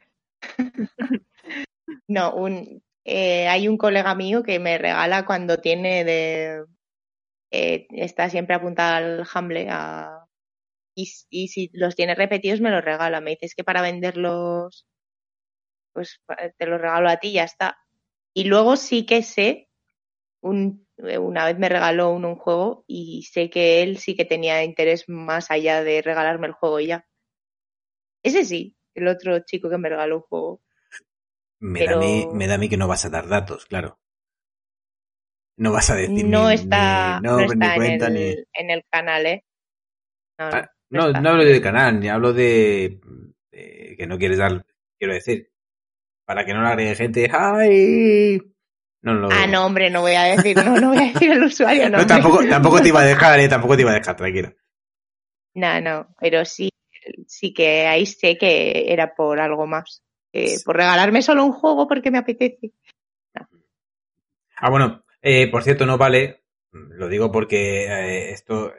No, 2.08 2.34
un, 2.34 2.82
eh, 3.04 3.46
hay 3.46 3.68
un 3.68 3.78
colega 3.78 4.16
mío 4.16 4.42
que 4.42 4.58
me 4.58 4.76
regala 4.76 5.24
cuando 5.24 5.58
tiene 5.58 6.02
de. 6.02 6.64
Eh, 7.52 7.86
está 7.90 8.30
siempre 8.30 8.56
apuntada 8.56 8.96
al 8.96 9.26
Hamble 9.32 9.68
a, 9.70 10.24
y, 10.94 11.06
si 11.48 11.70
los 11.72 11.94
tiene 11.94 12.14
repetidos 12.14 12.60
me 12.60 12.70
los 12.70 12.84
regala. 12.84 13.20
Me 13.20 13.32
dice, 13.32 13.46
es 13.46 13.54
que 13.54 13.64
para 13.64 13.82
venderlos, 13.82 14.86
pues 15.92 16.20
te 16.58 16.66
los 16.66 16.80
regalo 16.80 17.08
a 17.08 17.16
ti 17.18 17.28
y 17.28 17.32
ya 17.34 17.44
está. 17.44 17.78
Y 18.34 18.44
luego 18.44 18.76
sí 18.76 19.04
que 19.04 19.22
sé, 19.22 19.68
un, 20.40 20.86
eh, 20.98 21.18
una 21.18 21.44
vez 21.44 21.58
me 21.58 21.68
regaló 21.68 22.10
un, 22.10 22.24
un 22.24 22.36
juego 22.36 22.84
y 22.86 23.22
sé 23.24 23.50
que 23.50 23.82
él 23.82 23.98
sí 23.98 24.16
que 24.16 24.24
tenía 24.24 24.64
interés 24.64 25.08
más 25.08 25.50
allá 25.50 25.84
de 25.84 26.02
regalarme 26.02 26.46
el 26.46 26.54
juego 26.54 26.80
y 26.80 26.88
ya. 26.88 27.06
Ese 28.22 28.44
sí, 28.44 28.76
el 28.94 29.08
otro 29.08 29.40
chico 29.40 29.68
que 29.68 29.78
me 29.78 29.88
regaló 29.88 30.16
un 30.16 30.22
juego. 30.22 30.62
Me, 31.60 31.80
Pero- 31.80 31.92
da 31.92 31.96
a 31.96 32.00
mí, 32.00 32.26
me 32.32 32.46
da 32.46 32.54
a 32.54 32.58
mí 32.58 32.68
que 32.68 32.76
no 32.76 32.88
vas 32.88 33.04
a 33.04 33.10
dar 33.10 33.28
datos, 33.28 33.66
claro. 33.66 33.98
No 35.56 35.72
vas 35.72 35.90
a 35.90 35.94
decir 35.96 36.24
No 36.26 36.48
ni, 36.48 36.54
está, 36.54 37.20
ni 37.20 37.28
no 37.28 37.40
está 37.40 37.68
ni 37.68 37.74
cuenta, 37.74 38.06
en, 38.08 38.14
ni... 38.14 38.20
el, 38.22 38.48
en 38.54 38.70
el 38.70 38.84
canal, 38.90 39.26
¿eh? 39.26 39.44
No, 40.38 40.50
no, 40.50 40.56
Ah, 40.56 40.70
no 40.90 41.12
no, 41.12 41.20
no 41.20 41.30
hablo 41.30 41.44
del 41.44 41.60
canal, 41.62 42.00
ni 42.00 42.08
hablo 42.08 42.32
de, 42.32 43.00
de 43.50 43.94
que 43.96 44.06
no 44.06 44.18
quieres 44.18 44.38
dar, 44.38 44.64
quiero 44.98 45.14
decir, 45.14 45.50
para 46.24 46.44
que 46.44 46.54
no 46.54 46.62
lo 46.62 46.68
agregue 46.68 46.94
gente, 46.94 47.30
¡ay! 47.32 48.40
No, 49.02 49.14
lo- 49.14 49.28
Ah, 49.30 49.46
no, 49.46 49.66
hombre, 49.66 49.90
no 49.90 50.00
voy 50.00 50.14
a 50.14 50.22
decir, 50.24 50.56
no, 50.56 50.76
no 50.78 50.88
voy 50.88 50.98
a 50.98 51.12
decir 51.12 51.32
el 51.32 51.42
usuario, 51.44 51.88
no. 51.90 51.98
No, 51.98 52.06
tampoco, 52.06 52.40
tampoco 52.48 52.80
te 52.80 52.88
iba 52.88 53.00
a 53.00 53.04
dejar, 53.04 53.38
eh, 53.40 53.48
tampoco 53.48 53.76
te 53.76 53.82
iba 53.82 53.90
a 53.90 53.94
dejar, 53.94 54.16
tranquila. 54.16 54.54
No, 55.54 55.80
no, 55.80 56.14
pero 56.18 56.44
sí, 56.44 56.70
sí 57.26 57.52
que 57.52 57.86
ahí 57.86 58.06
sé 58.06 58.38
que 58.38 58.92
era 58.92 59.14
por 59.14 59.38
algo 59.40 59.66
más. 59.66 60.02
por 60.64 60.76
regalarme 60.76 61.20
solo 61.20 61.44
un 61.44 61.52
juego 61.52 61.86
porque 61.86 62.10
me 62.10 62.18
apetece. 62.18 62.72
Ah, 64.56 64.70
bueno, 64.70 65.01
eh, 65.22 65.50
por 65.50 65.62
cierto, 65.62 65.86
no 65.86 65.96
vale, 65.96 66.44
lo 66.72 67.08
digo 67.08 67.30
porque 67.30 67.84
eh, 67.84 68.32
esto, 68.32 68.72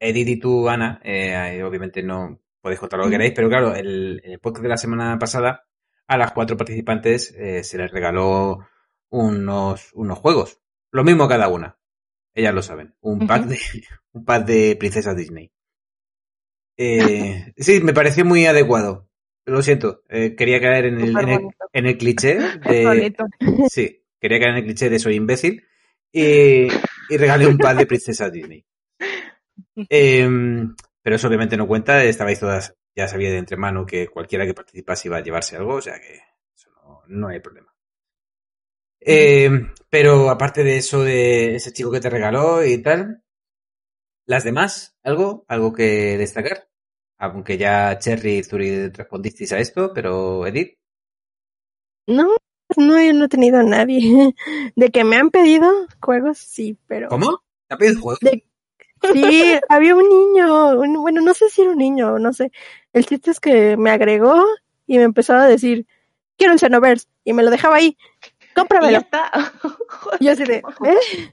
Edith 0.00 0.28
y 0.28 0.36
tú, 0.38 0.68
Ana, 0.68 1.00
eh, 1.04 1.62
obviamente 1.62 2.02
no 2.02 2.40
podéis 2.60 2.80
contar 2.80 2.98
lo 2.98 3.06
que 3.06 3.12
queráis, 3.12 3.32
pero 3.32 3.48
claro, 3.48 3.74
el, 3.74 4.20
en 4.24 4.32
el 4.32 4.40
podcast 4.40 4.62
de 4.64 4.68
la 4.68 4.76
semana 4.76 5.18
pasada, 5.18 5.66
a 6.08 6.16
las 6.16 6.32
cuatro 6.32 6.56
participantes 6.56 7.34
eh, 7.36 7.62
se 7.62 7.78
les 7.78 7.90
regaló 7.90 8.66
unos, 9.10 9.92
unos 9.94 10.18
juegos, 10.18 10.60
lo 10.90 11.04
mismo 11.04 11.28
cada 11.28 11.48
una, 11.48 11.78
ellas 12.34 12.54
lo 12.54 12.62
saben, 12.62 12.94
un 13.00 13.26
pack 13.26 13.44
de, 13.44 13.58
un 14.12 14.24
pack 14.24 14.46
de 14.46 14.76
princesas 14.76 15.16
Disney. 15.16 15.52
Eh, 16.76 17.52
sí, 17.56 17.80
me 17.80 17.94
pareció 17.94 18.24
muy 18.24 18.46
adecuado. 18.46 19.08
Lo 19.46 19.62
siento, 19.62 20.02
eh, 20.08 20.34
quería 20.34 20.60
caer 20.60 20.86
en 20.86 21.00
el, 21.00 21.16
en, 21.16 21.28
el, 21.28 21.48
en 21.72 21.86
el 21.86 21.96
cliché 21.96 22.38
de. 22.68 23.14
Sí, 23.70 24.04
quería 24.20 24.38
caer 24.38 24.50
en 24.50 24.56
el 24.56 24.64
cliché 24.64 24.90
de 24.90 24.98
soy 24.98 25.14
imbécil 25.16 25.64
y, 26.12 26.66
y 26.66 27.16
regalé 27.16 27.46
un 27.46 27.58
par 27.58 27.76
de 27.76 27.86
princesas 27.86 28.32
Disney. 28.32 28.64
Em, 29.88 30.74
pero 31.02 31.16
eso 31.16 31.28
obviamente 31.28 31.56
no 31.56 31.66
cuenta, 31.66 32.02
estabais 32.04 32.40
todas, 32.40 32.74
ya 32.94 33.08
sabía 33.08 33.30
de 33.30 33.38
antemano 33.38 33.86
que 33.86 34.08
cualquiera 34.08 34.46
que 34.46 34.54
participase 34.54 35.08
iba 35.08 35.18
a 35.18 35.22
llevarse 35.22 35.56
algo, 35.56 35.74
o 35.74 35.82
sea 35.82 36.00
que 36.00 36.20
eso 36.54 36.70
no, 36.82 37.02
no 37.06 37.28
hay 37.28 37.40
problema. 37.40 37.72
Em, 39.00 39.72
pero 39.88 40.30
aparte 40.30 40.64
de 40.64 40.78
eso 40.78 41.04
de 41.04 41.56
ese 41.56 41.72
chico 41.72 41.90
que 41.92 42.00
te 42.00 42.10
regaló 42.10 42.64
y 42.64 42.82
tal, 42.82 43.22
las 44.26 44.44
demás, 44.44 44.96
¿algo? 45.02 45.44
¿Algo 45.48 45.72
que 45.72 46.18
destacar? 46.18 46.68
Aunque 47.18 47.56
ya 47.56 47.98
Cherry 47.98 48.38
y 48.38 48.44
Zuri 48.44 48.88
respondisteis 48.88 49.52
a 49.52 49.58
esto, 49.58 49.92
pero 49.94 50.46
Edith, 50.46 50.78
No, 52.08 52.36
no, 52.76 53.00
yo 53.02 53.12
no 53.12 53.24
he 53.24 53.28
tenido 53.28 53.58
a 53.58 53.62
nadie. 53.62 54.34
De 54.76 54.90
que 54.90 55.04
me 55.04 55.16
han 55.16 55.30
pedido 55.30 55.70
juegos, 56.00 56.38
sí, 56.38 56.78
pero. 56.86 57.08
¿cómo? 57.08 57.42
¿Te 57.68 57.74
ha 57.74 57.78
pedido 57.78 58.00
juego? 58.00 58.18
De- 58.20 58.44
Sí, 59.12 59.54
había 59.68 59.94
un 59.94 60.08
niño, 60.08 60.70
un- 60.80 60.94
bueno, 61.02 61.20
no 61.20 61.34
sé 61.34 61.50
si 61.50 61.60
era 61.62 61.70
un 61.72 61.78
niño, 61.78 62.18
no 62.18 62.32
sé. 62.32 62.50
El 62.94 63.04
chiste 63.06 63.30
es 63.30 63.40
que 63.40 63.76
me 63.76 63.90
agregó 63.90 64.42
y 64.86 64.96
me 64.96 65.04
empezó 65.04 65.34
a 65.34 65.46
decir, 65.46 65.86
quiero 66.38 66.54
el 66.54 66.58
Xenoverse, 66.58 67.06
y 67.22 67.32
me 67.34 67.42
lo 67.42 67.50
dejaba 67.50 67.76
ahí, 67.76 67.96
cómpramelo. 68.54 68.98
está. 68.98 69.30
Y 70.18 70.24
yo 70.26 70.32
así 70.32 70.44
de, 70.44 70.56
¿eh? 70.84 71.32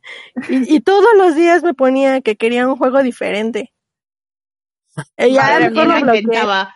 Y, 0.49 0.75
y 0.75 0.79
todos 0.81 1.07
los 1.15 1.35
días 1.35 1.63
me 1.63 1.73
ponía 1.73 2.19
que 2.21 2.35
quería 2.35 2.67
un 2.67 2.75
juego 2.75 3.01
diferente. 3.01 3.73
Y 5.17 5.31
ya 5.33 5.43
Madre 5.43 5.69
lo 5.71 5.85
bloqueé. 6.01 6.19
intentaba. 6.19 6.75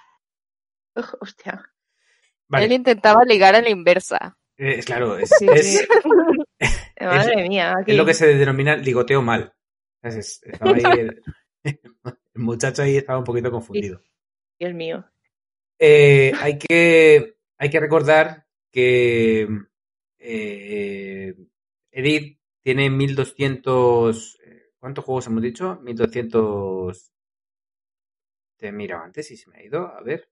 Uf, 0.95 1.13
Hostia. 1.19 1.69
Vale. 2.47 2.65
Él 2.65 2.71
intentaba 2.71 3.25
ligar 3.25 3.55
a 3.55 3.61
la 3.61 3.69
inversa. 3.69 4.36
Eh, 4.57 4.81
claro, 4.83 5.17
es, 5.17 5.29
Sí, 5.37 5.45
es- 5.53 5.79
sí. 5.79 5.87
Madre 6.99 7.47
mía. 7.47 7.75
aquí. 7.79 7.91
es 7.91 7.97
lo 7.97 8.05
que 8.05 8.13
se 8.13 8.27
denomina 8.35 8.75
ligoteo 8.75 9.21
mal. 9.21 9.53
Es- 10.01 10.15
es- 10.15 10.43
estaba 10.43 10.71
ahí 10.75 10.83
el, 10.99 11.23
el 11.63 12.41
muchacho 12.41 12.81
ahí 12.81 12.97
estaba 12.97 13.19
un 13.19 13.25
poquito 13.25 13.51
confundido. 13.51 14.01
Dios 14.59 14.73
mío. 14.73 15.05
Eh, 15.79 16.31
hay, 16.39 16.57
que, 16.57 17.35
hay 17.57 17.69
que 17.69 17.79
recordar 17.79 18.47
que 18.71 19.47
eh, 20.17 21.35
Edith 21.91 22.39
tiene 22.63 22.89
1200... 22.89 24.39
eh, 24.43 24.71
¿Cuántos 24.79 25.05
juegos 25.05 25.27
hemos 25.27 25.43
dicho? 25.43 25.75
1200... 25.83 27.11
Te 28.57 28.71
miro 28.71 28.97
antes 28.99 29.29
y 29.29 29.37
se 29.37 29.49
me 29.51 29.57
ha 29.57 29.63
ido. 29.63 29.85
A 29.87 30.01
ver. 30.01 30.27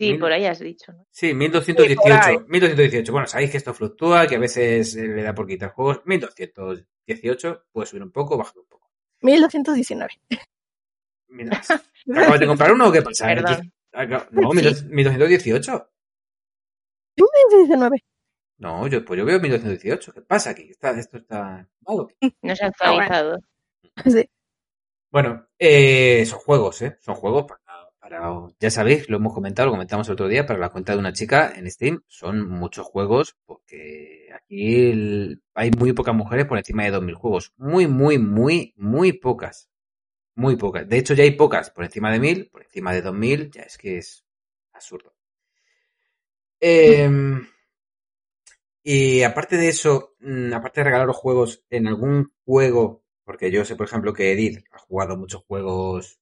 Sí, 0.00 0.14
por 0.14 0.32
ahí 0.32 0.46
has 0.46 0.58
dicho, 0.58 0.92
¿no? 0.92 1.06
Sí, 1.10 1.28
Sí, 1.28 1.32
por 1.32 1.38
1218. 1.38 2.18
ahí. 2.28 2.38
1218. 2.48 3.12
Bueno, 3.12 3.26
sabéis 3.26 3.50
que 3.50 3.56
esto 3.58 3.74
fluctúa, 3.74 4.26
que 4.26 4.36
a 4.36 4.38
veces 4.38 4.96
eh, 4.96 5.06
le 5.06 5.22
da 5.22 5.34
por 5.34 5.46
quitar 5.46 5.70
juegos. 5.72 6.00
1218. 6.06 7.66
Puede 7.70 7.86
subir 7.86 8.02
un 8.02 8.10
poco, 8.10 8.38
bajar 8.38 8.56
un 8.58 8.66
poco. 8.66 8.90
1219. 9.22 10.10
Mira, 11.28 11.60
¿Acabas 12.16 12.40
de 12.40 12.46
comprar 12.46 12.72
uno 12.72 12.88
o 12.88 12.92
qué 12.92 13.02
pasa? 13.02 13.26
Perdón. 13.26 13.72
Acá- 13.92 14.26
No, 14.30 14.48
1218. 14.50 15.90
19. 17.50 18.04
No, 18.58 18.86
yo, 18.86 19.04
pues 19.04 19.18
yo 19.18 19.24
veo 19.24 19.38
1218. 19.40 20.12
¿Qué 20.12 20.22
pasa 20.22 20.50
aquí? 20.50 20.70
Está, 20.70 20.90
esto 20.98 21.18
está 21.18 21.68
malo. 21.86 22.08
No 22.42 22.56
se 22.56 22.64
ha 22.64 22.68
actualizado. 22.68 23.38
Sí. 24.04 24.28
Bueno, 25.10 25.46
eh, 25.58 26.24
son 26.26 26.38
juegos, 26.38 26.80
¿eh? 26.82 26.96
Son 27.00 27.14
juegos 27.16 27.44
para, 27.44 27.59
para- 28.10 28.48
Ya 28.60 28.70
sabéis, 28.70 29.08
lo 29.08 29.16
hemos 29.16 29.32
comentado, 29.34 29.66
lo 29.66 29.72
comentamos 29.72 30.06
el 30.08 30.14
otro 30.14 30.28
día, 30.28 30.46
para 30.46 30.58
la 30.58 30.70
cuenta 30.70 30.92
de 30.92 30.98
una 30.98 31.12
chica 31.12 31.52
en 31.56 31.70
Steam 31.70 32.02
son 32.08 32.48
muchos 32.48 32.86
juegos 32.86 33.36
porque 33.46 34.28
aquí 34.34 34.92
hay 35.54 35.70
muy 35.78 35.92
pocas 35.92 36.14
mujeres 36.14 36.46
por 36.46 36.58
encima 36.58 36.84
de 36.84 36.90
2.000 36.90 37.14
juegos. 37.14 37.52
Muy, 37.56 37.86
muy, 37.86 38.18
muy, 38.18 38.74
muy 38.76 39.12
pocas. 39.12 39.68
Muy 40.36 40.56
pocas. 40.56 40.88
De 40.88 40.98
hecho, 40.98 41.14
ya 41.14 41.24
hay 41.24 41.32
pocas 41.32 41.70
por 41.70 41.84
encima 41.84 42.12
de 42.12 42.20
1.000, 42.20 42.50
por 42.50 42.62
encima 42.64 42.92
de 42.94 43.02
2.000, 43.02 43.50
ya 43.52 43.62
es 43.62 43.78
que 43.78 43.98
es 43.98 44.24
absurdo. 44.72 45.14
Em, 46.60 47.42
y 48.82 49.22
aparte 49.22 49.56
de 49.56 49.68
eso, 49.68 50.14
mm, 50.20 50.52
aparte 50.54 50.80
de 50.80 50.84
regalar 50.84 51.06
los 51.06 51.16
juegos 51.16 51.64
en 51.70 51.86
algún 51.86 52.32
juego, 52.44 53.02
porque 53.24 53.50
yo 53.50 53.64
sé, 53.64 53.76
por 53.76 53.86
ejemplo, 53.86 54.12
que 54.12 54.32
Edith 54.32 54.64
ha 54.72 54.78
jugado 54.78 55.16
muchos 55.16 55.42
juegos 55.44 56.18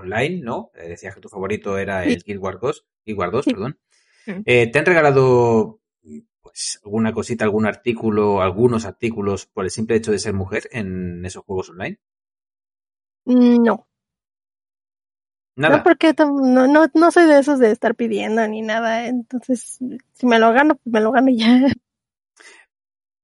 online, 0.00 0.40
¿no? 0.42 0.70
Eh, 0.74 0.88
decías 0.88 1.14
que 1.14 1.20
tu 1.20 1.28
favorito 1.28 1.78
era 1.78 2.04
el 2.04 2.22
Guild 2.24 2.42
Wars 2.42 2.58
2, 2.60 2.86
Guild 3.06 3.18
Wars 3.18 3.32
2, 3.32 3.44
Sí. 3.44 3.50
perdón. 3.52 3.78
Mm. 4.26 4.40
Eh, 4.44 4.70
¿Te 4.70 4.78
han 4.78 4.86
regalado 4.86 5.80
pues 6.42 6.80
alguna 6.84 7.12
cosita, 7.12 7.44
algún 7.44 7.66
artículo, 7.66 8.40
algunos 8.42 8.86
artículos 8.86 9.46
por 9.46 9.64
el 9.64 9.70
simple 9.70 9.96
hecho 9.96 10.10
de 10.10 10.18
ser 10.18 10.32
mujer 10.34 10.68
en 10.72 11.24
esos 11.24 11.44
juegos 11.44 11.70
online? 11.70 11.98
No. 13.26 13.86
Nada. 15.56 15.78
No, 15.78 15.82
porque 15.82 16.14
no, 16.18 16.66
no, 16.66 16.86
no 16.94 17.10
soy 17.10 17.26
de 17.26 17.38
esos 17.38 17.58
de 17.58 17.70
estar 17.70 17.94
pidiendo 17.94 18.46
ni 18.48 18.62
nada. 18.62 19.06
Entonces, 19.06 19.78
si 20.12 20.26
me 20.26 20.38
lo 20.38 20.52
gano, 20.52 20.76
pues 20.76 20.92
me 20.92 21.00
lo 21.00 21.12
gano 21.12 21.28
ya. 21.30 21.60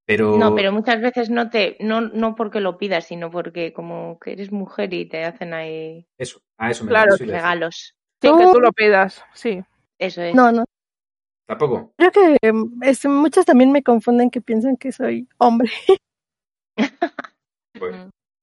Pero, 0.07 0.36
No, 0.38 0.54
pero 0.54 0.72
muchas 0.72 1.00
veces 1.00 1.30
no 1.30 1.50
te, 1.50 1.76
no, 1.80 2.00
no 2.00 2.36
porque 2.36 2.61
lo 2.61 2.78
pidas, 2.78 3.07
sino 3.07 3.30
porque 3.30 3.72
como 3.72 4.18
que 4.20 4.32
eres 4.32 4.52
mujer 4.52 4.94
y 4.94 5.07
te 5.09 5.24
hacen 5.24 5.52
ahí 5.52 6.07
eso, 6.16 6.40
a 6.57 6.70
eso 6.70 6.84
me 6.84 6.90
Claro, 6.90 7.16
regalos. 7.18 7.94
Sí, 8.22 8.30
que 8.38 8.46
tú 8.52 8.61
lo 8.61 8.72
pidas, 8.72 9.22
sí. 9.34 9.62
Eso 9.98 10.22
es. 10.22 10.34
No, 10.34 10.52
no. 10.52 10.64
Tampoco. 11.46 11.92
Creo 11.96 12.11
que 12.12 12.36
em, 12.42 12.70
es, 12.82 13.04
muchos 13.04 13.44
también 13.44 13.72
me 13.72 13.82
confunden 13.82 14.30
que 14.30 14.40
piensan 14.40 14.76
que 14.76 14.92
soy 14.92 15.28
hombre. 15.38 15.70
Pues, 17.78 17.94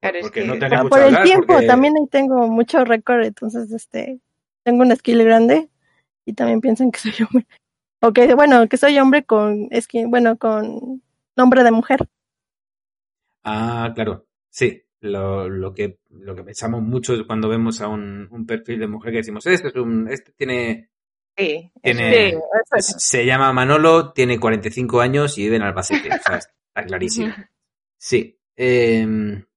es 0.01 0.21
porque 0.21 0.41
que- 0.41 0.47
no 0.47 0.59
te 0.59 0.65
han 0.65 0.73
Ah, 0.73 0.75
escuchado 0.77 0.89
por 0.89 0.99
el 0.99 1.05
hablar, 1.05 1.23
tiempo, 1.23 1.47
porque- 1.53 1.67
también 1.67 1.93
ahí 1.97 2.07
tengo 2.07 2.47
mucho 2.47 2.83
récord, 2.85 3.23
entonces 3.23 3.71
este 3.71 4.19
tengo 4.63 4.83
una 4.83 4.95
skill 4.95 5.23
grande 5.23 5.69
y 6.25 6.33
también 6.33 6.61
piensan 6.61 6.91
que 6.91 6.99
soy 6.99 7.11
hombre. 7.29 7.47
O 8.01 8.11
que, 8.11 8.33
bueno, 8.35 8.67
que 8.67 8.77
soy 8.77 8.99
hombre 8.99 9.23
con 9.23 9.69
skin, 9.79 10.11
bueno, 10.11 10.37
con 10.37 11.01
nombre 11.35 11.63
de 11.63 11.71
mujer. 11.71 11.99
Ah, 13.43 13.91
claro. 13.95 14.27
Sí. 14.49 14.81
Lo, 15.01 15.49
lo 15.49 15.73
que 15.73 15.99
lo 16.11 16.33
que 16.33 16.43
pensamos 16.45 16.81
mucho 16.81 17.13
es 17.13 17.23
cuando 17.23 17.49
vemos 17.49 17.81
a 17.81 17.89
un, 17.89 18.25
un 18.31 18.45
perfil 18.45 18.79
de 18.79 18.87
mujer 18.87 19.11
que 19.11 19.17
decimos, 19.17 19.45
este 19.45 19.67
es 19.67 19.75
un, 19.75 20.07
este 20.09 20.31
tiene, 20.31 20.91
Sí, 21.35 21.71
tiene 21.81 22.31
Sí, 22.31 22.37
es. 22.77 22.95
se 22.99 23.25
llama 23.25 23.51
Manolo, 23.51 24.13
tiene 24.13 24.39
45 24.39 25.01
años 25.01 25.37
y 25.37 25.43
vive 25.43 25.57
en 25.57 25.63
Albacete. 25.63 26.07
O 26.07 26.21
sea, 26.25 26.37
está 26.37 26.85
clarísimo. 26.85 27.33
Sí. 27.97 28.39
Eh, 28.55 29.05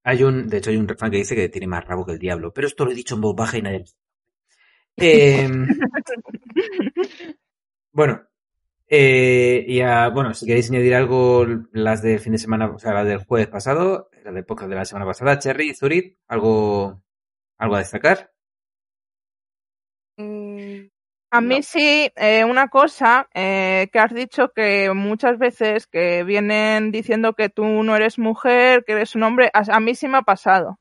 hay 0.02 0.22
un, 0.24 0.48
de 0.48 0.56
hecho 0.56 0.70
hay 0.70 0.78
un 0.78 0.88
refrán 0.88 1.12
que 1.12 1.18
dice 1.18 1.36
que 1.36 1.48
tiene 1.48 1.68
más 1.68 1.84
rabo 1.84 2.04
que 2.04 2.12
el 2.12 2.18
diablo, 2.18 2.52
pero 2.52 2.66
esto 2.66 2.84
lo 2.84 2.90
he 2.90 2.94
dicho 2.94 3.14
en 3.14 3.20
voz 3.20 3.36
baja 3.36 3.58
y 3.58 3.62
nadie. 3.62 3.84
Eh, 4.96 5.48
bueno, 7.92 8.22
eh, 8.88 9.64
y 9.66 9.80
a- 9.80 10.08
bueno, 10.10 10.34
si 10.34 10.46
queréis 10.46 10.70
añadir 10.70 10.94
algo, 10.94 11.44
las 11.72 12.02
del 12.02 12.20
fin 12.20 12.32
de 12.32 12.38
semana, 12.38 12.66
o 12.70 12.78
sea, 12.78 12.92
las 12.94 13.06
del 13.06 13.24
jueves 13.24 13.48
pasado, 13.48 14.08
las 14.24 14.34
del 14.34 14.44
podcast 14.44 14.70
de 14.70 14.76
la 14.76 14.84
semana 14.84 15.06
pasada, 15.06 15.38
Cherry, 15.38 15.74
Zurit, 15.74 16.18
algo, 16.28 17.02
algo 17.58 17.74
a 17.76 17.78
destacar. 17.80 18.32
Mm, 20.18 20.86
A 21.32 21.40
mí 21.40 21.56
No. 21.56 21.62
sí, 21.62 22.10
eh, 22.16 22.44
una 22.44 22.68
cosa 22.68 23.28
eh, 23.34 23.88
que 23.92 23.98
has 23.98 24.14
dicho 24.14 24.52
que 24.54 24.92
muchas 24.94 25.38
veces 25.38 25.86
que 25.86 26.22
vienen 26.24 26.92
diciendo 26.92 27.34
que 27.34 27.48
tú 27.50 27.64
no 27.82 27.96
eres 27.96 28.18
mujer, 28.18 28.84
que 28.86 28.92
eres 28.92 29.14
un 29.16 29.24
hombre, 29.24 29.50
a, 29.52 29.62
a 29.76 29.80
mí 29.80 29.94
sí 29.94 30.08
me 30.08 30.18
ha 30.18 30.22
pasado. 30.22 30.78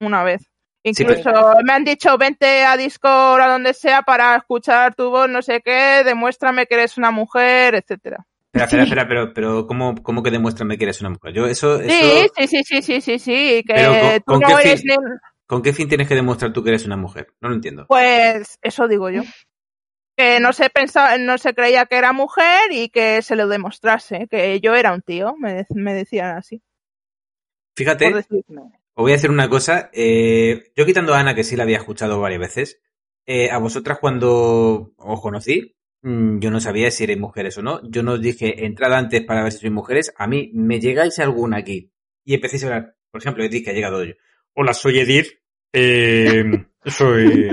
Una 0.00 0.22
vez. 0.22 0.51
Sí, 0.84 0.90
Incluso 0.90 1.30
me 1.64 1.72
han 1.72 1.84
dicho, 1.84 2.18
vente 2.18 2.64
a 2.64 2.76
Discord, 2.76 3.40
a 3.40 3.48
donde 3.48 3.72
sea, 3.72 4.02
para 4.02 4.36
escuchar 4.36 4.94
tu 4.94 5.10
voz, 5.10 5.28
no 5.28 5.40
sé 5.40 5.60
qué, 5.60 6.02
demuéstrame 6.04 6.66
que 6.66 6.74
eres 6.74 6.98
una 6.98 7.10
mujer, 7.12 7.76
etcétera. 7.76 8.26
Espera, 8.54 8.64
espera, 8.64 8.82
espera, 8.82 9.08
pero, 9.08 9.32
pero 9.32 9.66
¿cómo, 9.66 9.94
cómo 10.02 10.22
que 10.22 10.30
demuéstrame 10.30 10.76
que 10.76 10.84
eres 10.84 11.00
una 11.00 11.10
mujer? 11.10 11.32
Yo, 11.32 11.46
eso, 11.46 11.78
Sí, 11.80 11.88
eso, 11.88 12.34
sí, 12.36 12.46
sí, 12.48 12.64
sí, 12.64 12.82
sí, 12.82 13.00
sí, 13.00 13.18
sí, 13.18 13.64
que 13.66 13.74
Pero 13.74 13.92
¿con- 13.92 14.20
tú 14.20 14.32
con 14.32 14.40
no 14.40 14.48
qué 14.58 14.62
eres 14.62 14.80
fin? 14.80 14.90
ni... 14.90 14.96
¿con 15.46 15.62
qué 15.62 15.72
fin 15.72 15.88
tienes 15.88 16.08
que 16.08 16.14
demostrar 16.14 16.52
tú 16.52 16.62
que 16.62 16.70
eres 16.70 16.84
una 16.84 16.96
mujer? 16.96 17.28
No 17.40 17.48
lo 17.48 17.54
entiendo. 17.54 17.86
Pues 17.86 18.58
eso 18.60 18.88
digo 18.88 19.08
yo. 19.08 19.22
Que 20.16 20.40
no 20.40 20.52
se 20.52 20.68
pensaba, 20.68 21.16
no 21.16 21.38
se 21.38 21.54
creía 21.54 21.86
que 21.86 21.96
era 21.96 22.12
mujer 22.12 22.60
y 22.70 22.90
que 22.90 23.22
se 23.22 23.34
lo 23.36 23.48
demostrase, 23.48 24.26
que 24.30 24.60
yo 24.60 24.74
era 24.74 24.92
un 24.92 25.00
tío, 25.00 25.34
me, 25.38 25.64
me 25.70 25.94
decían 25.94 26.36
así. 26.36 26.60
Fíjate, 27.74 28.12
os 29.02 29.04
voy 29.06 29.12
a 29.12 29.16
decir 29.16 29.30
una 29.30 29.48
cosa. 29.48 29.90
eh, 29.92 30.70
yo 30.76 30.86
quitando 30.86 31.14
a 31.14 31.20
Ana, 31.20 31.34
que 31.34 31.44
sí 31.44 31.56
la 31.56 31.64
había 31.64 31.78
escuchado 31.78 32.20
varias 32.20 32.40
veces, 32.40 32.80
eh, 33.26 33.50
a 33.50 33.58
vosotras 33.58 33.98
cuando 34.00 34.92
os 34.96 35.20
conocí, 35.20 35.76
mm, 36.02 36.38
yo 36.38 36.50
no 36.50 36.60
sabía 36.60 36.90
si 36.90 37.04
erais 37.04 37.18
mujeres 37.18 37.58
o 37.58 37.62
no. 37.62 37.80
Yo 37.90 38.02
no 38.02 38.12
os 38.12 38.20
dije, 38.20 38.64
entrad 38.64 38.92
antes 38.94 39.22
para 39.24 39.42
ver 39.42 39.52
si 39.52 39.58
sois 39.58 39.72
mujeres. 39.72 40.12
A 40.16 40.26
mí, 40.26 40.50
¿me 40.54 40.80
llegáis 40.80 41.18
alguna 41.18 41.58
aquí? 41.58 41.92
Y 42.24 42.34
empecéis 42.34 42.64
a 42.64 42.66
hablar. 42.66 42.96
Por 43.10 43.20
ejemplo, 43.20 43.44
Edith, 43.44 43.64
que 43.64 43.70
ha 43.70 43.74
llegado 43.74 44.04
yo. 44.04 44.14
Hola, 44.54 44.72
soy 44.74 44.98
Edith. 45.00 45.28
eh, 45.72 46.44
soy... 46.86 47.50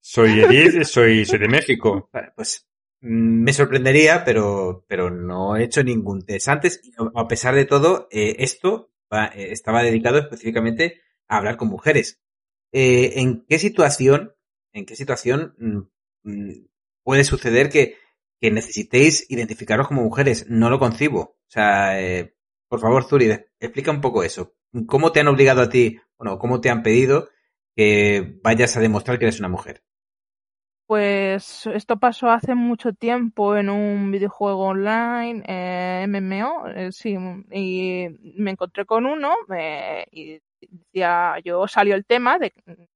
Soy 0.00 0.40
Edith, 0.40 0.82
soy, 0.84 1.24
soy 1.24 1.38
de 1.38 1.48
México. 1.48 2.10
Pues 2.36 2.66
mm, 3.00 3.42
me 3.44 3.52
sorprendería, 3.54 4.22
pero, 4.24 4.84
pero 4.86 5.10
no 5.10 5.56
he 5.56 5.64
hecho 5.64 5.82
ningún 5.82 6.26
test 6.26 6.48
antes. 6.48 6.82
A 7.14 7.26
pesar 7.26 7.54
de 7.54 7.64
todo, 7.64 8.08
eh, 8.10 8.36
esto 8.40 8.90
eh, 9.34 9.52
estaba 9.52 9.82
dedicado 9.82 10.18
específicamente 10.18 11.00
a 11.28 11.38
hablar 11.38 11.56
con 11.56 11.68
mujeres. 11.68 12.20
Eh, 12.72 13.20
¿En 13.20 13.44
qué 13.48 13.58
situación, 13.58 14.34
en 14.72 14.86
qué 14.86 14.96
situación 14.96 15.54
mm, 15.58 16.30
mm, 16.30 16.66
puede 17.02 17.24
suceder 17.24 17.70
que, 17.70 17.96
necesitéis 18.40 19.24
identificaros 19.30 19.88
como 19.88 20.02
mujeres? 20.02 20.46
No 20.50 20.68
lo 20.68 20.78
concibo. 20.78 21.20
O 21.20 21.48
sea, 21.48 21.98
eh, 22.02 22.34
por 22.68 22.80
favor, 22.80 23.04
Zuri, 23.04 23.30
explica 23.58 23.90
un 23.90 24.02
poco 24.02 24.22
eso. 24.22 24.54
¿Cómo 24.86 25.12
te 25.12 25.20
han 25.20 25.28
obligado 25.28 25.62
a 25.62 25.70
ti, 25.70 25.98
bueno, 26.18 26.38
cómo 26.38 26.60
te 26.60 26.68
han 26.68 26.82
pedido 26.82 27.30
que 27.74 28.38
vayas 28.42 28.76
a 28.76 28.80
demostrar 28.80 29.18
que 29.18 29.24
eres 29.24 29.38
una 29.38 29.48
mujer? 29.48 29.82
Pues 30.86 31.66
esto 31.66 31.98
pasó 31.98 32.28
hace 32.30 32.54
mucho 32.54 32.92
tiempo 32.92 33.56
en 33.56 33.70
un 33.70 34.10
videojuego 34.10 34.66
online, 34.66 35.42
eh, 35.48 36.04
MMO, 36.06 36.68
eh, 36.68 36.92
sí, 36.92 37.16
y 37.52 38.08
me 38.36 38.50
encontré 38.50 38.84
con 38.84 39.06
uno 39.06 39.34
eh, 39.56 40.04
y 40.10 40.40
decía, 40.60 41.36
yo 41.42 41.66
salió 41.68 41.94
el 41.94 42.04
tema 42.04 42.38
de 42.38 42.52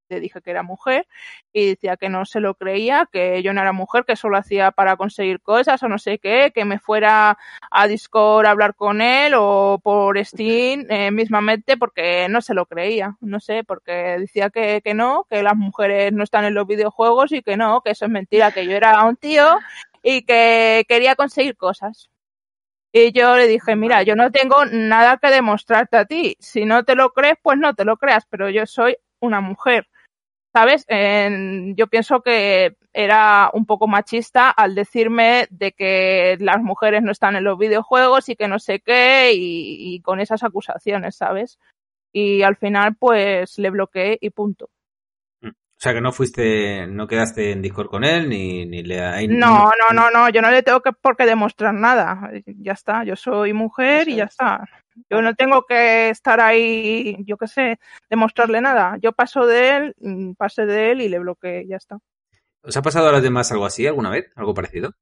le 0.08 0.20
dije 0.20 0.40
que 0.40 0.50
era 0.50 0.62
mujer 0.62 1.06
y 1.52 1.68
decía 1.68 1.96
que 1.96 2.08
no 2.08 2.24
se 2.24 2.40
lo 2.40 2.54
creía, 2.54 3.08
que 3.12 3.42
yo 3.42 3.52
no 3.52 3.60
era 3.60 3.72
mujer, 3.72 4.04
que 4.04 4.16
solo 4.16 4.36
hacía 4.36 4.70
para 4.70 4.96
conseguir 4.96 5.40
cosas 5.40 5.82
o 5.82 5.88
no 5.88 5.98
sé 5.98 6.18
qué, 6.18 6.52
que 6.54 6.64
me 6.64 6.78
fuera 6.78 7.38
a 7.70 7.86
Discord 7.86 8.46
a 8.46 8.50
hablar 8.50 8.74
con 8.74 9.00
él 9.00 9.34
o 9.36 9.80
por 9.82 10.22
Steam 10.24 10.86
eh, 10.90 11.10
mismamente 11.10 11.76
porque 11.76 12.28
no 12.28 12.40
se 12.40 12.54
lo 12.54 12.66
creía, 12.66 13.16
no 13.20 13.40
sé, 13.40 13.64
porque 13.64 13.92
decía 14.18 14.50
que, 14.50 14.80
que 14.82 14.94
no, 14.94 15.26
que 15.28 15.42
las 15.42 15.56
mujeres 15.56 16.12
no 16.12 16.24
están 16.24 16.44
en 16.44 16.54
los 16.54 16.66
videojuegos 16.66 17.32
y 17.32 17.42
que 17.42 17.56
no, 17.56 17.80
que 17.82 17.90
eso 17.90 18.06
es 18.06 18.10
mentira, 18.10 18.52
que 18.52 18.66
yo 18.66 18.76
era 18.76 19.04
un 19.04 19.16
tío 19.16 19.58
y 20.02 20.22
que 20.22 20.84
quería 20.88 21.16
conseguir 21.16 21.56
cosas. 21.56 22.10
Y 22.92 23.12
yo 23.12 23.36
le 23.36 23.46
dije, 23.46 23.76
mira, 23.76 24.02
yo 24.02 24.16
no 24.16 24.30
tengo 24.30 24.64
nada 24.64 25.18
que 25.18 25.30
demostrarte 25.30 25.98
a 25.98 26.06
ti. 26.06 26.36
Si 26.40 26.64
no 26.64 26.84
te 26.84 26.94
lo 26.94 27.10
crees, 27.10 27.36
pues 27.42 27.58
no 27.58 27.74
te 27.74 27.84
lo 27.84 27.96
creas, 27.98 28.24
pero 28.30 28.48
yo 28.48 28.64
soy 28.66 28.96
una 29.20 29.40
mujer. 29.40 29.88
¿Sabes? 30.52 30.84
En- 30.88 31.76
yo 31.76 31.86
pienso 31.88 32.22
que 32.22 32.76
era 32.92 33.50
un 33.52 33.66
poco 33.66 33.86
machista 33.86 34.50
al 34.50 34.74
decirme 34.74 35.46
de 35.50 35.72
que 35.72 36.36
las 36.40 36.60
mujeres 36.62 37.02
no 37.02 37.12
están 37.12 37.36
en 37.36 37.44
los 37.44 37.58
videojuegos 37.58 38.28
y 38.28 38.36
que 38.36 38.48
no 38.48 38.58
sé 38.58 38.80
qué 38.80 39.32
y, 39.34 39.94
y 39.94 40.00
con 40.00 40.20
esas 40.20 40.42
acusaciones, 40.42 41.16
¿sabes? 41.16 41.58
Y 42.12 42.42
al 42.42 42.56
final 42.56 42.96
pues 42.98 43.58
le 43.58 43.70
bloqueé 43.70 44.16
y 44.20 44.30
punto. 44.30 44.70
O 45.44 45.80
sea, 45.80 45.92
que 45.92 46.00
no 46.00 46.10
fuiste, 46.10 46.88
no 46.88 47.06
quedaste 47.06 47.52
en 47.52 47.62
Discord 47.62 47.86
con 47.88 48.02
él, 48.02 48.28
ni, 48.28 48.66
ni 48.66 48.82
le... 48.82 49.00
ahí- 49.00 49.28
No, 49.28 49.70
no, 49.78 49.92
no, 49.94 50.10
no, 50.10 50.28
yo 50.28 50.42
no 50.42 50.50
le 50.50 50.64
tengo 50.64 50.80
que 50.80 50.90
por 50.92 51.16
qué 51.16 51.24
demostrar 51.24 51.72
nada. 51.72 52.32
Ya 52.46 52.72
está, 52.72 53.04
yo 53.04 53.14
soy 53.14 53.52
mujer 53.52 54.08
y 54.08 54.16
ya 54.16 54.24
está. 54.24 54.64
Yo 55.10 55.22
no 55.22 55.34
tengo 55.34 55.64
que 55.66 56.10
estar 56.10 56.40
ahí, 56.40 57.16
yo 57.24 57.36
qué 57.36 57.46
sé, 57.46 57.78
demostrarle 58.10 58.60
nada. 58.60 58.96
Yo 59.00 59.12
paso 59.12 59.46
de 59.46 59.76
él, 59.76 59.94
mm, 59.98 60.32
pase 60.32 60.66
de 60.66 60.92
él 60.92 61.00
y 61.00 61.08
le 61.08 61.18
bloqueé, 61.18 61.66
ya 61.66 61.76
está. 61.76 61.98
¿Os 62.62 62.76
ha 62.76 62.82
pasado 62.82 63.08
a 63.08 63.12
los 63.12 63.22
demás 63.22 63.50
algo 63.52 63.66
así 63.66 63.86
alguna 63.86 64.10
vez? 64.10 64.30
¿Algo 64.34 64.54
parecido? 64.54 64.92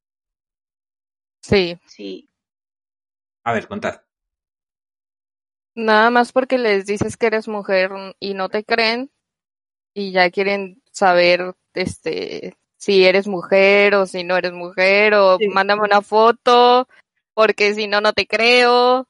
Sí, 1.40 1.78
Sí. 1.86 2.28
A 3.44 3.52
ver, 3.52 3.68
contad. 3.68 4.02
nada 5.76 6.10
más 6.10 6.32
porque 6.32 6.58
les 6.58 6.86
dices 6.86 7.16
que 7.16 7.26
eres 7.26 7.48
mujer 7.48 7.90
y 8.18 8.34
no 8.34 8.48
te 8.48 8.64
creen 8.64 9.10
y 9.94 10.10
ya 10.10 10.30
quieren 10.30 10.82
saber 10.90 11.54
este 11.74 12.56
si 12.78 13.04
eres 13.04 13.28
mujer 13.28 13.94
o 13.94 14.06
si 14.06 14.24
no 14.24 14.36
eres 14.36 14.52
mujer 14.52 15.14
o 15.14 15.36
Sí. 15.38 15.48
mándame 15.48 15.82
una 15.82 16.00
foto 16.00 16.88
porque 17.34 17.74
si 17.74 17.86
no 17.86 18.00
no 18.00 18.12
te 18.14 18.26
creo. 18.26 19.06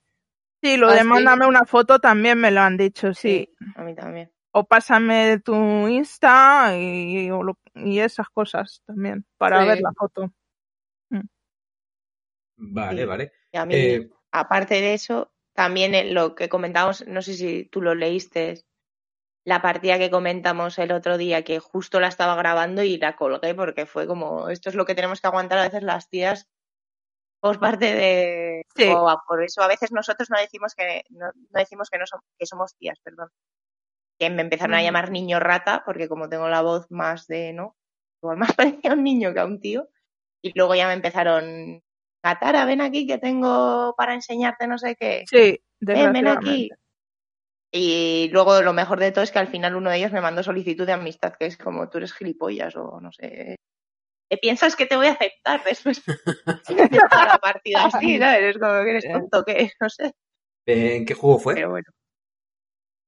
Sí, 0.63 0.77
lo 0.77 0.89
Ah, 0.89 0.95
de 0.95 1.01
sí. 1.01 1.07
mándame 1.07 1.47
una 1.47 1.65
foto 1.65 1.99
también 1.99 2.39
me 2.41 2.51
lo 2.51 2.61
han 2.61 2.77
dicho, 2.77 3.13
sí. 3.15 3.53
A 3.75 3.83
mí 3.83 3.95
también. 3.95 4.33
O 4.53 4.65
pásame 4.65 5.39
tu 5.41 5.55
Insta 5.87 6.77
y, 6.79 7.31
o 7.31 7.43
lo- 7.43 7.59
y 7.75 7.99
esas 8.01 8.29
cosas 8.31 8.83
también, 8.87 9.27
para 9.37 9.61
Sí. 9.63 9.69
ver 9.69 9.81
la 9.81 9.93
foto. 9.93 10.33
Vale, 12.57 13.03
Sí. 13.03 13.07
vale. 13.07 13.33
Y 13.53 13.59
a 13.59 13.67
mí, 13.67 13.75
Eh, 13.75 14.09
aparte 14.33 14.75
de 14.81 14.95
eso, 14.95 15.31
también 15.55 15.95
en 15.95 16.15
lo 16.15 16.35
que 16.35 16.49
comentamos, 16.49 17.07
no 17.07 17.21
sé 17.23 17.35
si 17.35 17.65
tú 17.65 17.83
lo 17.83 17.95
leíste, 17.95 18.65
la 19.45 19.61
partida 19.63 19.99
que 19.99 20.11
comentamos 20.11 20.79
el 20.79 20.91
otro 20.93 21.19
día, 21.19 21.45
que 21.45 21.59
justo 21.61 22.01
la 22.01 22.09
estaba 22.09 22.35
grabando 22.35 22.83
y 22.83 22.97
la 22.99 23.15
colgué 23.15 23.55
porque 23.55 23.87
fue 23.87 24.07
como, 24.07 24.49
esto 24.49 24.71
es 24.71 24.75
lo 24.75 24.87
que 24.87 24.95
tenemos 24.95 25.21
que 25.21 25.27
aguantar 25.29 25.59
a 25.59 25.65
veces 25.65 25.83
las 25.83 26.09
tías 26.09 26.49
por 27.47 27.61
parte 27.61 27.95
de... 27.95 28.63
Sí. 28.75 28.89
o 28.89 29.23
por 29.27 29.43
eso 29.43 29.63
a 29.63 29.69
veces 29.69 29.93
nosotros 29.93 30.31
no 30.31 30.39
decimos 30.39 30.75
que 30.75 31.03
no, 31.11 31.27
no 31.27 31.59
decimos 31.61 31.89
que 31.91 31.99
no 31.99 32.07
somos, 32.07 32.25
que 32.39 32.47
somos 32.47 32.75
tías, 32.77 32.99
perdón. 33.03 33.29
Que 34.19 34.31
me 34.31 34.43
empezaron 34.43 34.75
a 34.75 34.79
Ujú. 34.79 34.85
llamar 34.85 35.11
niño 35.11 35.41
rata 35.41 35.83
porque 35.85 36.09
como 36.09 36.29
tengo 36.29 36.49
la 36.49 36.63
voz 36.63 36.87
más 36.91 37.27
de, 37.27 37.53
¿no? 37.53 37.77
Igual 38.23 38.39
más 38.39 38.55
parecía 38.57 38.93
un 38.93 39.05
niño 39.05 39.33
que 39.33 39.41
a 39.41 39.45
un 39.45 39.61
tío. 39.61 39.89
Y 40.43 40.53
luego 40.55 40.75
ya 40.75 40.87
me 40.87 40.95
empezaron, 40.95 41.83
Katara, 42.23 42.65
ven 42.65 42.81
aquí 42.81 43.07
que 43.07 43.19
tengo 43.19 43.95
para 43.97 44.15
enseñarte 44.15 44.67
no 44.67 44.79
sé 44.79 44.97
qué. 44.97 45.25
Sí, 45.29 45.61
Ven, 45.81 46.13
ven 46.13 46.29
aquí. 46.29 46.71
Y 47.73 48.29
luego 48.33 48.63
lo 48.63 48.73
mejor 48.73 49.01
de 49.01 49.13
todo 49.13 49.25
es 49.25 49.33
que 49.33 49.39
al 49.39 49.49
final 49.49 49.77
uno 49.77 49.91
de 49.91 49.99
ellos 49.99 50.13
me 50.13 50.21
mandó 50.21 50.43
solicitud 50.43 50.87
de 50.87 50.93
amistad, 50.93 51.35
que 51.39 51.47
es 51.47 51.57
como 51.59 51.89
tú 51.89 51.99
eres 51.99 52.15
gilipollas 52.15 52.77
o 52.77 53.01
no 53.01 53.13
sé. 53.13 53.57
¿Te 54.29 54.39
piensas 54.39 54.75
que 54.77 54.87
te 54.87 54.97
voy 54.97 55.07
a 55.07 55.13
aceptar 55.13 55.63
después 55.65 56.05
de 56.05 56.15
toda 57.11 57.27
la 57.27 57.39
partida 57.39 57.85
así, 57.85 58.19
¿sabes? 58.19 58.57
Es 58.57 58.59
como 58.59 58.83
que 58.83 58.91
eres 58.91 59.05
tonto, 59.11 59.45
que 59.45 59.71
no 59.81 59.89
sé. 59.89 60.13
¿En 60.67 61.05
qué 61.07 61.15
juego 61.15 61.39
fue? 61.39 61.55
Pero 61.55 61.71
bueno. 61.71 61.87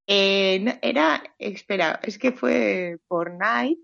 Eh, 0.06 0.60
no- 0.60 0.72
era, 0.80 1.22
espera, 1.38 2.00
es 2.02 2.18
que 2.18 2.32
fue 2.32 2.98
Night. 3.38 3.78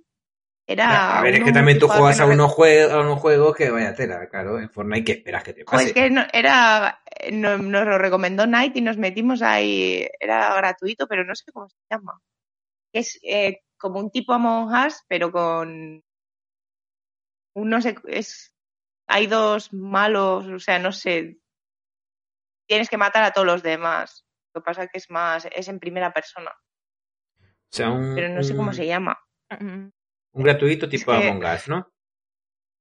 Era 0.66 1.18
a 1.18 1.22
ver, 1.22 1.34
es 1.34 1.44
que 1.44 1.52
también 1.52 1.78
tú 1.78 1.88
juegas 1.88 2.20
a 2.20 2.26
no 2.26 2.32
unos, 2.32 2.52
juegos, 2.52 2.90
a 2.92 3.00
unos 3.00 3.20
juegos 3.20 3.54
que 3.54 3.70
vaya 3.70 3.94
tela, 3.94 4.26
claro. 4.30 4.58
En 4.58 4.70
Fortnite, 4.70 5.04
¿qué 5.04 5.12
esperas 5.12 5.44
que 5.44 5.52
te 5.52 5.64
pase? 5.64 5.76
Pues 5.76 5.92
que 5.92 6.08
no, 6.08 6.22
era, 6.32 7.02
no- 7.32 7.58
nos 7.58 7.84
lo 7.84 7.98
recomendó 7.98 8.46
Night 8.46 8.74
y 8.76 8.80
nos 8.80 8.96
metimos 8.96 9.42
ahí, 9.42 10.08
era 10.18 10.54
gratuito, 10.56 11.06
pero 11.06 11.24
no 11.24 11.34
sé 11.34 11.52
cómo 11.52 11.68
se 11.68 11.76
llama. 11.90 12.18
Es 12.94 13.18
eh, 13.22 13.60
como 13.76 13.98
un 14.00 14.10
tipo 14.10 14.32
Among 14.32 14.72
Us, 14.86 15.02
pero 15.06 15.30
con 15.30 16.02
un 17.54 17.70
no 17.70 17.80
sé, 17.80 17.94
es, 18.08 18.54
hay 19.06 19.26
dos 19.26 19.72
malos, 19.72 20.46
o 20.46 20.58
sea, 20.58 20.78
no 20.78 20.92
sé, 20.92 21.38
tienes 22.68 22.88
que 22.88 22.96
matar 22.96 23.24
a 23.24 23.32
todos 23.32 23.46
los 23.46 23.62
demás. 23.62 24.26
Lo 24.54 24.60
que 24.62 24.64
pasa 24.66 24.84
es 24.84 24.90
que 24.90 24.98
es 24.98 25.10
más, 25.10 25.46
es 25.52 25.68
en 25.68 25.80
primera 25.80 26.12
persona, 26.12 26.50
O 26.50 27.42
sea, 27.70 27.90
un, 27.90 28.14
pero 28.14 28.28
no 28.28 28.42
sé 28.42 28.56
cómo 28.56 28.72
se 28.72 28.86
llama. 28.86 29.18
Un 29.60 29.92
gratuito 30.42 30.88
tipo 30.88 31.12
que- 31.12 31.28
Among 31.28 31.44
Us, 31.44 31.68
¿no? 31.68 31.90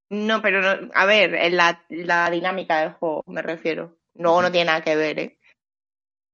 No, 0.10 0.42
pero 0.42 0.62
no- 0.62 0.92
a 0.94 1.06
ver, 1.06 1.34
en 1.34 1.58
la, 1.58 1.84
la 1.90 2.30
dinámica 2.30 2.80
del 2.82 2.94
juego 2.94 3.24
me 3.28 3.42
refiero. 3.42 3.98
Luego 4.16 4.42
no 4.44 4.52
tiene 4.52 4.66
nada 4.66 4.84
que 4.84 4.96
ver, 4.96 5.20
¿eh? 5.20 5.40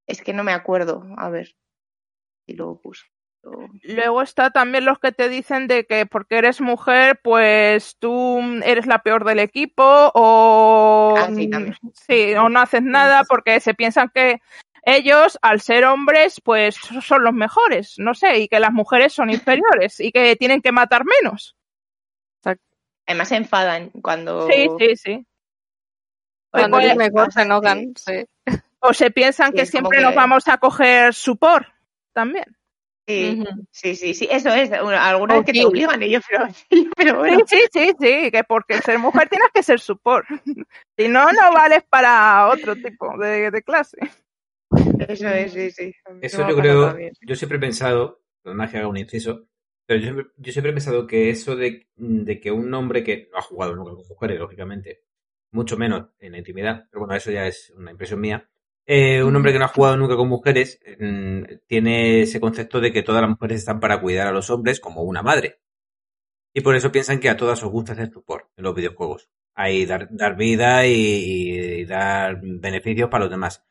Es 0.05 0.21
que 0.21 0.33
no 0.33 0.43
me 0.43 0.51
acuerdo. 0.51 1.05
A 1.17 1.29
ver 1.29 1.55
si 2.45 2.55
lo 2.55 2.79
puso. 2.81 3.05
Luego 3.83 4.21
está 4.21 4.51
también 4.51 4.85
los 4.85 4.99
que 4.99 5.11
te 5.11 5.29
dicen 5.29 5.67
de 5.67 5.85
que 5.85 6.05
porque 6.05 6.37
eres 6.37 6.59
mujer, 6.61 7.19
pues 7.23 7.95
tú 7.97 8.39
eres 8.63 8.85
la 8.85 8.99
peor 9.01 9.23
del 9.25 9.39
equipo 9.39 10.11
o 10.13 11.15
Ah, 11.17 11.29
sí, 11.33 11.49
sí, 11.93 12.33
o 12.35 12.49
no 12.49 12.59
haces 12.59 12.83
nada 12.83 13.23
porque 13.23 13.59
se 13.61 13.73
piensan 13.73 14.11
que 14.13 14.41
ellos, 14.83 15.37
al 15.41 15.61
ser 15.61 15.85
hombres, 15.85 16.41
pues 16.43 16.75
son 16.75 17.23
los 17.23 17.33
mejores, 17.33 17.95
no 17.97 18.13
sé, 18.13 18.39
y 18.39 18.47
que 18.47 18.59
las 18.59 18.71
mujeres 18.73 19.13
son 19.13 19.29
inferiores 19.63 19.99
y 19.99 20.11
que 20.11 20.35
tienen 20.35 20.61
que 20.61 20.71
matar 20.71 21.03
menos. 21.05 21.55
Además 23.05 23.29
se 23.29 23.37
enfadan 23.37 23.89
cuando. 23.89 24.47
Sí, 24.47 24.67
sí, 24.77 24.95
sí. 24.95 25.25
Cuando 26.51 26.79
eres 26.79 26.95
mejor 26.95 27.33
se 27.33 27.41
enojan, 27.41 27.93
sí. 27.95 28.25
O 28.79 28.93
se 28.93 29.09
piensan 29.09 29.49
Sí, 29.51 29.57
que 29.57 29.65
siempre 29.65 29.97
que- 29.97 30.03
nos 30.03 30.13
vamos 30.13 30.47
a 30.47 30.57
coger 30.59 31.13
support 31.15 31.67
también. 32.13 32.45
Sí, 33.09 33.43
sí, 33.71 33.95
sí, 33.95 34.13
sí, 34.13 34.27
eso 34.29 34.49
es. 34.49 34.69
Bueno, 34.69 34.99
Alguna 34.99 35.35
vez 35.35 35.45
que 35.45 35.53
te 35.53 35.65
obligan 35.65 36.03
ellos, 36.03 36.23
pero, 36.29 36.47
pero 36.95 37.17
bueno. 37.17 37.39
Sí, 37.47 37.57
sí, 37.71 37.79
sí, 37.81 37.95
sí, 37.99 38.31
que 38.31 38.43
porque 38.47 38.77
ser 38.81 38.99
mujer 38.99 39.27
tienes 39.29 39.49
que 39.53 39.63
ser 39.63 39.79
support. 39.79 40.27
Si 40.97 41.07
no, 41.07 41.31
no 41.31 41.53
vales 41.53 41.83
para 41.89 42.49
otro 42.49 42.75
tipo 42.75 43.17
de, 43.17 43.49
de 43.51 43.63
clase. 43.63 43.97
Eso 45.07 45.27
es, 45.29 45.53
sí, 45.53 45.71
sí. 45.71 45.93
Eso 46.21 46.47
yo 46.47 46.55
creo, 46.57 46.87
también. 46.87 47.13
yo 47.21 47.35
siempre 47.35 47.57
he 47.57 47.61
pensado, 47.61 48.21
perdona 48.43 48.69
que 48.69 48.77
haga 48.77 48.87
un 48.87 48.97
inciso, 48.97 49.47
pero 49.85 49.99
yo 49.99 50.05
siempre, 50.07 50.25
yo 50.35 50.51
siempre 50.51 50.71
he 50.71 50.73
pensado 50.73 51.07
que 51.07 51.29
eso 51.29 51.55
de, 51.55 51.87
de 51.95 52.39
que 52.39 52.51
un 52.51 52.71
hombre 52.73 53.03
que 53.03 53.29
no 53.31 53.39
ha 53.39 53.41
jugado 53.41 53.75
nunca 53.75 53.93
con 53.95 54.07
mujeres, 54.07 54.37
lógicamente, 54.37 55.03
mucho 55.51 55.77
menos 55.77 56.09
en 56.19 56.33
la 56.33 56.37
intimidad, 56.37 56.85
pero 56.91 57.05
bueno, 57.05 57.15
eso 57.15 57.31
ya 57.31 57.47
es 57.47 57.71
una 57.75 57.91
impresión 57.91 58.19
mía, 58.19 58.47
eh, 58.91 59.21
un 59.23 59.35
hombre 59.35 59.53
que 59.53 59.59
no 59.59 59.65
ha 59.65 59.67
jugado 59.67 59.97
nunca 59.97 60.15
con 60.15 60.27
mujeres 60.27 60.79
mm, 60.99 61.43
tiene 61.67 62.23
ese 62.23 62.39
concepto 62.39 62.81
de 62.81 62.91
que 62.91 63.03
todas 63.03 63.21
las 63.21 63.29
mujeres 63.29 63.59
están 63.59 63.79
para 63.79 64.01
cuidar 64.01 64.25
a 64.25 64.31
los 64.31 64.49
hombres 64.49 64.79
como 64.79 65.03
una 65.03 65.21
madre. 65.21 65.59
Y 66.55 66.61
por 66.61 66.75
eso 66.75 66.91
piensan 66.91 67.19
que 67.19 67.29
a 67.29 67.37
todas 67.37 67.61
os 67.61 67.69
gusta 67.69 67.93
hacer 67.93 68.09
support 68.11 68.47
en 68.57 68.63
los 68.63 68.73
videojuegos. 68.73 69.29
Ahí 69.53 69.85
dar, 69.85 70.07
dar 70.09 70.35
vida 70.35 70.87
y, 70.87 71.81
y 71.81 71.85
dar 71.85 72.39
beneficios 72.41 73.09
para 73.09 73.25
los 73.25 73.31
demás. 73.31 73.63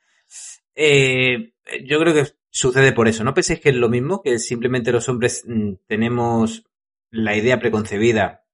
Eh, 0.76 1.54
yo 1.84 1.98
creo 1.98 2.14
que 2.14 2.26
sucede 2.50 2.92
por 2.92 3.08
eso. 3.08 3.24
¿No 3.24 3.34
penséis 3.34 3.58
que 3.58 3.70
es 3.70 3.74
lo 3.74 3.88
mismo? 3.88 4.22
Que 4.22 4.38
simplemente 4.38 4.92
los 4.92 5.08
hombres 5.08 5.42
mm, 5.48 5.72
tenemos 5.88 6.64
la 7.10 7.36
idea 7.36 7.58
preconcebida 7.58 8.44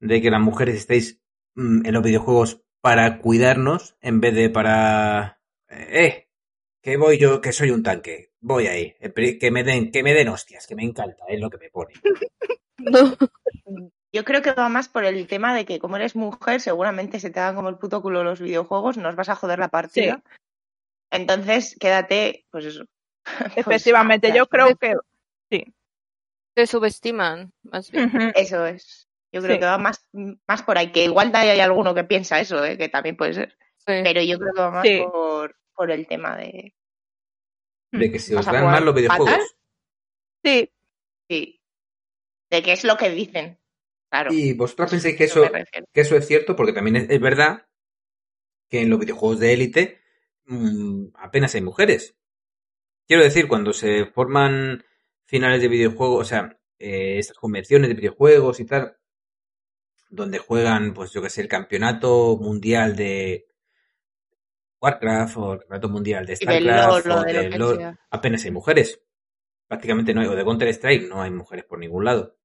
de 0.00 0.22
que 0.22 0.30
las 0.30 0.40
mujeres 0.40 0.76
estéis 0.76 1.20
mm, 1.54 1.84
en 1.84 1.92
los 1.92 2.02
videojuegos 2.02 2.62
para 2.80 3.18
cuidarnos 3.18 3.98
en 4.00 4.22
vez 4.22 4.34
de 4.34 4.48
para... 4.48 5.37
Eh, 5.70 6.28
que 6.82 6.96
voy 6.96 7.18
yo, 7.18 7.40
que 7.40 7.52
soy 7.52 7.70
un 7.70 7.82
tanque. 7.82 8.32
Voy 8.40 8.66
ahí. 8.66 8.94
eh, 9.00 9.38
Que 9.38 9.50
me 9.50 9.64
den, 9.64 9.90
que 9.90 10.02
me 10.02 10.14
den 10.14 10.28
hostias, 10.28 10.66
que 10.66 10.74
me 10.74 10.84
encanta, 10.84 11.24
es 11.28 11.40
lo 11.40 11.50
que 11.50 11.58
me 11.58 11.70
pone. 11.70 11.94
No. 12.80 13.16
Yo 14.12 14.24
creo 14.24 14.40
que 14.40 14.52
va 14.52 14.68
más 14.68 14.88
por 14.88 15.04
el 15.04 15.26
tema 15.26 15.52
de 15.54 15.64
que 15.66 15.80
como 15.80 15.96
eres 15.96 16.14
mujer, 16.14 16.60
seguramente 16.60 17.18
se 17.18 17.28
te 17.30 17.40
hagan 17.40 17.56
como 17.56 17.68
el 17.68 17.76
puto 17.76 18.00
culo 18.00 18.22
los 18.22 18.40
videojuegos, 18.40 18.96
nos 18.96 19.16
vas 19.16 19.28
a 19.28 19.34
joder 19.34 19.58
la 19.58 19.68
partida. 19.68 20.22
Entonces, 21.10 21.76
quédate, 21.78 22.46
pues 22.50 22.66
eso. 22.66 22.84
Pues, 23.24 23.56
Efectivamente, 23.56 24.32
yo 24.32 24.46
creo 24.46 24.76
que 24.76 24.94
Te 26.54 26.66
subestiman, 26.66 27.52
más 27.64 27.90
bien. 27.90 28.32
Eso 28.36 28.64
es. 28.64 29.08
Yo 29.32 29.42
creo 29.42 29.54
Sí. 29.56 29.60
que 29.60 29.66
va 29.66 29.76
más, 29.78 30.08
más 30.46 30.62
por 30.62 30.78
ahí, 30.78 30.90
que 30.92 31.04
igual 31.04 31.30
hay 31.34 31.60
alguno 31.60 31.94
que 31.94 32.04
piensa 32.04 32.40
eso, 32.40 32.64
¿eh? 32.64 32.78
que 32.78 32.88
también 32.88 33.16
puede 33.16 33.34
ser. 33.34 33.58
Pero 34.04 34.22
yo 34.22 34.38
creo 34.38 34.52
que 34.54 34.60
va 34.60 34.70
más 34.70 34.86
Sí. 34.86 35.00
por, 35.10 35.56
por 35.74 35.90
el 35.90 36.06
tema 36.06 36.36
de. 36.36 36.74
De 37.92 38.12
que 38.12 38.18
se 38.18 38.36
os 38.36 38.44
¿Vas 38.44 38.48
a 38.54 38.58
dan 38.58 38.66
mal 38.66 38.84
los 38.84 38.94
videojuegos. 38.94 39.56
sí, 40.44 40.70
Sí. 41.30 41.60
De 42.50 42.62
qué 42.62 42.72
es 42.72 42.84
lo 42.84 42.96
que 42.96 43.10
dicen. 43.10 43.58
Claro. 44.10 44.32
Y 44.32 44.54
vosotros 44.54 44.90
pensáis 44.90 45.16
que 45.16 45.24
eso 45.24 45.42
que 45.92 46.00
eso 46.00 46.16
es 46.16 46.26
cierto, 46.26 46.56
porque 46.56 46.72
también 46.72 46.96
es, 46.96 47.10
es 47.10 47.20
verdad 47.20 47.66
que 48.70 48.80
en 48.80 48.90
los 48.90 48.98
videojuegos 48.98 49.38
de 49.40 49.52
élite 49.52 50.00
mm, 50.46 51.08
apenas 51.14 51.54
hay 51.54 51.60
mujeres. 51.62 52.16
Quiero 53.06 53.22
decir, 53.22 53.48
cuando 53.48 53.72
se 53.72 54.06
forman 54.06 54.84
finales 55.26 55.60
de 55.60 55.68
videojuegos, 55.68 56.20
o 56.22 56.24
sea, 56.28 56.58
eh, 56.78 57.18
estas 57.18 57.36
convenciones 57.36 57.88
de 57.88 57.94
videojuegos 57.94 58.60
y 58.60 58.64
tal, 58.66 58.96
donde 60.10 60.38
juegan, 60.38 60.94
pues 60.94 61.12
yo 61.12 61.20
que 61.22 61.28
sé, 61.30 61.42
el 61.42 61.48
campeonato 61.48 62.38
mundial 62.40 62.96
de 62.96 63.46
Warcraft 64.80 65.36
o 65.36 65.52
el 65.54 65.58
campeonato 65.60 65.88
mundial 65.88 66.26
de 66.26 66.36
Starcraft 66.36 67.06
o 67.06 67.22
de 67.22 67.58
LoL, 67.58 67.98
apenas 68.10 68.44
hay 68.44 68.50
mujeres. 68.50 69.00
Prácticamente 69.66 70.14
no 70.14 70.20
hay, 70.20 70.28
o 70.28 70.34
de 70.34 70.44
Counter 70.44 70.68
Strike 70.68 71.08
no 71.08 71.22
hay 71.22 71.30
mujeres 71.30 71.64
por 71.64 71.78
ningún 71.78 72.04
lado. 72.04 72.36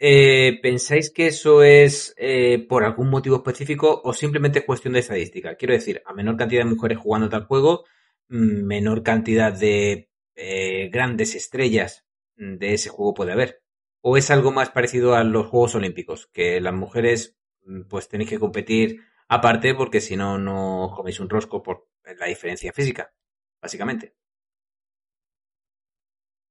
Eh, 0.00 0.60
¿Pensáis 0.62 1.10
que 1.10 1.26
eso 1.26 1.62
es 1.62 2.14
eh, 2.16 2.64
por 2.68 2.84
algún 2.84 3.10
motivo 3.10 3.36
específico 3.36 4.00
o 4.04 4.12
simplemente 4.12 4.60
es 4.60 4.64
cuestión 4.64 4.94
de 4.94 5.00
estadística? 5.00 5.56
Quiero 5.56 5.74
decir, 5.74 6.02
a 6.06 6.12
menor 6.12 6.36
cantidad 6.36 6.62
de 6.62 6.70
mujeres 6.70 6.98
jugando 6.98 7.28
tal 7.28 7.46
juego, 7.46 7.84
mm, 8.28 8.62
menor 8.64 9.02
cantidad 9.02 9.52
de 9.52 10.08
eh, 10.36 10.88
grandes 10.90 11.34
estrellas 11.34 12.04
de 12.36 12.74
ese 12.74 12.90
juego 12.90 13.14
puede 13.14 13.32
haber. 13.32 13.62
¿O 14.00 14.16
es 14.16 14.30
algo 14.30 14.52
más 14.52 14.70
parecido 14.70 15.16
a 15.16 15.24
los 15.24 15.48
Juegos 15.48 15.74
Olímpicos? 15.74 16.28
Que 16.32 16.60
las 16.60 16.74
mujeres 16.74 17.36
mm, 17.64 17.82
pues 17.88 18.08
tenéis 18.08 18.30
que 18.30 18.38
competir 18.38 19.00
aparte 19.28 19.74
porque 19.74 20.00
si 20.00 20.16
no, 20.16 20.38
no 20.38 20.92
coméis 20.96 21.20
un 21.20 21.28
rosco 21.28 21.62
por 21.62 21.86
la 22.18 22.26
diferencia 22.26 22.72
física, 22.72 23.12
básicamente. 23.60 24.14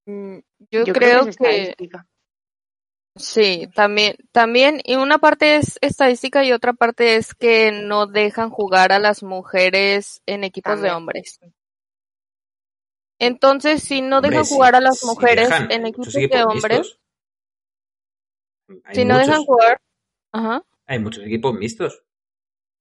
Mm, 0.05 0.39
Yo, 0.71 0.85
creo, 0.93 1.25
que, 1.25 1.75
sí, 3.15 3.67
también, 3.75 4.15
también, 4.31 4.79
y 4.83 4.95
una 4.95 5.17
parte 5.17 5.57
es 5.57 5.77
estadística 5.81 6.45
y 6.45 6.53
otra 6.53 6.73
parte 6.73 7.15
es 7.15 7.33
que 7.33 7.71
no 7.71 8.07
dejan 8.07 8.49
jugar 8.49 8.93
a 8.93 8.99
las 8.99 9.23
mujeres 9.23 10.21
en 10.25 10.43
equipos 10.43 10.81
de 10.81 10.91
hombres. 10.91 11.39
Entonces, 13.19 13.81
si 13.83 14.01
no 14.01 14.21
dejan 14.21 14.45
jugar 14.45 14.75
a 14.75 14.79
las 14.79 15.03
mujeres 15.03 15.49
dejan, 15.49 15.71
en 15.71 15.87
equipos 15.87 16.13
de 16.13 16.43
hombres, 16.43 16.71
mixtos. 16.71 16.99
Si 18.93 19.05
no 19.05 19.17
dejan 19.17 19.43
jugar, 19.43 19.81
ajá, 20.31 20.63
Hay 20.85 20.99
muchos 20.99 21.25
equipos 21.25 21.53
mixtos. 21.57 22.03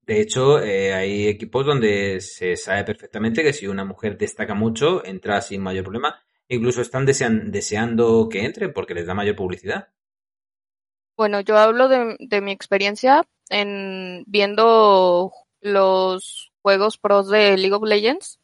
De 0.06 0.20
hecho, 0.20 0.60
eh, 0.62 0.94
hay 0.94 1.26
equipos 1.26 1.66
donde 1.66 2.20
se 2.20 2.56
sabe 2.56 2.84
perfectamente 2.84 3.42
que 3.42 3.52
si 3.52 3.66
una 3.66 3.84
mujer 3.84 4.16
destaca 4.16 4.54
mucho, 4.54 5.04
entra 5.04 5.40
sin 5.42 5.62
mayor 5.62 5.82
problema. 5.84 6.22
Incluso 6.48 6.80
están 6.80 7.06
desean- 7.06 7.50
deseando 7.50 8.28
que 8.28 8.44
entre 8.44 8.68
porque 8.68 8.94
les 8.94 9.06
da 9.06 9.14
mayor 9.14 9.34
publicidad. 9.34 9.88
Bueno, 11.16 11.40
yo 11.40 11.56
hablo 11.56 11.88
de, 11.88 12.16
de 12.20 12.40
mi 12.40 12.52
experiencia 12.52 13.24
en 13.48 14.22
viendo 14.26 15.32
los 15.60 16.52
juegos 16.62 16.98
pros 16.98 17.28
de 17.28 17.56
League 17.56 17.74
of 17.74 17.82
Legends, 17.82 18.38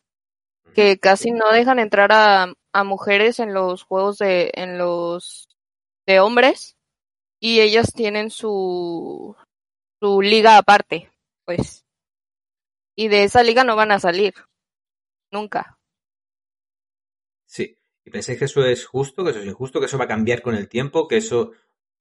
que 0.74 0.98
casi 0.98 1.30
no 1.30 1.52
dejan 1.52 1.78
entrar 1.78 2.10
a, 2.12 2.52
a 2.72 2.84
mujeres 2.84 3.38
en 3.38 3.54
los 3.54 3.84
juegos 3.84 4.18
de, 4.18 4.50
en 4.54 4.78
los 4.78 5.48
de 6.06 6.18
hombres, 6.18 6.76
y 7.38 7.60
ellas 7.60 7.92
tienen 7.94 8.30
su, 8.30 9.36
su 10.00 10.22
liga 10.22 10.56
aparte, 10.56 11.11
pues. 11.56 11.84
Y 12.94 13.08
de 13.08 13.24
esa 13.24 13.42
liga 13.42 13.64
no 13.64 13.76
van 13.76 13.92
a 13.92 13.98
salir. 13.98 14.34
Nunca. 15.30 15.78
Sí. 17.46 17.78
¿Y 18.04 18.10
pensáis 18.10 18.38
que 18.38 18.46
eso 18.46 18.64
es 18.64 18.86
justo, 18.86 19.24
que 19.24 19.30
eso 19.30 19.40
es 19.40 19.46
injusto, 19.46 19.80
que 19.80 19.86
eso 19.86 19.98
va 19.98 20.04
a 20.04 20.08
cambiar 20.08 20.42
con 20.42 20.54
el 20.54 20.68
tiempo, 20.68 21.06
que 21.06 21.18
eso 21.18 21.52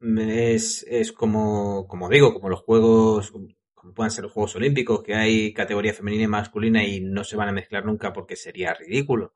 es, 0.02 0.84
es 0.90 1.12
como, 1.12 1.88
como 1.88 2.10
digo, 2.10 2.34
como 2.34 2.50
los 2.50 2.62
juegos, 2.62 3.32
como 3.76 3.94
puedan 3.94 4.12
ser 4.12 4.24
los 4.24 4.34
Juegos 4.34 4.56
Olímpicos, 4.56 5.04
que 5.04 5.14
hay 5.14 5.54
categoría 5.54 5.94
femenina 5.94 6.24
y 6.24 6.28
masculina 6.28 6.84
y 6.84 7.02
no 7.02 7.24
se 7.24 7.36
van 7.36 7.50
a 7.50 7.54
mezclar 7.54 7.86
nunca 7.86 8.14
porque 8.14 8.36
sería 8.36 8.74
ridículo, 8.74 9.36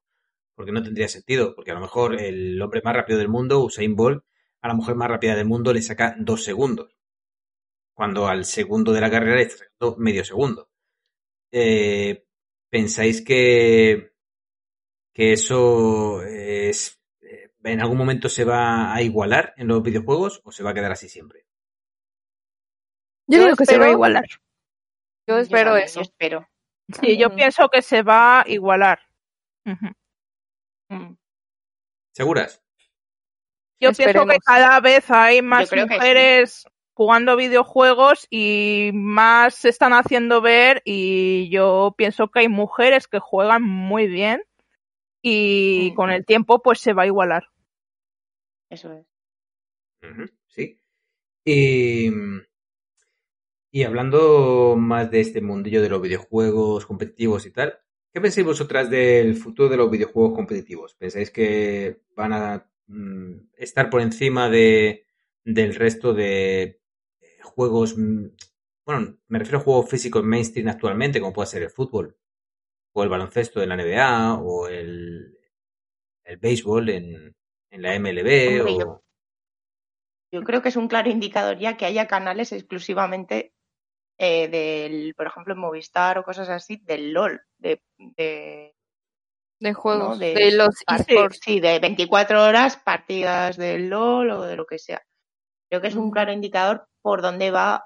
porque 0.55 0.71
no 0.71 0.81
tendría 0.81 1.07
sentido, 1.07 1.55
porque 1.55 1.71
a 1.71 1.75
lo 1.75 1.81
mejor 1.81 2.19
el 2.19 2.59
hombre 2.61 2.81
más 2.83 2.95
rápido 2.95 3.19
del 3.19 3.29
mundo, 3.29 3.63
Usain 3.63 3.95
Bolt, 3.95 4.23
a 4.61 4.67
la 4.67 4.73
mujer 4.73 4.95
más 4.95 5.09
rápida 5.09 5.35
del 5.35 5.45
mundo 5.45 5.71
le 5.71 5.81
saca 5.83 6.15
dos 6.19 6.43
segundos, 6.43 6.95
cuando 7.95 8.27
al 8.27 8.45
segundo 8.45 8.91
de 8.91 9.01
la 9.01 9.09
carrera 9.09 9.37
le 9.37 9.43
está 9.43 9.57
sacando 9.65 9.95
medio 9.97 10.23
segundo. 10.23 10.69
Eh, 11.51 12.25
¿Pensáis 12.69 13.23
que, 13.23 14.13
que 15.13 15.31
eso 15.33 16.21
es, 16.23 17.01
eh, 17.21 17.51
en 17.63 17.81
algún 17.81 17.97
momento 17.97 18.27
se 18.27 18.43
va 18.43 18.93
a 18.93 19.01
igualar 19.01 19.53
en 19.55 19.69
los 19.69 19.81
videojuegos 19.81 20.41
o 20.43 20.51
se 20.51 20.61
va 20.63 20.71
a 20.71 20.73
quedar 20.73 20.91
así 20.91 21.07
siempre? 21.07 21.45
Yo, 23.27 23.39
digo 23.39 23.55
que 23.55 23.65
se 23.65 23.79
va 23.79 23.85
a 23.85 23.91
igualar. 23.91 24.25
Yo 25.27 25.37
espero 25.37 25.77
eso. 25.77 26.01
Yo 26.01 26.03
espero. 26.03 26.47
Sí, 27.01 27.17
yo 27.17 27.29
Mm. 27.29 27.35
pienso 27.35 27.69
que 27.69 27.81
se 27.81 28.03
va 28.03 28.41
a 28.41 28.49
igualar. 28.49 28.99
Mm. 30.89 31.15
¿Seguras? 32.13 32.61
Yo 33.79 33.91
pienso 33.91 34.25
que 34.25 34.37
cada 34.45 34.79
vez 34.81 35.09
hay 35.09 35.41
más 35.41 35.69
creo 35.69 35.87
sí. 35.87 36.67
Jugando 36.95 37.35
videojuegos 37.35 38.25
y 38.29 38.89
más 38.93 39.53
se 39.55 39.69
están 39.69 39.93
haciendo 39.93 40.41
ver 40.41 40.81
y 40.85 41.49
yo 41.49 41.93
pienso 41.97 42.29
que 42.29 42.39
hay 42.39 42.47
mujeres 42.49 43.07
que 43.07 43.19
juegan 43.19 43.61
muy 43.63 44.07
bien 44.07 44.41
y 45.21 45.91
Mm. 45.91 45.95
con 45.95 46.09
el 46.11 46.25
tiempo 46.25 46.61
pues 46.63 46.79
se 46.79 46.93
va 46.93 47.03
a 47.03 47.07
igualar. 47.07 47.43
Eso 48.69 48.91
es. 48.93 49.05
Sí. 50.47 50.79
Y, 51.43 52.09
y 53.71 53.83
hablando 53.83 54.75
más 54.77 55.11
de 55.11 55.19
este 55.19 55.41
mundillo 55.41 55.81
de 55.81 55.89
los 55.89 56.01
videojuegos 56.01 56.85
competitivos 56.85 57.45
y 57.45 57.51
tal, 57.51 57.79
¿qué 58.13 58.21
pensáis 58.21 58.45
vosotras 58.47 58.89
del 58.89 59.35
futuro 59.35 59.67
de 59.67 59.77
los 59.77 59.91
videojuegos 59.91 60.33
competitivos? 60.33 60.95
¿Pensáis 60.95 61.29
que 61.31 61.99
van 62.15 62.33
a 62.33 62.69
mm, 62.87 63.49
estar 63.57 63.89
por 63.89 64.01
encima 64.01 64.49
de, 64.49 65.05
del 65.43 65.75
resto 65.75 66.13
de 66.13 66.79
juegos, 67.45 67.97
mm, 67.97 68.25
bueno, 68.85 69.17
me 69.27 69.39
refiero 69.39 69.59
a 69.59 69.61
juegos 69.63 69.89
físicos 69.89 70.23
mainstream 70.23 70.67
actualmente, 70.67 71.19
como 71.19 71.33
puede 71.33 71.47
ser 71.47 71.63
el 71.63 71.69
fútbol, 71.69 72.17
o 72.93 73.03
el 73.03 73.09
baloncesto 73.09 73.59
de 73.59 73.67
la 73.67 73.75
NBA, 73.75 74.35
o 74.41 74.67
el, 74.67 75.37
el 76.23 76.37
béisbol 76.37 76.89
en, 76.89 77.35
en 77.71 77.81
la 77.81 77.95
MLB, 77.95 78.59
Hombre, 78.59 78.73
o... 78.73 78.79
yo- 78.79 79.01
Yo 80.31 80.43
creo 80.43 80.61
que 80.61 80.69
es 80.69 80.75
un 80.75 80.87
claro 80.87 81.09
indicador 81.09 81.57
ya 81.57 81.77
que 81.77 81.85
haya 81.85 82.07
canales 82.07 82.51
exclusivamente 82.51 83.53
eh, 84.17 84.47
del, 84.47 85.13
por 85.15 85.27
ejemplo, 85.27 85.53
en 85.53 85.59
Movistar 85.59 86.17
o 86.17 86.23
cosas 86.23 86.49
así, 86.49 86.77
del 86.77 87.11
LOL, 87.13 87.41
de, 87.57 87.81
de, 87.97 88.75
De 89.59 89.73
juegos, 89.73 90.19
De- 90.19 90.33
de 90.33 90.51
los 90.51 90.75
esports. 90.87 91.39
sí, 91.43 91.59
de 91.59 91.79
24 91.79 92.43
horas 92.43 92.77
partidas 92.77 93.57
del 93.57 93.89
LOL 93.89 94.29
o 94.31 94.41
de 94.43 94.55
lo 94.55 94.65
que 94.65 94.77
sea. 94.79 95.01
Creo 95.69 95.81
que 95.81 95.87
es 95.87 95.95
un 95.95 96.11
claro 96.11 96.31
indicador 96.31 96.87
por 97.05 97.21
dónde 97.21 97.51
va, 97.51 97.85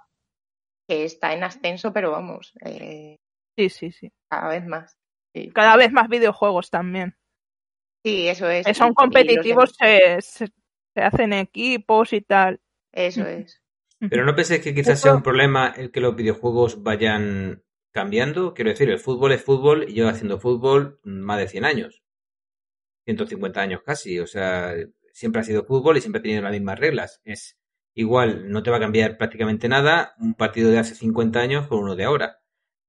que 0.87 1.03
está 1.03 1.33
en 1.33 1.43
ascenso, 1.43 1.91
pero 1.91 2.09
vamos, 2.11 2.53
eh, 2.63 3.17
Sí, 3.57 3.67
sí, 3.69 3.91
sí. 3.91 4.09
cada 4.31 4.47
vez 4.47 4.65
más. 4.65 4.97
Sí, 5.35 5.49
Cada 5.51 5.75
vez 5.75 5.91
más 5.91 6.07
videojuegos 6.07 6.69
también. 6.69 7.17
Sí, 8.05 8.29
eso 8.29 8.49
es. 8.49 8.65
Son 8.77 8.93
competitivos, 8.93 9.77
de- 9.77 10.21
se, 10.21 10.45
se, 10.45 10.53
se 10.95 11.01
hacen 11.03 11.33
equipos 11.33 12.13
y 12.13 12.21
tal. 12.21 12.61
Eso 12.93 13.27
es. 13.27 13.61
Pero 14.09 14.23
no 14.23 14.33
penséis 14.33 14.61
que 14.61 14.73
quizás 14.73 15.01
sea 15.01 15.13
un 15.13 15.21
problema 15.21 15.73
el 15.75 15.91
que 15.91 15.99
los 15.99 16.15
videojuegos 16.15 16.81
vayan 16.81 17.61
cambiando. 17.93 18.53
Quiero 18.53 18.69
decir, 18.71 18.89
el 18.89 18.99
fútbol 18.99 19.33
es 19.33 19.43
fútbol 19.43 19.83
y 19.89 19.95
lleva 19.95 20.11
haciendo 20.11 20.39
fútbol 20.39 21.01
más 21.03 21.39
de 21.39 21.49
100 21.49 21.65
años. 21.65 22.01
150 23.05 23.59
años 23.59 23.81
casi. 23.85 24.17
O 24.21 24.27
sea, 24.27 24.73
siempre 25.11 25.41
ha 25.41 25.43
sido 25.43 25.65
fútbol 25.65 25.97
y 25.97 26.01
siempre 26.01 26.19
ha 26.19 26.23
tenido 26.23 26.41
las 26.41 26.53
mismas 26.53 26.79
reglas. 26.79 27.19
Es 27.25 27.58
igual, 27.99 28.49
no 28.49 28.63
te 28.63 28.71
va 28.71 28.77
a 28.77 28.79
cambiar 28.79 29.17
prácticamente 29.17 29.67
nada 29.67 30.15
un 30.19 30.33
partido 30.33 30.71
de 30.71 30.79
hace 30.79 30.95
50 30.95 31.39
años 31.39 31.67
con 31.67 31.79
uno 31.79 31.95
de 31.95 32.05
ahora. 32.05 32.39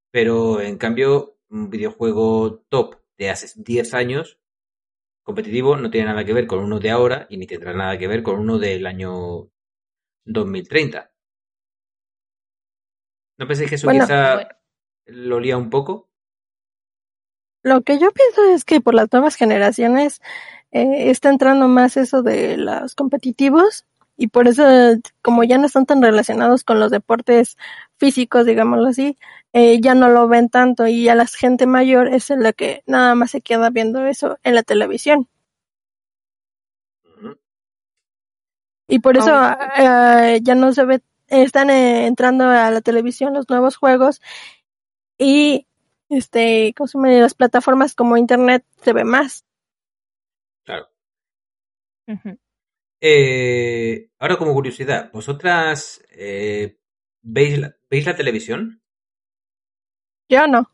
Pero 0.09 0.61
en 0.61 0.77
cambio, 0.77 1.37
un 1.49 1.69
videojuego 1.69 2.63
top 2.69 2.95
de 3.17 3.29
hace 3.29 3.47
10 3.61 3.93
años 3.93 4.39
competitivo 5.23 5.75
no 5.75 5.91
tiene 5.91 6.07
nada 6.07 6.23
que 6.23 6.33
ver 6.33 6.47
con 6.47 6.59
uno 6.59 6.79
de 6.79 6.91
ahora 6.91 7.27
y 7.29 7.37
ni 7.37 7.45
tendrá 7.45 7.73
nada 7.73 7.97
que 7.97 8.07
ver 8.07 8.23
con 8.23 8.39
uno 8.39 8.57
del 8.57 8.87
año 8.87 9.49
2030. 10.25 11.11
¿No 13.37 13.47
pensáis 13.47 13.69
que 13.69 13.75
eso 13.75 13.87
Bueno, 13.87 14.05
quizá 14.05 14.35
bueno. 14.35 14.49
lo 15.07 15.39
lía 15.39 15.57
un 15.57 15.69
poco? 15.69 16.09
Lo 17.63 17.81
que 17.81 17.99
yo 17.99 18.11
pienso 18.11 18.43
es 18.53 18.63
que 18.63 18.81
por 18.81 18.93
las 18.93 19.11
nuevas 19.11 19.35
generaciones 19.35 20.21
eh, 20.71 21.11
está 21.11 21.29
entrando 21.29 21.67
más 21.67 21.97
eso 21.97 22.23
de 22.23 22.57
los 22.57 22.95
competitivos 22.95 23.85
y 24.21 24.27
por 24.27 24.47
eso, 24.47 24.63
como 25.23 25.43
ya 25.43 25.57
no 25.57 25.65
están 25.65 25.87
tan 25.87 25.99
relacionados 25.99 26.63
con 26.63 26.79
los 26.79 26.91
deportes 26.91 27.57
físicos, 27.97 28.45
digámoslo 28.45 28.89
así, 28.89 29.17
eh, 29.51 29.81
ya 29.81 29.95
no 29.95 30.09
lo 30.09 30.27
ven 30.27 30.47
tanto 30.49 30.85
y 30.85 31.05
ya 31.05 31.15
la 31.15 31.25
gente 31.25 31.65
mayor 31.65 32.07
es 32.07 32.29
la 32.29 32.53
que 32.53 32.83
nada 32.85 33.15
más 33.15 33.31
se 33.31 33.41
queda 33.41 33.71
viendo 33.71 34.05
eso 34.05 34.37
en 34.43 34.53
la 34.53 34.61
televisión. 34.61 35.27
Y 38.87 38.99
por 38.99 39.17
eso 39.17 39.31
eh, 39.77 40.39
ya 40.43 40.53
no 40.53 40.71
se 40.71 40.85
ve, 40.85 41.01
están 41.27 41.71
eh, 41.71 42.05
entrando 42.05 42.43
a 42.43 42.69
la 42.69 42.81
televisión 42.81 43.33
los 43.33 43.49
nuevos 43.49 43.75
juegos 43.75 44.21
y 45.17 45.65
este, 46.09 46.75
¿cómo 46.77 46.87
se 46.87 46.99
llama? 46.99 47.09
las 47.09 47.33
plataformas 47.33 47.95
como 47.95 48.17
internet 48.17 48.63
se 48.83 48.93
ve 48.93 49.03
más. 49.03 49.45
Claro. 50.63 50.89
Ujú. 52.07 52.37
Eh, 53.01 54.09
ahora, 54.19 54.37
como 54.37 54.53
curiosidad, 54.53 55.09
¿vosotras 55.11 56.03
eh, 56.11 56.77
¿veis, 57.21 57.57
la, 57.59 57.75
¿veis 57.89 58.05
la 58.05 58.15
televisión? 58.15 58.81
Yo 60.29 60.47
no. 60.47 60.69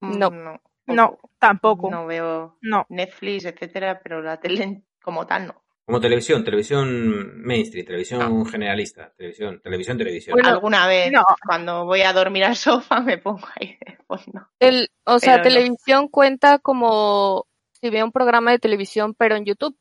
No. 0.00 0.30
Mm, 0.30 0.44
No, 0.44 0.60
No, 0.86 1.18
tampoco. 1.38 1.90
no 1.90 2.06
veo 2.06 2.58
No. 2.62 2.86
Netflix, 2.90 3.44
etcétera, 3.46 4.00
pero 4.02 4.22
la 4.22 4.38
tele 4.38 4.82
como 5.02 5.26
tal 5.26 5.46
no. 5.48 5.62
Como 5.86 5.98
televisión, 6.00 6.44
televisión 6.44 7.42
mainstream, 7.42 7.84
televisión 7.84 8.46
generalista, 8.46 9.12
televisión, 9.16 9.60
televisión, 9.60 9.98
televisión. 9.98 10.34
Bueno, 10.34 10.50
Alguna 10.50 10.86
vez, 10.86 11.10
no. 11.10 11.24
cuando 11.44 11.84
voy 11.84 12.02
a 12.02 12.12
dormir 12.12 12.44
al 12.44 12.54
sofá, 12.54 13.00
me 13.00 13.18
pongo 13.18 13.44
ahí. 13.58 13.76
pues 14.06 14.22
no. 14.32 14.48
El, 14.60 14.88
o 15.04 15.18
sea, 15.18 15.36
Pero 15.42 15.48
no. 15.50 15.54
televisión 15.54 16.08
cuenta 16.08 16.58
como 16.60 17.46
si 17.72 17.90
ve 17.90 18.04
un 18.04 18.12
programa 18.12 18.52
de 18.52 18.58
televisión, 18.60 19.14
pero 19.14 19.34
en 19.36 19.44
YouTube. 19.46 19.76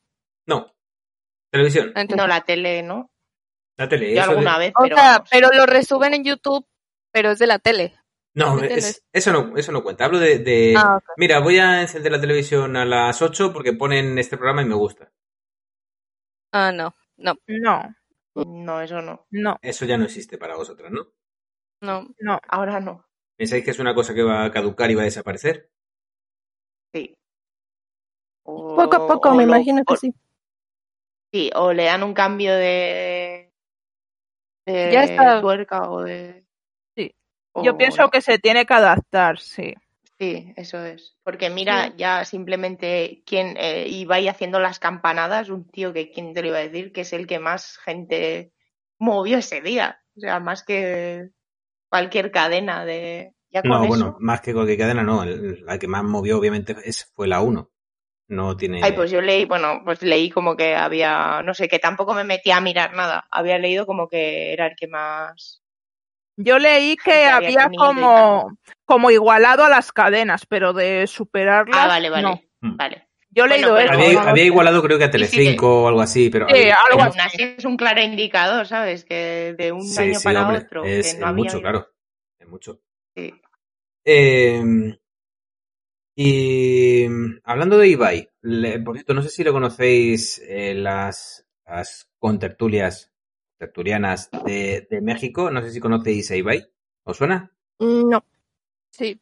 No. 0.47 0.73
Televisión. 1.51 1.87
Entonces, 1.95 2.17
No, 2.17 2.27
la 2.27 2.41
tele, 2.41 2.83
¿no? 2.83 3.09
La 3.77 3.87
tele. 3.89 4.13
Yo 4.13 4.21
eso 4.21 4.31
alguna 4.31 4.53
de- 4.59 4.65
vez, 4.65 4.73
o 4.77 4.83
pero. 4.83 4.95
sea, 4.95 5.11
vamos. 5.13 5.29
pero 5.31 5.49
lo 5.53 5.65
resuben 5.65 6.13
en 6.13 6.23
YouTube, 6.23 6.65
pero 7.11 7.31
es 7.31 7.39
de 7.39 7.47
la 7.47 7.59
tele. 7.59 7.95
No, 8.35 8.57
eso 8.61 9.33
no, 9.33 9.57
eso 9.57 9.71
no 9.71 9.83
cuenta. 9.83 10.05
Hablo 10.05 10.19
de, 10.19 10.39
de- 10.39 10.75
Ah. 10.77 10.99
Mira, 11.17 11.39
voy 11.39 11.57
a 11.57 11.81
encender 11.81 12.11
la 12.11 12.21
televisión 12.21 12.77
a 12.77 12.85
las 12.85 13.21
8 13.21 13.51
porque 13.51 13.73
ponen 13.73 14.17
este 14.19 14.37
programa 14.37 14.61
y 14.61 14.65
me 14.65 14.75
gusta. 14.75 15.11
Ah, 16.51 16.71
no, 16.71 16.93
no, 17.17 17.33
No, 17.47 17.95
No, 18.35 18.81
eso 18.81 19.01
no. 19.01 19.25
no, 19.31 19.57
Eso 19.61 19.85
ya 19.85 19.97
no 19.97 20.05
existe 20.05 20.37
para 20.37 20.55
vosotras, 20.55 20.91
¿no? 20.91 21.07
no. 21.81 22.07
no. 22.19 22.39
Ahora 22.47 22.79
no. 22.79 23.05
¿Pensáis 23.37 23.63
que 23.65 23.71
es 23.71 23.79
una 23.79 23.95
cosa 23.95 24.13
que 24.13 24.23
va 24.23 24.45
a 24.45 24.51
caducar 24.51 24.89
y 24.91 24.95
va 24.95 25.01
a 25.01 25.05
desaparecer? 25.05 25.69
Sí. 26.93 27.17
O- 28.43 28.75
Poco 28.75 28.95
a 28.95 29.07
poco, 29.07 29.29
o 29.29 29.33
me 29.35 29.45
lo- 29.45 29.55
imagino 29.55 29.83
que 29.83 29.93
o- 29.93 29.97
sí. 29.97 30.13
Sí, 31.31 31.51
o 31.55 31.73
le 31.73 31.85
dan 31.85 32.03
un 32.03 32.13
cambio 32.13 32.55
de. 32.55 33.51
de 34.65 34.89
Ya 34.91 35.03
está. 35.03 35.41
tuerca 35.41 35.89
o 35.89 36.01
de. 36.03 36.45
Sí. 36.95 37.15
o 37.53 37.63
Yo 37.63 37.77
pienso 37.77 38.09
que 38.09 38.21
se 38.21 38.39
tiene 38.39 38.65
que 38.65 38.73
adaptar, 38.73 39.39
sí. 39.39 39.73
Sí, 40.19 40.53
eso 40.57 40.83
es. 40.83 41.15
Porque 41.23 41.49
mira, 41.49 41.95
ya 41.95 42.25
simplemente 42.25 43.23
quien 43.25 43.55
eh, 43.57 43.87
iba 43.87 44.15
ahí 44.15 44.27
haciendo 44.27 44.59
las 44.59 44.77
campanadas, 44.79 45.49
un 45.49 45.69
tío 45.69 45.93
que 45.93 46.11
quién 46.11 46.33
te 46.33 46.41
lo 46.41 46.49
iba 46.49 46.57
a 46.57 46.61
decir, 46.67 46.91
que 46.91 47.01
es 47.01 47.13
el 47.13 47.25
que 47.25 47.39
más 47.39 47.77
gente 47.77 48.51
movió 48.97 49.37
ese 49.37 49.61
día. 49.61 50.01
O 50.17 50.19
sea, 50.19 50.41
más 50.41 50.63
que 50.63 51.29
cualquier 51.89 52.31
cadena 52.31 52.83
de. 52.85 53.33
Ya 53.51 53.61
con 53.61 53.71
No, 53.71 53.79
eso. 53.79 53.87
bueno, 53.87 54.17
más 54.19 54.41
que 54.41 54.53
cualquier 54.53 54.77
cadena, 54.79 55.03
no. 55.03 55.23
El- 55.23 55.63
La 55.65 55.79
que 55.79 55.87
más 55.87 56.03
movió, 56.03 56.37
obviamente, 56.37 56.75
es, 56.83 57.09
fue 57.15 57.27
la 57.27 57.39
1. 57.41 57.69
No 58.29 58.55
tiene. 58.55 58.79
Ay, 58.83 58.91
pues 58.93 59.09
yo 59.11 59.21
leí, 59.21 59.45
bueno, 59.45 59.81
pues 59.83 60.01
leí 60.03 60.29
como 60.29 60.55
que 60.55 60.75
había, 60.75 61.41
no 61.43 61.53
sé, 61.53 61.67
que 61.67 61.79
tampoco 61.79 62.13
me 62.13 62.23
metí 62.23 62.51
a 62.51 62.61
mirar 62.61 62.93
nada. 62.93 63.27
Había 63.31 63.57
leído 63.57 63.85
como 63.87 64.07
que 64.07 64.53
era 64.53 64.67
el 64.67 64.75
que 64.75 64.87
más. 64.87 65.61
Yo 66.37 66.57
leí 66.59 66.95
que 66.95 67.25
había 67.25 67.69
como, 67.75 68.55
como 68.85 69.11
igualado 69.11 69.65
a 69.65 69.69
las 69.69 69.91
cadenas, 69.91 70.45
pero 70.47 70.73
de 70.73 71.05
superarlas. 71.07 71.75
Ah, 71.77 71.87
vale, 71.87 72.09
vale. 72.09 72.21
no. 72.23 72.41
Mm. 72.61 72.77
Vale. 72.77 73.07
Yo 73.31 73.45
he 73.45 73.47
Bueno, 73.49 73.55
leído 73.55 73.75
pero- 73.75 74.03
eso. 74.09 74.19
había, 74.21 74.43
igualado, 74.45 74.81
creo 74.81 74.97
que 74.97 75.03
a 75.03 75.11
Sí, 75.11 75.17
sí, 75.25 75.31
Telecinco 75.37 75.83
o 75.83 75.87
algo 75.87 76.01
así, 76.01 76.29
pero. 76.29 76.47
Sí, 76.49 76.55
había- 76.55 76.77
algo 76.89 77.01
así. 77.03 77.19
aún 77.19 77.27
así 77.27 77.55
es 77.57 77.65
un 77.65 77.77
claro 77.77 78.01
indicador, 78.01 78.67
¿sabes? 78.67 79.05
Que 79.05 79.55
de 79.57 79.71
un 79.71 79.83
Sí, 79.83 80.01
año 80.01 80.15
sí, 80.19 80.23
para 80.23 80.43
hombre, 80.45 80.59
otro. 80.65 80.83
Es, 80.85 80.91
que 80.91 80.99
es 81.13 81.19
no 81.19 81.27
había 81.27 81.43
mucho, 81.43 81.61
claro. 81.61 81.87
Es 82.39 82.47
mucho. 82.47 82.79
Sí. 83.15 83.33
Eh, 84.05 84.61
y 86.23 87.05
hablando 87.43 87.77
de 87.77 87.87
Ibai, 87.89 88.29
le- 88.41 88.79
por 88.79 88.95
cierto, 88.95 89.13
no 89.13 89.21
sé 89.21 89.29
si 89.29 89.43
lo 89.43 89.53
conocéis 89.53 90.39
eh, 90.47 90.73
las, 90.75 91.45
las 91.65 92.09
contertulias 92.17 93.11
tertulianas 93.57 94.29
de, 94.45 94.87
de 94.89 95.01
México. 95.01 95.49
No 95.51 95.61
sé 95.61 95.71
si 95.71 95.79
conocéis 95.79 96.31
a 96.31 96.35
Ibai. 96.35 96.65
¿Os 97.03 97.17
suena? 97.17 97.51
Mm, 97.79 98.09
No. 98.09 98.23
Sí, 98.91 99.19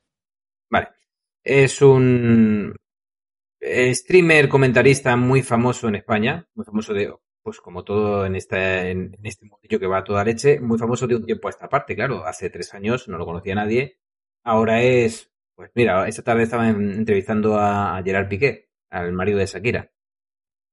Vale. 0.69 0.89
Es 1.43 1.81
un 1.81 2.75
eh, 3.59 3.95
streamer 3.95 4.49
comentarista 4.49 5.15
muy 5.17 5.41
famoso 5.43 5.87
en 5.89 5.95
España, 5.95 6.47
muy 6.55 6.65
famoso 6.65 6.93
de, 6.93 7.13
pues 7.43 7.59
como 7.61 7.83
todo 7.83 8.25
en, 8.25 8.35
esta, 8.35 8.87
en, 8.89 9.15
en 9.17 9.25
este 9.25 9.45
mundillo 9.45 9.79
que 9.79 9.87
va 9.87 9.99
a 9.99 10.03
toda 10.03 10.23
leche, 10.25 10.59
muy 10.59 10.77
famoso 10.77 11.07
de 11.07 11.15
un 11.15 11.25
tiempo 11.25 11.47
a 11.47 11.51
esta 11.51 11.69
parte, 11.69 11.95
claro. 11.95 12.25
Hace 12.25 12.49
tres 12.49 12.73
años 12.73 13.07
no 13.07 13.17
lo 13.17 13.25
conocía 13.25 13.55
nadie. 13.55 13.99
Ahora 14.43 14.81
es, 14.83 15.31
pues 15.57 15.71
mira, 15.75 16.07
esta 16.07 16.23
tarde 16.23 16.43
estaba 16.43 16.69
en- 16.69 16.91
entrevistando 16.91 17.57
a, 17.59 18.01
Gerard 18.05 18.29
Piqué, 18.29 18.69
al 18.91 19.11
marido 19.11 19.39
de 19.39 19.47
Shakira. 19.47 19.91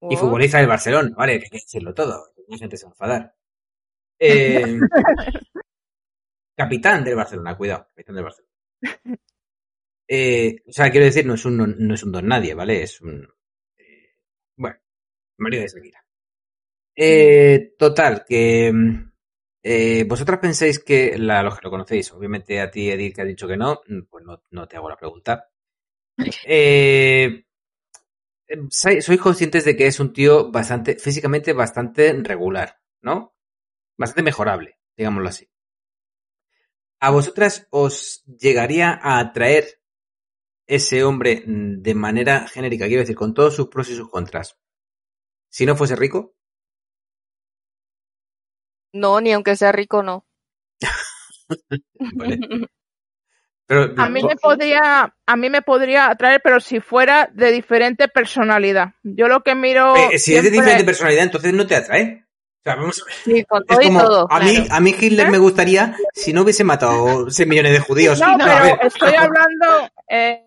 Y 0.03 0.07
Wow. 0.15 0.19
futbolista 0.19 0.59
del 0.59 0.69
Barcelona, 0.69 1.11
vale, 1.17 1.39
que 1.39 1.47
hay 1.47 1.51
que 1.51 1.57
decirlo 1.59 1.95
todo, 1.95 2.27
la 2.49 2.59
gente 2.59 2.77
se 2.77 2.85
va 2.85 2.91
a 2.91 2.95
enfadar. 2.95 3.35
Eh, 4.21 4.79
capitán 6.57 7.03
del 7.05 7.17
Barcelona, 7.17 7.57
cuidado, 7.57 7.87
capitán 7.89 8.15
del 8.17 8.25
Barcelona. 8.25 8.53
Eh, 10.07 10.57
o 10.69 10.73
sea, 10.73 10.91
quiero 10.91 11.07
decir, 11.07 11.25
no 11.27 11.35
es 11.35 11.45
un, 11.47 11.57
no, 11.57 11.67
no 11.67 11.95
es 11.95 12.03
un 12.03 12.13
don 12.13 12.27
nadie, 12.27 12.55
¿vale? 12.55 12.83
Es 12.83 13.01
un. 13.01 13.27
eh, 13.79 14.17
bueno, 14.57 14.77
marido 15.39 15.63
de 15.63 15.69
Shakira. 15.69 16.05
Eh, 16.97 17.75
total, 17.79 18.25
que. 18.29 18.73
Eh, 19.65 20.05
vosotras 20.09 20.41
pensáis 20.41 20.79
que. 20.81 21.19
La, 21.19 21.43
los 21.43 21.57
que 21.59 21.65
lo 21.65 21.71
conocéis, 21.71 22.13
obviamente 22.13 22.61
a 22.61 22.71
ti, 22.71 22.91
Edith, 22.91 23.15
que 23.17 23.23
ha 23.23 23.25
dicho 23.25 23.49
que 23.49 23.57
no, 23.57 23.81
mm, 23.89 24.03
pues 24.11 24.25
no, 24.25 24.43
no 24.51 24.69
te 24.69 24.77
hago 24.77 24.89
la 24.91 24.97
pregunta. 24.97 25.49
Eh, 26.47 27.45
sai- 28.81 29.03
sois 29.07 29.21
conscientes 29.27 29.65
de 29.67 29.77
que 29.77 29.87
es 29.91 29.99
un 30.05 30.11
tío 30.17 30.35
bastante, 30.57 30.91
físicamente 31.07 31.53
bastante 31.53 32.03
regular, 32.31 32.69
¿no? 33.03 33.35
Bastante 33.99 34.23
mejorable, 34.31 34.71
digámoslo 34.99 35.29
así. 35.31 35.47
¿A 37.01 37.11
vosotras 37.11 37.55
os 37.71 38.25
llegaría 38.27 38.89
a 39.03 39.19
atraer 39.21 39.65
ese 40.67 41.05
hombre 41.05 41.43
mm, 41.47 41.83
de 41.83 41.95
manera 41.95 42.49
genérica? 42.49 42.87
Quiero 42.87 43.03
decir, 43.03 43.17
con 43.17 43.35
todos 43.35 43.55
sus 43.57 43.69
pros 43.69 43.91
y 43.91 43.97
sus 43.97 44.11
contras. 44.11 44.59
Si 45.51 45.67
no 45.67 45.77
fuese 45.77 45.97
rico, 45.97 46.37
No, 48.95 49.21
ni 49.21 49.33
aunque 49.33 49.57
sea 49.57 49.73
rico, 49.73 50.03
no. 50.03 50.25
¿vale? 52.15 52.39
Pero, 53.67 53.95
A 53.97 54.11
mí 54.11 54.23
me 54.23 54.37
podría, 54.37 55.15
a 55.27 55.37
mí 55.37 55.49
me 55.49 55.63
podría 55.63 56.11
atraer, 56.11 56.43
pero 56.45 56.61
si 56.61 56.81
fuera 56.81 57.31
de 57.33 57.51
diferente 57.51 58.09
personalidad. 58.09 58.91
Yo 59.03 59.27
lo 59.27 59.41
que 59.43 59.55
miro. 59.55 59.97
eh, 59.97 60.19
si 60.19 60.37
es 60.37 60.43
de 60.43 60.51
diferente 60.51 60.85
personalidad, 60.85 61.23
entonces 61.25 61.55
no 61.55 61.67
te 61.67 61.75
atrae. 61.75 62.27
O 62.59 62.63
sea, 62.63 62.75
vamos 62.77 63.01
a 63.01 63.05
ver. 63.07 63.15
Sí, 63.25 63.45
con 63.45 63.63
Es 63.63 63.67
todo 63.69 63.81
y 63.81 63.87
como, 63.87 64.01
todo. 64.03 64.27
a, 64.31 64.41
mí, 64.41 64.55
claro. 64.57 64.75
a 64.75 64.81
mí 64.81 64.95
Hitler 65.01 65.29
¿Eh? 65.29 65.31
me 65.31 65.39
gustaría 65.39 65.97
si 66.13 66.35
no 66.35 66.43
hubiese 66.43 66.63
matado 66.63 67.31
6 67.31 67.49
millones 67.49 67.73
de 67.73 67.79
judíos. 67.81 68.21
No, 68.21 68.37
pero 68.37 68.83
estoy 68.83 69.15
hablando 69.15 69.91
eh, 70.11 70.45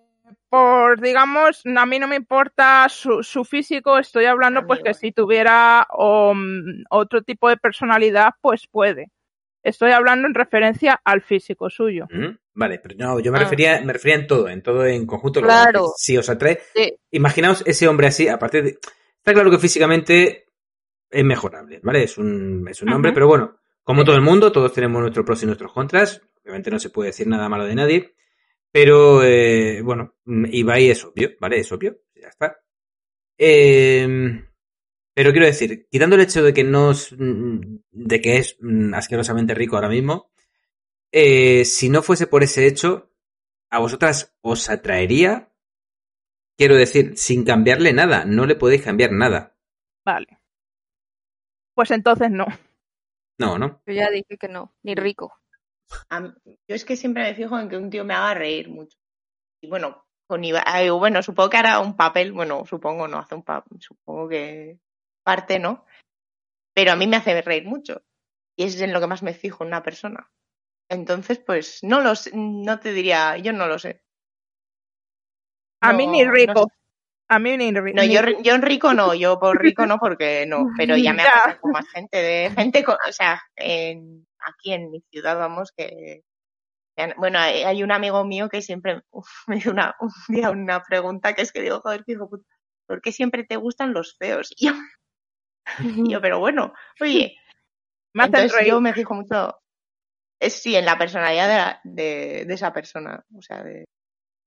por, 0.49 1.01
digamos, 1.01 1.61
a 1.65 1.85
mí 1.85 1.99
no 1.99 2.07
me 2.07 2.15
importa 2.15 2.87
su, 2.89 3.21
su 3.23 3.43
físico, 3.43 3.97
estoy 3.97 4.25
hablando 4.25 4.65
pues 4.65 4.81
que 4.83 4.93
si 4.93 5.11
tuviera 5.11 5.85
um, 5.97 6.83
otro 6.89 7.21
tipo 7.21 7.49
de 7.49 7.57
personalidad, 7.57 8.31
pues 8.41 8.67
puede. 8.67 9.11
Estoy 9.63 9.91
hablando 9.91 10.27
en 10.27 10.33
referencia 10.33 11.01
al 11.03 11.21
físico 11.21 11.69
suyo. 11.69 12.07
Mm, 12.11 12.37
Vale, 12.53 12.79
pero 12.79 12.95
no, 12.97 13.19
yo 13.19 13.31
me 13.31 13.37
Ah. 13.39 13.41
refería, 13.41 13.81
me 13.81 13.93
refería 13.93 14.15
en 14.15 14.27
todo, 14.27 14.47
en 14.49 14.61
todo 14.63 14.85
en 14.85 15.05
conjunto. 15.05 15.41
Claro. 15.41 15.87
Si 15.97 16.17
os 16.17 16.29
atrae, 16.29 16.59
Sí. 16.73 16.97
imaginaos 17.11 17.63
ese 17.67 17.87
hombre 17.87 18.07
así, 18.07 18.27
aparte 18.29 18.61
de. 18.61 18.69
Está 19.17 19.33
claro 19.33 19.51
que 19.51 19.59
físicamente 19.59 20.45
es 21.09 21.23
mejorable, 21.23 21.79
¿vale? 21.83 22.03
Es 22.03 22.17
un, 22.17 22.65
es 22.69 22.81
un 22.81 22.93
hombre, 22.93 23.11
pero 23.13 23.27
bueno, 23.27 23.57
como 23.83 24.03
todo 24.05 24.15
el 24.15 24.21
mundo, 24.21 24.51
todos 24.51 24.73
tenemos 24.73 25.01
nuestros 25.01 25.25
pros 25.25 25.43
y 25.43 25.45
nuestros 25.45 25.71
contras. 25.73 26.21
Obviamente 26.43 26.71
no 26.71 26.79
se 26.79 26.89
puede 26.89 27.09
decir 27.09 27.27
nada 27.27 27.47
malo 27.49 27.65
de 27.65 27.75
nadie. 27.75 28.15
Pero, 28.79 29.23
eh, 29.23 29.81
bueno, 29.81 30.13
mm, 30.25 30.45
Ibai 30.51 30.91
es 30.91 31.03
obvio, 31.03 31.31
¿vale? 31.39 31.57
Es 31.57 31.71
obvio, 31.71 31.97
ya 32.13 32.27
está. 32.27 32.59
Eh, 33.35 34.07
pero 35.15 35.31
quiero 35.31 35.47
decir, 35.47 35.87
quitando 35.89 36.15
el 36.15 36.21
hecho 36.21 36.43
de 36.43 36.53
que 36.53 36.63
no 36.63 36.91
es, 36.91 37.11
mm, 37.17 37.79
de 37.89 38.21
que 38.21 38.37
es 38.37 38.55
mm, 38.59 38.93
asquerosamente 38.93 39.55
rico 39.55 39.77
ahora 39.77 39.89
mismo, 39.89 40.31
eh, 41.11 41.65
si 41.65 41.89
no 41.89 42.03
fuese 42.03 42.27
por 42.27 42.43
ese 42.43 42.67
hecho, 42.67 43.11
¿a 43.71 43.79
vosotras 43.79 44.37
os 44.41 44.69
atraería? 44.69 45.51
Quiero 46.55 46.75
decir, 46.75 47.17
sin 47.17 47.45
cambiarle 47.45 47.93
nada, 47.93 48.25
no 48.25 48.45
le 48.45 48.53
podéis 48.53 48.83
cambiar 48.83 49.11
nada. 49.11 49.57
Vale. 50.05 50.37
Pues 51.73 51.89
entonces 51.89 52.29
no. 52.29 52.45
No, 53.39 53.57
¿no? 53.57 53.81
Yo 53.87 53.93
ya 53.93 54.11
dije 54.11 54.37
que 54.37 54.47
no, 54.47 54.75
ni 54.83 54.93
rico. 54.93 55.33
A 56.09 56.19
mí- 56.19 56.33
yo 56.45 56.75
es 56.75 56.85
que 56.85 56.95
siempre 56.95 57.23
me 57.23 57.35
fijo 57.35 57.57
en 57.59 57.69
que 57.69 57.77
un 57.77 57.89
tío 57.89 58.03
me 58.05 58.13
haga 58.13 58.33
reír 58.33 58.69
mucho. 58.69 58.97
Y 59.61 59.67
bueno, 59.67 60.05
con 60.27 60.43
Ibai, 60.43 60.89
bueno, 60.89 61.23
supongo 61.23 61.49
que 61.49 61.57
hará 61.57 61.79
un 61.79 61.95
papel, 61.95 62.31
bueno, 62.33 62.65
supongo 62.65 63.07
no 63.07 63.19
hace 63.19 63.35
un 63.35 63.43
papel, 63.43 63.79
supongo 63.81 64.27
que 64.29 64.77
parte, 65.23 65.59
¿no? 65.59 65.85
Pero 66.75 66.91
a 66.91 66.95
mí 66.95 67.07
me 67.07 67.17
hace 67.17 67.41
reír 67.41 67.65
mucho. 67.65 68.03
Y 68.57 68.63
es 68.65 68.79
en 68.81 68.93
lo 68.93 68.99
que 68.99 69.07
más 69.07 69.23
me 69.23 69.33
fijo 69.33 69.63
en 69.63 69.69
una 69.69 69.83
persona. 69.83 70.29
Entonces, 70.89 71.39
pues, 71.39 71.79
no 71.83 72.01
lo 72.01 72.15
sé, 72.15 72.31
no 72.33 72.79
te 72.79 72.93
diría, 72.93 73.37
yo 73.37 73.53
no 73.53 73.67
lo 73.67 73.79
sé. 73.79 74.01
A 75.81 75.93
mí 75.93 76.07
ni 76.07 76.23
no 76.23 76.31
rico. 76.31 76.67
sé. 76.69 76.75
A 77.29 77.39
mí 77.39 77.57
ni 77.57 77.71
rico. 77.71 77.97
No, 77.97 78.03
yo, 78.03 78.21
yo 78.41 78.55
en 78.55 78.61
rico 78.61 78.93
no, 78.93 79.13
yo 79.13 79.39
por 79.39 79.61
rico 79.61 79.85
no, 79.85 79.97
porque 79.99 80.45
no, 80.47 80.67
pero 80.77 80.95
ya 80.97 81.13
me 81.13 81.23
ha 81.27 81.31
pasado 81.31 81.61
con 81.61 81.71
más 81.71 81.87
gente, 81.89 82.17
de 82.17 82.51
gente, 82.51 82.83
con- 82.83 82.97
o 83.07 83.11
sea, 83.11 83.41
en, 83.55 84.26
aquí 84.47 84.73
en 84.73 84.91
mi 84.91 85.01
ciudad, 85.11 85.37
vamos, 85.37 85.71
que, 85.75 86.21
bueno, 87.17 87.39
hay, 87.39 87.83
un 87.83 87.91
amigo 87.91 88.23
mío 88.25 88.49
que 88.49 88.61
siempre 88.61 89.01
uf, 89.11 89.27
me 89.47 89.57
hizo 89.57 89.71
una, 89.71 89.95
un 89.99 90.11
día 90.29 90.49
una 90.51 90.83
pregunta 90.83 91.33
que 91.33 91.41
es 91.43 91.51
que 91.51 91.61
digo, 91.61 91.79
joder, 91.81 92.03
hijo 92.07 92.29
puta, 92.29 92.45
¿por 92.87 93.01
qué 93.01 93.11
siempre 93.11 93.43
te 93.43 93.55
gustan 93.57 93.93
los 93.93 94.15
feos? 94.17 94.53
Y 94.59 94.67
yo, 94.67 94.73
y 95.81 96.11
yo, 96.11 96.21
pero 96.21 96.39
bueno, 96.39 96.73
oye, 97.01 97.35
Me 98.13 98.23
hacen 98.23 98.35
entonces 98.35 98.67
yo 98.67 98.81
me 98.81 98.93
fijo 98.93 99.13
mucho, 99.13 99.59
Es 100.39 100.53
sí, 100.61 100.75
en 100.75 100.85
la 100.85 100.97
personalidad 100.97 101.47
de, 101.47 101.55
la- 101.55 101.81
de, 101.83 102.45
de 102.47 102.53
esa 102.53 102.71
persona. 102.73 103.23
O 103.37 103.41
sea, 103.41 103.63
de, 103.63 103.85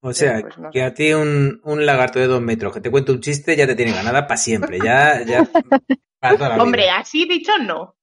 O 0.02 0.12
sea, 0.12 0.40
Pues 0.40 0.59
no 0.59 0.72
que 0.72 0.78
sé. 0.81 0.85
a 0.85 0.94
ti 0.94 1.12
un, 1.12 1.60
un 1.62 1.86
lagarto 1.86 2.18
de 2.18 2.27
dos 2.27 2.40
metros 2.40 2.72
que 2.72 2.81
te 2.81 2.90
cuente 2.90 3.12
un 3.12 3.20
chiste 3.20 3.55
ya 3.56 3.66
te 3.66 3.77
tiene 3.77 3.93
ganada 3.93 4.27
para 4.27 4.39
siempre. 4.39 4.78
Ya, 4.81 5.22
ya. 5.24 5.44
Para 6.18 6.36
toda 6.36 6.48
la 6.48 6.55
vida. 6.56 6.64
Hombre, 6.64 6.90
así 6.90 7.27
dicho, 7.27 7.52
no. 7.59 7.94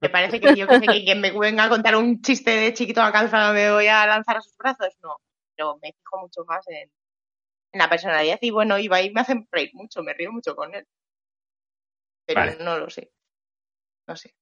Me 0.00 0.10
parece 0.10 0.40
que 0.40 0.54
yo 0.56 0.68
que 0.68 0.78
sé 0.78 0.88
que 0.88 1.04
quien 1.04 1.20
me 1.20 1.30
venga 1.30 1.64
a 1.64 1.68
contar 1.68 1.96
un 1.96 2.20
chiste 2.22 2.50
de 2.50 2.74
chiquito 2.74 3.02
a 3.02 3.12
calza 3.12 3.52
me 3.52 3.70
voy 3.72 3.86
a 3.86 4.06
lanzar 4.06 4.36
a 4.38 4.40
sus 4.40 4.56
brazos, 4.56 4.94
no. 5.02 5.16
Pero 5.56 5.78
me 5.82 5.92
fijo 5.92 6.18
mucho 6.20 6.44
más 6.46 6.66
en, 6.68 6.90
en 7.72 7.78
la 7.78 7.88
personalidad 7.90 8.38
y 8.42 8.50
bueno, 8.50 8.78
Ibai 8.78 9.12
me 9.12 9.20
hace 9.22 9.46
reír 9.50 9.70
mucho, 9.74 10.02
me 10.02 10.14
río 10.14 10.32
mucho 10.32 10.56
con 10.56 10.74
él. 10.74 10.86
Pero 12.26 12.40
Vale. 12.40 12.56
no 12.64 12.78
lo 12.78 12.90
sé. 12.90 13.12
No 14.08 14.16
sé. 14.16 14.34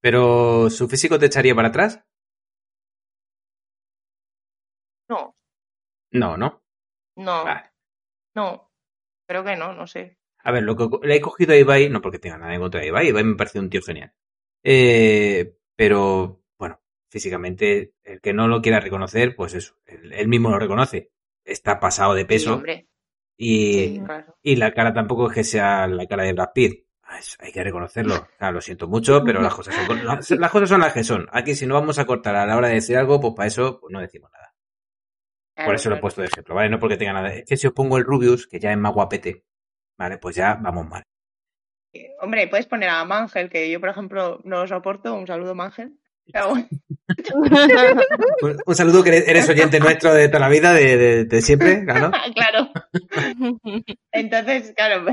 Pero 0.00 0.70
su 0.70 0.88
físico 0.88 1.18
te 1.18 1.26
echaría 1.26 1.54
para 1.54 1.68
atrás? 1.68 2.00
No, 5.08 5.34
No, 6.12 6.36
¿no? 6.36 6.62
no, 7.16 7.44
Vale. 7.44 7.70
no. 8.34 8.70
Creo 9.28 9.44
que 9.44 9.56
no, 9.56 9.72
no 9.72 9.86
sé. 9.86 10.18
A 10.44 10.52
ver, 10.52 10.62
lo 10.62 10.76
que 10.76 10.88
le 11.06 11.16
he 11.16 11.20
cogido 11.20 11.52
a 11.52 11.56
Ibai, 11.56 11.88
no 11.88 12.00
porque 12.00 12.18
tenga 12.20 12.38
nada 12.38 12.54
en 12.54 12.60
contra 12.60 12.80
de 12.80 12.86
Ibai, 12.88 13.08
Ibai 13.08 13.24
me 13.24 13.36
parece 13.36 13.58
un 13.58 13.70
tío 13.70 13.82
genial. 13.82 14.12
Eh, 14.68 15.54
pero, 15.76 16.42
bueno, 16.58 16.80
físicamente, 17.08 17.92
el 18.02 18.20
que 18.20 18.32
no 18.32 18.48
lo 18.48 18.60
quiera 18.60 18.80
reconocer, 18.80 19.36
pues 19.36 19.54
eso, 19.54 19.76
él, 19.86 20.12
él 20.12 20.26
mismo 20.26 20.50
lo 20.50 20.58
reconoce. 20.58 21.12
Está 21.44 21.78
pasado 21.78 22.14
de 22.14 22.24
peso 22.24 22.60
y, 23.36 23.74
Sí, 23.74 24.02
claro. 24.04 24.36
y 24.42 24.56
la 24.56 24.72
cara 24.74 24.92
tampoco 24.92 25.28
es 25.28 25.34
que 25.34 25.44
sea 25.44 25.86
la 25.86 26.06
cara 26.06 26.24
de 26.24 26.32
Brad 26.32 26.50
Pitt. 26.52 26.84
Ah, 27.04 27.20
Hay 27.38 27.52
que 27.52 27.62
reconocerlo. 27.62 28.26
Claro, 28.38 28.54
lo 28.54 28.60
siento 28.60 28.88
mucho, 28.88 29.22
pero 29.22 29.40
las 29.40 29.54
cosas 29.54 29.76
son 29.86 30.04
las, 30.04 30.30
las 30.32 30.50
cosas 30.50 30.68
son 30.68 30.80
las 30.80 30.92
que 30.92 31.04
son. 31.04 31.28
Aquí 31.30 31.54
si 31.54 31.64
no 31.64 31.74
vamos 31.74 32.00
a 32.00 32.04
cortar 32.06 32.34
a 32.34 32.44
la 32.44 32.56
hora 32.56 32.66
de 32.66 32.74
decir 32.74 32.96
algo, 32.96 33.20
pues 33.20 33.34
para 33.36 33.46
eso 33.46 33.78
pues 33.78 33.92
no 33.92 34.00
decimos 34.00 34.30
nada. 34.32 34.52
Por 35.64 35.76
eso 35.76 35.88
lo 35.90 35.96
he 35.96 36.00
puesto 36.00 36.20
de 36.22 36.26
ejemplo, 36.26 36.56
¿vale? 36.56 36.68
No 36.68 36.80
porque 36.80 36.96
tenga 36.96 37.12
nada. 37.12 37.32
Es 37.32 37.44
que 37.44 37.56
si 37.56 37.68
os 37.68 37.72
pongo 37.72 37.96
el 37.98 38.04
Rubius, 38.04 38.48
que 38.48 38.58
ya 38.58 38.72
es 38.72 38.78
más 38.78 38.92
guapete, 38.92 39.44
¿vale? 39.96 40.18
Pues 40.18 40.34
ya 40.34 40.54
vamos 40.54 40.88
mal. 40.88 41.04
Hombre, 42.20 42.48
puedes 42.48 42.66
poner 42.66 42.88
a 42.88 43.04
Mangel, 43.04 43.48
que 43.48 43.70
yo, 43.70 43.80
por 43.80 43.88
ejemplo, 43.90 44.40
no 44.44 44.60
lo 44.62 44.66
soporto. 44.68 45.14
Un 45.14 45.26
saludo, 45.26 45.54
Mangel. 45.54 45.92
Un, 48.42 48.56
un 48.66 48.74
saludo 48.74 49.04
que 49.04 49.16
eres, 49.18 49.48
oyente 49.48 49.78
nuestro 49.78 50.12
de 50.12 50.28
toda 50.28 50.40
la 50.40 50.48
vida, 50.48 50.72
de, 50.72 50.96
de- 50.96 51.24
de 51.24 51.42
siempre, 51.42 51.84
claro. 51.84 52.10
claro. 52.34 52.70
Entonces, 54.12 54.72
claro, 54.76 55.04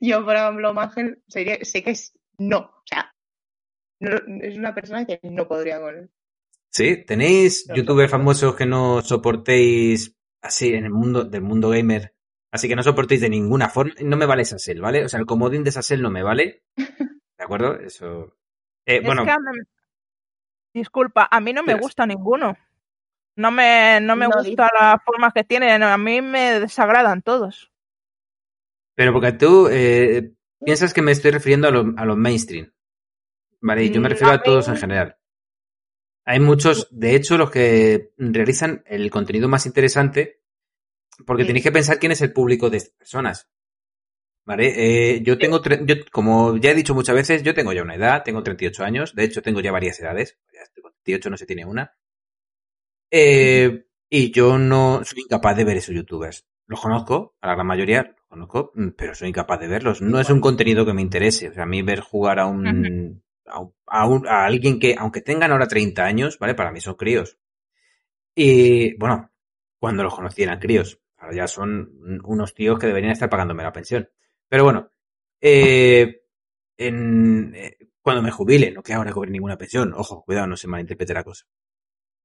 yo, 0.00 0.24
por 0.24 0.36
ejemplo, 0.36 0.72
Mangel, 0.74 1.22
sería, 1.28 1.58
sé 1.62 1.82
que 1.82 1.90
es 1.90 2.14
no. 2.38 2.58
O 2.60 2.82
sea, 2.86 3.12
no- 4.00 4.16
es 4.42 4.56
una 4.56 4.74
persona 4.74 5.04
que 5.04 5.20
no 5.22 5.46
podría 5.46 5.80
con 5.80 5.94
él. 5.96 6.10
Sí, 6.70 7.04
¿tenéis 7.04 7.66
No, 7.68 7.74
youtubers 7.76 8.10
no. 8.10 8.18
famosos 8.18 8.56
que 8.56 8.64
no 8.66 9.02
soportéis 9.02 10.16
así 10.40 10.72
en 10.72 10.84
el 10.84 10.90
mundo 10.90 11.24
del 11.24 11.42
mundo 11.42 11.68
gamer? 11.70 12.14
Así 12.52 12.68
que 12.68 12.76
no 12.76 12.82
soportéis 12.82 13.20
de 13.22 13.30
ninguna 13.30 13.68
forma. 13.70 13.94
No 14.02 14.16
me 14.16 14.26
vale 14.26 14.44
Sassel, 14.44 14.80
¿vale? 14.80 15.04
O 15.04 15.08
sea, 15.08 15.18
el 15.18 15.26
comodín 15.26 15.64
de 15.64 15.72
Sassel 15.72 16.02
no 16.02 16.10
me 16.10 16.22
vale. 16.22 16.62
¿De 17.38 17.44
acuerdo? 17.44 17.76
Eso. 17.80 18.36
Eh, 18.86 18.98
Es 18.98 19.02
bueno, 19.06 19.24
que 19.24 19.30
a 19.30 19.38
mí- 19.38 19.60
Disculpa, 20.74 21.28
a 21.30 21.40
mí 21.40 21.52
no 21.52 21.62
me 21.62 21.74
gusta 21.74 22.06
ninguno. 22.06 22.56
No 23.36 23.50
me, 23.50 23.98
no 24.00 24.16
me 24.16 24.28
No, 24.28 24.36
gusta 24.36 24.70
la 24.78 24.98
forma 25.04 25.30
que 25.32 25.44
tienen, 25.44 25.82
a 25.82 25.96
mí 25.98 26.20
me 26.20 26.60
desagradan 26.60 27.22
todos. 27.22 27.70
pero 28.94 29.12
porque 29.12 29.32
tú 29.32 29.68
eh, 29.70 30.32
piensas 30.64 30.92
que 30.92 31.02
me 31.02 31.12
estoy 31.12 31.30
refiriendo 31.30 31.68
a 31.68 31.70
los 31.70 31.86
a 31.96 32.04
los 32.04 32.16
mainstream. 32.16 32.72
¿Vale? 33.60 33.84
Y 33.84 33.90
yo 33.90 34.00
me 34.00 34.08
Mm, 34.08 34.10
refiero 34.10 34.32
a 34.32 34.36
a 34.36 34.42
todos 34.42 34.68
en 34.68 34.76
general. 34.76 35.16
Hay 36.24 36.40
muchos, 36.40 36.88
de 36.90 37.16
hecho, 37.16 37.36
los 37.38 37.50
que 37.50 38.12
realizan 38.16 38.82
el 38.86 39.10
contenido 39.10 39.48
más 39.48 39.66
interesante, 39.66 40.41
porque 41.26 41.42
Sí. 41.44 41.48
tenéis 41.48 41.64
que 41.64 41.72
pensar 41.72 41.98
quién 41.98 42.12
es 42.12 42.20
el 42.22 42.32
público 42.32 42.70
de 42.70 42.78
estas 42.78 42.94
personas. 42.96 43.48
¿Vale? 44.44 44.72
Eh, 45.14 45.22
yo 45.22 45.38
tengo, 45.38 45.62
tre- 45.62 45.84
yo, 45.86 45.94
como 46.10 46.56
ya 46.56 46.70
he 46.72 46.74
dicho 46.74 46.94
muchas 46.94 47.14
veces, 47.14 47.42
yo 47.44 47.54
tengo 47.54 47.72
ya 47.72 47.82
una 47.82 47.94
edad, 47.94 48.24
tengo 48.24 48.42
38 48.42 48.82
años, 48.84 49.14
de 49.14 49.24
hecho 49.24 49.40
tengo 49.42 49.60
ya 49.60 49.70
varias 49.72 50.00
edades, 50.00 50.36
ya 50.52 50.62
estoy 50.62 50.82
con 50.82 50.92
38 50.92 51.30
no 51.30 51.36
se 51.36 51.46
tiene 51.46 51.64
una. 51.64 51.92
Eh, 53.10 53.84
y 54.10 54.30
yo 54.32 54.58
no 54.58 55.02
soy 55.04 55.22
incapaz 55.22 55.56
de 55.56 55.64
ver 55.64 55.76
esos 55.78 55.94
youtubers. 55.94 56.46
Los 56.66 56.80
conozco, 56.80 57.36
a 57.40 57.48
la 57.48 57.54
gran 57.54 57.66
mayoría 57.66 58.02
los 58.02 58.26
conozco, 58.28 58.72
mm, 58.74 58.88
pero 58.96 59.14
soy 59.14 59.28
incapaz 59.28 59.60
de 59.60 59.68
verlos. 59.68 60.00
No 60.02 60.18
es 60.20 60.30
un 60.30 60.40
contenido 60.40 60.86
que 60.86 60.92
me 60.94 61.02
interese. 61.02 61.48
O 61.50 61.54
sea, 61.54 61.64
a 61.64 61.66
mí 61.66 61.82
ver 61.82 62.00
jugar 62.00 62.38
a 62.40 62.46
un, 62.46 62.66
a, 63.46 63.58
un- 63.60 63.74
a 63.86 64.06
un- 64.08 64.26
a 64.28 64.44
alguien 64.44 64.78
que, 64.80 64.94
aunque 64.98 65.20
tengan 65.20 65.52
ahora 65.52 65.68
30 65.68 66.04
años, 66.04 66.38
¿vale? 66.38 66.54
Para 66.54 66.72
mí 66.72 66.80
son 66.80 66.94
críos. 66.94 67.38
Y 68.34 68.96
bueno, 68.96 69.30
cuando 69.78 70.02
los 70.02 70.14
conocí 70.14 70.42
eran 70.42 70.58
críos. 70.60 70.98
Ahora 71.22 71.36
ya 71.36 71.46
son 71.46 72.20
unos 72.24 72.52
tíos 72.52 72.80
que 72.80 72.88
deberían 72.88 73.12
estar 73.12 73.30
pagándome 73.30 73.62
la 73.62 73.72
pensión. 73.72 74.08
Pero 74.48 74.64
bueno, 74.64 74.90
eh, 75.40 76.24
eh, 76.76 77.76
cuando 78.00 78.22
me 78.22 78.32
jubile, 78.32 78.72
no 78.72 78.82
que 78.82 78.92
ahora 78.92 79.12
cobre 79.12 79.30
ninguna 79.30 79.56
pensión, 79.56 79.94
ojo, 79.94 80.24
cuidado, 80.24 80.48
no 80.48 80.56
se 80.56 80.66
malinterprete 80.66 81.14
la 81.14 81.22
cosa. 81.22 81.46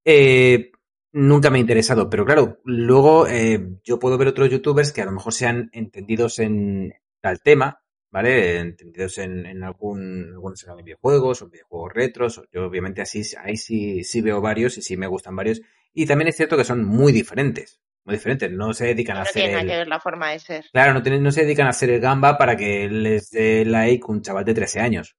Eh, 0.03 0.71
nunca 1.11 1.51
me 1.51 1.59
ha 1.59 1.61
interesado, 1.61 2.09
pero 2.09 2.25
claro, 2.25 2.59
luego 2.65 3.27
eh, 3.27 3.77
yo 3.83 3.99
puedo 3.99 4.17
ver 4.17 4.29
otros 4.29 4.49
youtubers 4.49 4.91
que 4.91 5.03
a 5.03 5.05
lo 5.05 5.11
mejor 5.11 5.31
sean 5.31 5.69
entendidos 5.73 6.39
en 6.39 6.95
tal 7.21 7.39
tema, 7.43 7.83
¿vale? 8.09 8.57
Entendidos 8.57 9.19
en, 9.19 9.45
en 9.45 9.63
algún, 9.63 10.31
algunos 10.33 10.65
videojuegos 10.83 11.43
o 11.43 11.49
videojuegos 11.49 11.93
retros. 11.93 12.41
Yo 12.51 12.65
obviamente 12.65 13.03
así, 13.03 13.21
ahí 13.37 13.57
sí, 13.57 14.03
sí 14.03 14.21
veo 14.21 14.41
varios 14.41 14.75
y 14.79 14.81
sí 14.81 14.97
me 14.97 15.05
gustan 15.05 15.35
varios. 15.35 15.61
Y 15.93 16.07
también 16.07 16.29
es 16.29 16.35
cierto 16.35 16.57
que 16.57 16.63
son 16.63 16.83
muy 16.83 17.11
diferentes, 17.11 17.79
muy 18.07 18.15
diferentes. 18.15 18.51
No 18.51 18.73
se 18.73 18.85
dedican 18.87 19.17
a 19.17 19.19
No 19.19 19.23
hacer 19.23 19.33
tiene 19.33 19.49
nada 19.51 19.61
el- 19.61 19.69
que 19.69 19.75
ver 19.77 19.87
la 19.87 19.99
forma 19.99 20.31
de 20.31 20.39
ser. 20.39 20.65
Claro, 20.71 20.93
no, 20.93 21.03
tienen- 21.03 21.21
no 21.21 21.31
se 21.31 21.43
dedican 21.43 21.67
a 21.67 21.71
hacer 21.71 21.89
el 21.91 21.99
gamba 22.01 22.37
para 22.37 22.55
que 22.57 22.89
les 22.89 23.29
dé 23.29 23.65
like 23.65 24.03
un 24.07 24.21
chaval 24.23 24.45
de 24.45 24.53
13 24.55 24.79
años. 24.79 25.15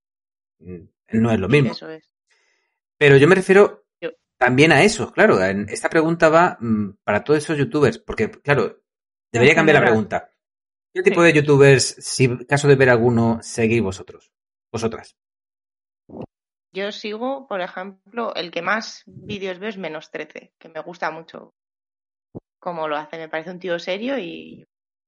Mm, 0.59 0.86
No 1.12 1.31
es 1.31 1.39
lo 1.40 1.48
mismo. 1.48 1.73
Eso 1.73 1.89
es. 1.90 2.10
Pero 2.98 3.16
yo 3.16 3.28
me 3.28 3.35
refiero 3.36 3.85
Yo- 4.01 4.10
también 4.39 4.73
a 4.73 4.82
eso, 4.82 5.12
claro. 5.12 5.43
Esta 5.43 5.89
pregunta 5.89 6.28
va 6.28 6.56
mm, 6.60 6.97
para 7.05 7.23
todos 7.24 7.39
esos 7.44 7.56
youtubers, 7.56 7.98
porque, 7.98 8.31
claro, 8.31 8.82
debería 9.32 9.55
cambiar 9.55 9.77
la 9.81 9.86
pregunta. 9.86 10.31
¿Qué 10.93 11.02
tipo 11.02 11.23
de 11.23 11.32
youtubers, 11.35 11.85
si 12.01 12.44
caso 12.47 12.66
de 12.69 12.74
ver 12.74 12.90
alguno, 12.90 13.39
seguís 13.43 13.82
vosotros? 13.82 14.32
Vosotras. 14.73 15.16
Yo 16.73 16.93
sigo, 16.93 17.47
por 17.48 17.60
ejemplo, 17.60 18.35
el 18.35 18.51
que 18.51 18.62
más 18.62 19.02
vídeos 19.06 19.59
veo 19.59 19.69
es 19.70 19.78
menos 19.78 20.10
13, 20.10 20.52
que 20.59 20.69
me 20.69 20.81
gusta 20.81 21.10
mucho 21.10 21.55
cómo 22.59 22.89
lo 22.89 22.97
hace. 22.97 23.18
Me 23.18 23.28
parece 23.28 23.51
un 23.51 23.59
tío 23.59 23.78
serio 23.78 24.18
y 24.18 24.66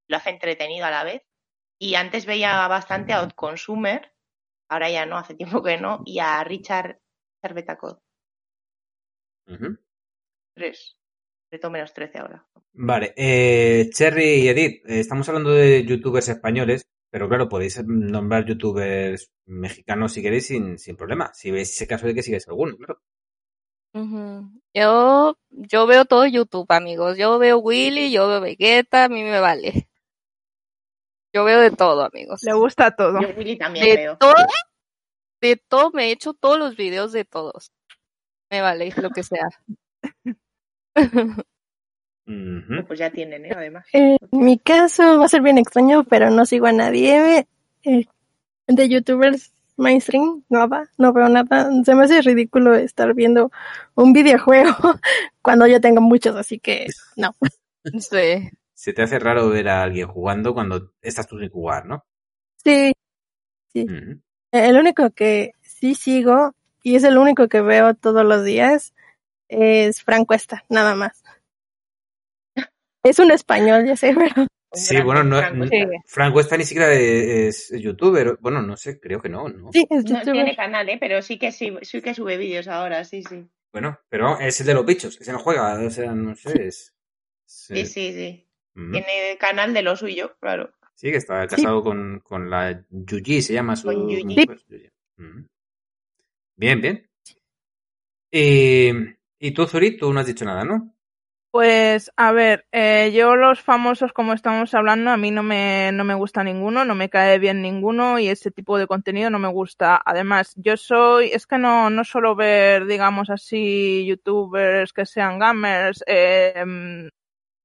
lo 0.09 0.17
hace 0.17 0.31
entretenido 0.31 0.87
a 0.87 0.91
la 0.91 1.05
vez. 1.05 1.23
Y 1.79 1.95
antes 1.95 2.27
veía 2.27 2.69
bastante 2.69 3.13
a 3.13 3.21
Outconsumer, 3.21 4.13
ahora 4.69 4.91
ya 4.91 5.07
no, 5.07 5.17
hace 5.17 5.35
tiempo 5.35 5.63
que 5.63 5.79
no, 5.79 6.03
y 6.05 6.19
a 6.19 6.45
Richard 6.45 6.99
Cervetacod. 7.43 7.99
Ujú. 9.47 9.79
Tres. 10.55 10.97
Reto 11.51 11.71
menos 11.71 11.93
13 11.93 12.19
ahora. 12.19 12.47
Vale, 12.73 13.13
eh, 13.17 13.91
Cherry 13.93 14.43
y 14.43 14.49
Edith, 14.49 14.85
eh, 14.87 15.01
estamos 15.01 15.29
hablando 15.29 15.51
de 15.51 15.85
youtubers 15.85 16.29
españoles, 16.29 16.85
pero 17.11 17.29
claro, 17.29 17.49
podéis 17.49 17.83
nombrar 17.85 18.47
youtubers 18.47 19.31
mexicanos 19.47 20.13
si 20.13 20.23
queréis 20.23 20.47
sin, 20.47 20.79
sin 20.79 20.97
problema. 20.97 21.33
Si 21.35 21.51
veis 21.51 21.71
ese 21.71 21.89
caso 21.89 22.07
de 22.07 22.15
que 22.15 22.23
sigues 22.23 22.47
alguno, 22.47 22.77
claro. 22.77 23.01
Ujú. 23.93 24.51
Yo, 24.75 25.37
yo 25.51 25.87
veo 25.87 26.05
todo 26.05 26.27
YouTube, 26.27 26.67
amigos. 26.71 27.17
Yo 27.19 27.39
veo 27.39 27.59
Willy, 27.59 28.11
yo 28.13 28.29
veo 28.29 28.41
Vegeta, 28.41 29.05
a 29.05 29.09
mí 29.09 29.23
me 29.25 29.41
vale. 29.41 29.89
Yo 31.33 31.45
veo 31.45 31.61
de 31.61 31.71
todo, 31.71 32.05
amigos. 32.05 32.43
Le 32.43 32.53
gusta 32.55 32.95
todo. 32.95 33.21
Yo 33.21 33.29
Willy 33.37 33.57
también 33.57 33.85
De 33.87 33.97
veo. 33.97 34.17
todo, 34.19 34.35
de 35.41 35.57
todo, 35.57 35.91
me 35.93 36.07
he 36.07 36.13
hecho 36.13 36.35
todos 36.35 36.59
los 36.59 36.77
videos 36.77 37.13
de 37.13 37.25
todos. 37.25 37.73
Me 38.51 38.61
vale 38.61 38.93
lo 38.97 39.11
que 39.11 39.23
sea. 39.23 39.49
Pues 42.87 42.99
ya 43.01 43.11
tienen, 43.11 43.47
¿eh? 43.47 43.51
Además. 43.57 43.87
En 43.93 44.19
mi 44.31 44.57
caso 44.59 45.19
va 45.19 45.25
a 45.25 45.29
ser 45.29 45.43
bien 45.43 45.59
extraño, 45.59 46.05
pero 46.05 46.31
no 46.31 46.47
sigo 46.47 46.67
a 46.67 46.73
nadie. 46.73 47.47
eh, 47.83 48.07
de 48.69 48.89
youtubers 48.89 49.53
mainstream, 49.81 50.45
nada, 50.49 50.89
no 50.99 51.13
veo 51.13 51.29
nada. 51.29 51.71
Se 51.85 51.95
me 51.95 52.05
hace 52.05 52.23
ridículo 52.23 52.75
estar 52.75 53.15
viendo 53.15 53.51
un 53.95 54.13
videojuego 54.13 54.71
cuando 55.43 55.67
yo 55.67 55.81
tengo 55.81 56.01
muchos, 56.01 56.37
así 56.37 56.59
que 56.59 56.87
no. 57.17 57.35
Sí. 57.99 58.51
Se 58.75 58.93
te 58.93 59.03
hace 59.03 59.19
raro 59.19 59.49
ver 59.49 59.69
a 59.69 59.83
alguien 59.83 60.07
jugando 60.07 60.53
cuando 60.55 60.93
estás 61.01 61.27
tú 61.27 61.39
sin 61.39 61.49
jugar, 61.51 61.87
¿no? 61.87 62.05
Sí, 62.63 62.93
Ujú. 63.75 64.21
el 64.53 64.77
único 64.79 65.11
que 65.11 65.53
sí 65.63 65.95
sigo 65.95 66.55
y 66.83 66.97
es 66.97 67.05
el 67.05 67.17
único 67.19 67.49
que 67.49 67.63
veo 67.63 67.95
todos 67.95 68.25
los 68.25 68.45
días 68.45 68.95
es 69.49 70.03
Franco 70.03 70.35
Esta, 70.35 70.65
nada 70.69 70.95
más. 70.95 71.23
Es 73.03 73.19
un 73.19 73.31
español, 73.31 73.87
ya 73.87 73.97
sé, 73.97 74.15
pero 74.19 74.47
Sí, 74.73 75.01
bueno, 75.01 75.25
no, 75.25 75.39
Franco 75.39 75.65
está. 75.65 75.87
Franco 76.07 76.41
esta 76.41 76.57
ni 76.57 76.65
siquiera 76.65 76.93
es 76.93 77.73
youtuber. 77.77 78.39
Bueno, 78.41 78.63
no 78.63 78.77
sé, 78.77 79.01
creo 79.01 79.21
que 79.21 79.29
no, 79.29 79.49
¿no? 79.49 79.73
sí, 79.73 79.85
es 79.91 80.05
No 80.05 80.23
tiene 80.23 80.55
canal, 80.55 80.89
¿eh? 80.89 80.97
Pero 81.01 81.23
sí 81.23 81.39
que 81.39 81.51
sí, 81.51 81.77
sí 81.83 82.01
que 82.01 82.15
sube 82.15 82.37
vídeos 82.37 82.69
ahora, 82.69 83.05
sí, 83.05 83.23
sí. 83.23 83.49
Bueno, 83.73 83.99
pero 84.09 84.39
es 84.39 84.61
el 84.61 84.67
de 84.67 84.75
los 84.75 84.87
bichos, 84.87 85.21
ese 85.21 85.33
no 85.33 85.39
juega, 85.39 85.75
o 85.85 85.91
sea, 85.91 86.13
no 86.13 86.35
sé, 86.35 86.67
es... 86.67 86.95
Sí, 87.47 87.85
sí, 87.87 88.13
sí. 88.13 88.49
Ujú. 88.77 88.93
Tiene 88.93 89.37
canal 89.39 89.75
de 89.75 89.83
lo 89.83 89.97
suyo, 89.97 90.37
claro. 90.41 90.73
Sí, 90.95 91.11
que 91.11 91.17
está 91.17 91.47
casado 91.47 91.83
con, 91.83 92.21
con 92.21 92.51
la 92.51 92.85
Yuji, 92.91 93.43
se 93.43 93.55
llama 93.55 93.75
su... 93.75 93.87
Con 93.87 94.09
Yuji. 94.09 94.47
pues. 94.47 94.67
Bien, 96.57 96.81
bien. 96.81 97.11
Y, 98.31 98.91
y 99.39 99.51
tú, 99.53 99.67
Zuri, 99.67 99.97
tú 99.97 100.13
no 100.13 100.21
has 100.21 100.27
dicho 100.27 100.45
nada, 100.45 100.65
¿no? 100.65 100.95
Pues, 101.53 102.13
a 102.17 102.31
ver, 102.31 102.65
eh, 102.71 103.11
yo 103.13 103.35
los 103.35 103.61
famosos, 103.61 104.13
como 104.13 104.35
estamos 104.35 104.73
hablando, 104.73 105.11
a 105.11 105.17
mí 105.17 105.33
no 105.33 105.43
me, 105.43 105.91
no 105.93 106.05
me 106.05 106.15
gusta 106.15 106.45
ninguno, 106.45 106.85
no 106.85 106.95
me 106.95 107.11
cae 107.11 107.41
bien 107.41 107.61
ninguno 107.61 108.21
y 108.21 108.29
ese 108.29 108.53
tipo 108.53 108.79
de 108.79 108.87
contenido 108.87 109.31
no 109.31 109.41
me 109.41 109.49
gusta. 109.49 110.01
Además, 110.05 110.53
yo 110.55 110.77
soy, 110.77 111.33
es 111.33 111.49
que 111.49 111.59
no, 111.59 111.91
no 111.91 112.05
suelo 112.05 112.37
ver, 112.37 112.87
digamos 112.87 113.31
así, 113.31 114.07
youtubers 114.07 114.93
que 114.93 115.07
sean 115.07 115.41
gamers. 115.41 116.05
mm, 116.65 117.09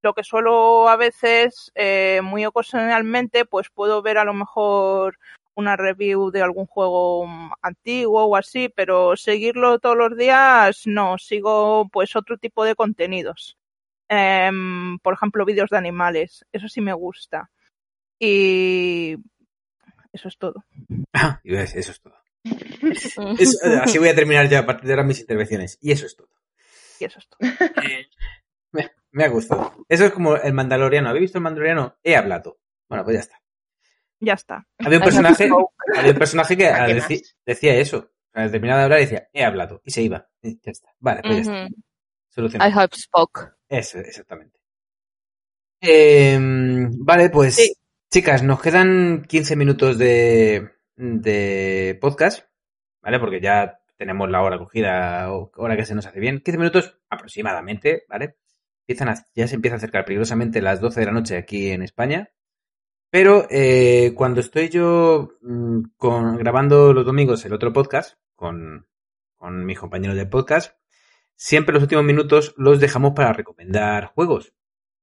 lo 0.04 0.14
que 0.16 0.24
suelo 0.24 0.90
a 0.90 0.98
veces, 0.98 1.72
eh, 1.76 2.22
muy 2.24 2.46
ocasionalmente, 2.46 3.46
pues 3.46 3.70
puedo 3.72 4.02
ver 4.02 4.18
a 4.20 4.26
lo 4.26 4.34
mejor 4.34 5.20
una 5.56 5.76
review 5.78 6.32
de 6.32 6.42
algún 6.44 6.68
juego 6.68 7.28
antiguo 7.62 8.26
o 8.26 8.36
así, 8.38 8.70
pero 8.70 9.18
seguirlo 9.18 9.80
todos 9.80 9.98
los 9.98 10.18
días, 10.18 10.84
no, 10.88 11.18
sigo 11.20 11.90
pues 11.92 12.16
otro 12.16 12.38
tipo 12.38 12.64
de 12.66 12.76
contenidos. 12.76 13.58
Em, 14.10 14.98
por 15.00 15.14
ejemplo, 15.14 15.46
vídeos 15.46 15.70
de 15.70 15.78
animales, 15.78 16.46
eso 16.52 16.68
sí 16.68 16.82
me 16.82 16.94
gusta. 16.94 17.50
Y 18.20 19.16
eso 20.14 20.28
es 20.28 20.38
todo. 20.38 20.64
Ah, 21.14 21.40
eso 21.44 21.92
es 21.92 22.02
todo. 22.02 22.16
Eso- 23.40 23.66
eh, 23.66 23.80
así 23.82 23.98
voy 23.98 24.10
a 24.10 24.16
terminar 24.16 24.48
ya 24.48 24.60
a 24.60 24.66
partir 24.66 24.86
de 24.88 24.94
ahora 24.94 25.04
mis 25.04 25.20
intervenciones. 25.20 25.78
Y 25.82 25.92
eso 25.92 26.06
es 26.06 26.16
todo. 26.16 26.30
Y 27.00 27.06
eso 27.06 27.20
es 27.20 27.28
todo. 27.28 27.40
Me, 28.72 28.92
me 29.12 29.24
ha 29.24 29.30
gustado. 29.30 29.74
Eso 29.88 30.06
es 30.06 30.12
como 30.12 30.36
el 30.36 30.54
Mandaloriano. 30.54 31.08
¿Habéis 31.10 31.24
visto 31.24 31.38
el 31.38 31.44
Mandaloriano? 31.44 31.98
He 32.04 32.16
hablado. 32.16 32.60
Bueno, 32.90 33.04
pues 33.06 33.16
ya 33.16 33.20
está. 33.22 33.42
Ya 34.20 34.34
está. 34.34 34.68
Había 34.80 34.98
un 35.00 35.04
personaje, 35.04 35.50
había 35.98 36.12
un 36.12 36.18
personaje 36.18 36.58
que 36.58 36.66
decía 37.46 37.76
eso. 37.76 38.12
Al 38.34 38.52
terminar 38.52 38.78
de 38.78 38.84
hablar 38.84 39.00
decía, 39.00 39.30
he 39.32 39.44
hablado. 39.46 39.82
Y 39.86 39.92
se 39.92 40.02
iba. 40.02 40.28
Y 40.42 40.60
ya 40.62 40.72
está. 40.72 40.90
Vale, 41.00 41.22
pues 41.24 41.48
ya 41.48 41.54
está. 41.64 41.76
Solucionado. 42.30 42.70
I 42.70 42.74
have 42.78 42.90
spoke. 42.96 43.55
Eso, 43.70 44.00
exactamente. 44.00 44.60
Eh, 45.82 46.38
vale, 46.40 47.30
pues 47.30 47.56
Sí. 47.56 47.74
chicas, 48.12 48.44
nos 48.44 48.62
quedan 48.62 49.26
15 49.28 49.56
minutos 49.56 49.98
de, 49.98 50.72
de 50.96 51.98
podcast, 52.02 52.48
¿vale? 53.02 53.20
Porque 53.20 53.42
ya 53.42 53.80
tenemos 53.98 54.30
la 54.30 54.42
hora 54.42 54.58
cogida, 54.58 55.32
o 55.34 55.52
hora 55.56 55.76
que 55.78 55.86
se 55.86 55.96
nos 55.96 56.06
hace 56.06 56.20
bien. 56.20 56.42
15 56.42 56.58
minutos 56.58 56.98
aproximadamente, 57.10 58.04
¿vale? 58.10 58.36
Empiezan 58.88 59.10
a- 59.10 59.26
ya 59.36 59.48
se 59.48 59.56
empieza 59.56 59.76
a 59.76 59.78
acercar 59.78 60.06
peligrosamente 60.06 60.62
las 60.62 60.80
12 60.82 61.00
de 61.02 61.06
la 61.08 61.12
noche 61.12 61.38
aquí 61.38 61.70
en 61.72 61.82
España. 61.84 62.30
Pero 63.12 63.48
eh, 63.50 64.14
cuando 64.16 64.42
estoy 64.42 64.70
yo 64.70 65.30
mm, 65.42 65.82
con, 65.98 66.38
grabando 66.38 66.94
los 66.94 67.06
domingos 67.06 67.46
el 67.46 67.54
otro 67.54 67.72
podcast 67.72 68.18
con, 68.36 68.88
con 69.38 69.66
mis 69.66 69.80
compañeros 69.80 70.18
de 70.18 70.26
podcast, 70.26 70.76
siempre 71.36 71.74
los 71.74 71.84
últimos 71.84 72.06
minutos 72.06 72.54
los 72.58 72.80
dejamos 72.80 73.14
para 73.14 73.34
recomendar 73.34 74.06
juegos. 74.14 74.54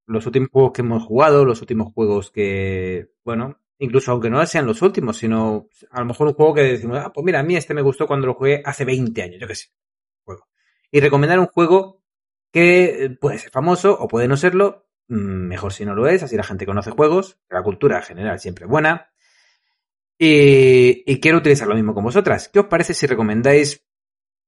Los 0.06 0.26
últimos 0.26 0.50
juegos 0.50 0.72
que 0.72 0.82
hemos 0.82 1.04
jugado, 1.04 1.44
los 1.44 1.60
últimos 1.60 1.92
juegos 1.92 2.30
que, 2.30 3.10
bueno, 3.24 3.60
incluso 3.78 4.12
aunque 4.12 4.30
no 4.30 4.44
sean 4.46 4.66
los 4.66 4.82
últimos, 4.82 5.16
sino 5.16 5.68
a 5.90 6.00
lo 6.00 6.06
mejor 6.06 6.28
un 6.28 6.34
juego 6.34 6.54
que 6.54 6.62
decimos, 6.62 6.98
ah, 6.98 7.12
pues 7.12 7.24
mira, 7.24 7.40
a 7.40 7.42
mí 7.42 7.56
este 7.56 7.74
me 7.74 7.82
gustó 7.82 8.06
cuando 8.06 8.26
lo 8.26 8.34
jugué 8.34 8.62
hace 8.64 8.84
20 8.84 9.22
años, 9.22 9.40
yo 9.40 9.46
qué 9.46 9.54
sé. 9.54 9.68
Juego. 10.24 10.48
Y 10.90 11.00
recomendar 11.00 11.38
un 11.38 11.46
juego 11.46 12.02
que 12.52 13.04
eh, 13.04 13.10
puede 13.10 13.38
ser 13.38 13.50
famoso 13.50 13.96
o 13.98 14.08
puede 14.08 14.28
no 14.28 14.36
serlo, 14.36 14.88
mm, 15.08 15.48
mejor 15.48 15.72
si 15.72 15.84
no 15.84 15.94
lo 15.94 16.06
es, 16.06 16.22
así 16.22 16.36
la 16.36 16.42
gente 16.42 16.66
conoce 16.66 16.90
juegos, 16.90 17.38
la 17.48 17.62
cultura 17.62 17.98
en 17.98 18.02
general 18.02 18.38
siempre 18.38 18.64
es 18.64 18.70
buena. 18.70 19.10
Y, 20.18 21.02
y 21.10 21.20
quiero 21.20 21.38
utilizar 21.38 21.66
lo 21.66 21.74
mismo 21.74 21.94
con 21.94 22.04
vosotras. 22.04 22.48
¿Qué 22.48 22.60
os 22.60 22.66
parece 22.66 22.94
si 22.94 23.06
recomendáis 23.06 23.84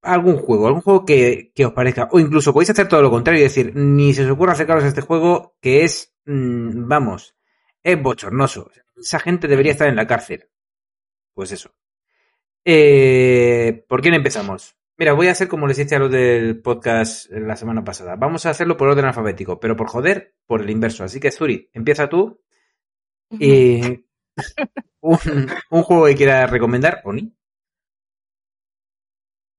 algún 0.05 0.37
juego, 0.37 0.67
algún 0.67 0.81
juego 0.81 1.05
que, 1.05 1.51
que 1.53 1.65
os 1.65 1.73
parezca, 1.73 2.07
o 2.11 2.19
incluso 2.19 2.53
podéis 2.53 2.69
hacer 2.69 2.87
todo 2.87 3.01
lo 3.01 3.09
contrario 3.09 3.39
y 3.39 3.43
decir, 3.43 3.75
ni 3.75 4.13
se 4.13 4.23
os 4.25 4.31
ocurra 4.31 4.53
acercaros 4.53 4.83
a 4.83 4.87
este 4.87 5.01
juego 5.01 5.55
que 5.61 5.83
es, 5.83 6.13
mm, 6.25 6.87
vamos, 6.87 7.35
es 7.83 8.01
bochornoso. 8.01 8.71
Esa 8.95 9.19
gente 9.19 9.47
debería 9.47 9.73
estar 9.73 9.87
en 9.87 9.95
la 9.95 10.07
cárcel. 10.07 10.49
Pues 11.33 11.51
eso. 11.51 11.75
Eh, 12.63 13.85
¿Por 13.87 14.01
quién 14.01 14.13
empezamos? 14.13 14.75
Mira, 14.97 15.13
voy 15.13 15.27
a 15.27 15.31
hacer 15.31 15.49
como 15.49 15.67
les 15.67 15.77
hice 15.77 15.95
a 15.95 15.99
los 15.99 16.09
del 16.09 16.61
podcast 16.61 17.29
la 17.29 17.57
semana 17.57 17.83
pasada. 17.83 18.15
Vamos 18.15 18.45
a 18.45 18.51
hacerlo 18.51 18.77
por 18.77 18.87
orden 18.87 19.05
alfabético, 19.05 19.59
pero 19.59 19.75
por 19.75 19.87
joder, 19.87 20.35
por 20.47 20.61
el 20.61 20.69
inverso. 20.69 21.03
Así 21.03 21.19
que, 21.19 21.31
Zuri, 21.31 21.69
empieza 21.73 22.07
tú 22.07 22.41
y 23.29 24.05
un, 25.01 25.19
un 25.69 25.83
juego 25.83 26.05
que 26.05 26.15
quieras 26.15 26.49
recomendar, 26.49 27.01
o 27.03 27.11
ni. 27.11 27.35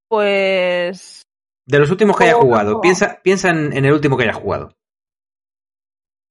Pues 0.09 1.27
De 1.67 1.79
los 1.79 1.91
últimos 1.91 2.17
que 2.17 2.25
haya 2.25 2.35
jugado, 2.35 2.81
piensa, 2.81 3.21
piensa 3.23 3.51
en, 3.51 3.73
en 3.73 3.85
el 3.85 3.93
último 3.93 4.17
que 4.17 4.25
haya 4.25 4.33
jugado. 4.33 4.77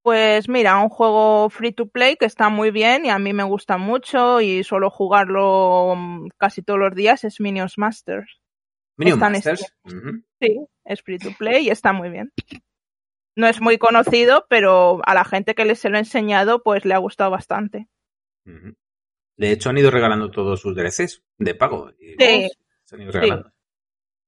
Pues 0.04 0.48
mira, 0.48 0.78
un 0.78 0.90
juego 0.90 1.50
free 1.50 1.72
to 1.72 1.88
play 1.88 2.16
que 2.16 2.26
está 2.26 2.50
muy 2.50 2.70
bien 2.70 3.06
y 3.06 3.10
a 3.10 3.18
mí 3.18 3.34
me 3.34 3.44
gusta 3.44 3.78
mucho 3.78 4.40
y 4.40 4.64
suelo 4.64 4.92
jugarlo 4.92 5.96
mm, 5.98 6.28
casi 6.38 6.62
todos 6.62 6.80
los 6.80 6.94
días 6.94 7.24
es 7.24 7.40
Minions 7.40 7.78
Masters. 7.80 8.40
Minion 8.98 9.18
Están 9.18 9.32
Masters. 9.32 9.74
Sí, 10.40 10.60
es 10.86 11.02
free 11.02 11.18
to 11.18 11.32
play 11.38 11.66
y 11.66 11.70
está 11.72 11.92
muy 11.92 12.10
bien. 12.12 12.32
No 13.36 13.48
es 13.48 13.60
muy 13.60 13.78
conocido, 13.80 14.46
pero 14.48 15.02
a 15.06 15.14
la 15.16 15.26
gente 15.26 15.56
que 15.56 15.66
les 15.66 15.80
se 15.80 15.90
lo 15.90 15.98
he 15.98 16.00
enseñado 16.00 16.62
pues 16.62 16.86
le 16.86 16.94
ha 16.94 17.00
gustado 17.00 17.32
bastante. 17.32 17.88
De 18.46 19.52
hecho, 19.52 19.70
han 19.72 19.78
ido 19.80 19.90
regalando 19.92 20.30
todos 20.30 20.62
sus 20.62 20.76
DLCs 20.76 21.24
de 21.40 21.56
pago. 21.56 21.90
Y 22.00 22.12
Sí. 22.18 22.50
se 22.86 22.96
han 22.96 23.02
ido 23.02 23.12
Sí. 23.12 23.30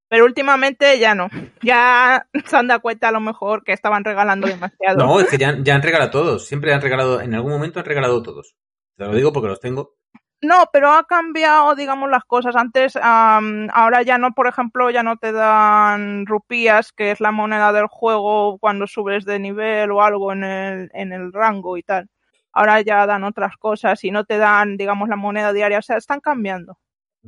Pero 0.09 0.25
últimamente 0.25 0.97
ya 0.99 1.15
no. 1.15 1.29
Ya 1.61 2.27
se 2.45 2.55
han 2.57 2.67
dado 2.67 2.81
cuenta 2.81 3.09
a 3.09 3.11
lo 3.11 3.19
mejor 3.19 3.63
que 3.63 3.73
estaban 3.73 4.03
regalando 4.03 4.47
demasiado. 4.47 4.97
No, 4.97 5.19
es 5.19 5.27
que 5.27 5.37
ya, 5.37 5.49
han- 5.49 5.63
ya 5.65 5.75
han 5.75 5.81
regalado 5.83 6.11
todos. 6.11 6.45
Siempre 6.47 6.73
han 6.73 6.81
regalado, 6.81 7.21
en 7.21 7.33
algún 7.33 7.51
momento 7.51 7.79
han 7.79 7.85
regalado 7.85 8.21
todos. 8.23 8.55
Te 8.95 9.05
lo 9.05 9.13
digo 9.15 9.33
porque 9.33 9.49
los 9.49 9.59
tengo. 9.59 9.95
No, 10.39 10.65
pero 10.71 10.91
ha 10.91 11.03
cambiado, 11.05 11.73
digamos, 11.75 12.11
las 12.11 12.23
cosas. 12.23 12.55
Antes, 12.55 12.95
am, 13.01 13.67
ahora 13.73 14.03
ya 14.03 14.19
no, 14.19 14.33
por 14.33 14.47
ejemplo, 14.47 14.89
ya 14.91 15.01
no 15.01 15.17
te 15.17 15.31
dan 15.31 16.27
rupías, 16.27 16.91
que 16.93 17.09
es 17.09 17.19
la 17.19 17.31
moneda 17.31 17.73
del 17.73 17.87
juego 17.87 18.59
cuando 18.59 18.85
subes 18.85 19.25
de 19.25 19.39
nivel 19.39 19.91
o 19.91 20.03
algo 20.03 20.31
en 20.31 20.43
el, 20.43 20.89
en 20.93 21.11
el 21.11 21.33
rango 21.33 21.75
y 21.75 21.81
tal. 21.83 22.07
Ahora 22.53 22.81
ya 22.81 23.05
dan 23.07 23.23
otras 23.23 23.57
cosas 23.57 24.03
y 24.03 24.11
no 24.11 24.25
te 24.25 24.37
dan, 24.37 24.77
digamos, 24.77 25.09
la 25.09 25.15
moneda 25.15 25.53
diaria. 25.53 25.79
O 25.79 25.81
sea, 25.81 25.97
están 25.97 26.19
cambiando. 26.21 26.77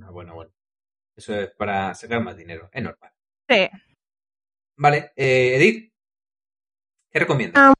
Ah, 0.02 0.12
bueno, 0.12 0.36
bueno. 0.36 0.52
Eso 1.20 1.36
es 1.36 1.52
para 1.52 1.94
sacar 1.96 2.24
más 2.24 2.38
dinero. 2.38 2.70
Es 2.72 2.82
normal. 2.82 3.12
Sí. 3.50 3.68
Vale, 4.78 5.12
eh, 5.18 5.58
Edith. 5.58 5.94
¿Qué 7.12 7.20
recomiendas? 7.20 7.62
Ah. 7.62 7.74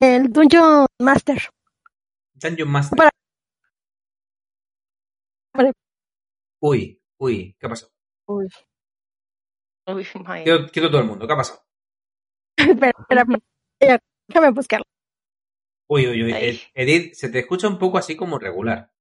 El 0.00 0.32
Dungeon 0.32 0.86
Master. 1.00 1.50
Dungeon 2.32 2.70
Master. 2.70 2.96
Para- 2.96 3.10
Vale. 5.52 5.72
Uy, 6.62 7.02
uy, 7.18 7.56
¿qué 7.58 7.66
ha 7.66 7.70
pasado? 7.70 7.92
Uy. 8.28 8.46
Uy, 9.88 10.04
todo 10.14 11.00
el 11.00 11.06
mundo, 11.06 11.26
¿qué 11.26 11.32
ha 11.32 11.36
pasado? 11.36 11.64
espera, 12.56 12.92
espera, 13.00 13.24
espera, 13.80 13.98
déjame 14.28 14.50
buscarlo. 14.52 14.84
Uy, 15.88 16.06
uy, 16.06 16.22
uy. 16.22 16.60
Edith, 16.72 17.14
se 17.14 17.30
te 17.30 17.40
escucha 17.40 17.66
un 17.66 17.80
poco 17.80 17.98
así 17.98 18.16
como 18.16 18.38
regular. 18.38 18.92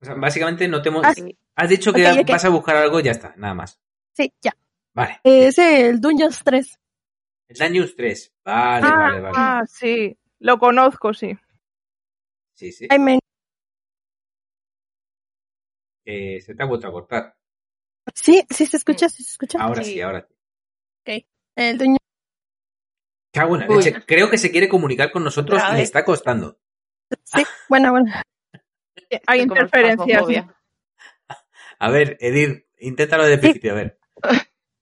O 0.00 0.04
sea, 0.04 0.14
básicamente 0.14 0.68
no 0.68 0.82
te 0.82 0.88
hemos... 0.90 1.04
Ah, 1.04 1.12
Sí. 1.14 1.36
Has 1.54 1.70
dicho 1.70 1.92
que 1.92 2.06
Ok, 2.06 2.18
ok. 2.20 2.30
vas 2.30 2.44
a 2.44 2.48
buscar 2.50 2.76
algo 2.76 3.00
y 3.00 3.04
ya 3.04 3.12
está, 3.12 3.34
nada 3.36 3.54
más. 3.54 3.80
Sí, 4.14 4.30
ya. 4.42 4.54
Vale. 4.94 5.20
Es 5.24 5.56
el 5.58 6.00
Dungeons 6.00 6.42
3. 6.44 6.78
El 7.48 7.56
Dungeons 7.56 7.96
3. 7.96 8.34
Vale, 8.44 8.86
ah, 8.86 8.96
vale, 8.98 9.20
vale. 9.20 9.34
ah, 9.38 9.62
sí. 9.66 10.18
Lo 10.40 10.58
conozco, 10.58 11.14
sí. 11.14 11.34
Sí, 12.54 12.72
sí. 12.72 12.86
Ay, 12.90 12.98
men- 12.98 13.18
Eh, 16.04 16.40
se 16.40 16.54
te 16.54 16.62
ha 16.62 16.66
vuelto 16.66 16.86
a 16.88 16.92
cortar. 16.92 17.36
Sí, 18.14 18.44
sí 18.50 18.66
se 18.66 18.76
escucha, 18.76 19.08
sí 19.08 19.22
se 19.24 19.30
escucha. 19.32 19.58
Ahora 19.60 19.82
sí, 19.82 19.94
Sí. 19.94 20.00
ahora 20.00 20.28
sí. 21.06 21.26
El 21.56 21.78
Dungeon 21.78 21.96
Cago 23.32 23.56
en 23.56 23.60
la 23.62 23.66
leche. 23.74 24.04
Creo 24.06 24.30
que 24.30 24.38
se 24.38 24.50
quiere 24.50 24.68
comunicar 24.68 25.10
con 25.10 25.24
nosotros 25.24 25.60
y 25.72 25.74
le 25.76 25.82
está 25.82 26.04
costando. 26.04 26.58
Sí, 27.24 27.42
bueno, 27.68 27.90
bueno. 27.92 28.12
Hay 29.26 29.46
como 29.46 29.60
el 29.60 29.66
interferencias. 29.66 30.46
A 31.78 31.90
ver, 31.90 32.16
Edith, 32.20 32.64
inténtalo 32.78 33.22
desde 33.24 33.34
el 33.34 33.40
principio, 33.40 33.72
a 33.72 33.74
ver. 33.74 33.98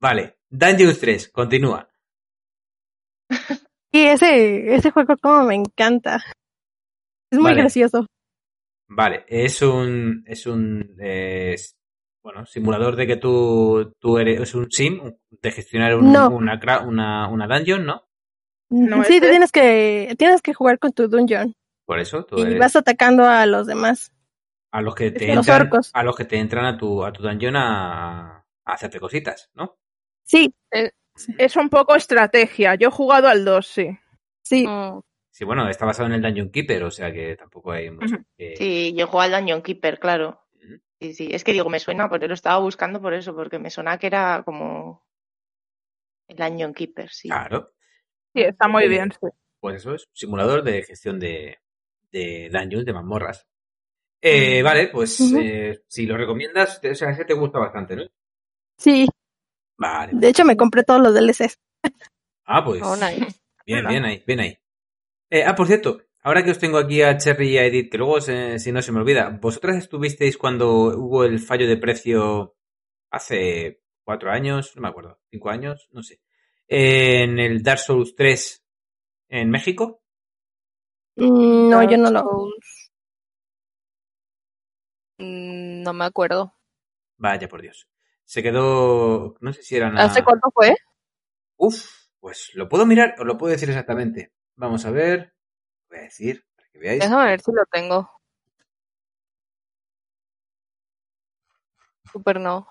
Vale. 0.00 0.38
Dungeons 0.48 0.98
3, 1.00 1.28
continúa. 1.30 1.88
Y 3.92 4.06
ese, 4.06 4.74
ese 4.74 4.90
juego 4.90 5.16
como 5.16 5.44
me 5.44 5.54
encanta. 5.54 6.16
Es 7.30 7.38
muy 7.38 7.50
Vale. 7.50 7.60
gracioso. 7.62 8.06
Vale, 8.88 9.24
es 9.28 9.62
un. 9.62 10.24
Es 10.26 10.46
un. 10.46 10.96
eh, 11.00 11.54
Bueno, 12.22 12.44
simulador 12.46 12.96
de 12.96 13.06
que 13.06 13.16
tú, 13.16 13.94
tú 14.00 14.18
eres 14.18 14.40
es 14.40 14.54
un 14.56 14.68
sim, 14.70 15.00
de 15.30 15.50
gestionar 15.52 15.94
un- 15.96 16.12
No. 16.12 16.28
una, 16.30 16.58
una, 16.84 17.28
una 17.28 17.46
dungeon, 17.46 17.84
¿no? 17.86 18.08
No, 18.70 19.04
sí, 19.04 19.14
este- 19.16 19.26
te 19.26 19.30
tienes 19.30 19.52
que, 19.52 20.14
tienes 20.18 20.42
que 20.42 20.54
jugar 20.54 20.78
con 20.80 20.92
tu 20.92 21.06
dungeon 21.06 21.54
Por 21.86 22.00
eso 22.00 22.24
tú 22.24 22.38
y 22.38 22.42
eres 22.42 22.58
vas 22.58 22.74
atacando 22.76 23.24
a 23.24 23.44
los 23.46 23.66
demás. 23.66 24.10
A 24.76 24.80
los 24.82 24.94
que 24.94 25.10
te 25.12 25.28
los 25.28 25.46
entran, 25.46 25.62
orcos. 25.62 25.90
a 25.94 26.02
los 26.02 26.16
que 26.16 26.24
te 26.24 26.36
entran 26.36 26.64
a 26.66 26.76
tu, 26.76 27.04
a 27.04 27.12
tu 27.12 27.22
dungeon 27.22 27.56
a, 27.56 28.38
a 28.38 28.72
hacerte 28.72 28.98
cositas, 28.98 29.50
¿no? 29.54 29.78
Sí, 30.24 30.52
Es 31.38 31.54
un 31.56 31.68
poco 31.68 31.94
estrategia. 31.94 32.74
Yo 32.74 32.88
he 32.88 32.90
jugado 32.90 33.28
al 33.28 33.44
2, 33.44 33.66
sí. 33.66 33.88
sí. 34.42 34.66
Mm, 34.66 35.00
Sí, 35.30 35.44
bueno, 35.44 35.68
está 35.68 35.84
basado 35.84 36.06
en 36.08 36.14
el 36.14 36.22
Dungeon 36.22 36.50
Keeper, 36.50 36.84
o 36.84 36.90
sea 36.92 37.12
que 37.12 37.34
tampoco 37.36 37.72
hay 37.72 37.90
mucho. 37.90 38.16
Que- 38.38 38.54
Sí, 38.56 38.94
yo 38.96 39.06
juego 39.08 39.22
al 39.22 39.32
Dungeon 39.32 39.62
Keeper, 39.62 39.98
claro. 39.98 40.40
Sí, 41.00 41.12
sí. 41.12 41.28
Es 41.32 41.42
que 41.44 41.52
digo, 41.52 41.68
me 41.68 41.80
suena, 41.80 42.08
porque 42.08 42.28
lo 42.28 42.34
estaba 42.34 42.58
buscando 42.58 43.00
por 43.02 43.14
eso, 43.14 43.34
porque 43.34 43.58
me 43.58 43.68
suena 43.70 43.98
que 43.98 44.06
era 44.06 44.42
como 44.44 45.04
el 46.28 46.36
Dungeon 46.36 46.72
Keeper, 46.72 47.10
sí. 47.10 47.28
Claro. 47.28 47.72
Sí, 48.34 48.42
está 48.42 48.68
muy 48.68 48.84
Eh, 48.84 48.88
bien, 48.88 49.10
sí. 49.12 49.26
Pues 49.60 49.76
eso 49.76 49.94
es, 49.94 50.08
simulador 50.12 50.62
de 50.62 50.82
gestión 50.84 51.18
de, 51.18 51.58
de 52.12 52.48
dungeons, 52.52 52.84
de 52.86 52.92
mazmorras. 52.92 53.46
Eh, 54.26 54.62
vale, 54.62 54.88
pues 54.88 55.20
eh, 55.36 55.82
si 55.86 56.06
lo 56.06 56.16
recomiendas, 56.16 56.80
te- 56.80 56.92
o 56.92 56.94
sea, 56.94 57.10
ese 57.10 57.26
te 57.26 57.34
gusta 57.34 57.58
bastante, 57.58 57.94
¿no? 57.94 58.04
Sí, 58.78 59.06
Vale. 59.76 60.12
de 60.14 60.28
hecho 60.28 60.44
me 60.46 60.56
compré 60.56 60.82
todos 60.82 61.02
los 61.02 61.12
DLCs. 61.14 61.58
Ah, 62.46 62.64
pues 62.64 62.82
oh, 62.82 62.96
nice. 62.96 63.38
bien, 63.66 63.86
bien 63.86 64.04
ahí, 64.04 64.22
bien 64.26 64.40
ahí. 64.40 64.58
Eh, 65.30 65.44
ah, 65.44 65.54
por 65.54 65.66
cierto, 65.66 66.00
ahora 66.22 66.42
que 66.42 66.52
os 66.52 66.58
tengo 66.58 66.78
aquí 66.78 67.02
a 67.02 67.16
Cherry 67.18 67.50
y 67.50 67.58
a 67.58 67.66
Edith, 67.66 67.90
que 67.90 67.98
luego 67.98 68.20
se- 68.22 68.58
si 68.58 68.72
no 68.72 68.80
se 68.80 68.92
me 68.92 69.00
olvida, 69.00 69.28
¿vosotras 69.40 69.76
estuvisteis 69.76 70.38
cuando 70.38 70.70
hubo 70.98 71.24
el 71.24 71.38
fallo 71.38 71.66
de 71.66 71.76
precio 71.76 72.56
hace 73.10 73.82
cuatro 74.04 74.30
años, 74.30 74.72
no 74.74 74.82
me 74.82 74.88
acuerdo, 74.88 75.20
cinco 75.30 75.50
años, 75.50 75.88
no 75.92 76.02
sé, 76.02 76.20
en 76.66 77.38
el 77.38 77.62
Dark 77.62 77.78
Souls 77.80 78.14
3 78.14 78.64
en 79.28 79.50
México? 79.50 80.02
Mm, 81.16 81.68
No, 81.70 81.90
yo 81.90 81.96
no 81.98 82.10
lo. 82.10 82.24
Mm, 85.18 85.82
No 85.82 85.92
me 85.92 86.04
acuerdo. 86.04 86.54
Vaya 87.16 87.48
por 87.48 87.62
Dios. 87.62 87.88
Se 88.24 88.42
quedó, 88.42 89.36
no 89.40 89.52
sé 89.52 89.62
si 89.62 89.76
eran... 89.76 89.96
¿Hace 89.98 90.20
a- 90.20 90.24
cuánto 90.24 90.50
fue? 90.52 90.74
Uf, 91.56 91.84
pues 92.20 92.50
lo 92.54 92.68
puedo 92.68 92.86
mirar 92.86 93.14
o 93.18 93.24
lo 93.24 93.36
puedo 93.38 93.52
decir 93.52 93.68
exactamente. 93.68 94.32
Vamos 94.56 94.84
a 94.86 94.90
ver. 94.90 95.34
Voy 95.88 95.98
a 95.98 96.02
decir, 96.02 96.44
para 96.56 96.68
que 96.70 96.78
veáis. 96.78 97.00
Déjame 97.02 97.26
ver 97.30 97.40
si 97.40 97.52
lo 97.52 97.64
tengo. 97.70 98.10
Super 102.10 102.40
no. 102.40 102.66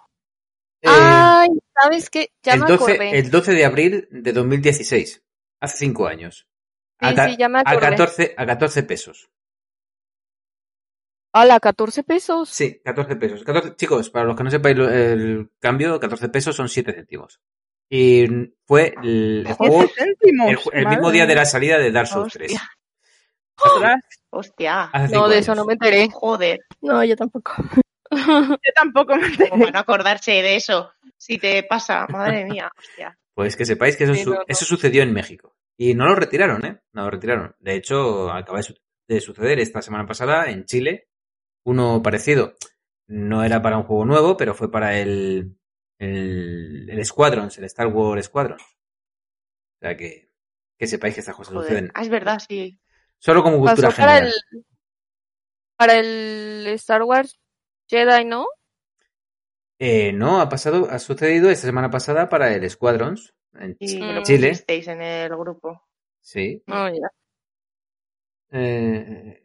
Eh, 0.82 0.90
Ay, 0.90 1.50
¿sabes 1.82 2.10
qué? 2.10 2.30
Ya 2.44 2.54
el, 2.54 2.62
me 2.62 2.68
12, 2.68 2.92
acordé. 2.92 3.20
el 3.20 3.32
12 3.32 3.52
de 3.54 3.66
abril 3.66 4.08
de 4.12 4.34
2016. 4.34 5.24
Hace 5.60 5.78
cinco 5.78 6.08
años. 6.08 6.48
Sí, 7.00 7.08
a, 7.08 7.30
sí, 7.30 7.38
ya 7.38 7.48
me 7.50 7.60
a 7.60 7.62
acordé. 7.62 7.90
14, 7.90 8.36
a 8.38 8.46
14 8.46 8.84
pesos. 8.84 9.30
Hola, 11.34 11.60
14 11.60 12.04
pesos. 12.04 12.50
Sí, 12.50 12.80
14 12.84 13.16
pesos. 13.16 13.44
14 13.44 13.76
chicos, 13.76 14.10
para 14.10 14.26
los 14.26 14.36
que 14.38 14.44
no 14.44 14.52
sepáis 14.52 14.78
el 14.78 15.50
cambio, 15.60 16.00
14 16.00 16.30
pesos 16.30 16.56
son 16.56 16.70
7 16.70 16.94
céntimos. 16.94 17.40
Y 17.90 18.26
fue 18.66 18.94
el, 19.04 19.44
el 19.48 19.54
juego 19.54 19.80
Siete 19.82 19.94
céntimos, 19.98 20.50
el, 20.50 20.58
ju- 20.58 20.70
el 20.74 20.84
madre 20.84 20.98
mismo 20.98 21.12
día 21.12 21.26
de 21.26 21.36
la 21.36 21.46
salida 21.46 21.78
de 21.80 21.92
Dark 21.92 22.08
Souls 22.08 22.34
3. 22.34 22.52
Hostia, 24.30 24.90
Ostras, 24.92 25.12
No, 25.12 25.28
de 25.28 25.36
años. 25.36 25.44
eso 25.44 25.56
no 25.56 25.66
me 25.66 25.74
enteré. 25.74 26.10
Joder, 26.12 26.60
No, 26.82 27.04
yo 27.04 27.16
tampoco. 27.16 27.54
yo 28.12 28.58
tampoco 28.76 29.16
me 29.16 29.26
enteré. 29.28 29.50
como 29.50 29.62
para 29.66 29.72
no 29.74 29.80
acordarse 29.80 30.32
de 30.32 30.56
eso. 30.56 30.92
Si 31.18 31.38
te 31.38 31.64
pasa, 31.64 32.06
madre 32.10 32.46
mía, 32.46 32.72
hostia. 32.78 33.18
Pues 33.34 33.56
que 33.56 33.66
sepáis 33.66 33.96
que 33.98 34.04
eso, 34.04 34.14
Sí, 34.14 34.24
su- 34.24 34.30
no, 34.32 34.36
no. 34.38 34.46
eso 34.48 34.66
sucedió 34.66 35.02
en 35.04 35.14
México. 35.14 35.56
Y 35.78 35.96
no 35.96 36.06
lo 36.08 36.16
retiraron, 36.16 36.64
¿eh? 36.66 36.80
No 36.94 37.04
lo 37.06 37.10
retiraron. 37.12 37.56
De 37.60 37.76
hecho, 37.76 38.32
acaba 38.32 38.58
de, 38.60 38.64
su- 38.64 38.76
de 39.08 39.20
suceder 39.20 39.60
esta 39.60 39.82
semana 39.82 40.06
pasada 40.06 40.46
en 40.50 40.66
Chile. 40.66 41.08
Uno 41.66 42.02
parecido. 42.02 42.56
No 43.08 43.44
era 43.44 43.62
para 43.62 43.78
un 43.78 43.84
juego 43.84 44.06
nuevo, 44.06 44.38
pero 44.38 44.54
fue 44.56 44.72
para 44.72 44.98
el, 45.00 45.58
el, 46.00 46.90
el 46.90 47.06
Squadrons, 47.06 47.58
el 47.58 47.66
Star 47.66 47.88
Wars 47.88 48.26
Squadrons. 48.26 48.62
O 48.64 49.80
sea 49.82 49.98
que, 49.98 50.30
que 50.78 50.88
sepáis 50.88 51.14
que 51.14 51.20
estas 51.20 51.36
cosas 51.36 51.54
Joder. 51.54 51.68
suceden. 51.70 51.92
Ah, 51.94 52.02
es 52.02 52.10
verdad, 52.10 52.40
sí. 52.48 52.80
Solo 53.20 53.44
como 53.44 53.60
cultura 53.60 53.90
Pasó 53.90 53.98
para 54.02 54.14
general. 54.14 54.34
el, 54.52 54.66
para 55.78 56.00
el 56.00 56.68
Star 56.76 57.04
Wars 57.04 57.40
Jedi, 57.88 58.26
¿no? 58.26 58.46
Eh, 59.80 60.14
no, 60.14 60.40
ha 60.40 60.50
pasado, 60.50 60.88
ha 60.90 61.00
sucedido 61.00 61.50
esta 61.50 61.68
semana 61.68 61.90
pasada 61.90 62.30
para 62.30 62.54
el 62.56 62.70
Squadrons 62.70 63.34
en 63.54 63.78
Sí, 63.80 64.00
Chile. 64.24 64.50
pusisteis 64.50 64.88
en 64.88 65.02
el 65.02 65.36
grupo. 65.36 65.84
Sí. 66.22 66.64
Oh, 66.68 66.88
ya. 66.90 67.10
Eh, 68.52 69.44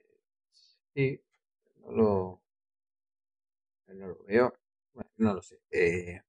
sí, 0.95 1.20
no 1.90 1.97
lo, 1.97 2.43
no 3.89 4.06
lo 4.09 4.19
veo. 4.24 4.55
Bueno, 4.94 5.10
no 5.16 5.35
lo 5.35 5.43
sé. 5.43 5.60
Eh, 5.70 6.20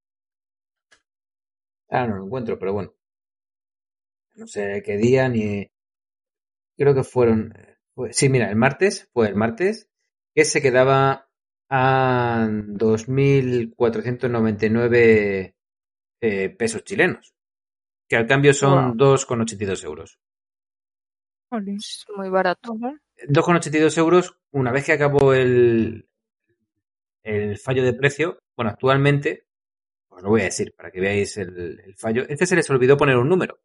ah, 1.90 2.08
no 2.08 2.16
lo 2.16 2.26
encuentro, 2.26 2.58
pero 2.58 2.74
bueno. 2.74 2.94
No 4.40 4.48
sé 4.54 4.66
qué 4.88 4.98
día 4.98 5.30
ni. 5.30 5.48
Creo 6.78 6.94
que 6.96 7.04
fueron. 7.04 7.54
fue- 7.94 8.14
sí, 8.14 8.30
mira, 8.30 8.50
el 8.50 8.56
martes, 8.56 9.10
fue 9.14 9.28
el 9.28 9.36
martes, 9.36 9.90
que 10.34 10.46
se 10.46 10.62
quedaba 10.62 11.30
a 11.70 12.48
2.499 12.68 15.56
eh, 16.22 16.50
pesos 16.50 16.84
chilenos, 16.84 17.34
que 18.10 18.16
al 18.18 18.28
cambio 18.28 18.54
son 18.54 18.98
2,82 18.98 19.84
euros. 19.84 20.20
Muy 22.16 22.30
barato. 22.30 22.76
2,82 23.28 23.98
euros 23.98 24.38
una 24.52 24.72
vez 24.72 24.86
que 24.86 24.94
acabó 24.94 25.34
el, 25.34 26.08
el 27.24 27.58
fallo 27.58 27.84
de 27.84 27.94
precio. 27.94 28.40
Bueno, 28.56 28.72
actualmente, 28.72 29.48
os 30.10 30.22
lo 30.22 30.30
voy 30.30 30.42
a 30.42 30.46
decir 30.46 30.74
para 30.76 30.92
que 30.92 31.02
veáis 31.02 31.38
el, 31.38 31.80
el 31.86 31.96
fallo. 31.96 32.24
Este 32.28 32.46
se 32.46 32.56
les 32.56 32.70
olvidó 32.70 32.98
poner 32.98 33.18
un 33.18 33.30
número. 33.30 33.60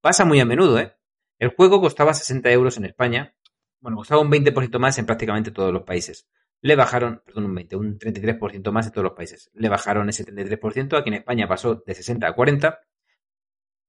Pasa 0.00 0.24
muy 0.24 0.40
a 0.40 0.44
menudo, 0.44 0.78
¿eh? 0.78 0.94
El 1.38 1.50
juego 1.50 1.80
costaba 1.80 2.14
60 2.14 2.50
euros 2.50 2.76
en 2.76 2.86
España. 2.86 3.34
Bueno, 3.80 3.98
costaba 3.98 4.22
un 4.22 4.30
20% 4.30 4.78
más 4.78 4.98
en 4.98 5.06
prácticamente 5.06 5.50
todos 5.50 5.72
los 5.72 5.82
países. 5.82 6.26
Le 6.62 6.76
bajaron, 6.76 7.22
perdón, 7.24 7.44
un 7.46 7.54
20, 7.54 7.76
un 7.76 7.98
33% 7.98 8.72
más 8.72 8.86
en 8.86 8.92
todos 8.92 9.04
los 9.04 9.12
países. 9.12 9.50
Le 9.52 9.68
bajaron 9.68 10.08
ese 10.08 10.24
33%. 10.24 10.98
Aquí 10.98 11.08
en 11.08 11.14
España 11.14 11.46
pasó 11.46 11.82
de 11.86 11.94
60 11.94 12.26
a 12.26 12.32
40. 12.34 12.80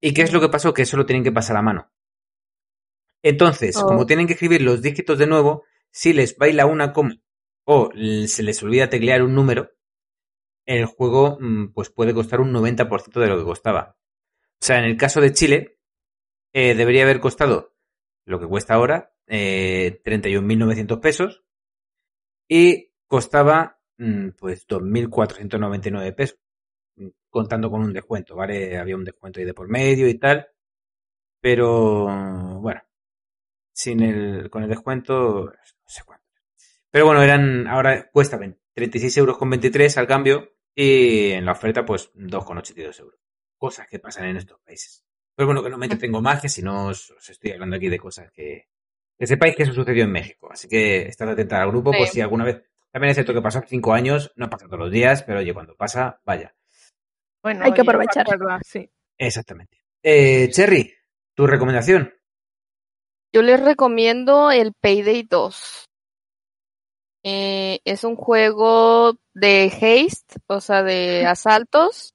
¿Y 0.01 0.13
qué 0.13 0.21
es 0.21 0.34
lo 0.34 0.41
que 0.41 0.49
pasó? 0.49 0.73
Que 0.73 0.84
eso 0.84 0.97
lo 0.97 1.05
tienen 1.05 1.23
que 1.23 1.31
pasar 1.31 1.57
a 1.57 1.61
mano. 1.61 1.91
Entonces, 3.23 3.76
Oh. 3.77 3.85
como 3.88 4.06
tienen 4.06 4.27
que 4.27 4.34
escribir 4.34 4.61
los 4.61 4.81
dígitos 4.81 5.18
de 5.18 5.27
nuevo, 5.27 5.64
si 5.91 6.14
les 6.14 6.38
baila 6.38 6.65
una 6.65 6.94
coma 6.94 7.15
o 7.65 7.91
se 8.27 8.44
les 8.44 8.61
olvida 8.64 8.89
teclear 8.89 9.23
un 9.23 9.34
número, 9.35 9.72
el 10.65 10.85
juego 10.85 11.38
mm, 11.39 11.73
pues 11.73 11.89
puede 11.89 12.14
costar 12.14 12.39
un 12.41 12.52
90% 12.52 13.19
de 13.19 13.27
lo 13.27 13.38
que 13.38 13.44
costaba. 13.45 13.98
O 14.61 14.65
sea, 14.65 14.80
en 14.80 14.85
el 14.85 14.98
caso 14.98 15.22
de 15.22 15.34
Chile, 15.34 15.77
eh, 16.53 16.76
debería 16.76 17.03
haber 17.03 17.19
costado 17.19 17.73
lo 18.26 18.39
que 18.39 18.48
cuesta 18.48 18.73
ahora, 18.73 19.14
eh, 19.27 20.02
31.900 20.03 20.99
pesos, 20.99 21.44
y 22.49 22.91
costaba 23.07 23.80
mm, 23.98 24.30
pues 24.38 24.65
2.499 24.68 26.11
pesos, 26.14 26.39
mm, 26.98 27.07
contando 27.30 27.69
con 27.72 27.81
un 27.81 27.94
descuento, 27.94 28.35
¿vale? 28.35 28.77
Había 28.77 28.95
un 28.95 29.03
descuento 29.06 29.39
ahí 29.39 29.45
de 29.45 29.53
por 29.53 29.69
medio 29.69 30.07
y 30.07 30.15
tal, 30.19 30.48
pero 31.41 32.06
bueno, 32.61 32.81
sin 33.77 34.01
el, 34.01 34.49
con 34.49 34.63
el 34.63 34.69
descuento, 34.69 35.45
no 35.45 35.87
sé 35.87 36.01
cuánto. 36.03 36.25
Pero 36.89 37.05
bueno, 37.05 37.21
eran, 37.21 37.67
ahora 37.67 38.09
cuesta 38.11 38.37
20 38.37 38.59
36 38.73 39.17
euros 39.17 39.37
con 39.37 39.49
23 39.51 39.97
al 39.97 40.07
cambio 40.07 40.53
y 40.73 41.31
en 41.31 41.45
la 41.45 41.51
oferta 41.51 41.85
pues 41.85 42.11
2,82 42.13 42.99
euros. 43.01 43.19
Cosas 43.57 43.87
que 43.87 43.99
pasan 43.99 44.25
en 44.25 44.37
estos 44.37 44.59
países. 44.61 45.03
Pero 45.35 45.47
bueno, 45.47 45.63
que 45.63 45.69
no 45.69 45.77
me 45.77 45.85
entretengo 45.85 46.21
más, 46.21 46.41
que 46.41 46.49
si 46.49 46.61
no 46.63 46.87
os, 46.87 47.11
os 47.11 47.29
estoy 47.29 47.51
hablando 47.51 47.75
aquí 47.75 47.87
de 47.89 47.99
cosas 47.99 48.31
que, 48.31 48.67
que 49.17 49.27
sepáis 49.27 49.55
que 49.55 49.63
eso 49.63 49.73
sucedió 49.73 50.03
en 50.05 50.11
México. 50.11 50.49
Así 50.51 50.67
que 50.67 51.03
estad 51.07 51.29
atenta 51.29 51.61
al 51.61 51.69
grupo, 51.69 51.91
Sí. 51.91 51.97
pues 51.99 52.11
si 52.11 52.21
alguna 52.21 52.45
vez, 52.45 52.63
también 52.91 53.11
es 53.11 53.15
cierto 53.15 53.33
que 53.33 53.41
pasó 53.41 53.61
cinco 53.67 53.93
años, 53.93 54.31
no 54.35 54.49
pasa 54.49 54.65
todos 54.65 54.79
los 54.79 54.91
días, 54.91 55.21
pero 55.23 55.39
oye, 55.39 55.53
cuando 55.53 55.75
pasa, 55.75 56.19
vaya. 56.25 56.55
Bueno, 57.43 57.63
Hay 57.63 57.73
que 57.73 57.81
aprovechar. 57.81 58.25
Verdad, 58.27 58.59
sí. 58.63 58.89
Exactamente. 59.17 59.83
Eh, 60.01 60.49
Cherry, 60.51 60.93
tu 61.35 61.45
recomendación. 61.47 62.13
Yo 63.33 63.41
les 63.41 63.59
recomiendo 63.59 64.51
el 64.51 64.73
Payday 64.73 65.23
2. 65.23 65.87
Eh, 67.23 67.79
es 67.83 68.03
un 68.03 68.15
juego 68.15 69.17
de 69.33 69.65
haste, 69.65 70.35
o 70.47 70.61
sea, 70.61 70.83
de 70.83 71.25
asaltos. 71.25 72.13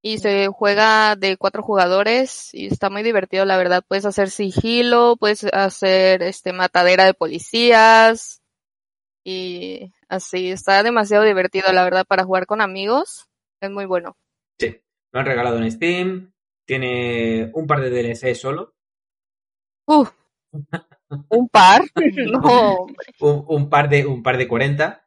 Y 0.00 0.18
se 0.18 0.46
juega 0.46 1.16
de 1.16 1.36
cuatro 1.36 1.62
jugadores 1.62 2.54
y 2.54 2.68
está 2.68 2.88
muy 2.88 3.02
divertido, 3.02 3.44
la 3.44 3.56
verdad. 3.56 3.82
Puedes 3.86 4.04
hacer 4.06 4.30
sigilo, 4.30 5.16
puedes 5.18 5.44
hacer 5.52 6.22
este 6.22 6.52
matadera 6.52 7.04
de 7.04 7.14
policías 7.14 8.40
y 9.24 9.92
así. 10.08 10.52
Está 10.52 10.84
demasiado 10.84 11.24
divertido, 11.24 11.72
la 11.72 11.82
verdad, 11.82 12.06
para 12.06 12.24
jugar 12.24 12.46
con 12.46 12.60
amigos. 12.60 13.26
Es 13.60 13.70
muy 13.72 13.86
bueno. 13.86 14.16
Sí, 14.60 14.80
lo 15.12 15.18
han 15.18 15.26
regalado 15.26 15.58
en 15.58 15.70
Steam. 15.72 16.32
Tiene 16.64 17.50
un 17.54 17.66
par 17.66 17.80
de 17.80 17.90
DLC 17.90 18.36
solo. 18.36 18.74
Uf, 19.84 20.12
un 21.30 21.48
par. 21.48 21.82
no, 22.42 22.86
Un, 23.20 23.44
un 23.48 23.70
par 23.70 23.88
de 23.88 24.06
un 24.06 24.22
par 24.22 24.36
de 24.36 24.48
40. 24.48 25.06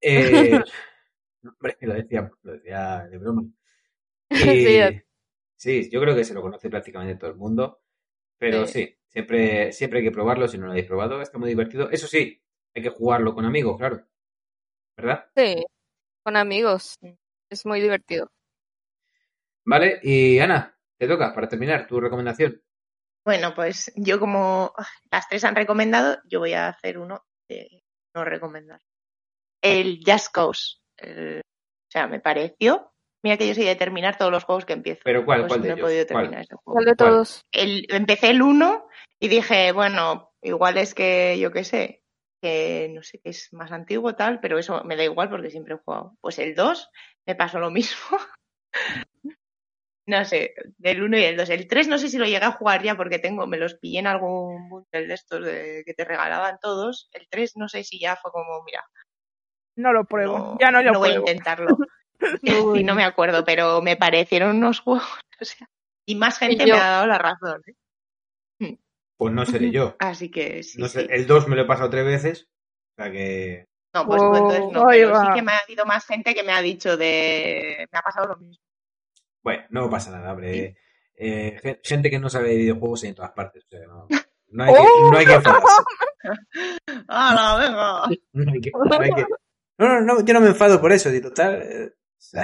Eh, 0.00 0.60
hombre, 1.44 1.76
lo 1.80 1.94
decía, 1.94 2.30
lo 2.42 2.52
decía 2.52 3.06
de 3.10 3.18
broma. 3.18 3.42
Y- 4.30 4.36
Sí. 5.56 5.82
sí, 5.84 5.90
yo 5.90 6.00
creo 6.00 6.14
que 6.14 6.24
se 6.24 6.34
lo 6.34 6.42
conoce 6.42 6.68
prácticamente 6.70 7.16
todo 7.16 7.30
el 7.30 7.36
mundo. 7.36 7.80
Pero 8.38 8.66
Sí. 8.66 8.72
sí, 8.86 8.96
siempre, 9.08 9.72
siempre 9.72 10.00
hay 10.00 10.04
que 10.04 10.10
probarlo 10.12 10.48
si 10.48 10.58
no 10.58 10.66
lo 10.66 10.72
habéis 10.72 10.86
probado. 10.86 11.22
Está 11.22 11.38
muy 11.38 11.48
divertido. 11.48 11.90
Eso 11.90 12.06
sí, 12.06 12.42
hay 12.74 12.82
que 12.82 12.90
jugarlo 12.90 13.34
con 13.34 13.44
amigos, 13.44 13.78
claro. 13.78 14.04
¿Verdad? 14.96 15.26
sí, 15.36 15.64
con 16.24 16.36
amigos. 16.36 16.98
Es 17.50 17.66
muy 17.66 17.80
divertido. 17.80 18.30
Vale, 19.66 20.00
y 20.02 20.38
Ana, 20.38 20.76
te 20.98 21.06
toca 21.08 21.34
para 21.34 21.48
terminar 21.48 21.86
tu 21.86 22.00
recomendación. 22.00 22.60
Bueno, 23.24 23.54
pues 23.54 23.90
yo 23.96 24.20
como 24.20 24.72
las 25.10 25.28
tres 25.28 25.44
han 25.44 25.56
recomendado, 25.56 26.18
yo 26.24 26.40
voy 26.40 26.52
a 26.52 26.68
hacer 26.68 26.98
uno 26.98 27.24
de 27.48 27.82
no 28.14 28.24
recomendar. 28.24 28.80
El 29.62 30.00
Just 30.04 30.28
Cause. 30.32 30.76
El- 30.96 31.40
o 31.40 31.90
sea, 31.90 32.06
me 32.06 32.20
pareció. 32.20 32.92
Mira 33.22 33.38
que 33.38 33.48
yo 33.48 33.54
soy 33.54 33.64
de 33.64 33.76
terminar 33.76 34.18
todos 34.18 34.30
los 34.30 34.44
juegos 34.44 34.66
que 34.66 34.74
empiezo. 34.74 35.00
Pero 35.04 35.24
¿cuál? 35.24 35.40
Pues 35.40 35.52
¿Cuál 35.52 35.62
de 35.62 35.68
no 35.68 35.74
he 35.74 35.76
ellos? 35.78 35.86
podido 35.86 36.06
¿Cuál? 36.06 36.22
terminar 36.22 36.42
este 36.42 36.54
juego. 36.56 36.72
¿Cuál 36.74 36.84
de 36.84 36.96
¿Cuál? 36.96 37.10
todos? 37.10 37.42
El, 37.50 37.86
empecé 37.88 38.30
el 38.30 38.42
1 38.42 38.86
y 39.18 39.28
dije, 39.28 39.72
bueno, 39.72 40.32
igual 40.42 40.76
es 40.76 40.94
que 40.94 41.38
yo 41.38 41.50
qué 41.50 41.64
sé, 41.64 42.02
que 42.42 42.90
no 42.94 43.02
sé, 43.02 43.20
que 43.20 43.30
es 43.30 43.50
más 43.54 43.72
antiguo 43.72 44.14
tal, 44.14 44.40
pero 44.40 44.58
eso 44.58 44.84
me 44.84 44.96
da 44.96 45.04
igual 45.04 45.30
porque 45.30 45.50
siempre 45.50 45.74
he 45.74 45.78
jugado. 45.78 46.14
Pues 46.20 46.38
el 46.38 46.54
2 46.54 46.90
me 47.26 47.34
pasó 47.34 47.58
lo 47.58 47.70
mismo. 47.70 48.18
no 50.06 50.24
sé, 50.24 50.54
del 50.78 51.02
1 51.02 51.18
y 51.18 51.24
el 51.24 51.36
2. 51.36 51.50
El 51.50 51.66
3 51.66 51.88
no 51.88 51.98
sé 51.98 52.08
si 52.08 52.18
lo 52.18 52.24
llegué 52.24 52.44
a 52.44 52.52
jugar 52.52 52.82
ya 52.82 52.96
porque 52.96 53.18
tengo, 53.18 53.46
me 53.46 53.56
los 53.56 53.74
pillé 53.74 54.00
en 54.00 54.06
algún 54.06 54.68
bundle 54.68 55.06
de 55.06 55.14
estos 55.14 55.44
de, 55.44 55.82
que 55.86 55.94
te 55.94 56.04
regalaban 56.04 56.58
todos. 56.60 57.08
El 57.12 57.26
3 57.28 57.56
no 57.56 57.68
sé 57.68 57.84
si 57.84 57.98
ya 57.98 58.16
fue 58.16 58.30
como, 58.30 58.62
mira, 58.64 58.84
No 59.76 59.92
lo 59.92 60.04
pruebo. 60.04 60.38
no, 60.38 60.58
ya 60.60 60.70
no 60.70 60.82
lo 60.82 60.92
no 60.92 60.98
voy 60.98 61.10
a 61.10 61.12
pruebo. 61.14 61.28
intentarlo. 61.30 61.76
Y 62.80 62.84
no 62.84 62.94
me 62.94 63.04
acuerdo, 63.04 63.44
pero 63.44 63.82
me 63.82 63.96
parecieron 63.96 64.56
unos 64.56 64.80
juegos. 64.80 65.04
O 65.40 65.44
sea, 65.44 65.68
y 66.06 66.14
más 66.14 66.38
gente 66.38 66.64
me 66.64 66.72
ha 66.72 66.90
dado 66.90 67.06
la 67.08 67.18
razón. 67.18 67.60
¿eh? 67.66 68.78
Pues 69.16 69.32
no 69.32 69.44
seré 69.46 69.70
yo. 69.70 69.96
Así 70.00 70.30
que 70.30 70.62
sí. 70.62 70.78
No 70.78 70.86
sé, 70.86 71.02
sí. 71.02 71.06
el 71.10 71.26
2 71.26 71.48
me 71.48 71.56
lo 71.56 71.62
he 71.62 71.66
pasado 71.66 71.90
tres 71.90 72.04
veces. 72.04 72.46
O 72.96 73.02
sea 73.02 73.10
que. 73.10 73.64
No, 73.94 74.06
pues 74.06 74.22
entonces 74.22 74.60
no. 74.72 74.82
Oh, 74.82 74.86
pero 74.90 75.20
sí 75.20 75.26
que 75.34 75.42
me 75.42 75.52
ha 75.52 75.58
habido 75.58 75.86
más 75.86 76.06
gente 76.06 76.34
que 76.34 76.42
me 76.42 76.52
ha 76.52 76.62
dicho 76.62 76.96
de. 76.96 77.88
Me 77.92 77.98
ha 77.98 78.02
pasado 78.02 78.28
lo 78.28 78.36
mismo. 78.36 78.62
Bueno, 79.44 79.62
no 79.70 79.88
pasa 79.90 80.10
nada, 80.10 80.32
hombre. 80.32 80.76
Eh, 81.16 81.58
gen- 81.62 81.78
gente 81.84 82.10
que 82.10 82.18
no 82.18 82.28
sabe 82.28 82.48
de 82.48 82.56
videojuegos 82.56 83.02
hay 83.04 83.10
en 83.10 83.14
todas 83.14 83.30
partes. 83.32 83.64
O 83.64 83.68
sea, 83.68 83.86
no, 83.86 84.08
no 84.48 84.64
hay 84.64 84.72
que, 84.72 84.80
¡Oh! 84.80 85.10
no 85.12 85.18
hay 85.18 85.26
que 85.26 85.34
enfadarse. 85.34 85.66
¡Hala, 87.08 87.56
venga! 87.58 88.18
No, 88.32 88.52
hay 88.52 88.60
que- 88.60 88.70
no 88.72 89.00
hay 89.00 89.10
que- 89.12 89.26
no, 89.78 90.00
no, 90.00 90.24
yo 90.24 90.34
no 90.34 90.40
me 90.40 90.48
enfado 90.48 90.80
por 90.80 90.92
eso. 90.92 91.12
Y 91.14 91.20
total, 91.20 91.62
eh, 91.62 91.92
eh, 92.34 92.42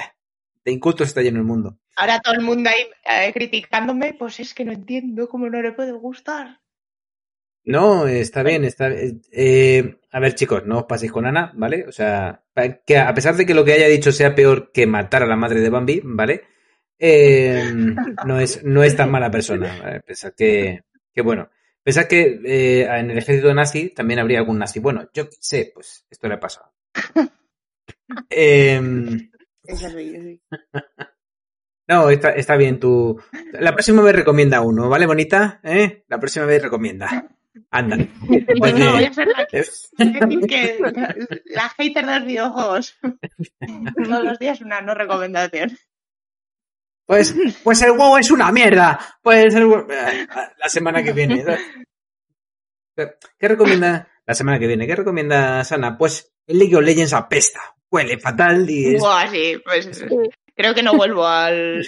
de 0.64 0.72
incultos 0.72 1.08
está 1.08 1.22
lleno 1.22 1.38
el 1.38 1.44
mundo. 1.44 1.78
Ahora 1.96 2.20
todo 2.20 2.34
el 2.34 2.40
mundo 2.42 2.70
ahí 2.70 2.86
eh, 3.04 3.32
criticándome, 3.32 4.14
pues 4.18 4.40
es 4.40 4.54
que 4.54 4.64
no 4.64 4.72
entiendo 4.72 5.28
cómo 5.28 5.48
no 5.48 5.60
le 5.60 5.72
puede 5.72 5.92
gustar. 5.92 6.60
No, 7.64 8.06
está 8.06 8.42
bien, 8.42 8.64
está 8.64 8.88
bien. 8.88 9.20
Eh, 9.32 10.00
a 10.10 10.20
ver, 10.20 10.34
chicos, 10.34 10.64
no 10.66 10.78
os 10.78 10.84
paséis 10.84 11.12
con 11.12 11.26
Ana, 11.26 11.52
¿vale? 11.54 11.86
O 11.86 11.92
sea, 11.92 12.42
que 12.86 12.98
a 12.98 13.12
pesar 13.14 13.36
de 13.36 13.44
que 13.46 13.54
lo 13.54 13.64
que 13.64 13.74
haya 13.74 13.86
dicho 13.86 14.12
sea 14.12 14.34
peor 14.34 14.72
que 14.72 14.86
matar 14.86 15.22
a 15.22 15.26
la 15.26 15.36
madre 15.36 15.60
de 15.60 15.68
Bambi, 15.70 16.00
¿vale? 16.04 16.44
Eh, 17.02 17.72
no, 18.26 18.38
es, 18.38 18.62
no 18.62 18.84
es 18.84 18.94
tan 18.94 19.10
mala 19.10 19.30
persona. 19.30 19.78
¿vale? 19.82 20.00
Pensad 20.00 20.34
que, 20.36 20.84
que 21.12 21.22
bueno. 21.22 21.48
Pensad 21.82 22.04
que 22.04 22.40
eh, 22.44 22.82
en 22.82 23.10
el 23.10 23.18
ejército 23.18 23.52
nazi 23.54 23.88
también 23.88 24.20
habría 24.20 24.38
algún 24.38 24.58
nazi. 24.58 24.80
Bueno, 24.80 25.08
yo 25.14 25.28
sé, 25.40 25.72
pues 25.74 26.06
esto 26.10 26.28
le 26.28 26.34
ha 26.34 26.40
pasado. 26.40 26.72
Eh, 28.28 28.80
sí. 29.64 30.40
no, 31.88 32.10
está, 32.10 32.30
está 32.30 32.56
bien 32.56 32.78
tú. 32.80 33.20
La 33.52 33.72
próxima 33.72 34.02
vez 34.02 34.14
recomienda 34.16 34.60
uno, 34.60 34.88
¿vale, 34.88 35.06
bonita? 35.06 35.60
¿Eh? 35.62 36.04
La 36.08 36.18
próxima 36.18 36.44
vez 36.44 36.62
recomienda. 36.62 37.30
Anda. 37.70 37.98
Pues 38.58 38.74
no, 38.74 38.92
voy 38.92 38.98
Oye, 38.98 39.06
a 39.06 39.12
ser 39.12 39.28
la, 39.28 39.46
que 39.46 40.78
la 41.46 41.68
hater 41.68 42.06
de 42.06 42.18
los 42.18 42.26
videojuegos. 42.26 42.98
Todos 44.04 44.24
los 44.24 44.38
días 44.38 44.60
una 44.60 44.80
no 44.80 44.94
recomendación. 44.94 45.76
Pues, 47.10 47.34
pues 47.64 47.82
el 47.82 47.90
WoW 47.98 48.18
es 48.18 48.30
una 48.30 48.52
mierda. 48.52 48.96
Pues 49.20 49.52
el 49.56 49.64
WoW- 49.64 49.90
eh, 49.90 50.28
la 50.56 50.68
semana 50.68 51.02
que 51.02 51.12
viene. 51.12 51.44
¿Qué 52.94 53.48
recomienda 53.48 54.08
la 54.24 54.32
semana 54.34 54.60
que 54.60 54.68
viene? 54.68 54.86
¿Qué 54.86 54.94
recomienda 54.94 55.64
Sana? 55.64 55.98
Pues 55.98 56.32
el 56.46 56.60
League 56.60 56.76
of 56.76 56.82
Legends 56.84 57.12
apesta, 57.12 57.60
huele 57.90 58.16
fatal 58.20 58.70
y 58.70 58.94
es- 58.94 59.00
Buah, 59.00 59.26
sí, 59.28 59.60
pues 59.64 60.04
creo 60.54 60.72
que 60.72 60.84
no 60.84 60.94
vuelvo 60.94 61.26
al, 61.26 61.84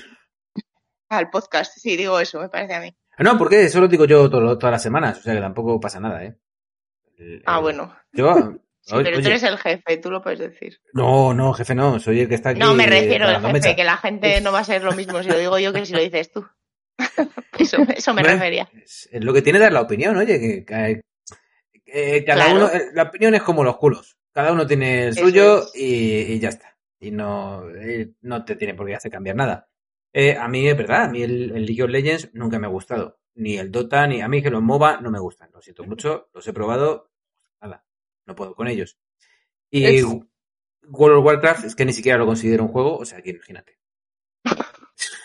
al 1.09 1.31
podcast. 1.31 1.73
Sí, 1.79 1.97
digo 1.97 2.19
eso, 2.19 2.41
me 2.41 2.49
parece 2.49 2.75
a 2.75 2.81
mí. 2.81 2.93
no, 3.19 3.39
porque 3.39 3.63
eso 3.67 3.81
lo 3.81 3.87
digo 3.87 4.07
yo 4.07 4.29
todo- 4.29 4.59
todas 4.59 4.73
las 4.73 4.83
semanas, 4.83 5.19
o 5.19 5.23
sea 5.23 5.35
que 5.35 5.41
tampoco 5.41 5.79
pasa 5.79 6.01
nada, 6.01 6.25
¿eh? 6.25 6.37
El- 7.19 7.45
Ah, 7.47 7.61
bueno. 7.61 7.95
Yo, 8.13 8.55
Sí, 8.85 8.95
oye, 8.97 9.05
pero 9.05 9.21
tú 9.23 9.29
eres 9.29 9.43
el 9.45 9.59
jefe, 9.59 9.97
tú 9.99 10.11
lo 10.11 10.21
puedes 10.21 10.41
decir. 10.41 10.79
no, 10.93 11.33
no, 11.33 11.53
jefe, 11.53 11.75
no, 11.75 11.99
soy 12.01 12.21
el 12.21 12.29
que 12.29 12.35
está 12.35 12.51
aquí. 12.51 12.59
No, 12.61 12.75
me 12.75 12.87
refiero 12.87 13.27
al 13.27 13.35
pagando 13.37 13.49
jefe, 13.59 13.69
mecha. 13.69 13.77
que 13.77 13.85
la 13.85 13.97
gente 13.97 14.41
no 14.41 14.51
va 14.53 14.59
a 14.61 14.65
ser 14.65 14.83
lo 14.83 14.93
mismo 14.93 15.23
si 15.23 15.29
lo 15.29 15.39
digo 15.39 15.59
yo 15.59 15.73
que 15.73 15.87
si 15.87 15.93
lo 15.93 16.01
dices 16.01 16.33
tú. 16.33 16.45
Eso, 17.59 17.77
eso 17.95 18.15
me 18.15 18.23
refería. 18.23 18.69
Es, 18.83 19.09
es 19.13 19.23
lo 19.25 19.33
que 19.33 19.43
tiene 19.43 19.59
dar 19.59 19.73
la 19.73 19.83
opinión, 19.83 20.17
oye, 20.17 20.41
que, 20.41 20.65
que- 20.65 21.01
que 21.85 22.25
cada 22.25 22.45
Claro. 22.47 22.57
uno, 22.57 22.69
eh, 22.73 22.87
la 22.95 23.05
opinión 23.05 23.35
es 23.35 23.43
como 23.43 23.63
los 23.63 23.77
culos. 23.77 24.17
Cada 24.33 24.53
uno 24.53 24.67
tiene 24.67 25.07
el 25.09 25.15
suyo 25.15 25.63
y, 25.75 25.85
y 26.33 26.39
ya 26.41 26.49
está. 26.49 26.77
Y 26.99 27.11
no, 27.11 27.69
eh, 27.71 28.13
no 28.23 28.45
te 28.45 28.57
tiene 28.57 28.75
por 28.75 28.87
qué 28.87 28.95
hacer 28.95 29.11
cambiar 29.13 29.37
nada. 29.37 29.69
Eh, 30.13 30.37
a 30.37 30.49
mí 30.49 30.67
es 30.69 30.77
verdad, 30.77 31.05
a 31.05 31.09
mí 31.09 31.23
el, 31.23 31.53
el 31.55 31.67
League 31.67 31.83
of 31.83 31.91
Legends 31.91 32.31
nunca 32.33 32.59
me 32.59 32.67
ha 32.67 32.71
gustado. 32.71 33.19
Ni 33.35 33.57
el 33.59 33.71
Dota, 33.71 34.07
ni 34.07 34.21
a 34.23 34.29
mí 34.29 34.43
que 34.43 34.51
los 34.51 34.63
MOBA 34.63 35.01
no 35.01 35.11
me 35.11 35.19
gustan. 35.21 35.51
Lo 35.53 35.61
siento 35.63 35.85
mucho, 35.85 36.29
los 36.35 36.47
he 36.49 36.53
probado, 36.53 37.12
no 38.27 38.35
puedo 38.35 38.55
con 38.55 38.69
ellos. 38.69 38.99
Y 39.71 39.85
Es- 39.85 40.05
World 40.85 41.19
of 41.19 41.25
Warcraft 41.25 41.65
es 41.65 41.75
que 41.77 41.85
ni 41.85 41.93
siquiera 41.93 42.19
lo 42.19 42.27
considero 42.27 42.65
un 42.65 42.69
juego, 42.71 42.97
o 42.99 43.05
sea 43.05 43.23
que 43.23 43.31
imagínate. 43.31 43.79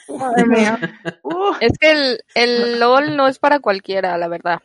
Madre 0.10 0.46
mía. 0.46 0.80
Uh, 1.24 1.54
Es 1.60 1.78
que 1.78 1.92
el, 1.92 2.20
el 2.36 2.80
LOL 2.80 3.16
no 3.18 3.28
es 3.28 3.40
para 3.40 3.60
cualquiera, 3.60 4.18
la 4.18 4.28
verdad. 4.28 4.60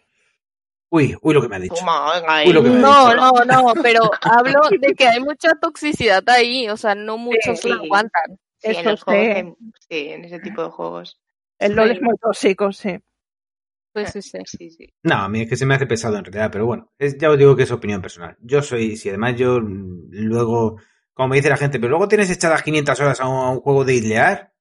Uy, 0.91 1.17
uy, 1.23 1.35
lo 1.35 1.41
que 1.43 1.49
me 1.49 1.57
ha 1.57 1.59
dicho. 1.59 1.75
toma, 1.75 2.13
venga, 2.21 2.43
Uy, 2.47 2.53
lo 2.53 2.63
que 2.63 2.69
me 2.71 2.77
ha 2.77 2.81
No, 2.81 3.11
dicho. 3.11 3.17
no, 3.17 3.45
no, 3.45 3.83
pero 3.83 4.11
hablo 4.23 4.61
de 4.79 4.95
que 4.95 5.07
hay 5.09 5.21
mucha 5.21 5.55
toxicidad 5.61 6.23
ahí, 6.29 6.69
o 6.69 6.77
sea, 6.77 6.95
no 6.95 7.17
muchos 7.19 7.61
Sí. 7.61 7.69
la 7.71 7.77
aguantan. 7.77 8.39
Sí, 8.59 8.69
en 8.69 8.73
Eso 8.77 8.91
los 8.91 9.03
juegos, 9.03 9.25
sí. 9.25 9.33
de- 9.43 9.57
sí, 9.89 10.13
en 10.13 10.25
ese 10.27 10.39
tipo 10.39 10.63
de 10.63 10.69
juegos. 10.71 11.19
El 11.59 11.73
LOL 11.75 11.91
es 11.93 12.03
muy 12.03 12.15
tóxico, 12.19 12.73
sí. 12.73 12.99
Sí, 13.95 14.07
sí, 14.07 14.23
sí. 14.23 14.39
Sí, 14.47 14.71
sí. 14.71 14.95
No, 15.03 15.17
a 15.17 15.29
mí 15.29 15.43
es 15.43 15.49
que 15.49 15.57
se 15.57 15.67
me 15.67 15.75
hace 15.75 15.87
pesado 15.87 16.17
en 16.17 16.25
realidad, 16.25 16.51
pero 16.51 16.67
bueno, 16.67 16.93
es- 16.99 17.19
ya 17.19 17.31
os 17.31 17.39
digo 17.39 17.55
que 17.57 17.65
es 17.65 17.71
opinión 17.71 18.01
personal. 18.01 18.37
Yo 18.41 18.63
soy, 18.63 18.97
si 18.97 19.09
además 19.11 19.37
yo 19.37 19.61
mm, 19.61 20.09
luego, 20.11 20.81
como 21.13 21.29
me 21.29 21.37
dice 21.37 21.49
la 21.51 21.57
gente, 21.59 21.79
pero 21.79 21.91
luego 21.91 22.09
tienes 22.09 22.31
echadas 22.31 22.63
500 22.63 22.99
horas 23.01 23.21
a 23.21 23.29
un, 23.29 23.37
a 23.37 23.51
un 23.51 23.61
juego 23.61 23.85
de 23.85 23.95
islear, 23.95 24.55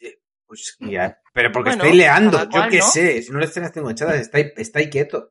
eh, 0.00 0.20
pues 0.46 0.76
ya, 0.80 1.20
pero 1.32 1.50
porque 1.52 1.70
Bueno, 1.70 1.82
estáis 1.84 1.96
leando, 2.00 2.38
yo 2.50 2.62
qué 2.70 2.78
¿no? 2.78 2.84
sé, 2.84 3.22
si 3.22 3.32
no 3.32 3.38
les 3.40 3.52
tengo 3.72 3.90
echadas, 3.90 4.20
estáis, 4.20 4.52
estáis 4.56 4.88
quietos. 4.88 5.30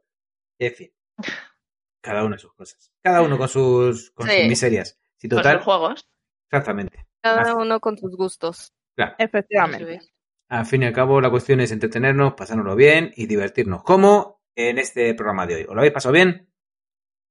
En 0.59 0.73
fin, 0.73 0.91
cada 2.01 2.23
uno 2.25 2.37
sus 2.37 2.53
cosas, 2.53 2.91
cada 3.01 3.21
uno 3.21 3.37
con 3.37 3.47
sus, 3.47 4.11
con 4.11 4.27
Sí. 4.27 4.37
sus 4.39 4.47
miserias. 4.49 4.99
Si 5.17 5.29
total, 5.29 5.59
juegos. 5.61 6.07
exactamente. 6.51 7.05
Cada 7.21 7.55
uno 7.55 7.79
con 7.79 7.97
sus 7.97 8.15
gustos. 8.17 8.73
Claro. 8.95 9.15
Efectivamente. 9.17 10.01
Al 10.49 10.65
fin 10.65 10.83
y 10.83 10.85
al 10.85 10.93
cabo, 10.93 11.19
la 11.21 11.29
cuestión 11.29 11.61
es 11.61 11.71
entretenernos, 11.71 12.33
pasárnoslo 12.33 12.75
bien 12.75 13.11
y 13.15 13.25
divertirnos. 13.25 13.83
como 13.83 14.41
en 14.55 14.77
este 14.77 15.13
programa 15.15 15.47
de 15.47 15.55
hoy? 15.55 15.61
¿Os 15.63 15.73
lo 15.73 15.79
habéis 15.79 15.93
pasado 15.93 16.13
bien? 16.13 16.47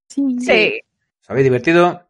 Sí, 0.09 0.83
¿Os 1.21 1.31
habéis 1.31 1.45
divertido? 1.45 2.09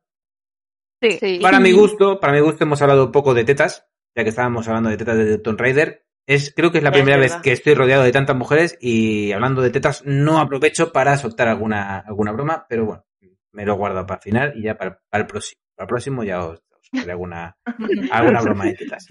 sí. 1.01 1.19
Sí. 1.21 1.39
Para 1.43 1.61
mi 1.61 1.73
gusto, 1.73 2.19
para 2.21 2.33
mi 2.33 2.41
gusto 2.41 2.65
hemos 2.65 2.81
hablado 2.83 3.07
un 3.07 3.13
poco 3.13 3.35
de 3.35 3.45
tetas, 3.45 3.87
ya 4.15 4.23
que 4.23 4.31
estábamos 4.31 4.67
hablando 4.69 4.89
de 4.91 4.97
tetas 4.97 5.17
de 5.17 5.39
Tomb 5.39 5.61
Raider. 5.61 6.07
Es, 6.27 6.53
creo 6.55 6.71
que 6.71 6.79
es 6.79 6.85
la 6.85 6.91
Es 6.91 6.97
primera 6.97 7.17
vez 7.19 7.35
que 7.43 7.53
estoy 7.53 7.75
rodeado 7.75 8.05
de 8.05 8.13
tantas 8.13 8.37
mujeres 8.37 8.79
y 8.81 9.33
hablando 9.33 9.61
de 9.61 9.71
tetas 9.71 10.05
no 10.07 10.39
aprovecho 10.39 10.93
para 10.93 11.17
soltar 11.19 11.49
alguna, 11.49 11.99
alguna 11.99 12.31
broma, 12.33 12.65
pero 12.69 12.87
bueno, 12.87 13.05
me 13.51 13.67
lo 13.67 13.75
guardo 13.75 14.07
para 14.07 14.19
el 14.19 14.23
final 14.23 14.53
y 14.57 14.63
ya 14.63 14.77
para, 14.79 15.01
para 15.11 15.23
el 15.23 15.27
próximo. 15.27 15.61
Para 15.75 15.85
el 15.85 15.89
próximo 15.89 16.23
ya 16.25 16.45
os, 16.45 16.61
os 16.71 17.01
haré 17.01 17.11
alguna, 17.13 17.57
alguna 18.13 18.41
broma 18.41 18.65
de 18.67 18.75
tetas. 18.75 19.09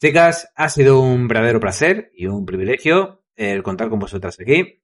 Chicas, 0.00 0.48
ha 0.54 0.68
sido 0.68 1.00
un 1.00 1.26
verdadero 1.28 1.60
placer 1.60 2.10
y 2.14 2.26
un 2.26 2.46
privilegio 2.46 3.24
el 3.36 3.62
contar 3.62 3.88
con 3.88 3.98
vosotras 3.98 4.38
aquí. 4.40 4.80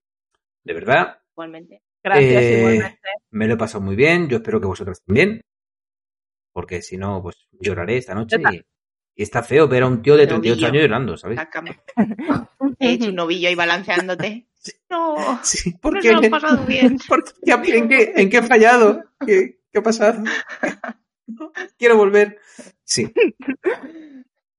De 0.64 0.74
verdad. 0.74 1.18
Igualmente. 1.32 1.82
Gracias, 2.02 2.42
Eh, 2.42 2.58
igualmente. 2.58 2.98
Me 3.30 3.46
lo 3.46 3.54
he 3.54 3.56
pasado 3.56 3.82
muy 3.84 3.96
bien, 3.96 4.28
yo 4.28 4.38
espero 4.38 4.60
que 4.60 4.66
vosotros 4.66 5.02
también. 5.04 5.40
Porque 6.52 6.82
si 6.82 6.96
no, 6.96 7.22
pues 7.22 7.48
lloraré 7.52 7.96
esta 7.96 8.14
noche. 8.14 8.36
Y, 8.52 8.62
y 9.16 9.22
está 9.22 9.42
feo 9.42 9.68
ver 9.68 9.84
a 9.84 9.86
un 9.86 10.02
tío 10.02 10.16
de 10.16 10.26
38 10.26 10.54
Novillo. 10.54 10.66
años 10.68 10.82
llorando, 10.82 11.16
¿sabes? 11.16 11.38
He 12.78 12.92
hecho 12.92 13.08
un 13.08 13.14
novillo 13.14 13.48
ahí 13.48 13.54
balanceándote. 13.54 14.48
No, 14.88 15.40
Sí, 15.42 15.72
¿por 15.72 16.02
no 16.02 16.12
lo 16.12 16.18
han 16.20 16.30
pasado 16.30 16.64
bien. 16.64 16.96
¿En, 17.66 17.86
qué, 17.88 18.12
¿En 18.16 18.30
qué 18.30 18.38
he 18.38 18.42
fallado? 18.42 19.02
¿Qué, 19.26 19.60
qué 19.70 19.78
ha 19.78 19.82
pasado? 19.82 20.22
No, 21.26 21.52
Quiero 21.78 21.98
volver. 21.98 22.38
Sí. 22.82 23.12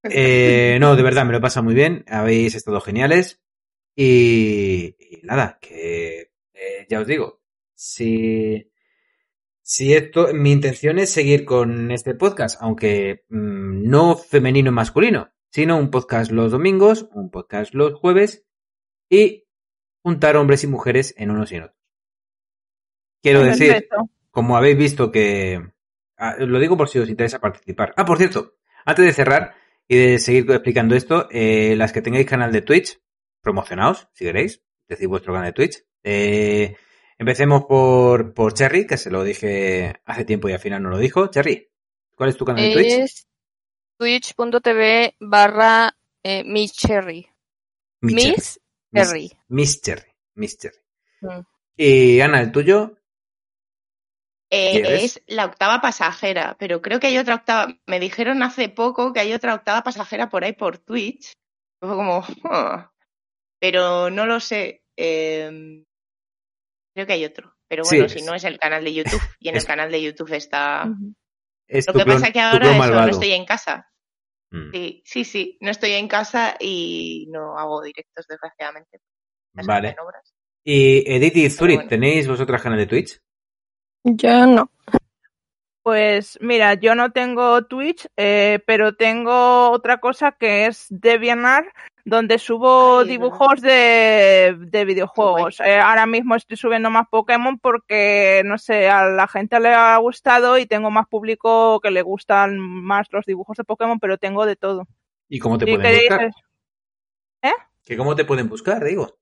Eh, 0.09 0.77
no, 0.79 0.95
de 0.95 1.03
verdad, 1.03 1.25
me 1.25 1.31
lo 1.31 1.37
he 1.37 1.41
pasado 1.41 1.63
muy 1.63 1.73
bien. 1.73 2.05
Habéis 2.07 2.55
estado 2.55 2.81
geniales. 2.81 3.41
Y, 3.95 4.95
y 4.99 5.21
nada, 5.23 5.57
que 5.61 6.31
eh, 6.53 6.85
ya 6.89 6.99
os 6.99 7.07
digo, 7.07 7.41
si, 7.73 8.71
si 9.61 9.93
esto, 9.93 10.33
mi 10.33 10.51
intención 10.51 10.99
es 10.99 11.09
seguir 11.11 11.45
con 11.45 11.91
este 11.91 12.13
podcast, 12.13 12.57
aunque 12.61 13.23
mm, 13.29 13.87
no 13.87 14.17
femenino 14.17 14.69
y 14.69 14.73
masculino, 14.73 15.31
sino 15.49 15.77
un 15.77 15.91
podcast 15.91 16.31
los 16.31 16.51
domingos, 16.51 17.07
un 17.13 17.29
podcast 17.31 17.73
los 17.73 17.93
jueves 17.93 18.45
y 19.09 19.45
juntar 20.03 20.35
hombres 20.37 20.63
y 20.63 20.67
mujeres 20.67 21.15
en 21.17 21.31
unos 21.31 21.51
y 21.51 21.55
en 21.55 21.63
otros. 21.63 21.79
Quiero 23.21 23.43
decir, 23.43 23.71
Perfecto. 23.71 24.09
como 24.29 24.57
habéis 24.57 24.77
visto 24.77 25.11
que... 25.11 25.71
ah, 26.17 26.35
lo 26.39 26.59
digo 26.59 26.77
por 26.77 26.89
si 26.89 26.99
os 26.99 27.09
interesa 27.09 27.39
participar. 27.39 27.93
Ah, 27.97 28.05
por 28.05 28.17
cierto, 28.17 28.55
antes 28.85 29.05
de 29.05 29.13
cerrar 29.13 29.55
y 29.87 29.97
de 29.97 30.19
seguir 30.19 30.49
explicando 30.49 30.95
esto, 30.95 31.27
eh, 31.31 31.75
las 31.75 31.93
que 31.93 32.01
tengáis 32.01 32.25
canal 32.25 32.51
de 32.51 32.61
Twitch, 32.61 32.99
promocionaos, 33.41 34.07
si 34.13 34.25
queréis, 34.25 34.63
decid 34.87 35.07
vuestro 35.07 35.33
canal 35.33 35.49
de 35.49 35.53
Twitch. 35.53 35.83
Eh, 36.03 36.75
empecemos 37.17 37.65
por, 37.65 38.33
por 38.33 38.53
Cherry, 38.53 38.87
que 38.87 38.97
se 38.97 39.11
lo 39.11 39.23
dije 39.23 39.93
hace 40.05 40.25
tiempo 40.25 40.49
y 40.49 40.53
al 40.53 40.59
final 40.59 40.81
no 40.83 40.89
lo 40.89 40.97
dijo. 40.97 41.27
Cherry, 41.27 41.69
¿cuál 42.15 42.29
es 42.29 42.37
tu 42.37 42.45
canal 42.45 42.63
de 42.63 42.73
Twitch? 42.73 42.91
Es 42.91 43.27
twitch.tv 43.97 45.15
barra 45.19 45.95
eh, 46.23 46.43
Cherry. 46.69 47.27
Miss 48.01 48.59
Cherry. 48.93 49.31
Miss 49.47 49.81
Cherry. 49.81 50.11
Miss 50.35 50.57
Cherry. 50.57 50.77
Mm. 51.21 51.41
Y 51.77 52.21
Ana, 52.21 52.41
el 52.41 52.51
tuyo. 52.51 52.97
Eh, 54.51 55.03
es 55.03 55.23
la 55.27 55.45
octava 55.45 55.81
pasajera, 55.81 56.55
pero 56.59 56.81
creo 56.81 56.99
que 56.99 57.07
hay 57.07 57.17
otra 57.17 57.35
octava. 57.35 57.73
Me 57.87 57.99
dijeron 57.99 58.43
hace 58.43 58.69
poco 58.69 59.11
que 59.11 59.19
hay 59.19 59.33
otra 59.33 59.55
octava 59.55 59.81
pasajera 59.83 60.29
por 60.29 60.43
ahí 60.43 60.53
por 60.53 60.77
Twitch. 60.77 61.33
Fue 61.79 61.89
como, 61.89 62.23
pero 63.59 64.09
no 64.09 64.25
lo 64.25 64.39
sé. 64.39 64.83
eh, 64.97 65.83
creo 66.95 67.05
que 67.07 67.13
hay 67.13 67.25
otro. 67.25 67.53
Pero 67.67 67.83
Sí, 67.83 67.95
bueno, 67.97 68.05
es- 68.05 68.13
si 68.13 68.21
no 68.21 68.33
es 68.35 68.43
el 68.45 68.57
canal 68.59 68.83
de 68.83 68.93
YouTube. 68.93 69.21
Y 69.39 69.49
en 69.49 69.55
es- 69.57 69.63
el 69.63 69.67
canal 69.67 69.91
de 69.91 70.01
YouTube 70.01 70.31
está. 70.33 70.87
Es 71.67 71.87
Lo 71.87 71.93
que 71.93 71.99
clon- 71.99 72.13
pasa 72.13 72.27
es 72.27 72.33
que 72.33 72.39
ahora 72.39 72.71
eso, 72.77 72.93
no 72.95 73.07
estoy 73.07 73.31
en 73.33 73.45
casa. 73.45 73.91
Mm, 74.51 74.71
Sí, 74.71 75.01
sí, 75.05 75.25
sí, 75.25 75.57
no 75.61 75.71
estoy 75.71 75.91
en 75.93 76.07
casa 76.07 76.55
y 76.59 77.25
no 77.29 77.57
hago 77.57 77.81
directos, 77.81 78.25
desgraciadamente. 78.27 78.99
Vale. 79.53 79.95
Y 80.63 81.11
Edith 81.11 81.35
y 81.37 81.49
Zuri, 81.49 81.75
bueno. 81.75 81.89
¿tenéis 81.89 82.27
vosotras 82.27 82.61
canal 82.61 82.77
de 82.79 82.85
Twitch? 82.87 83.19
Yo 84.07 84.45
no. 84.45 84.69
Pues 85.81 86.37
mira, 86.41 86.75
yo 86.75 86.93
no 86.95 87.11
tengo 87.11 87.63
Twitch, 87.65 88.07
eh, 88.17 88.59
pero 88.65 88.95
tengo 88.95 89.71
otra 89.71 89.99
cosa 89.99 90.31
que 90.31 90.67
es 90.67 90.85
DeviantArt, 90.89 91.67
donde 92.05 92.37
subo 92.37 92.99
Ay, 92.99 93.03
es 93.03 93.09
dibujos 93.09 93.61
de, 93.61 94.55
de 94.59 94.85
videojuegos. 94.85 95.59
Eh, 95.59 95.79
ahora 95.79 96.05
mismo 96.05 96.35
estoy 96.35 96.55
subiendo 96.57 96.91
más 96.91 97.07
Pokémon 97.09 97.57
porque, 97.57 98.43
no 98.45 98.59
sé, 98.59 98.89
a 98.89 99.05
la 99.05 99.27
gente 99.27 99.59
le 99.59 99.69
ha 99.69 99.97
gustado 99.97 100.57
y 100.59 100.67
tengo 100.67 100.91
más 100.91 101.07
público 101.07 101.79
que 101.81 101.89
le 101.89 102.03
gustan 102.03 102.59
más 102.59 103.07
los 103.11 103.25
dibujos 103.25 103.57
de 103.57 103.63
Pokémon, 103.63 103.99
pero 103.99 104.19
tengo 104.19 104.45
de 104.45 104.55
todo. 104.55 104.87
¿Y 105.29 105.39
cómo 105.39 105.57
te 105.57 105.65
pueden 105.65 105.81
queréis, 105.81 106.09
buscar? 106.09 106.31
¿Eh? 107.41 107.53
¿Que 107.83 107.97
¿Cómo 107.97 108.15
te 108.15 108.25
pueden 108.25 108.49
buscar, 108.49 108.83
digo? 108.83 109.17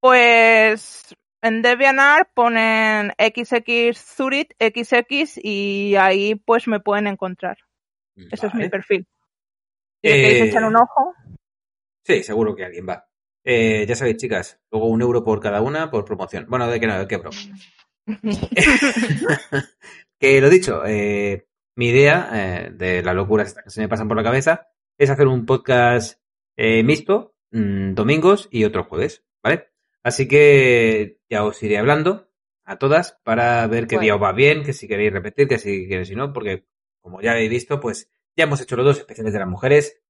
Pues 0.00 1.14
en 1.42 1.62
DeviantArt 1.62 2.30
ponen 2.34 3.12
XXZurit, 3.18 4.52
XX 4.58 5.38
y 5.42 5.94
ahí 5.96 6.34
pues 6.34 6.68
me 6.68 6.80
pueden 6.80 7.06
encontrar. 7.06 7.58
Ese 8.16 8.46
es 8.48 8.54
mi 8.54 8.60
Vale. 8.60 8.70
perfil. 8.70 9.06
Si 10.02 10.08
Eh, 10.10 10.14
queréis 10.22 10.42
echar 10.50 10.64
un 10.64 10.76
ojo. 10.76 11.14
Sí, 12.04 12.22
seguro 12.22 12.54
que 12.54 12.64
alguien 12.64 12.86
va. 12.88 13.06
Eh, 13.44 13.86
ya 13.88 13.96
sabéis, 13.96 14.16
chicas, 14.18 14.60
luego 14.70 14.88
un 14.88 15.00
euro 15.00 15.24
por 15.24 15.40
cada 15.40 15.60
una 15.62 15.90
por 15.90 16.04
promoción. 16.04 16.46
Bueno, 16.48 16.66
de 16.68 16.78
que 16.80 16.86
no, 16.86 16.98
de 16.98 17.06
que 17.08 17.16
bro. 17.16 17.30
que 20.18 20.40
lo 20.40 20.50
dicho, 20.50 20.82
eh, 20.86 21.46
mi 21.76 21.88
idea 21.88 22.28
eh, 22.32 22.70
de 22.72 23.02
las 23.02 23.14
locuras 23.14 23.54
que 23.54 23.70
se 23.70 23.80
me 23.80 23.88
pasan 23.88 24.08
por 24.08 24.16
la 24.16 24.22
cabeza 24.24 24.68
es 24.98 25.08
hacer 25.10 25.26
un 25.26 25.46
podcast 25.46 26.20
eh, 26.56 26.82
mixto, 26.82 27.34
mm, 27.52 27.94
domingos 27.94 28.48
y 28.50 28.64
otros 28.64 28.86
jueves, 28.88 29.24
¿vale? 29.42 29.69
Así 30.02 30.26
que 30.28 31.18
ya 31.28 31.44
os 31.44 31.62
iré 31.62 31.78
hablando 31.78 32.28
a 32.64 32.78
todas 32.78 33.18
para 33.24 33.66
ver 33.66 33.86
qué 33.86 33.96
Bueno. 33.96 34.04
día 34.04 34.14
os 34.16 34.22
va 34.22 34.32
bien, 34.32 34.62
que 34.64 34.72
si 34.72 34.88
queréis 34.88 35.12
repetir, 35.12 35.48
que 35.48 35.58
si 35.58 35.86
queréis 35.88 36.08
si 36.08 36.14
no, 36.14 36.32
porque 36.32 36.64
como 37.00 37.20
ya 37.20 37.32
habéis 37.32 37.50
visto, 37.50 37.80
pues 37.80 38.10
ya 38.36 38.44
hemos 38.44 38.60
hecho 38.60 38.76
los 38.76 38.86
dos 38.86 38.98
especiales 38.98 39.32
de 39.32 39.38
las 39.40 39.48
mujeres. 39.48 40.00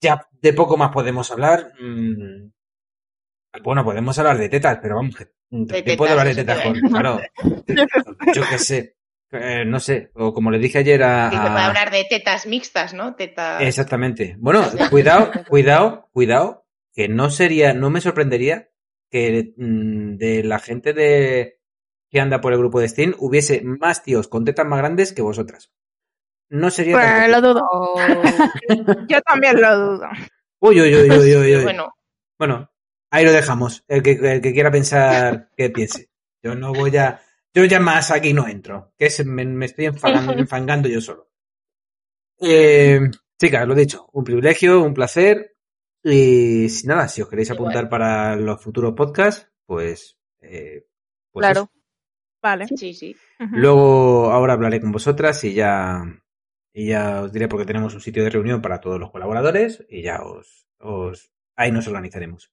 Ya 0.00 0.26
de 0.32 0.52
poco 0.52 0.76
más 0.76 0.90
podemos 0.92 1.30
hablar. 1.30 1.72
mm, 1.80 2.50
bueno, 3.62 3.84
podemos 3.84 4.18
hablar 4.18 4.38
de 4.38 4.48
tetas, 4.48 4.78
pero 4.80 4.96
vamos, 4.96 5.14
también 5.50 5.96
puedo 5.98 6.12
hablar 6.12 6.28
de 6.28 6.34
tetas 6.34 6.60
con, 6.62 6.80
claro, 6.80 7.20
yo 8.34 8.42
qué 8.48 8.58
sé, 8.58 8.96
eh, 9.32 9.64
no 9.66 9.78
sé, 9.78 10.10
o 10.14 10.32
como 10.32 10.50
le 10.50 10.58
dije 10.58 10.78
ayer 10.78 11.02
a, 11.02 11.28
Sí, 11.30 11.36
se 11.36 11.42
puede 11.42 11.58
a- 11.58 11.66
hablar 11.66 11.90
de 11.90 12.04
tetas 12.08 12.46
mixtas, 12.46 12.94
¿no? 12.94 13.14
Tetas. 13.14 13.60
Exactamente. 13.62 14.36
Bueno, 14.38 14.64
cuidado, 14.90 15.30
cuidado, 15.48 16.08
cuidado, 16.12 16.66
que 16.94 17.08
no 17.08 17.28
sería, 17.30 17.74
no 17.74 17.90
me 17.90 18.00
sorprendería 18.00 18.70
que 19.12 19.52
mm, 19.56 20.16
de 20.16 20.42
la 20.42 20.58
gente 20.58 20.92
de 20.94 21.60
que 22.10 22.20
anda 22.20 22.40
por 22.40 22.52
el 22.52 22.58
grupo 22.58 22.80
de 22.80 22.88
Steam 22.88 23.14
hubiese 23.18 23.62
más 23.62 24.02
tíos 24.02 24.26
con 24.26 24.44
tetas 24.44 24.66
más 24.66 24.78
grandes 24.80 25.12
que 25.12 25.22
vosotras. 25.22 25.70
No 26.50 26.70
sería 26.70 26.98
tan 26.98 27.30
Pues, 27.30 27.42
lo 27.42 27.48
dudo. 27.54 27.68
Yo 29.08 29.20
también 29.22 29.60
lo 29.60 29.76
dudo. 29.78 30.08
Uy, 30.60 30.80
uy, 30.80 30.94
uy, 30.94 31.10
uy, 31.10 31.36
uy, 31.36 31.56
uy. 31.56 31.62
Bueno, 31.62 31.94
Bueno, 32.38 32.70
ahí 33.10 33.24
lo 33.24 33.32
dejamos. 33.32 33.84
El 33.88 34.02
que, 34.02 34.12
el 34.12 34.40
que 34.40 34.52
quiera 34.52 34.70
pensar 34.70 35.50
que 35.56 35.70
piense. 35.70 36.08
Yo 36.42 36.54
no 36.54 36.72
voy 36.72 36.96
a. 36.96 37.20
Yo 37.54 37.64
ya 37.66 37.80
más 37.80 38.10
aquí 38.10 38.32
no 38.32 38.48
entro. 38.48 38.92
Que 38.98 39.06
es- 39.06 39.24
me, 39.24 39.44
me 39.44 39.66
estoy 39.66 39.84
enfangando 40.36 40.88
yo 40.88 41.00
solo. 41.00 41.30
Eh, 42.40 43.00
chicas, 43.40 43.66
lo 43.66 43.74
dicho, 43.74 44.08
un 44.12 44.24
privilegio, 44.24 44.82
un 44.82 44.94
placer. 44.94 45.54
Y 46.04 46.68
si 46.68 46.86
nada, 46.86 47.06
si 47.08 47.22
os 47.22 47.28
queréis 47.28 47.50
apuntar 47.50 47.88
para 47.88 48.34
los 48.36 48.60
futuros 48.62 48.94
podcasts, 48.94 49.48
pues. 49.66 50.16
eh, 50.40 50.84
pues 51.30 51.44
claro. 51.44 51.60
eso. 51.62 51.70
Vale. 52.42 52.66
sí, 52.76 52.92
sí. 52.92 53.16
Luego, 53.52 54.30
ahora 54.32 54.54
hablaré 54.54 54.80
con 54.80 54.90
vosotras 54.92 55.42
y 55.44 55.54
ya. 55.54 56.02
Y 56.74 56.88
ya 56.88 57.22
os 57.22 57.32
diré 57.32 57.48
porque 57.48 57.66
tenemos 57.66 57.94
un 57.94 58.00
sitio 58.00 58.24
de 58.24 58.30
reunión 58.30 58.62
para 58.62 58.80
todos 58.80 58.98
los 58.98 59.10
colaboradores 59.10 59.84
y 59.88 60.02
ya 60.02 60.22
os. 60.22 60.66
os 60.78 61.30
ahí 61.54 61.70
nos 61.70 61.86
organizaremos. 61.86 62.50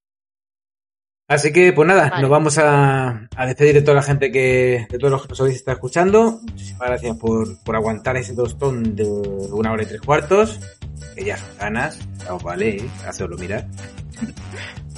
Así 1.27 1.53
que, 1.53 1.73
pues 1.73 1.88
nada, 1.88 2.09
Vale. 2.09 2.21
nos 2.23 2.31
vamos 2.31 2.57
a, 2.57 3.27
a 3.35 3.45
despedir 3.45 3.76
de 3.76 3.81
toda 3.84 3.95
la 3.95 4.01
gente 4.03 4.31
que, 4.31 4.88
de 4.89 4.97
todos 4.97 5.11
los 5.11 5.21
que 5.21 5.27
nos 5.30 5.41
habéis 5.41 5.57
estado 5.57 5.76
escuchando. 5.76 6.39
Muchísimas 6.41 6.88
gracias 6.89 7.17
por, 7.17 7.63
por 7.63 7.76
aguantar 7.76 8.17
ese 8.17 8.35
tostón 8.35 8.95
de 8.95 9.03
una 9.07 9.71
hora 9.71 9.84
y 9.84 9.85
tres 9.85 10.01
cuartos. 10.01 10.59
Son 10.99 11.57
ganas, 11.59 11.99
os 12.30 12.43
vale, 12.43 12.77
¿eh? 12.77 12.89
hacerlo 13.07 13.38
mirar. 13.38 13.67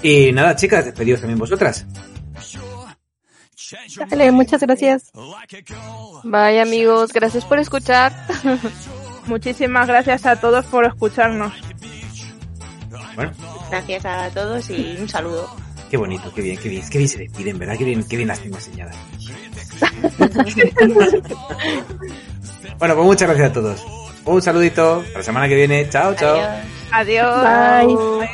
Y 0.02 0.32
nada, 0.32 0.56
chicas, 0.56 0.86
despedidos 0.86 1.22
también 1.22 1.40
vosotras. 1.40 1.86
Dale, 4.10 4.32
muchas 4.32 4.62
gracias. 4.62 5.12
Bye 6.24 6.62
amigos, 6.62 7.14
gracias 7.14 7.46
por 7.46 7.60
escuchar. 7.60 8.12
Muchísimas 9.28 9.88
gracias 9.88 10.26
a 10.26 10.40
todos 10.40 10.66
por 10.66 10.86
escucharnos. 10.86 11.54
Bueno, 13.16 13.32
Gracias 13.70 14.06
a 14.06 14.30
todos 14.32 14.70
y 14.70 14.98
un 15.00 15.08
saludo. 15.08 15.50
qué 15.90 15.98
bonito, 15.98 16.34
qué 16.34 16.42
bien, 16.42 16.58
qué 16.58 16.70
bien, 16.70 16.84
qué 16.90 16.98
bien 16.98 17.10
se 17.10 17.20
despiden, 17.20 17.60
¿verdad? 17.60 17.78
Qué 17.78 17.86
bien, 17.86 18.04
qué 18.04 18.18
bien 18.18 18.28
las 18.28 18.40
tengo 18.40 18.58
enseñadas. 18.58 18.96
bueno, 22.80 22.96
pues 22.96 23.06
muchas 23.06 23.30
gracias 23.30 23.50
a 23.50 23.54
todos. 23.54 23.86
Un 24.26 24.42
saludito, 24.42 25.04
para 25.08 25.20
la 25.20 25.24
semana 25.24 25.48
que 25.48 25.56
viene. 25.56 25.90
Chao, 25.90 26.14
chao. 26.16 26.38
Adiós. 26.92 27.28
Adiós. 27.42 28.20
Bye. 28.20 28.32